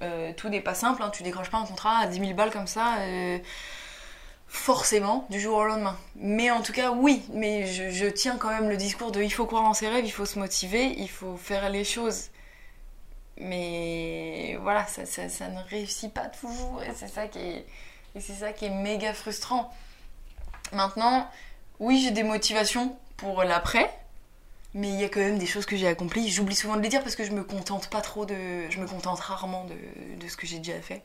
Euh, 0.00 0.32
tout 0.36 0.48
n'est 0.48 0.60
pas 0.60 0.74
simple, 0.74 1.02
hein. 1.02 1.10
tu 1.10 1.22
décroches 1.22 1.50
pas 1.50 1.58
un 1.58 1.66
contrat 1.66 1.98
à 1.98 2.06
10 2.08 2.18
000 2.18 2.32
balles 2.34 2.50
comme 2.50 2.66
ça. 2.66 2.96
euh, 3.00 3.38
forcément 4.52 5.26
du 5.30 5.40
jour 5.40 5.56
au 5.56 5.64
lendemain. 5.64 5.96
Mais 6.14 6.50
en 6.50 6.60
tout 6.60 6.74
cas, 6.74 6.92
oui, 6.92 7.22
mais 7.32 7.66
je, 7.66 8.06
tiens 8.06 8.36
quand 8.36 8.50
même 8.50 8.68
le 8.68 8.76
discours 8.76 9.10
de 9.10 9.22
il 9.22 9.32
faut 9.32 9.46
croire 9.46 9.64
en 9.64 9.72
ses 9.72 9.88
rêves, 9.88 10.04
il 10.04 10.12
faut 10.12 10.26
se 10.26 10.38
motiver, 10.38 10.94
il 10.98 11.08
faut 11.08 11.38
faire 11.38 11.70
les 11.70 11.84
choses. 11.84 12.28
Mais 13.38 14.58
voilà, 14.60 14.86
ça, 14.86 15.06
ça, 15.06 15.30
ça 15.30 15.48
ne 15.48 15.58
réussit 15.70 16.12
pas 16.12 16.26
toujours 16.26 16.82
et 16.82 16.92
c'est 16.94 17.08
ça 17.08 17.26
qui 17.28 17.38
est, 17.38 17.66
c'est 18.20 18.34
ça 18.34 18.52
qui 18.52 18.66
est 18.66 18.70
méga 18.70 19.14
frustrant. 19.14 19.72
Maintenant, 20.72 21.28
oui, 21.80 22.02
j'ai 22.04 22.10
des 22.10 22.22
motivations 22.22 22.94
pour 23.16 23.44
l'après, 23.44 23.90
mais 24.74 24.90
il 24.90 25.00
y 25.00 25.04
a 25.04 25.08
quand 25.08 25.20
même 25.20 25.38
des 25.38 25.46
choses 25.46 25.64
que 25.64 25.76
j'ai 25.76 25.88
accomplies. 25.88 26.28
J'oublie 26.30 26.54
souvent 26.54 26.76
de 26.76 26.82
les 26.82 26.90
dire 26.90 27.02
parce 27.02 27.16
que 27.16 27.24
je 27.24 27.32
me 27.32 27.42
contente 27.42 27.88
pas 27.88 28.02
trop 28.02 28.26
de. 28.26 28.36
Je 28.68 28.78
me 28.78 28.86
contente 28.86 29.18
rarement 29.18 29.64
de, 29.64 30.22
de 30.22 30.28
ce 30.28 30.36
que 30.36 30.46
j'ai 30.46 30.58
déjà 30.58 30.78
fait. 30.80 31.02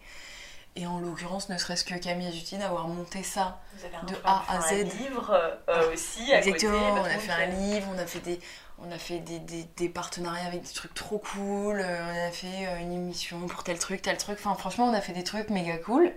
Et 0.80 0.86
en 0.86 1.00
l'occurrence, 1.00 1.50
ne 1.50 1.58
serait-ce 1.58 1.84
que 1.84 1.96
Camille 1.96 2.28
et 2.28 2.32
Justine, 2.32 2.62
avoir 2.62 2.88
monté 2.88 3.24
ça 3.24 3.60
de 4.08 4.14
A 4.24 4.44
à 4.48 4.62
Z. 4.62 4.72
un 4.72 4.84
livre 4.84 5.34
euh, 5.70 5.92
aussi 5.94 6.32
à 6.32 6.38
Exactement, 6.38 6.72
côté. 6.78 7.02
on 7.02 7.04
a 7.04 7.18
fait 7.18 7.32
un 7.32 7.46
livre, 7.48 7.88
on 7.96 7.98
a 7.98 8.06
fait 8.06 8.20
des, 8.20 8.40
on 8.78 8.92
a 8.92 8.98
fait 9.00 9.18
des, 9.20 9.40
des, 9.40 9.64
des 9.76 9.90
partenariats 9.90 10.46
avec 10.46 10.62
des 10.62 10.74
trucs 10.74 10.94
trop 10.94 11.18
cool, 11.18 11.80
euh, 11.82 12.06
on 12.06 12.28
a 12.28 12.32
fait 12.32 12.68
euh, 12.68 12.78
une 12.80 12.94
émission 12.94 13.40
pour 13.48 13.64
tel 13.64 13.80
truc, 13.80 14.04
tel 14.04 14.18
truc. 14.18 14.38
Enfin, 14.40 14.54
franchement, 14.54 14.86
on 14.86 14.94
a 14.94 15.02
fait 15.02 15.14
des 15.14 15.24
trucs 15.24 15.50
méga 15.50 15.78
cool. 15.78 16.12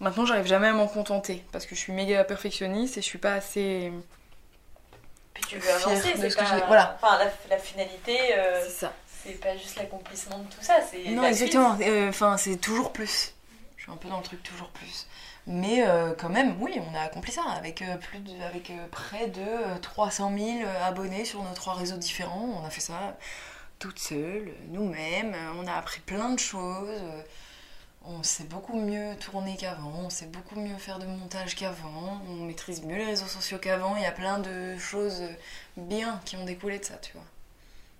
Maintenant, 0.00 0.24
j'arrive 0.24 0.46
jamais 0.46 0.68
à 0.68 0.72
m'en 0.72 0.88
contenter 0.88 1.44
parce 1.52 1.66
que 1.66 1.74
je 1.74 1.80
suis 1.80 1.92
méga 1.92 2.24
perfectionniste 2.24 2.96
et 2.96 3.02
je 3.02 3.06
suis 3.06 3.18
pas 3.18 3.34
assez. 3.34 3.92
Puis 5.34 5.44
tu 5.48 5.58
veux 5.58 5.70
avancer, 5.70 6.14
c'est 6.16 6.30
ce 6.30 6.36
pas... 6.36 6.64
voilà. 6.66 6.98
Enfin, 7.02 7.18
la, 7.18 7.30
la 7.56 7.58
finalité, 7.62 8.18
euh, 8.38 8.62
C'est 8.64 8.70
ça. 8.86 8.92
c'est 9.06 9.32
pas 9.40 9.54
juste 9.56 9.76
l'accomplissement 9.76 10.38
de 10.38 10.44
tout 10.44 10.62
ça, 10.62 10.76
c'est 10.90 11.10
Non, 11.10 11.24
exactement. 11.24 11.76
Euh, 11.82 12.08
Enfin, 12.08 12.38
c'est 12.38 12.56
toujours 12.56 12.92
plus. 12.92 13.34
Je 13.86 13.92
suis 13.92 13.92
un 13.92 13.96
peu 13.96 14.08
dans 14.08 14.18
le 14.18 14.24
truc 14.24 14.42
toujours 14.42 14.70
plus. 14.70 15.06
Mais 15.46 15.86
euh, 15.86 16.12
quand 16.18 16.28
même, 16.28 16.60
oui, 16.60 16.80
on 16.90 16.94
a 16.96 17.02
accompli 17.02 17.30
ça 17.30 17.44
avec, 17.50 17.82
euh, 17.82 17.96
plus 17.96 18.18
de, 18.18 18.42
avec 18.42 18.70
euh, 18.70 18.86
près 18.90 19.28
de 19.28 19.40
euh, 19.40 19.78
300 19.78 20.36
000 20.36 20.68
abonnés 20.82 21.24
sur 21.24 21.42
nos 21.44 21.54
trois 21.54 21.74
réseaux 21.74 21.96
différents. 21.96 22.60
On 22.60 22.64
a 22.64 22.70
fait 22.70 22.80
ça 22.80 23.16
toute 23.78 24.00
seule, 24.00 24.52
nous-mêmes. 24.70 25.36
On 25.56 25.66
a 25.68 25.74
appris 25.74 26.00
plein 26.00 26.30
de 26.30 26.38
choses. 26.38 27.00
On 28.04 28.22
sait 28.24 28.44
beaucoup 28.44 28.76
mieux 28.76 29.16
tourner 29.18 29.56
qu'avant. 29.56 29.92
On 30.06 30.10
sait 30.10 30.26
beaucoup 30.26 30.58
mieux 30.58 30.78
faire 30.78 30.98
de 30.98 31.06
montage 31.06 31.54
qu'avant. 31.54 32.20
On 32.28 32.46
maîtrise 32.46 32.82
mieux 32.82 32.96
les 32.96 33.04
réseaux 33.04 33.26
sociaux 33.26 33.58
qu'avant. 33.58 33.94
Il 33.96 34.02
y 34.02 34.06
a 34.06 34.12
plein 34.12 34.38
de 34.38 34.76
choses 34.78 35.22
bien 35.76 36.20
qui 36.24 36.36
ont 36.36 36.44
découlé 36.44 36.78
de 36.80 36.84
ça, 36.84 36.96
tu 36.96 37.12
vois. 37.12 37.24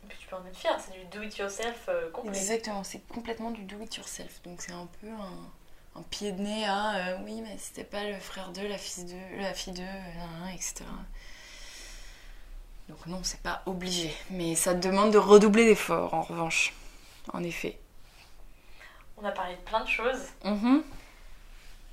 Et 0.07 0.09
puis 0.09 0.19
tu 0.21 0.29
peux 0.29 0.37
en 0.37 0.47
être 0.47 0.57
fier, 0.57 0.79
c'est 0.81 0.93
du 0.93 1.05
do 1.07 1.23
it 1.23 1.37
yourself 1.37 1.89
euh, 1.89 2.11
complet. 2.11 2.37
Exactement, 2.37 2.85
c'est 2.85 3.07
complètement 3.09 3.51
du 3.51 3.63
do 3.63 3.81
it 3.81 3.97
yourself. 3.97 4.41
Donc 4.45 4.63
c'est 4.63 4.73
un 4.73 4.89
peu 5.01 5.09
un, 5.09 5.51
un 5.99 6.03
pied 6.11 6.33
de 6.33 6.41
nez 6.41 6.65
à 6.65 6.97
euh, 6.97 7.19
oui, 7.25 7.41
mais 7.43 7.57
c'était 7.59 7.85
pas 7.85 8.05
le 8.05 8.19
frère 8.19 8.51
d'eux, 8.51 8.67
la 8.69 8.79
fille 8.79 9.05
d'eux, 9.05 9.39
la 9.39 9.55
fille 9.55 9.73
d'eux, 9.73 9.83
euh, 9.83 10.19
nan, 10.19 10.41
nan, 10.41 10.55
etc. 10.55 10.85
Donc 12.89 13.07
non, 13.07 13.21
c'est 13.23 13.41
pas 13.41 13.63
obligé. 13.67 14.15
Mais 14.31 14.55
ça 14.55 14.75
te 14.75 14.87
demande 14.87 15.13
de 15.13 15.19
redoubler 15.19 15.65
d'efforts 15.65 16.15
en 16.15 16.23
revanche. 16.23 16.75
En 17.33 17.43
effet. 17.43 17.79
On 19.17 19.25
a 19.25 19.33
parlé 19.33 19.57
de 19.57 19.61
plein 19.61 19.83
de 19.83 19.89
choses. 19.89 20.27
Mhm. 20.45 20.85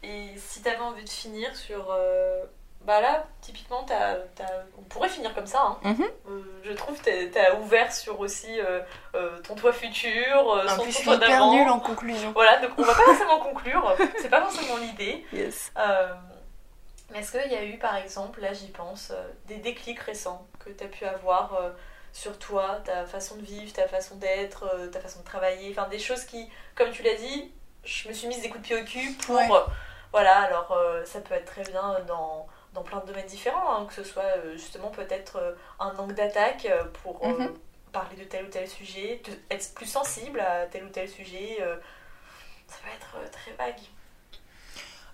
Et 0.04 0.34
si 0.38 0.62
t'avais 0.62 0.80
envie 0.80 1.04
de 1.04 1.10
finir 1.10 1.56
sur 1.56 1.88
euh, 1.89 2.43
bah 2.86 3.00
là, 3.02 3.26
typiquement, 3.42 3.84
t'as- 3.84 4.16
t'as- 4.36 4.64
on 4.78 4.82
pourrait 4.84 5.10
finir 5.10 5.34
comme 5.34 5.46
ça. 5.48 5.62
Hein. 5.62 5.78
Mhm. 5.84 6.04
Euh, 6.30 6.42
je 6.64 6.74
trouve 6.74 7.00
que 7.02 7.04
t'as- 7.30 7.42
t'as 7.52 7.56
ouvert 7.58 7.94
sur 7.94 8.20
aussi 8.20 8.60
euh, 8.60 8.82
euh, 9.16 9.40
ton 9.42 9.56
toit 9.56 9.72
futur, 9.74 10.64
Ah, 10.68 10.76
son 10.76 10.90
suis 10.92 11.04
toit 11.04 11.18
d'avant. 11.18 11.54
nulle 11.54 11.70
en 11.70 11.80
conclusion. 11.80 12.32
Voilà, 12.34 12.60
donc 12.60 12.72
on 12.78 12.84
va 12.84 12.94
pas 12.94 13.02
forcément 13.06 13.40
conclure, 13.40 13.96
c'est 14.20 14.30
pas 14.30 14.42
forcément 14.42 14.78
l'idée. 14.78 15.26
Yes. 15.34 15.72
Mais 17.12 17.20
est-ce 17.20 17.32
qu'il 17.38 17.52
y 17.52 17.56
a 17.56 17.64
eu, 17.64 17.78
par 17.78 17.96
exemple, 17.98 18.42
là 18.42 18.54
j'y 18.54 18.68
pense, 18.70 19.12
des 19.46 19.58
déclics 19.58 20.00
récents 20.00 20.48
que 20.64 20.70
tu 20.72 20.84
as 20.84 20.88
pu 20.88 21.06
avoir 21.06 21.52
sur 22.12 22.38
toi, 22.40 22.80
ta 22.86 23.06
façon 23.06 23.36
de 23.36 23.42
vivre, 23.44 23.72
ta 23.74 23.88
façon 23.88 24.16
d'être, 24.16 24.90
ta 24.92 25.00
façon 25.00 25.20
de 25.20 25.26
travailler, 25.26 25.72
enfin 25.76 25.88
des 25.90 26.00
choses 26.00 26.24
qui, 26.26 26.50
comme 26.76 26.90
tu 26.92 27.04
l'as 27.04 27.16
dit, 27.16 27.52
je 27.84 28.08
me 28.08 28.14
suis 28.14 28.28
mise 28.28 28.42
des 28.42 28.50
coups 28.50 28.62
de 28.62 28.66
pied 28.68 28.82
au 28.82 28.86
cul 28.86 29.14
pour. 29.26 29.36
Ouais. 29.36 29.48
voilà, 30.12 30.42
alors 30.42 30.76
ça 31.06 31.20
peut 31.22 31.36
être 31.36 31.46
très 31.46 31.64
bien 31.64 31.98
dans, 32.08 32.48
dans 32.74 32.84
plein 32.84 32.99
de 33.01 33.05
domaines 33.07 33.26
différents, 33.28 33.76
hein, 33.76 33.86
que 33.86 33.93
ce 33.93 34.03
soit 34.03 34.24
euh, 34.38 34.53
justement 34.53 34.89
peut-être 34.89 35.38
euh, 35.38 35.53
un 35.80 35.95
angle 35.97 36.15
d'attaque 36.15 36.65
euh, 36.65 36.84
pour 37.03 37.24
Mhm. 37.26 37.53
parler 37.91 38.15
de 38.17 38.24
tel 38.24 38.45
ou 38.45 38.49
tel 38.49 38.67
sujet, 38.67 39.21
être 39.51 39.74
plus 39.76 39.86
sensible 39.86 40.39
à 40.39 40.65
tel 40.65 40.84
ou 40.86 40.89
tel 40.89 41.07
sujet. 41.07 41.57
ça 42.67 42.78
peut 42.84 42.89
être 42.95 43.32
très 43.32 43.51
vague. 43.53 43.80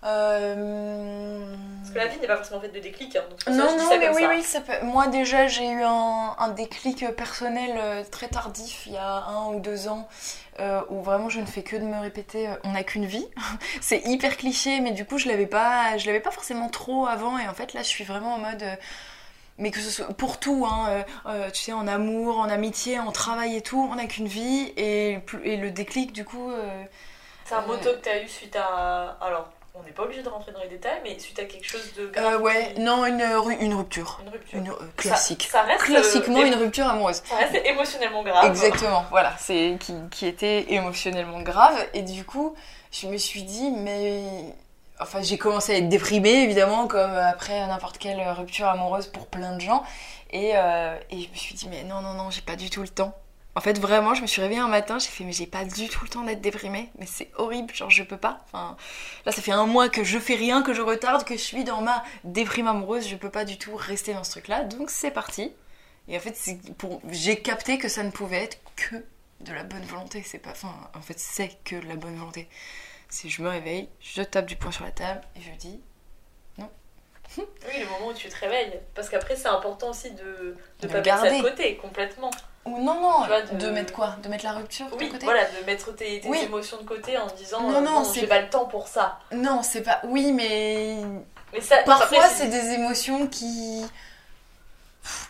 Euh, 0.03 1.55
Parce 1.81 1.91
que 1.93 1.97
la 1.97 2.07
vie 2.07 2.19
n'est 2.19 2.27
pas 2.27 2.37
forcément 2.37 2.61
faite 2.61 2.73
de 2.73 2.79
déclics. 2.79 3.15
Hein, 3.15 3.23
donc 3.29 3.43
pour 3.43 3.53
ça 3.53 3.59
Non, 3.59 3.77
non, 3.77 3.89
mais 3.99 4.09
oui, 4.09 4.21
ça. 4.21 4.29
oui, 4.29 4.43
ça 4.43 4.61
peut... 4.61 4.85
moi 4.85 5.07
déjà 5.07 5.47
j'ai 5.47 5.67
eu 5.67 5.83
un, 5.83 6.35
un 6.37 6.47
déclic 6.49 7.05
personnel 7.15 7.71
euh, 7.77 8.03
très 8.09 8.27
tardif 8.27 8.83
il 8.87 8.93
y 8.93 8.97
a 8.97 9.25
un 9.25 9.47
ou 9.53 9.59
deux 9.59 9.87
ans 9.89 10.07
euh, 10.59 10.81
où 10.89 11.01
vraiment 11.01 11.29
je 11.29 11.39
ne 11.41 11.45
fais 11.45 11.63
que 11.63 11.75
de 11.75 11.83
me 11.83 11.99
répéter 11.99 12.47
euh, 12.47 12.53
on 12.63 12.71
n'a 12.71 12.83
qu'une 12.83 13.05
vie. 13.05 13.27
C'est 13.81 14.01
hyper 14.05 14.37
cliché, 14.37 14.79
mais 14.79 14.91
du 14.91 15.05
coup 15.05 15.17
je 15.17 15.27
l'avais 15.27 15.47
pas, 15.47 15.97
je 15.97 16.05
l'avais 16.07 16.19
pas 16.21 16.31
forcément 16.31 16.69
trop 16.69 17.05
avant 17.05 17.37
et 17.37 17.47
en 17.47 17.53
fait 17.53 17.73
là 17.73 17.81
je 17.81 17.87
suis 17.87 18.03
vraiment 18.05 18.35
en 18.35 18.39
mode. 18.39 18.63
mais 19.57 19.71
que 19.71 19.79
ce 19.81 19.89
soit 19.89 20.07
pour 20.13 20.39
tout, 20.39 20.65
hein, 20.65 20.87
euh, 20.89 21.03
euh, 21.25 21.49
tu 21.51 21.63
sais, 21.63 21.73
en 21.73 21.85
amour, 21.87 22.39
en 22.39 22.47
amitié, 22.49 22.97
en 22.99 23.11
travail 23.11 23.57
et 23.57 23.61
tout, 23.61 23.89
on 23.91 23.95
n'a 23.95 24.05
qu'une 24.05 24.27
vie 24.27 24.71
et, 24.77 25.19
le 25.43 25.69
déclic 25.71 26.13
du 26.13 26.23
coup. 26.23 26.49
euh, 26.51 26.83
C'est 27.43 27.55
un 27.55 27.61
moto 27.67 27.89
que 27.95 28.01
tu 28.01 28.07
as 28.09 28.23
eu 28.23 28.27
suite 28.29 28.55
à. 28.55 29.17
Alors, 29.19 29.49
on 29.79 29.85
n'est 29.85 29.91
pas 29.91 30.03
obligé 30.03 30.21
de 30.23 30.29
rentrer 30.29 30.51
dans 30.51 30.59
les 30.61 30.67
détails, 30.67 30.99
mais 31.03 31.17
suite 31.19 31.39
à 31.39 31.45
quelque 31.45 31.65
chose 31.67 31.93
de 31.97 32.11
euh, 32.17 32.37
ouais, 32.39 32.73
qui- 32.75 32.81
non, 32.81 33.05
une, 33.05 33.23
ru- 33.23 33.57
une 33.59 33.73
rupture. 33.73 34.19
Une 34.23 34.29
rupture. 34.29 34.57
Une, 34.59 34.69
euh, 34.69 34.73
classique. 34.97 35.43
Ça, 35.51 35.59
ça 35.59 35.63
reste. 35.63 35.83
Classiquement 35.83 36.39
euh, 36.39 36.45
une 36.45 36.55
rupture 36.55 36.87
amoureuse. 36.87 37.21
Ça 37.25 37.35
reste 37.37 37.55
émotionnellement 37.65 38.23
grave. 38.23 38.45
Exactement, 38.45 39.05
voilà, 39.09 39.33
c'est 39.37 39.77
qui, 39.79 39.93
qui 40.11 40.25
était 40.27 40.71
émotionnellement 40.73 41.41
grave. 41.41 41.77
Et 41.93 42.01
du 42.01 42.25
coup, 42.25 42.55
je 42.91 43.07
me 43.07 43.17
suis 43.17 43.43
dit, 43.43 43.71
mais. 43.71 44.23
Enfin, 45.01 45.21
j'ai 45.21 45.37
commencé 45.37 45.73
à 45.73 45.77
être 45.77 45.87
déprimée, 45.87 46.43
évidemment, 46.43 46.85
comme 46.87 47.15
après 47.15 47.65
n'importe 47.67 47.97
quelle 47.99 48.19
rupture 48.31 48.67
amoureuse 48.67 49.07
pour 49.07 49.27
plein 49.27 49.55
de 49.55 49.61
gens. 49.61 49.81
Et, 50.31 50.51
euh, 50.55 50.93
et 51.09 51.21
je 51.21 51.29
me 51.29 51.35
suis 51.35 51.55
dit, 51.55 51.69
mais 51.69 51.83
non, 51.83 52.01
non, 52.01 52.13
non, 52.15 52.29
j'ai 52.29 52.41
pas 52.41 52.57
du 52.57 52.69
tout 52.69 52.81
le 52.81 52.89
temps. 52.89 53.13
En 53.55 53.61
fait, 53.61 53.79
vraiment, 53.79 54.13
je 54.13 54.21
me 54.21 54.27
suis 54.27 54.41
réveillée 54.41 54.61
un 54.61 54.67
matin, 54.67 54.99
j'ai 54.99 55.09
fait, 55.09 55.23
mais 55.23 55.31
j'ai 55.33 55.47
pas 55.47 55.65
du 55.65 55.89
tout 55.89 56.03
le 56.03 56.09
temps 56.09 56.23
d'être 56.23 56.39
déprimée. 56.41 56.89
Mais 56.97 57.05
c'est 57.05 57.31
horrible, 57.35 57.73
genre, 57.73 57.89
je 57.89 58.03
peux 58.03 58.17
pas. 58.17 58.41
Enfin, 58.45 58.77
là, 59.25 59.31
ça 59.31 59.41
fait 59.41 59.51
un 59.51 59.65
mois 59.65 59.89
que 59.89 60.03
je 60.03 60.19
fais 60.19 60.35
rien, 60.35 60.61
que 60.61 60.73
je 60.73 60.81
retarde, 60.81 61.25
que 61.25 61.33
je 61.35 61.41
suis 61.41 61.63
dans 61.63 61.81
ma 61.81 62.03
déprime 62.23 62.67
amoureuse, 62.67 63.07
je 63.07 63.15
peux 63.15 63.31
pas 63.31 63.45
du 63.45 63.57
tout 63.57 63.75
rester 63.75 64.13
dans 64.13 64.23
ce 64.23 64.31
truc-là. 64.31 64.63
Donc, 64.63 64.89
c'est 64.89 65.11
parti. 65.11 65.51
Et 66.07 66.15
en 66.15 66.19
fait, 66.19 66.37
pour... 66.77 67.01
j'ai 67.09 67.41
capté 67.41 67.77
que 67.77 67.89
ça 67.89 68.03
ne 68.03 68.11
pouvait 68.11 68.43
être 68.43 68.59
que 68.75 68.95
de 69.41 69.53
la 69.53 69.63
bonne 69.63 69.83
volonté. 69.83 70.23
C'est 70.23 70.39
pas, 70.39 70.51
enfin, 70.51 70.73
en 70.95 71.01
fait, 71.01 71.19
c'est 71.19 71.57
que 71.63 71.75
de 71.75 71.87
la 71.87 71.95
bonne 71.95 72.15
volonté. 72.15 72.47
C'est 73.09 73.29
je 73.29 73.41
me 73.41 73.49
réveille, 73.49 73.89
je 73.99 74.21
tape 74.21 74.45
du 74.45 74.55
poing 74.55 74.71
sur 74.71 74.85
la 74.85 74.91
table 74.91 75.21
et 75.35 75.41
je 75.41 75.51
dis 75.57 75.81
Oui, 77.37 77.43
le 77.79 77.85
moment 77.85 78.07
où 78.07 78.13
tu 78.13 78.29
te 78.29 78.35
réveilles. 78.37 78.79
Parce 78.95 79.09
qu'après, 79.09 79.35
c'est 79.35 79.47
important 79.47 79.89
aussi 79.89 80.11
de 80.11 80.55
ne 80.83 80.87
pas 80.87 80.95
mettre 80.95 81.17
ça 81.17 81.29
garder. 81.29 81.37
de 81.37 81.43
côté 81.43 81.77
complètement. 81.77 82.31
Ou 82.73 82.83
non 82.83 82.95
non, 83.01 83.25
vois, 83.25 83.41
de... 83.41 83.55
de- 83.57 83.69
mettre 83.71 83.93
quoi, 83.93 84.15
de 84.23 84.29
mettre 84.29 84.45
la 84.45 84.53
rupture 84.53 84.85
Oui, 84.97 85.07
de 85.07 85.11
côté? 85.13 85.25
voilà, 85.25 85.43
de 85.45 85.65
mettre 85.65 85.93
tes, 85.95 86.19
tes 86.21 86.27
Oui. 86.29 86.39
émotions 86.43 86.77
de 86.77 86.83
côté 86.83 87.17
en 87.17 87.27
disant 87.27 87.61
Non, 87.69 87.81
non, 87.81 88.03
c'est- 88.03 88.21
j'ai 88.21 88.27
pas 88.27 88.39
le 88.41 88.49
temps 88.49 88.65
pour 88.65 88.87
ça. 88.87 89.19
Non, 89.31 89.61
c'est 89.63 89.81
pas. 89.81 89.99
Oui, 90.05 90.31
mais 90.31 90.97
Mais 91.53 91.61
ça, 91.61 91.77
parfois 91.85 92.27
c'est 92.29 92.47
des 92.47 92.69
émotions 92.73 93.27
qui 93.27 93.85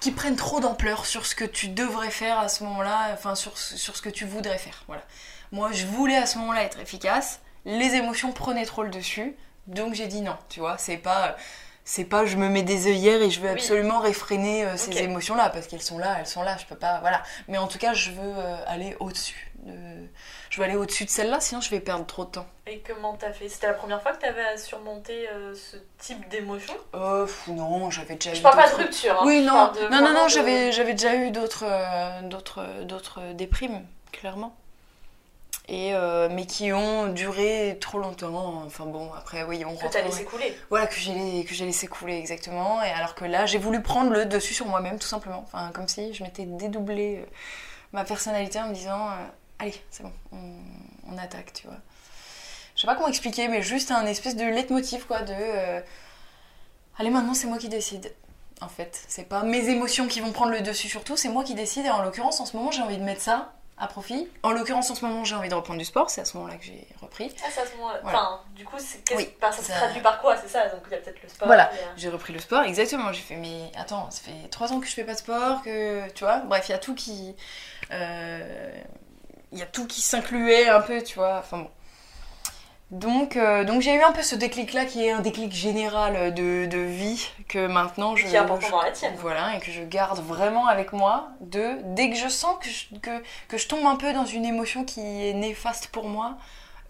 qui 0.02 0.12
prennent 0.12 0.36
trop 0.36 0.60
d'ampleur 0.60 1.06
sur 1.06 1.26
ce 1.26 1.36
que 1.36 1.46
tu 1.46 1.70
devrais 1.70 2.10
faire 2.12 2.38
à 2.40 2.50
ce 2.50 2.64
moment-là, 2.64 3.10
enfin 3.14 3.36
sur, 3.36 3.58
sur 3.58 3.96
ce 3.96 4.02
que 4.02 4.10
tu 4.10 4.26
voudrais 4.26 4.58
faire. 4.58 4.84
Voilà. 4.88 5.04
Moi, 5.52 5.70
je 5.72 5.86
voulais 5.86 6.18
à 6.18 6.26
ce 6.26 6.38
moment-là 6.40 6.64
être 6.64 6.80
efficace. 6.80 7.40
Les 7.66 7.96
émotions 7.96 8.32
prenaient 8.32 8.66
trop 8.66 8.84
le 8.84 8.90
dessus, 8.90 9.36
donc 9.68 9.94
j'ai 9.94 10.08
dit 10.08 10.22
non. 10.22 10.36
Tu 10.50 10.60
vois, 10.60 10.78
c'est 10.78 10.98
pas 10.98 11.36
c'est 11.92 12.04
pas 12.06 12.24
je 12.28 12.38
me 12.38 12.50
mets 12.50 12.62
des 12.62 12.86
œillères 12.86 13.20
et 13.24 13.32
je 13.32 13.40
veux 13.40 13.48
Oui. 13.48 13.54
absolument 13.54 13.98
réfréner 14.00 14.64
euh, 14.64 14.78
ces 14.78 14.92
Ok. 14.92 14.98
émotions-là 14.98 15.50
parce 15.50 15.66
qu'elles 15.66 15.82
sont 15.82 15.98
là, 15.98 16.18
elles 16.20 16.28
sont 16.28 16.44
là. 16.44 16.56
Je 16.60 16.66
peux 16.68 16.76
pas, 16.76 17.00
voilà. 17.00 17.24
Mais 17.48 17.58
en 17.58 17.66
tout 17.68 17.80
cas, 17.80 17.94
je 17.94 18.12
veux 18.12 18.34
euh, 18.38 18.56
aller 18.68 18.96
au-dessus. 19.00 19.52
de- 19.64 19.74
Je 20.52 20.58
veux 20.60 20.66
aller 20.66 20.76
au-dessus 20.76 21.06
de 21.06 21.10
celle-là, 21.10 21.40
sinon 21.40 21.62
je 21.62 21.70
vais 21.72 21.80
perdre 21.80 22.06
trop 22.06 22.26
de 22.26 22.30
temps. 22.30 22.46
Et 22.68 22.80
comment 22.88 23.16
t'as 23.16 23.32
fait? 23.34 23.50
C'était 23.50 23.66
la 23.68 23.74
première 23.74 24.02
fois 24.04 24.12
que 24.14 24.22
t'avais 24.22 24.46
à 24.46 24.58
surmonter 24.58 25.28
euh, 25.30 25.56
ce 25.56 25.78
type 25.98 26.30
d'émotion? 26.30 26.76
Euh, 26.94 27.26
non, 27.48 27.90
j'avais 27.90 28.16
déjà 28.16 28.36
Je 28.36 28.40
eu 28.40 28.44
parle 28.44 28.58
pas 28.58 28.70
de 28.70 28.76
rupture. 28.76 29.14
hein. 29.20 29.26
Oui, 29.26 29.42
Je 29.42 29.48
non, 29.48 29.72
non, 29.90 30.02
non, 30.02 30.14
non, 30.14 30.24
de- 30.26 30.30
j'avais, 30.30 30.72
j'avais 30.72 30.94
déjà 30.94 31.16
eu 31.16 31.32
d'autres, 31.32 31.66
d'autres, 32.24 32.84
d'autres 32.84 33.34
déprimes, 33.34 33.84
clairement. 34.12 34.56
Et 35.72 35.94
euh, 35.94 36.30
mais 36.32 36.48
qui 36.48 36.74
ont 36.74 37.10
duré 37.10 37.78
trop 37.80 38.00
longtemps. 38.00 38.64
Enfin 38.66 38.86
bon, 38.86 39.14
après 39.14 39.44
oui, 39.44 39.64
on 39.66 39.76
Que 39.76 39.86
t'as 39.88 40.02
laissé 40.02 40.26
couler. 40.26 40.58
Voilà 40.72 40.88
que 40.88 40.96
j'ai 40.96 41.46
que 41.46 41.54
j'ai 41.54 41.66
laissé 41.66 41.86
couler 41.86 42.18
exactement. 42.18 42.82
Et 42.82 42.90
alors 42.90 43.14
que 43.14 43.24
là, 43.24 43.46
j'ai 43.46 43.60
voulu 43.60 43.80
prendre 43.84 44.10
le 44.10 44.26
dessus 44.26 44.56
sur 44.56 44.66
moi-même, 44.66 44.98
tout 44.98 45.08
simplement. 45.08 45.44
Enfin, 45.46 45.70
comme 45.72 45.88
si 45.88 46.12
je 46.12 46.24
m'étais 46.24 46.46
dédoublé 46.46 47.18
euh, 47.18 47.26
ma 47.94 48.04
personnalité 48.04 48.60
en 48.60 48.70
me 48.70 48.74
disant, 48.74 49.10
euh, 49.10 49.28
allez, 49.60 49.76
c'est 49.92 50.02
bon, 50.02 50.12
on, 50.32 50.56
on 51.14 51.18
attaque, 51.20 51.54
tu 51.54 51.68
vois. 51.68 51.78
Je 52.76 52.82
sais 52.82 52.88
pas 52.88 52.96
comment 52.96 53.10
expliquer, 53.10 53.48
mais 53.48 53.62
juste 53.62 53.92
un 53.92 54.08
espèce 54.08 54.36
de 54.36 54.46
leitmotiv, 54.46 55.06
quoi, 55.06 55.22
de, 55.22 55.34
allez, 56.98 57.10
maintenant 57.12 57.36
c'est 57.36 57.48
moi 57.48 57.60
qui 57.60 57.70
décide. 57.70 58.12
En 58.62 58.70
fait, 58.70 59.04
c'est 59.08 59.30
pas 59.30 59.44
mes 59.44 59.70
émotions 59.70 60.08
qui 60.08 60.20
vont 60.20 60.32
prendre 60.32 60.52
le 60.52 60.62
dessus 60.62 60.90
sur 60.90 61.04
tout, 61.04 61.16
c'est 61.16 61.30
moi 61.30 61.44
qui 61.44 61.54
décide. 61.54 61.86
Et 61.86 61.90
en 61.92 62.02
l'occurrence, 62.02 62.40
en 62.40 62.46
ce 62.48 62.58
moment, 62.58 62.72
j'ai 62.72 62.82
envie 62.82 62.98
de 62.98 63.04
mettre 63.04 63.22
ça 63.22 63.54
à 63.80 63.88
profit. 63.88 64.28
En 64.44 64.52
l'occurrence, 64.52 64.92
en 64.92 64.96
ce 64.96 65.06
moment, 65.06 65.24
j'ai 65.24 65.36
envie 65.36 65.50
de 65.50 65.56
reprendre 65.56 65.80
du 65.80 65.86
sport. 65.86 66.10
C'est 66.10 66.22
à 66.22 66.26
ce 66.26 66.36
moment-là 66.38 66.58
que 66.58 66.66
j'ai 66.66 66.86
repris. 67.02 67.34
Ah, 67.44 67.48
c'est 67.50 67.62
à 67.62 67.66
ce 67.66 67.76
moment-là. 67.78 68.00
Voilà. 68.04 68.20
Enfin, 68.20 68.42
du 68.56 68.66
coup, 68.66 68.76
Oui, 69.16 69.30
enfin, 69.42 69.52
ça 69.52 69.62
se 69.62 69.68
ça- 69.72 69.78
traduit 69.78 70.02
par 70.02 70.20
quoi? 70.22 70.36
C'est 70.38 70.50
ça 70.50 70.68
Donc, 70.68 70.82
il 70.88 70.92
y 70.92 70.96
a 70.96 70.98
peut-être 71.00 71.24
le 71.24 71.30
sport. 71.30 71.48
Voilà, 71.48 71.72
j'ai 71.96 72.10
repris 72.10 72.34
le 72.34 72.40
sport, 72.40 72.64
exactement. 72.64 73.12
J'ai 73.14 73.22
fait, 73.22 73.36
mais 73.38 73.72
attends, 73.78 74.12
ça 74.12 74.22
fait 74.22 74.50
trois 74.50 74.72
ans 74.74 74.80
que 74.80 74.88
je 74.88 74.94
fais 74.94 75.04
pas 75.06 75.14
de 75.14 75.20
sport, 75.20 75.64
que 75.64 76.10
tu 76.12 76.24
vois. 76.24 76.40
Bref, 76.40 76.68
il 76.68 76.72
y 76.74 76.76
a 76.76 76.80
tout 76.80 76.94
qui. 76.96 77.36
euh, 77.92 78.72
Il 79.52 79.58
y 79.58 79.62
a 79.64 79.66
tout 79.66 79.88
qui 79.88 80.02
s'incluait 80.02 80.70
un 80.70 80.82
peu, 80.82 81.02
tu 81.02 81.16
vois. 81.16 81.40
Enfin 81.40 81.60
bon. 81.60 81.70
Donc, 82.92 83.36
euh, 83.36 83.64
donc 83.66 83.82
j'ai 83.82 83.94
eu 83.94 84.02
un 84.02 84.12
peu 84.12 84.24
ce 84.24 84.34
déclic-là 84.36 84.86
qui 84.86 85.06
est 85.06 85.12
un 85.12 85.20
déclic 85.20 85.52
général 85.54 86.34
de, 86.34 86.66
de 86.66 86.78
vie 86.80 87.30
que 87.48 87.68
maintenant 87.68 88.16
je. 88.16 88.26
Qui 88.26 88.34
est 88.34 88.38
important 88.40 88.66
je- 88.68 88.72
dans 88.72 88.82
la 88.82 88.92
tienne. 88.92 89.14
Voilà, 89.20 89.56
et 89.56 89.60
que 89.60 89.72
je 89.72 89.84
garde 89.84 90.20
vraiment 90.20 90.66
avec 90.68 90.92
moi. 90.92 91.30
De, 91.40 91.78
dès 91.94 92.10
que 92.10 92.16
je 92.16 92.28
sens 92.28 92.56
que 92.60 92.68
je, 92.68 92.96
que, 93.00 93.24
que 93.48 93.58
je 93.60 93.68
tombe 93.68 93.86
un 93.86 93.96
peu 93.96 94.12
dans 94.12 94.26
une 94.26 94.44
émotion 94.46 94.86
qui 94.86 95.02
est 95.02 95.34
néfaste 95.34 95.88
pour 95.90 96.08
moi, 96.10 96.38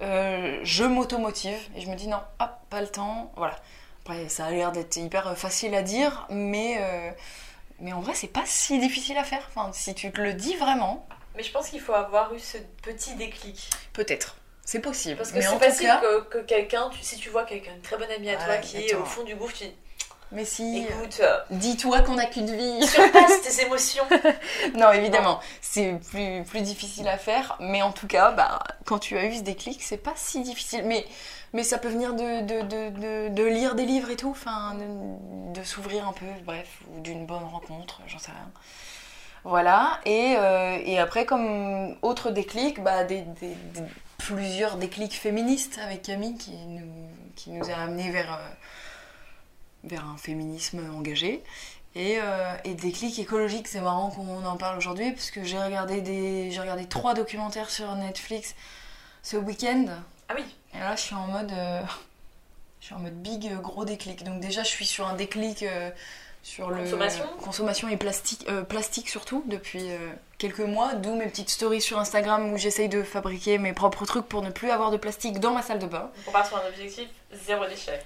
euh, 0.01 0.59
je 0.63 0.85
m'automotive 0.85 1.59
et 1.75 1.81
je 1.81 1.89
me 1.89 1.95
dis 1.95 2.07
non, 2.07 2.21
hop, 2.39 2.49
pas 2.69 2.79
le 2.79 2.87
temps. 2.87 3.31
Voilà. 3.35 3.55
Après, 4.05 4.29
ça 4.29 4.45
a 4.45 4.51
l'air 4.51 4.71
d'être 4.71 4.95
hyper 4.95 5.37
facile 5.37 5.75
à 5.75 5.81
dire, 5.81 6.25
mais, 6.29 6.77
euh, 6.79 7.11
mais 7.81 7.91
en 7.91 7.99
vrai, 7.99 8.13
c'est 8.15 8.27
pas 8.31 8.43
si 8.45 8.79
difficile 8.79 9.17
à 9.17 9.25
faire. 9.25 9.45
Enfin, 9.53 9.69
si 9.73 9.93
tu 9.93 10.09
te 10.13 10.21
le 10.21 10.33
dis 10.33 10.55
vraiment, 10.55 11.05
Mais 11.35 11.43
je 11.43 11.51
pense 11.51 11.67
qu'il 11.69 11.81
faut 11.81 11.93
avoir 11.93 12.33
eu 12.33 12.39
ce 12.39 12.57
petit 12.81 13.15
déclic. 13.15 13.69
peut-être. 13.91 14.37
C'est 14.71 14.81
possible. 14.81 15.17
Parce 15.17 15.31
que 15.31 15.41
c'est 15.41 15.83
cas, 15.83 15.97
que, 15.99 16.21
que 16.25 16.37
quelqu'un, 16.37 16.91
si 17.01 17.17
tu 17.17 17.29
vois 17.29 17.43
quelqu'un, 17.43 17.71
une 17.73 17.81
très 17.81 17.97
bonne 17.97 18.11
amie 18.11 18.29
à 18.29 18.35
toi 18.35 18.57
qui 18.57 18.77
est 18.77 18.93
au 18.93 19.03
fond 19.03 19.23
du 19.23 19.33
gouffre, 19.33 19.55
tu 19.57 19.63
dis 19.63 19.73
mais 20.31 20.45
si, 20.45 20.85
écoute, 20.87 21.21
euh, 21.21 21.39
dis-toi 21.49 22.01
qu'on 22.01 22.19
a 22.19 22.25
qu'une 22.27 22.55
vie. 22.55 22.85
surpasse 22.85 23.41
tes 23.57 23.63
émotions. 23.63 24.03
non, 24.75 24.91
évidemment, 24.91 25.39
c'est 25.59 25.95
plus, 26.11 26.43
plus 26.43 26.61
difficile 26.61 27.07
à 27.07 27.17
faire, 27.17 27.57
mais 27.59 27.81
en 27.81 27.91
tout 27.91 28.05
cas, 28.05 28.29
bah, 28.29 28.59
quand 28.85 28.99
tu 28.99 29.17
as 29.17 29.25
eu 29.25 29.37
ce 29.37 29.41
déclic, 29.41 29.81
c'est 29.81 29.97
pas 29.97 30.13
si 30.15 30.41
difficile. 30.41 30.83
Mais, 30.85 31.03
mais 31.53 31.63
ça 31.63 31.79
peut 31.79 31.87
venir 31.89 32.13
de, 32.13 32.41
de, 32.41 32.61
de, 32.61 32.89
de, 32.91 33.29
de 33.29 33.43
lire 33.45 33.73
des 33.73 33.87
livres 33.87 34.11
et 34.11 34.17
tout, 34.17 34.29
enfin, 34.29 34.75
de, 34.75 35.59
de 35.59 35.63
s'ouvrir 35.65 36.07
un 36.07 36.13
peu, 36.13 36.27
bref, 36.45 36.67
ou 36.95 36.99
d'une 36.99 37.25
bonne 37.25 37.45
rencontre, 37.45 38.01
j'en 38.05 38.19
sais 38.19 38.29
rien. 38.29 38.51
Voilà, 39.45 39.99
et, 40.05 40.35
euh, 40.37 40.77
et 40.85 40.99
après, 40.99 41.25
comme 41.25 41.95
autre 42.03 42.29
déclic, 42.29 42.83
bah, 42.83 43.03
des, 43.03 43.21
des- 43.21 43.55
des- 43.73 43.81
plusieurs 44.19 44.77
déclics 44.77 45.15
féministes 45.15 45.79
avec 45.83 46.03
Camille 46.03 46.37
qui 46.37 46.51
nous, 46.51 47.09
qui 47.35 47.49
nous 47.49 47.69
a 47.71 47.73
amenés 47.73 48.11
vers, 48.11 48.33
euh, 48.33 48.49
vers 49.83 50.05
un 50.05 50.17
féminisme 50.17 50.79
engagé. 50.95 51.43
Et, 51.95 52.19
euh, 52.21 52.53
et 52.65 52.75
déclic 52.75 53.17
écologique, 53.17 53.67
c'est 53.67 53.81
marrant 53.81 54.11
qu'on 54.11 54.45
en 54.45 54.57
parle 54.57 54.77
aujourd'hui 54.77 55.11
parce 55.11 55.31
que 55.31 55.43
j'ai 55.43 55.57
regardé, 55.57 56.01
des, 56.01 56.51
j'ai 56.51 56.59
regardé 56.59 56.85
trois 56.85 57.15
documentaires 57.15 57.71
sur 57.71 57.95
Netflix 57.95 58.53
ce 59.23 59.37
week-end. 59.37 59.85
Ah 60.29 60.35
oui. 60.37 60.43
Et 60.75 60.79
là, 60.79 60.95
je 60.95 61.01
suis 61.01 61.15
en 61.15 61.25
mode. 61.25 61.51
euh, 61.51 61.81
Je 62.79 62.85
suis 62.85 62.95
en 62.95 62.99
mode 62.99 63.19
big 63.21 63.47
euh, 63.47 63.55
gros 63.57 63.85
déclic. 63.85 64.23
Donc 64.23 64.39
déjà, 64.39 64.61
je 64.63 64.69
suis 64.69 64.85
sur 64.85 65.07
un 65.07 65.15
déclic 65.15 65.63
euh, 65.63 65.89
sur 66.41 66.69
le 66.69 66.83
Consommation 67.43 67.89
et 67.89 67.97
plastique, 67.97 68.45
euh, 68.49 68.63
plastique 68.63 69.09
surtout 69.09 69.43
depuis 69.47 69.91
euh, 69.91 69.97
quelques 70.37 70.59
mois. 70.61 70.93
D'où 70.93 71.15
mes 71.15 71.27
petites 71.27 71.49
stories 71.49 71.81
sur 71.81 71.99
Instagram 71.99 72.51
où 72.53 72.57
j'essaye 72.57 72.89
de 72.89 73.03
fabriquer 73.03 73.57
mes 73.57 73.73
propres 73.73 74.05
trucs 74.05 74.25
pour 74.25 74.41
ne 74.41 74.49
plus 74.49 74.71
avoir 74.71 74.89
de 74.91 74.97
plastique 74.97 75.39
dans 75.39 75.51
ma 75.51 75.61
salle 75.61 75.79
de 75.79 75.85
bain. 75.85 76.09
On 76.27 76.31
part 76.31 76.47
sur 76.47 76.57
un 76.57 76.67
objectif 76.67 77.07
zéro 77.45 77.65
déchet. 77.65 77.99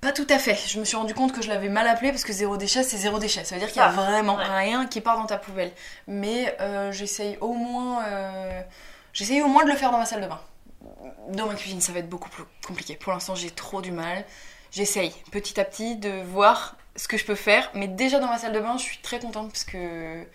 Pas 0.00 0.12
tout 0.12 0.26
à 0.30 0.38
fait. 0.38 0.58
Je 0.68 0.78
me 0.80 0.84
suis 0.84 0.96
rendu 0.96 1.14
compte 1.14 1.32
que 1.32 1.42
je 1.42 1.48
l'avais 1.48 1.68
mal 1.68 1.86
appelé 1.86 2.10
parce 2.10 2.24
que 2.24 2.32
zéro 2.32 2.56
déchet, 2.56 2.82
c'est 2.82 2.96
zéro 2.98 3.18
déchet. 3.18 3.44
Ça 3.44 3.54
veut 3.54 3.60
dire 3.60 3.68
qu'il 3.68 3.78
y 3.80 3.84
a 3.84 3.88
Ah, 3.88 3.92
vraiment 3.92 4.36
ouais. 4.36 4.44
rien 4.44 4.86
qui 4.86 5.00
part 5.00 5.18
dans 5.18 5.26
ta 5.26 5.38
poubelle. 5.38 5.72
Mais 6.06 6.56
euh, 6.60 6.92
j'essaye 6.92 7.36
au 7.40 7.52
moins, 7.52 8.02
j'essaye 9.12 9.42
au 9.42 9.48
moins 9.48 9.64
de 9.64 9.70
le 9.70 9.76
faire 9.76 9.90
dans 9.90 9.98
ma 9.98 10.06
salle 10.06 10.22
de 10.22 10.26
bain. 10.26 10.40
Dans 11.28 11.46
ma 11.46 11.54
cuisine, 11.54 11.80
ça 11.80 11.92
va 11.92 11.98
être 12.00 12.08
beaucoup 12.08 12.28
plus 12.30 12.44
compliqué. 12.66 12.94
Pour 12.96 13.12
l'instant, 13.12 13.34
j'ai 13.34 13.50
trop 13.50 13.80
du 13.82 13.90
mal. 13.90 14.24
J'essaye 14.72 15.12
petit 15.30 15.58
à 15.60 15.64
petit 15.64 15.96
de 15.96 16.22
voir 16.22 16.76
ce 16.96 17.08
que 17.08 17.16
je 17.16 17.24
peux 17.24 17.34
faire. 17.34 17.70
Mais 17.74 17.88
déjà 17.88 18.18
dans 18.20 18.28
ma 18.28 18.38
salle 18.38 18.52
de 18.52 18.60
bain, 18.60 18.76
je 18.78 18.82
suis 18.82 18.98
très 18.98 19.18
contente 19.20 19.48
parce 19.50 19.64
que 19.64 20.26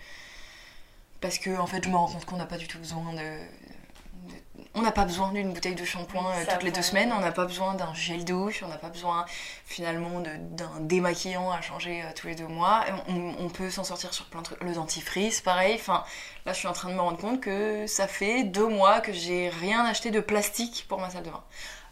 parce 1.20 1.38
que 1.38 1.56
en 1.58 1.68
fait, 1.68 1.84
je 1.84 1.90
me 1.90 1.96
rends 1.96 2.08
compte 2.08 2.26
qu'on 2.26 2.38
n'a 2.38 2.46
pas 2.46 2.58
du 2.58 2.68
tout 2.68 2.80
besoin 2.80 3.14
de, 3.14 3.20
de- 3.20 4.36
on 4.74 4.82
n'a 4.82 4.92
pas 4.92 5.06
besoin 5.06 5.32
d'une 5.32 5.54
bouteille 5.54 5.76
de 5.76 5.86
shampoing 5.86 6.24
Oui, 6.36 6.44
euh, 6.48 6.52
toutes 6.52 6.64
les 6.64 6.72
deux 6.72 6.82
semaines, 6.82 7.12
on 7.14 7.20
n'a 7.20 7.32
pas 7.32 7.46
besoin 7.46 7.76
d'un 7.76 7.94
gel 7.94 8.26
douche, 8.26 8.64
on 8.64 8.68
n'a 8.70 8.78
pas 8.78 8.90
besoin 8.90 9.26
finalement 9.66 10.22
d'un 10.22 10.72
démaquillant 10.80 11.52
à 11.52 11.62
changer 11.62 12.02
euh, 12.02 12.06
tous 12.16 12.28
les 12.28 12.36
deux 12.36 12.48
mois. 12.48 12.86
On, 13.08 13.36
on 13.38 13.50
peut 13.50 13.70
s'en 13.70 13.84
sortir 13.84 14.14
sur 14.14 14.26
plein 14.26 14.40
de 14.40 14.46
trucs. 14.46 14.64
Le 14.64 14.74
dentifrice, 14.74 15.42
pareil. 15.42 15.76
Enfin, 15.76 16.04
là, 16.46 16.54
je 16.54 16.58
suis 16.58 16.68
en 16.68 16.74
train 16.74 16.90
de 16.90 16.96
me 16.96 17.02
rendre 17.02 17.18
compte 17.18 17.40
que 17.42 17.86
ça 17.86 18.08
fait 18.08 18.44
deux 18.44 18.68
mois 18.68 19.00
que 19.02 19.12
j'ai 19.14 19.50
rien 19.50 19.86
acheté 19.86 20.10
de 20.10 20.22
plastique 20.22 20.86
pour 20.90 21.00
ma 21.00 21.10
salle 21.12 21.24
de 21.24 21.30
bain. 21.30 21.44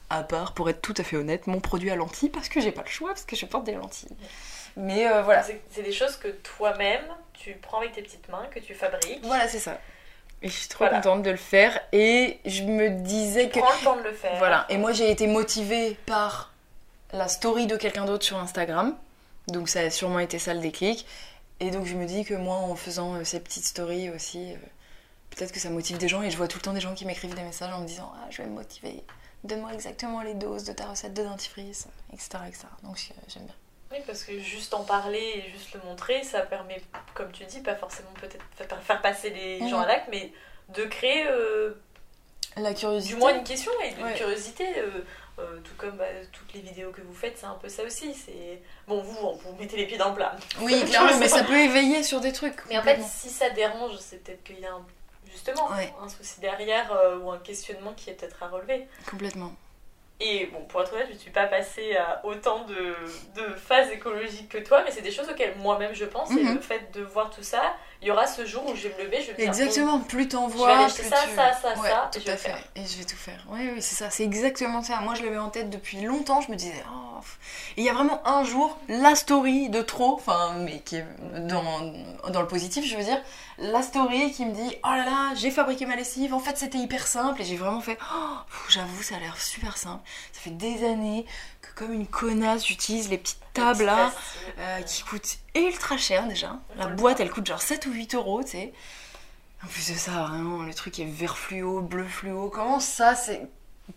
À 0.09 0.23
part, 0.23 0.53
pour 0.53 0.69
être 0.69 0.81
tout 0.81 0.95
à 0.97 1.03
fait 1.03 1.17
honnête, 1.17 1.45
mon 1.47 1.59
produit 1.59 1.91
à 1.91 1.95
lentilles, 1.95 2.29
parce 2.29 2.49
que 2.49 2.59
j'ai 2.61 2.71
pas 2.71 2.81
le 2.81 2.89
choix, 2.89 3.09
parce 3.09 3.25
que 3.25 3.35
je 3.35 3.45
porte 3.45 3.63
des 3.65 3.73
lentilles. 3.73 4.09
Mais 4.75 5.07
euh, 5.07 5.21
voilà. 5.21 5.43
C'est 5.69 5.83
des 5.83 5.91
choses 5.91 6.15
que 6.15 6.29
toi-même, 6.29 7.03
tu 7.33 7.53
prends 7.61 7.79
avec 7.79 7.91
tes 7.93 8.01
petites 8.01 8.27
mains, 8.29 8.47
que 8.53 8.59
tu 8.59 8.73
fabriques. 8.73 9.19
Voilà, 9.23 9.47
c'est 9.47 9.59
ça. 9.59 9.79
Et 10.41 10.47
je 10.47 10.53
suis 10.53 10.67
trop 10.69 10.85
Voilà. 10.85 10.97
contente 11.01 11.21
de 11.23 11.29
le 11.31 11.37
faire. 11.37 11.79
Et 11.91 12.39
je 12.45 12.63
me 12.63 12.89
disais 12.89 13.49
que. 13.49 13.59
Prends 13.59 13.71
le 13.77 13.83
temps 13.83 13.95
de 13.97 14.03
le 14.03 14.13
faire. 14.13 14.35
Voilà. 14.37 14.65
Et 14.69 14.77
moi, 14.77 14.93
j'ai 14.93 15.11
été 15.11 15.27
motivée 15.27 15.97
par 16.05 16.53
la 17.11 17.27
story 17.27 17.67
de 17.67 17.75
quelqu'un 17.75 18.05
d'autre 18.05 18.23
sur 18.25 18.37
Instagram. 18.37 18.95
Donc, 19.47 19.67
ça 19.69 19.81
a 19.81 19.89
sûrement 19.89 20.19
été 20.19 20.39
ça 20.39 20.53
le 20.53 20.59
déclic. 20.59 21.05
Et 21.59 21.71
donc, 21.71 21.85
je 21.85 21.93
me 21.95 22.05
dis 22.05 22.23
que 22.23 22.33
moi, 22.35 22.55
en 22.55 22.75
faisant 22.75 23.15
euh, 23.15 23.23
ces 23.25 23.41
petites 23.41 23.65
stories 23.65 24.09
aussi, 24.11 24.53
euh, 24.53 24.55
peut-être 25.35 25.51
que 25.51 25.59
ça 25.59 25.69
motive 25.69 25.97
des 25.97 26.07
gens. 26.07 26.21
Et 26.23 26.31
je 26.31 26.37
vois 26.37 26.47
tout 26.47 26.57
le 26.57 26.63
temps 26.63 26.73
des 26.73 26.79
gens 26.81 26.93
qui 26.95 27.05
m'écrivent 27.05 27.35
des 27.35 27.41
messages 27.43 27.73
en 27.73 27.81
me 27.81 27.85
disant 27.87 28.11
Ah, 28.15 28.27
je 28.29 28.41
vais 28.41 28.47
me 28.47 28.55
motiver. 28.55 29.03
Donne-moi 29.43 29.73
exactement 29.73 30.21
les 30.21 30.33
doses 30.33 30.65
de 30.65 30.73
ta 30.73 30.85
recette 30.87 31.13
de 31.13 31.23
dentifrice, 31.23 31.87
etc. 32.13 32.29
etc. 32.47 32.65
Donc, 32.83 32.97
j'aime 33.27 33.43
bien. 33.45 33.55
Oui, 33.91 33.97
parce 34.05 34.23
que 34.23 34.37
juste 34.39 34.73
en 34.73 34.83
parler 34.83 35.19
et 35.45 35.51
juste 35.51 35.73
le 35.73 35.79
montrer, 35.85 36.23
ça 36.23 36.41
permet, 36.41 36.81
comme 37.15 37.31
tu 37.31 37.45
dis, 37.45 37.61
pas 37.61 37.75
forcément 37.75 38.11
peut-être 38.21 38.45
fa- 38.55 38.77
faire 38.77 39.01
passer 39.01 39.29
les 39.31 39.59
gens 39.69 39.77
Mhm. 39.77 39.83
à 39.83 39.87
l'acte, 39.87 40.07
mais 40.11 40.31
de 40.69 40.83
créer 40.83 41.25
euh, 41.27 41.73
La 42.57 42.73
curiosité. 42.73 43.13
du 43.15 43.19
moins 43.19 43.33
une 43.35 43.43
question 43.43 43.71
et 43.83 43.89
une 43.97 44.03
Ouais. 44.03 44.13
curiosité. 44.13 44.65
euh, 44.77 45.01
euh, 45.39 45.59
tout 45.63 45.73
comme 45.77 45.95
bah, 45.95 46.03
toutes 46.33 46.53
les 46.53 46.59
vidéos 46.59 46.91
que 46.91 46.99
vous 46.99 47.13
faites, 47.13 47.37
c'est 47.37 47.45
un 47.45 47.53
peu 47.55 47.69
ça 47.69 47.83
aussi. 47.83 48.13
C'est 48.13 48.61
bon, 48.89 49.01
vous, 49.01 49.13
vous 49.39 49.55
mettez 49.57 49.77
les 49.77 49.87
pieds 49.87 49.97
dans 49.97 50.09
le 50.09 50.15
plat. 50.15 50.35
Oui, 50.59 50.83
clairement, 50.83 51.17
mais 51.17 51.29
ça 51.29 51.45
peut 51.45 51.57
éveiller 51.57 52.03
sur 52.03 52.19
des 52.19 52.33
trucs. 52.33 52.57
Mais 52.67 52.77
en 52.77 52.83
fait, 52.83 53.01
si 53.01 53.29
ça 53.29 53.49
dérange, 53.49 53.95
c'est 54.01 54.17
peut-être 54.21 54.43
qu'il 54.43 54.59
y 54.59 54.65
a 54.65 54.73
un- 54.73 54.85
justement 55.45 55.69
Ouais. 55.71 55.93
un 56.01 56.09
souci 56.09 56.39
derrière 56.41 56.91
euh, 56.91 57.17
ou 57.19 57.31
un 57.31 57.39
questionnement 57.39 57.93
qui 57.93 58.09
est 58.09 58.13
peut-être 58.13 58.43
à 58.43 58.47
relever. 58.47 58.87
Complètement. 59.09 59.53
Et 60.21 60.47
bon, 60.47 60.61
pour 60.65 60.81
être 60.81 60.91
honnête, 60.93 61.07
je 61.07 61.13
ne 61.13 61.17
suis 61.17 61.31
pas 61.31 61.45
passée 61.47 61.95
à 61.95 62.19
autant 62.25 62.65
de, 62.65 62.93
de 63.35 63.53
phases 63.55 63.89
écologiques 63.91 64.49
que 64.49 64.57
toi, 64.57 64.81
mais 64.83 64.91
c'est 64.91 65.01
des 65.01 65.11
choses 65.13 65.29
auxquelles 65.29 65.55
moi-même 65.57 65.93
je 65.93 66.03
pense. 66.03 66.31
Et 66.31 66.43
Mhm. 66.43 66.55
le 66.55 66.59
fait 66.59 66.91
de 66.93 67.01
voir 67.01 67.29
tout 67.29 67.41
ça, 67.43 67.73
il 68.01 68.07
y 68.07 68.11
aura 68.11 68.25
ce 68.27 68.45
jour 68.45 68.63
où 68.65 68.75
je 68.75 68.87
vais 68.87 68.95
me 68.97 69.03
lever, 69.05 69.21
je 69.21 69.27
vais 69.27 69.33
me 69.33 69.37
dire. 69.37 69.47
Exactement, 69.49 69.99
plus 69.99 70.27
t'en 70.27 70.49
je 70.49 70.57
vais 70.57 70.63
aller 70.63 70.83
acheter 70.85 71.01
plus 71.01 71.09
ça, 71.09 71.17
ça, 71.35 71.53
ça, 71.61 71.81
Ouais, 71.81 71.89
ça, 71.89 72.09
tout 72.13 72.19
et 72.19 72.21
je 72.21 72.29
à 72.29 72.31
le 72.31 72.37
fait. 72.37 72.49
faire. 72.49 72.63
Et 72.75 72.85
je 72.85 72.97
vais 72.97 73.03
tout 73.03 73.17
faire. 73.17 73.43
Oui, 73.49 73.69
oui, 73.73 73.81
c'est 73.81 73.95
ça, 73.95 74.09
c'est 74.09 74.23
exactement 74.23 74.81
ça. 74.81 74.99
Moi, 75.01 75.15
je 75.15 75.23
l'avais 75.23 75.37
en 75.37 75.49
tête 75.49 75.69
depuis 75.69 76.01
longtemps. 76.01 76.39
Je 76.41 76.51
me 76.51 76.55
disais, 76.55 76.83
oh. 76.89 77.19
Et 77.75 77.81
il 77.81 77.83
y 77.83 77.89
a 77.89 77.93
vraiment 77.93 78.25
un 78.25 78.45
jour, 78.45 78.77
la 78.87 79.13
story 79.15 79.69
de 79.69 79.81
trop, 79.81 80.13
enfin, 80.15 80.53
mais 80.59 80.79
qui 80.79 80.95
est 80.95 81.05
dans, 81.47 81.91
dans 82.29 82.41
le 82.41 82.47
positif, 82.47 82.85
je 82.85 82.95
veux 82.95 83.03
dire, 83.03 83.21
la 83.57 83.81
story 83.81 84.31
qui 84.31 84.45
me 84.45 84.53
dit, 84.53 84.77
oh 84.85 84.89
là 84.89 85.03
là, 85.03 85.35
j'ai 85.35 85.51
fabriqué 85.51 85.85
ma 85.85 85.97
lessive. 85.97 86.33
En 86.33 86.39
fait, 86.39 86.57
c'était 86.57 86.77
hyper 86.77 87.05
simple. 87.05 87.41
Et 87.41 87.45
j'ai 87.45 87.57
vraiment 87.57 87.81
fait, 87.81 87.97
oh, 88.15 88.35
j'avoue, 88.69 89.03
ça 89.03 89.15
a 89.17 89.19
l'air 89.19 89.37
super 89.41 89.77
simple. 89.77 90.01
Ça 90.31 90.39
fait 90.39 90.49
des 90.51 90.85
années 90.85 91.25
que, 91.61 91.67
comme 91.75 91.91
une 91.91 92.07
connasse, 92.07 92.65
j'utilise 92.65 93.09
les 93.09 93.17
petites 93.17 93.41
tables 93.53 93.83
là, 93.83 94.13
euh, 94.59 94.81
qui 94.83 95.03
coûtent 95.03 95.37
ultra 95.55 95.97
cher 95.97 96.27
déjà. 96.27 96.59
La 96.75 96.87
boîte, 96.87 97.19
elle 97.19 97.29
coûte 97.29 97.47
genre 97.47 97.61
7 97.61 97.85
ou 97.87 97.91
8 97.91 98.15
euros, 98.15 98.43
tu 98.43 98.51
sais. 98.51 98.73
En 99.63 99.67
plus 99.67 99.91
de 99.91 99.95
ça, 99.95 100.11
vraiment, 100.23 100.63
le 100.63 100.73
truc 100.73 100.99
est 100.99 101.05
vert 101.05 101.37
fluo, 101.37 101.81
bleu 101.81 102.05
fluo. 102.05 102.49
Comment 102.49 102.79
ça, 102.79 103.15
c'est. 103.15 103.47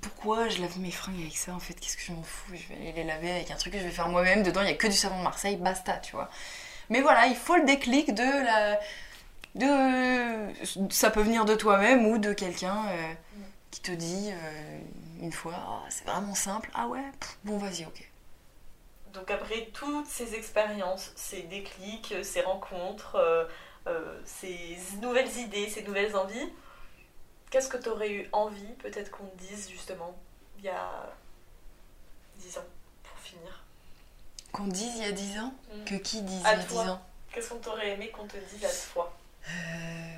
Pourquoi 0.01 0.49
je 0.49 0.61
lave 0.61 0.79
mes 0.79 0.91
fringues 0.91 1.21
avec 1.21 1.37
ça 1.37 1.55
en 1.55 1.59
fait? 1.59 1.75
Qu'est-ce 1.75 1.97
que 1.99 2.03
je 2.03 2.13
m'en 2.13 2.23
fous? 2.23 2.53
Je 2.55 2.67
vais 2.69 2.81
aller 2.81 2.93
les 2.93 3.05
laver 3.05 3.31
avec 3.31 3.51
un 3.51 3.57
truc 3.57 3.75
que 3.75 3.79
je 3.79 3.85
vais 3.85 3.91
faire 3.91 4.09
moi-même. 4.09 4.43
Dedans, 4.43 4.63
il 4.63 4.69
y 4.69 4.71
a 4.71 4.75
que 4.75 4.87
du 4.87 4.97
savon 4.97 5.19
de 5.19 5.23
Marseille, 5.23 5.57
basta, 5.57 5.99
tu 5.99 6.13
vois. 6.13 6.31
Mais 6.89 7.01
voilà, 7.03 7.27
il 7.27 7.37
faut 7.37 7.57
le 7.57 7.65
déclic 7.65 8.15
de 8.15 8.23
la. 8.23 8.81
De... 9.55 10.91
Ça 10.91 11.11
peut 11.11 11.21
venir 11.21 11.45
de 11.45 11.55
toi-même 11.55 12.07
ou 12.07 12.19
de 12.19 12.33
quelqu'un 12.33 12.87
euh, 12.89 13.13
qui 13.71 13.83
te 13.83 13.93
dit 13.93 14.31
euh, 14.31 14.79
une 15.21 15.33
fois 15.33 15.55
Ah, 15.57 15.85
c'est 15.91 16.07
vraiment 16.07 16.35
simple. 16.35 16.71
Ah 16.75 16.89
ouais 16.89 17.05
Bon, 17.45 17.59
vas-y, 17.59 17.85
ok. 17.85 18.12
Donc 19.13 19.31
après 19.31 19.67
toutes 19.75 20.07
ces 20.07 20.35
expériences, 20.35 21.13
ces 21.17 21.43
déclics, 21.43 22.15
ces 22.25 22.41
rencontres, 22.41 23.17
euh, 23.17 23.45
euh, 23.87 24.21
ces 24.25 24.79
nouvelles 25.01 25.37
idées, 25.37 25.69
ces 25.69 25.83
nouvelles 25.83 26.17
envies, 26.17 26.49
qu'est-ce 27.51 27.69
que 27.69 27.77
tu 27.77 27.89
aurais 27.91 28.11
eu 28.11 28.29
envie 28.33 28.73
peut-être 28.79 29.11
qu'on 29.11 29.27
te 29.27 29.37
dise 29.37 29.69
justement 29.71 30.17
il 30.59 30.65
y 30.65 30.69
a 30.69 31.13
10 32.37 32.59
ans 32.59 32.65
pour 33.03 33.19
finir? 33.19 33.65
Qu'on 34.53 34.67
dise 34.67 34.97
il 34.97 35.03
y 35.03 35.07
a 35.07 35.13
10 35.13 35.39
ans? 35.41 35.55
Mm. 35.75 35.85
Que 35.85 35.95
qui 35.97 36.23
dise 36.23 36.45
À 36.47 36.55
il 36.55 36.59
y 36.59 36.61
a 36.61 36.65
10 36.65 36.75
toi. 36.75 36.85
ans? 36.89 37.03
Qu'est-ce 37.33 37.49
qu'on 37.51 37.59
t'aurait 37.59 37.91
aimé 37.91 38.11
qu'on 38.11 38.27
te 38.27 38.37
dise 38.37 38.65
à 38.65 38.93
toi? 38.93 39.13
Euh, 39.49 40.17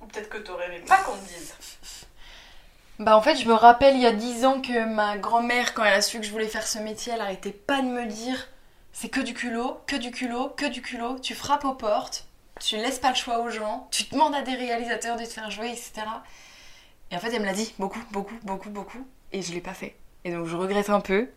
Ou 0.00 0.06
peut-être 0.06 0.28
que 0.28 0.38
t'aurais 0.38 0.66
aimé 0.66 0.84
pas 0.86 1.02
qu'on 1.04 1.16
te 1.16 1.24
dise? 1.26 1.54
Bah 2.98 3.16
en 3.16 3.20
fait, 3.20 3.36
je 3.36 3.46
me 3.46 3.54
rappelle 3.54 3.94
il 3.94 4.02
y 4.02 4.06
a 4.06 4.12
10 4.12 4.44
ans 4.44 4.60
que 4.60 4.84
ma 4.84 5.18
grand-mère, 5.18 5.72
quand 5.72 5.84
elle 5.84 5.94
a 5.94 6.02
su 6.02 6.18
que 6.18 6.26
je 6.26 6.32
voulais 6.32 6.48
faire 6.48 6.66
ce 6.66 6.80
métier, 6.80 7.12
elle 7.12 7.20
arrêtait 7.20 7.52
pas 7.52 7.80
de 7.80 7.86
me 7.86 8.06
dire 8.06 8.48
c'est 8.92 9.08
que 9.08 9.20
du 9.20 9.34
culot, 9.34 9.78
que 9.86 9.94
du 9.94 10.10
culot, 10.10 10.48
que 10.56 10.66
du 10.66 10.82
culot, 10.82 11.20
tu 11.20 11.36
frappes 11.36 11.64
aux 11.64 11.74
portes, 11.74 12.26
tu 12.60 12.76
laisses 12.76 12.98
pas 12.98 13.10
le 13.10 13.14
choix 13.14 13.38
aux 13.38 13.50
gens, 13.50 13.86
tu 13.92 14.02
demandes 14.10 14.34
à 14.34 14.42
des 14.42 14.54
réalisateurs 14.54 15.16
de 15.16 15.24
te 15.24 15.28
faire 15.28 15.48
jouer, 15.48 15.68
etc. 15.68 15.92
Et 17.12 17.16
en 17.16 17.20
fait, 17.20 17.32
elle 17.32 17.40
me 17.40 17.46
l'a 17.46 17.52
dit 17.52 17.72
beaucoup, 17.78 18.02
beaucoup, 18.10 18.34
beaucoup, 18.42 18.70
beaucoup, 18.70 19.06
et 19.32 19.42
je 19.42 19.52
l'ai 19.52 19.60
pas 19.60 19.74
fait. 19.74 19.94
Et 20.24 20.32
donc 20.32 20.46
je 20.46 20.56
regrette 20.56 20.90
un 20.90 21.00
peu 21.00 21.28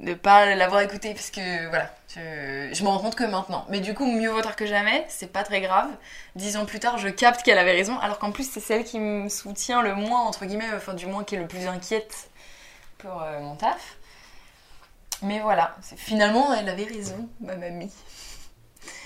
de 0.00 0.14
pas 0.14 0.54
l'avoir 0.54 0.80
écouté 0.80 1.12
parce 1.14 1.30
que 1.30 1.68
voilà, 1.68 1.94
je, 2.08 2.70
je 2.72 2.82
me 2.82 2.88
rends 2.88 2.98
compte 2.98 3.14
que 3.14 3.24
maintenant. 3.24 3.66
Mais 3.68 3.80
du 3.80 3.94
coup, 3.94 4.06
mieux 4.06 4.30
vaut 4.30 4.40
tard 4.42 4.56
que 4.56 4.66
jamais, 4.66 5.04
c'est 5.08 5.32
pas 5.32 5.42
très 5.44 5.60
grave. 5.60 5.88
Dix 6.36 6.56
ans 6.56 6.64
plus 6.66 6.80
tard, 6.80 6.98
je 6.98 7.08
capte 7.08 7.42
qu'elle 7.42 7.58
avait 7.58 7.72
raison, 7.72 7.98
alors 7.98 8.18
qu'en 8.18 8.32
plus, 8.32 8.50
c'est 8.50 8.60
celle 8.60 8.84
qui 8.84 8.98
me 8.98 9.28
soutient 9.28 9.82
le 9.82 9.94
moins, 9.94 10.20
entre 10.22 10.46
guillemets, 10.46 10.70
enfin, 10.74 10.94
du 10.94 11.06
moins 11.06 11.22
qui 11.24 11.34
est 11.36 11.38
le 11.38 11.46
plus 11.46 11.66
inquiète 11.66 12.30
pour 12.98 13.22
euh, 13.22 13.40
mon 13.40 13.56
taf. 13.56 13.96
Mais 15.22 15.40
voilà, 15.40 15.76
finalement, 15.96 16.54
elle 16.54 16.68
avait 16.68 16.84
raison, 16.84 17.28
ma 17.40 17.54
mamie. 17.56 17.92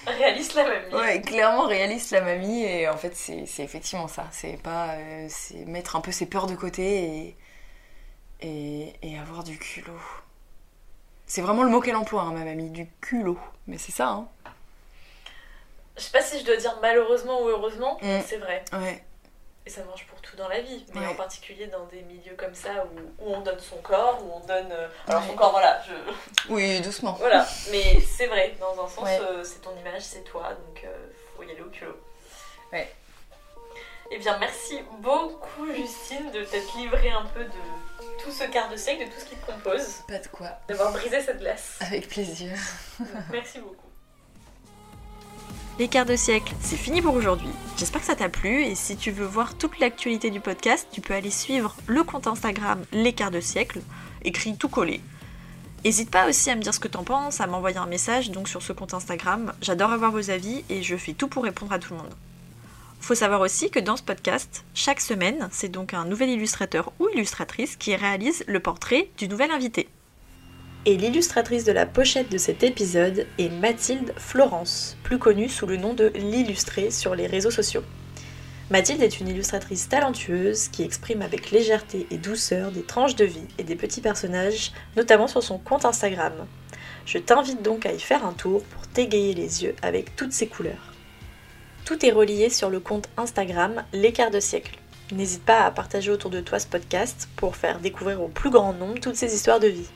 Réaliste 0.06 0.54
la 0.54 0.64
mamie. 0.68 0.94
Ouais, 0.94 1.20
clairement 1.20 1.66
réaliste 1.66 2.12
la 2.12 2.20
mamie, 2.20 2.62
et 2.62 2.88
en 2.88 2.96
fait, 2.96 3.16
c'est 3.16 3.46
c'est 3.46 3.64
effectivement 3.64 4.06
ça. 4.06 4.26
C'est 4.30 4.62
pas. 4.62 4.90
euh, 4.92 5.26
c'est 5.28 5.64
mettre 5.66 5.96
un 5.96 6.00
peu 6.00 6.12
ses 6.12 6.26
peurs 6.26 6.46
de 6.46 6.54
côté 6.54 7.04
et. 7.04 7.36
et, 8.42 8.94
et 9.02 9.18
avoir 9.18 9.42
du 9.42 9.58
culot. 9.58 9.98
C'est 11.26 11.40
vraiment 11.40 11.62
le 11.62 11.70
mot 11.70 11.80
qu'elle 11.80 11.96
emploie, 11.96 12.22
hein, 12.22 12.32
ma 12.32 12.44
mamie, 12.44 12.70
du 12.70 12.86
culot. 13.00 13.38
Mais 13.66 13.78
c'est 13.78 13.92
ça, 13.92 14.08
hein. 14.08 14.28
Je 15.96 16.02
sais 16.02 16.10
pas 16.10 16.22
si 16.22 16.40
je 16.40 16.44
dois 16.44 16.56
dire 16.56 16.76
malheureusement 16.82 17.40
ou 17.42 17.48
heureusement, 17.48 17.98
Mm. 18.02 18.20
c'est 18.26 18.38
vrai. 18.38 18.64
Ouais. 18.72 19.02
Et 19.66 19.70
ça 19.70 19.82
marche 19.84 20.06
pour 20.06 20.20
tout 20.20 20.36
dans 20.36 20.48
la 20.48 20.60
vie, 20.60 20.84
mais 20.92 21.00
Ouais. 21.00 21.06
en 21.06 21.14
particulier 21.14 21.68
dans 21.68 21.84
des 21.86 22.02
milieux 22.02 22.34
comme 22.36 22.54
ça 22.54 22.84
où, 22.84 23.24
où 23.24 23.34
on 23.34 23.40
donne 23.40 23.60
son 23.60 23.76
corps, 23.76 24.20
où 24.22 24.32
on 24.34 24.40
donne. 24.46 24.70
euh, 24.72 24.88
Alors 25.06 25.22
Ouais. 25.22 25.28
son 25.28 25.34
corps, 25.36 25.52
voilà, 25.52 25.80
je. 25.88 26.52
Oui, 26.52 26.80
doucement. 26.82 27.12
Voilà, 27.12 27.46
mais 27.70 28.00
c'est 28.00 28.26
vrai, 28.26 28.54
dans 28.60 28.72
un 28.84 28.88
sens, 28.88 29.04
Ouais. 29.04 29.20
euh, 29.22 29.42
c'est 29.44 29.60
ton 29.62 29.74
image, 29.78 30.02
c'est 30.02 30.24
toi, 30.24 30.50
donc 30.50 30.84
euh, 30.84 31.06
faut 31.36 31.42
y 31.44 31.50
aller 31.50 31.62
au 31.62 31.70
culot. 31.70 31.96
Ouais. 32.72 32.92
Eh 34.10 34.18
bien, 34.18 34.36
merci 34.38 34.80
beaucoup, 34.98 35.66
Justine, 35.74 36.30
de 36.32 36.44
t'être 36.44 36.76
livrée 36.76 37.10
un 37.10 37.24
peu 37.24 37.44
de 37.44 37.50
tout 38.24 38.30
ce 38.32 38.44
quart 38.44 38.70
de 38.70 38.76
siècle, 38.76 39.04
de 39.04 39.10
tout 39.10 39.20
ce 39.20 39.24
qui 39.26 39.36
te 39.36 39.46
compose, 39.46 39.86
Pas 40.08 40.18
de 40.18 40.26
quoi. 40.28 40.48
d'avoir 40.68 40.92
brisé 40.92 41.20
cette 41.20 41.38
glace. 41.38 41.78
Avec 41.80 42.08
plaisir. 42.08 42.50
Merci 43.30 43.58
beaucoup. 43.58 43.76
L'écart 45.78 46.06
de 46.06 46.14
siècle, 46.14 46.54
c'est 46.60 46.76
fini 46.76 47.02
pour 47.02 47.14
aujourd'hui. 47.14 47.48
J'espère 47.76 48.00
que 48.00 48.06
ça 48.06 48.14
t'a 48.14 48.28
plu 48.28 48.62
et 48.62 48.74
si 48.76 48.96
tu 48.96 49.10
veux 49.10 49.26
voir 49.26 49.58
toute 49.58 49.78
l'actualité 49.80 50.30
du 50.30 50.38
podcast, 50.40 50.86
tu 50.92 51.00
peux 51.00 51.14
aller 51.14 51.30
suivre 51.32 51.76
le 51.86 52.04
compte 52.04 52.28
Instagram 52.28 52.84
L'écart 52.92 53.32
de 53.32 53.40
siècle, 53.40 53.80
écrit 54.22 54.56
tout 54.56 54.68
collé. 54.68 55.00
N'hésite 55.84 56.10
pas 56.10 56.28
aussi 56.28 56.48
à 56.50 56.54
me 56.54 56.62
dire 56.62 56.72
ce 56.72 56.80
que 56.80 56.88
t'en 56.88 57.02
penses, 57.04 57.40
à 57.40 57.46
m'envoyer 57.46 57.76
un 57.76 57.86
message 57.86 58.30
donc 58.30 58.48
sur 58.48 58.62
ce 58.62 58.72
compte 58.72 58.94
Instagram. 58.94 59.52
J'adore 59.60 59.90
avoir 59.92 60.12
vos 60.12 60.30
avis 60.30 60.64
et 60.70 60.82
je 60.82 60.96
fais 60.96 61.12
tout 61.12 61.28
pour 61.28 61.42
répondre 61.42 61.72
à 61.72 61.78
tout 61.80 61.92
le 61.92 61.98
monde. 61.98 62.14
Faut 63.04 63.14
savoir 63.14 63.42
aussi 63.42 63.68
que 63.68 63.80
dans 63.80 63.98
ce 63.98 64.02
podcast, 64.02 64.64
chaque 64.72 65.02
semaine, 65.02 65.50
c'est 65.52 65.68
donc 65.68 65.92
un 65.92 66.06
nouvel 66.06 66.30
illustrateur 66.30 66.90
ou 66.98 67.10
illustratrice 67.10 67.76
qui 67.76 67.94
réalise 67.94 68.44
le 68.46 68.60
portrait 68.60 69.10
du 69.18 69.28
nouvel 69.28 69.50
invité. 69.50 69.90
Et 70.86 70.96
l'illustratrice 70.96 71.64
de 71.64 71.72
la 71.72 71.84
pochette 71.84 72.32
de 72.32 72.38
cet 72.38 72.62
épisode 72.62 73.26
est 73.36 73.50
Mathilde 73.50 74.14
Florence, 74.16 74.96
plus 75.02 75.18
connue 75.18 75.50
sous 75.50 75.66
le 75.66 75.76
nom 75.76 75.92
de 75.92 76.12
l'illustrée 76.14 76.90
sur 76.90 77.14
les 77.14 77.26
réseaux 77.26 77.50
sociaux. 77.50 77.82
Mathilde 78.70 79.02
est 79.02 79.20
une 79.20 79.28
illustratrice 79.28 79.86
talentueuse 79.90 80.68
qui 80.68 80.82
exprime 80.82 81.20
avec 81.20 81.50
légèreté 81.50 82.06
et 82.10 82.16
douceur 82.16 82.70
des 82.70 82.84
tranches 82.84 83.16
de 83.16 83.26
vie 83.26 83.48
et 83.58 83.64
des 83.64 83.76
petits 83.76 84.00
personnages, 84.00 84.72
notamment 84.96 85.28
sur 85.28 85.42
son 85.42 85.58
compte 85.58 85.84
Instagram. 85.84 86.32
Je 87.04 87.18
t'invite 87.18 87.60
donc 87.60 87.84
à 87.84 87.92
y 87.92 88.00
faire 88.00 88.24
un 88.24 88.32
tour 88.32 88.62
pour 88.64 88.86
t'égayer 88.88 89.34
les 89.34 89.62
yeux 89.62 89.74
avec 89.82 90.16
toutes 90.16 90.32
ces 90.32 90.46
couleurs. 90.46 90.93
Tout 91.84 92.06
est 92.06 92.12
relié 92.12 92.48
sur 92.48 92.70
le 92.70 92.80
compte 92.80 93.10
Instagram 93.18 93.84
L'écart 93.92 94.30
de 94.30 94.40
siècle. 94.40 94.78
N'hésite 95.12 95.44
pas 95.44 95.66
à 95.66 95.70
partager 95.70 96.10
autour 96.10 96.30
de 96.30 96.40
toi 96.40 96.58
ce 96.58 96.66
podcast 96.66 97.28
pour 97.36 97.56
faire 97.56 97.78
découvrir 97.78 98.22
au 98.22 98.28
plus 98.28 98.48
grand 98.48 98.72
nombre 98.72 98.98
toutes 99.00 99.16
ces 99.16 99.34
histoires 99.34 99.60
de 99.60 99.68
vie. 99.68 99.90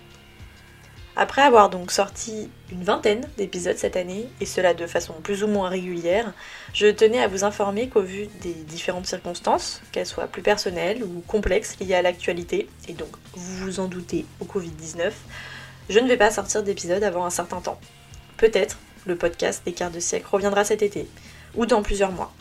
Après 1.17 1.41
avoir 1.41 1.71
donc 1.71 1.91
sorti 1.91 2.51
une 2.71 2.85
vingtaine 2.85 3.27
d'épisodes 3.39 3.79
cette 3.79 3.97
année, 3.97 4.29
et 4.39 4.45
cela 4.45 4.75
de 4.75 4.87
façon 4.87 5.15
plus 5.15 5.43
ou 5.43 5.49
moins 5.49 5.71
régulière, 5.71 6.35
je 6.75 6.89
tenais 6.89 7.23
à 7.23 7.27
vous 7.27 7.43
informer 7.43 7.89
qu'au 7.89 8.03
vu 8.03 8.29
des 8.43 8.53
différentes 8.53 9.07
circonstances, 9.07 9.81
qu'elles 9.91 10.07
soient 10.07 10.27
plus 10.27 10.43
personnelles 10.43 11.03
ou 11.03 11.23
complexes 11.27 11.79
liées 11.81 11.95
à 11.95 12.03
l'actualité, 12.03 12.69
et 12.87 12.93
donc 12.93 13.17
vous 13.33 13.65
vous 13.65 13.81
en 13.81 13.89
doutez 13.89 14.27
au 14.41 14.45
Covid-19, 14.45 15.11
je 15.89 15.99
ne 15.99 16.07
vais 16.07 16.19
pas 16.19 16.31
sortir 16.31 16.63
d'épisode 16.63 17.03
avant 17.03 17.25
un 17.25 17.31
certain 17.31 17.63
temps. 17.63 17.81
Peut-être 18.37 18.77
le 19.07 19.17
podcast 19.17 19.63
des 19.65 19.73
quarts 19.73 19.91
de 19.91 20.01
siècle 20.01 20.27
reviendra 20.31 20.65
cet 20.65 20.83
été, 20.83 21.09
ou 21.55 21.67
dans 21.67 21.83
plusieurs 21.83 22.13
mois. 22.13 22.33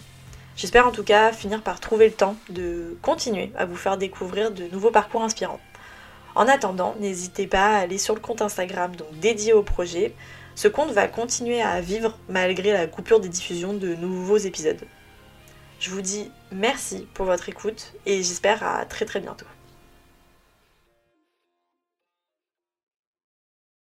J'espère 0.55 0.87
en 0.87 0.91
tout 0.91 1.03
cas 1.03 1.31
finir 1.31 1.61
par 1.61 1.79
trouver 1.79 2.07
le 2.07 2.13
temps 2.13 2.35
de 2.49 2.97
continuer 3.01 3.51
à 3.57 3.65
vous 3.65 3.75
faire 3.75 3.97
découvrir 3.97 4.51
de 4.51 4.63
nouveaux 4.71 4.91
parcours 4.91 5.21
inspirants. 5.21 5.59
En 6.35 6.47
attendant, 6.47 6.95
n'hésitez 6.99 7.47
pas 7.47 7.75
à 7.75 7.79
aller 7.79 7.97
sur 7.97 8.15
le 8.15 8.21
compte 8.21 8.41
Instagram 8.41 8.95
donc 8.95 9.11
dédié 9.19 9.53
au 9.53 9.63
projet. 9.63 10.13
Ce 10.55 10.67
compte 10.67 10.91
va 10.91 11.07
continuer 11.07 11.61
à 11.61 11.81
vivre 11.81 12.17
malgré 12.29 12.73
la 12.73 12.87
coupure 12.87 13.19
des 13.19 13.29
diffusions 13.29 13.73
de 13.73 13.95
nouveaux 13.95 14.37
épisodes. 14.37 14.81
Je 15.79 15.91
vous 15.91 16.01
dis 16.01 16.31
merci 16.51 17.07
pour 17.13 17.25
votre 17.25 17.49
écoute 17.49 17.93
et 18.05 18.17
j'espère 18.17 18.63
à 18.63 18.85
très 18.85 19.05
très 19.05 19.19
bientôt. 19.19 19.56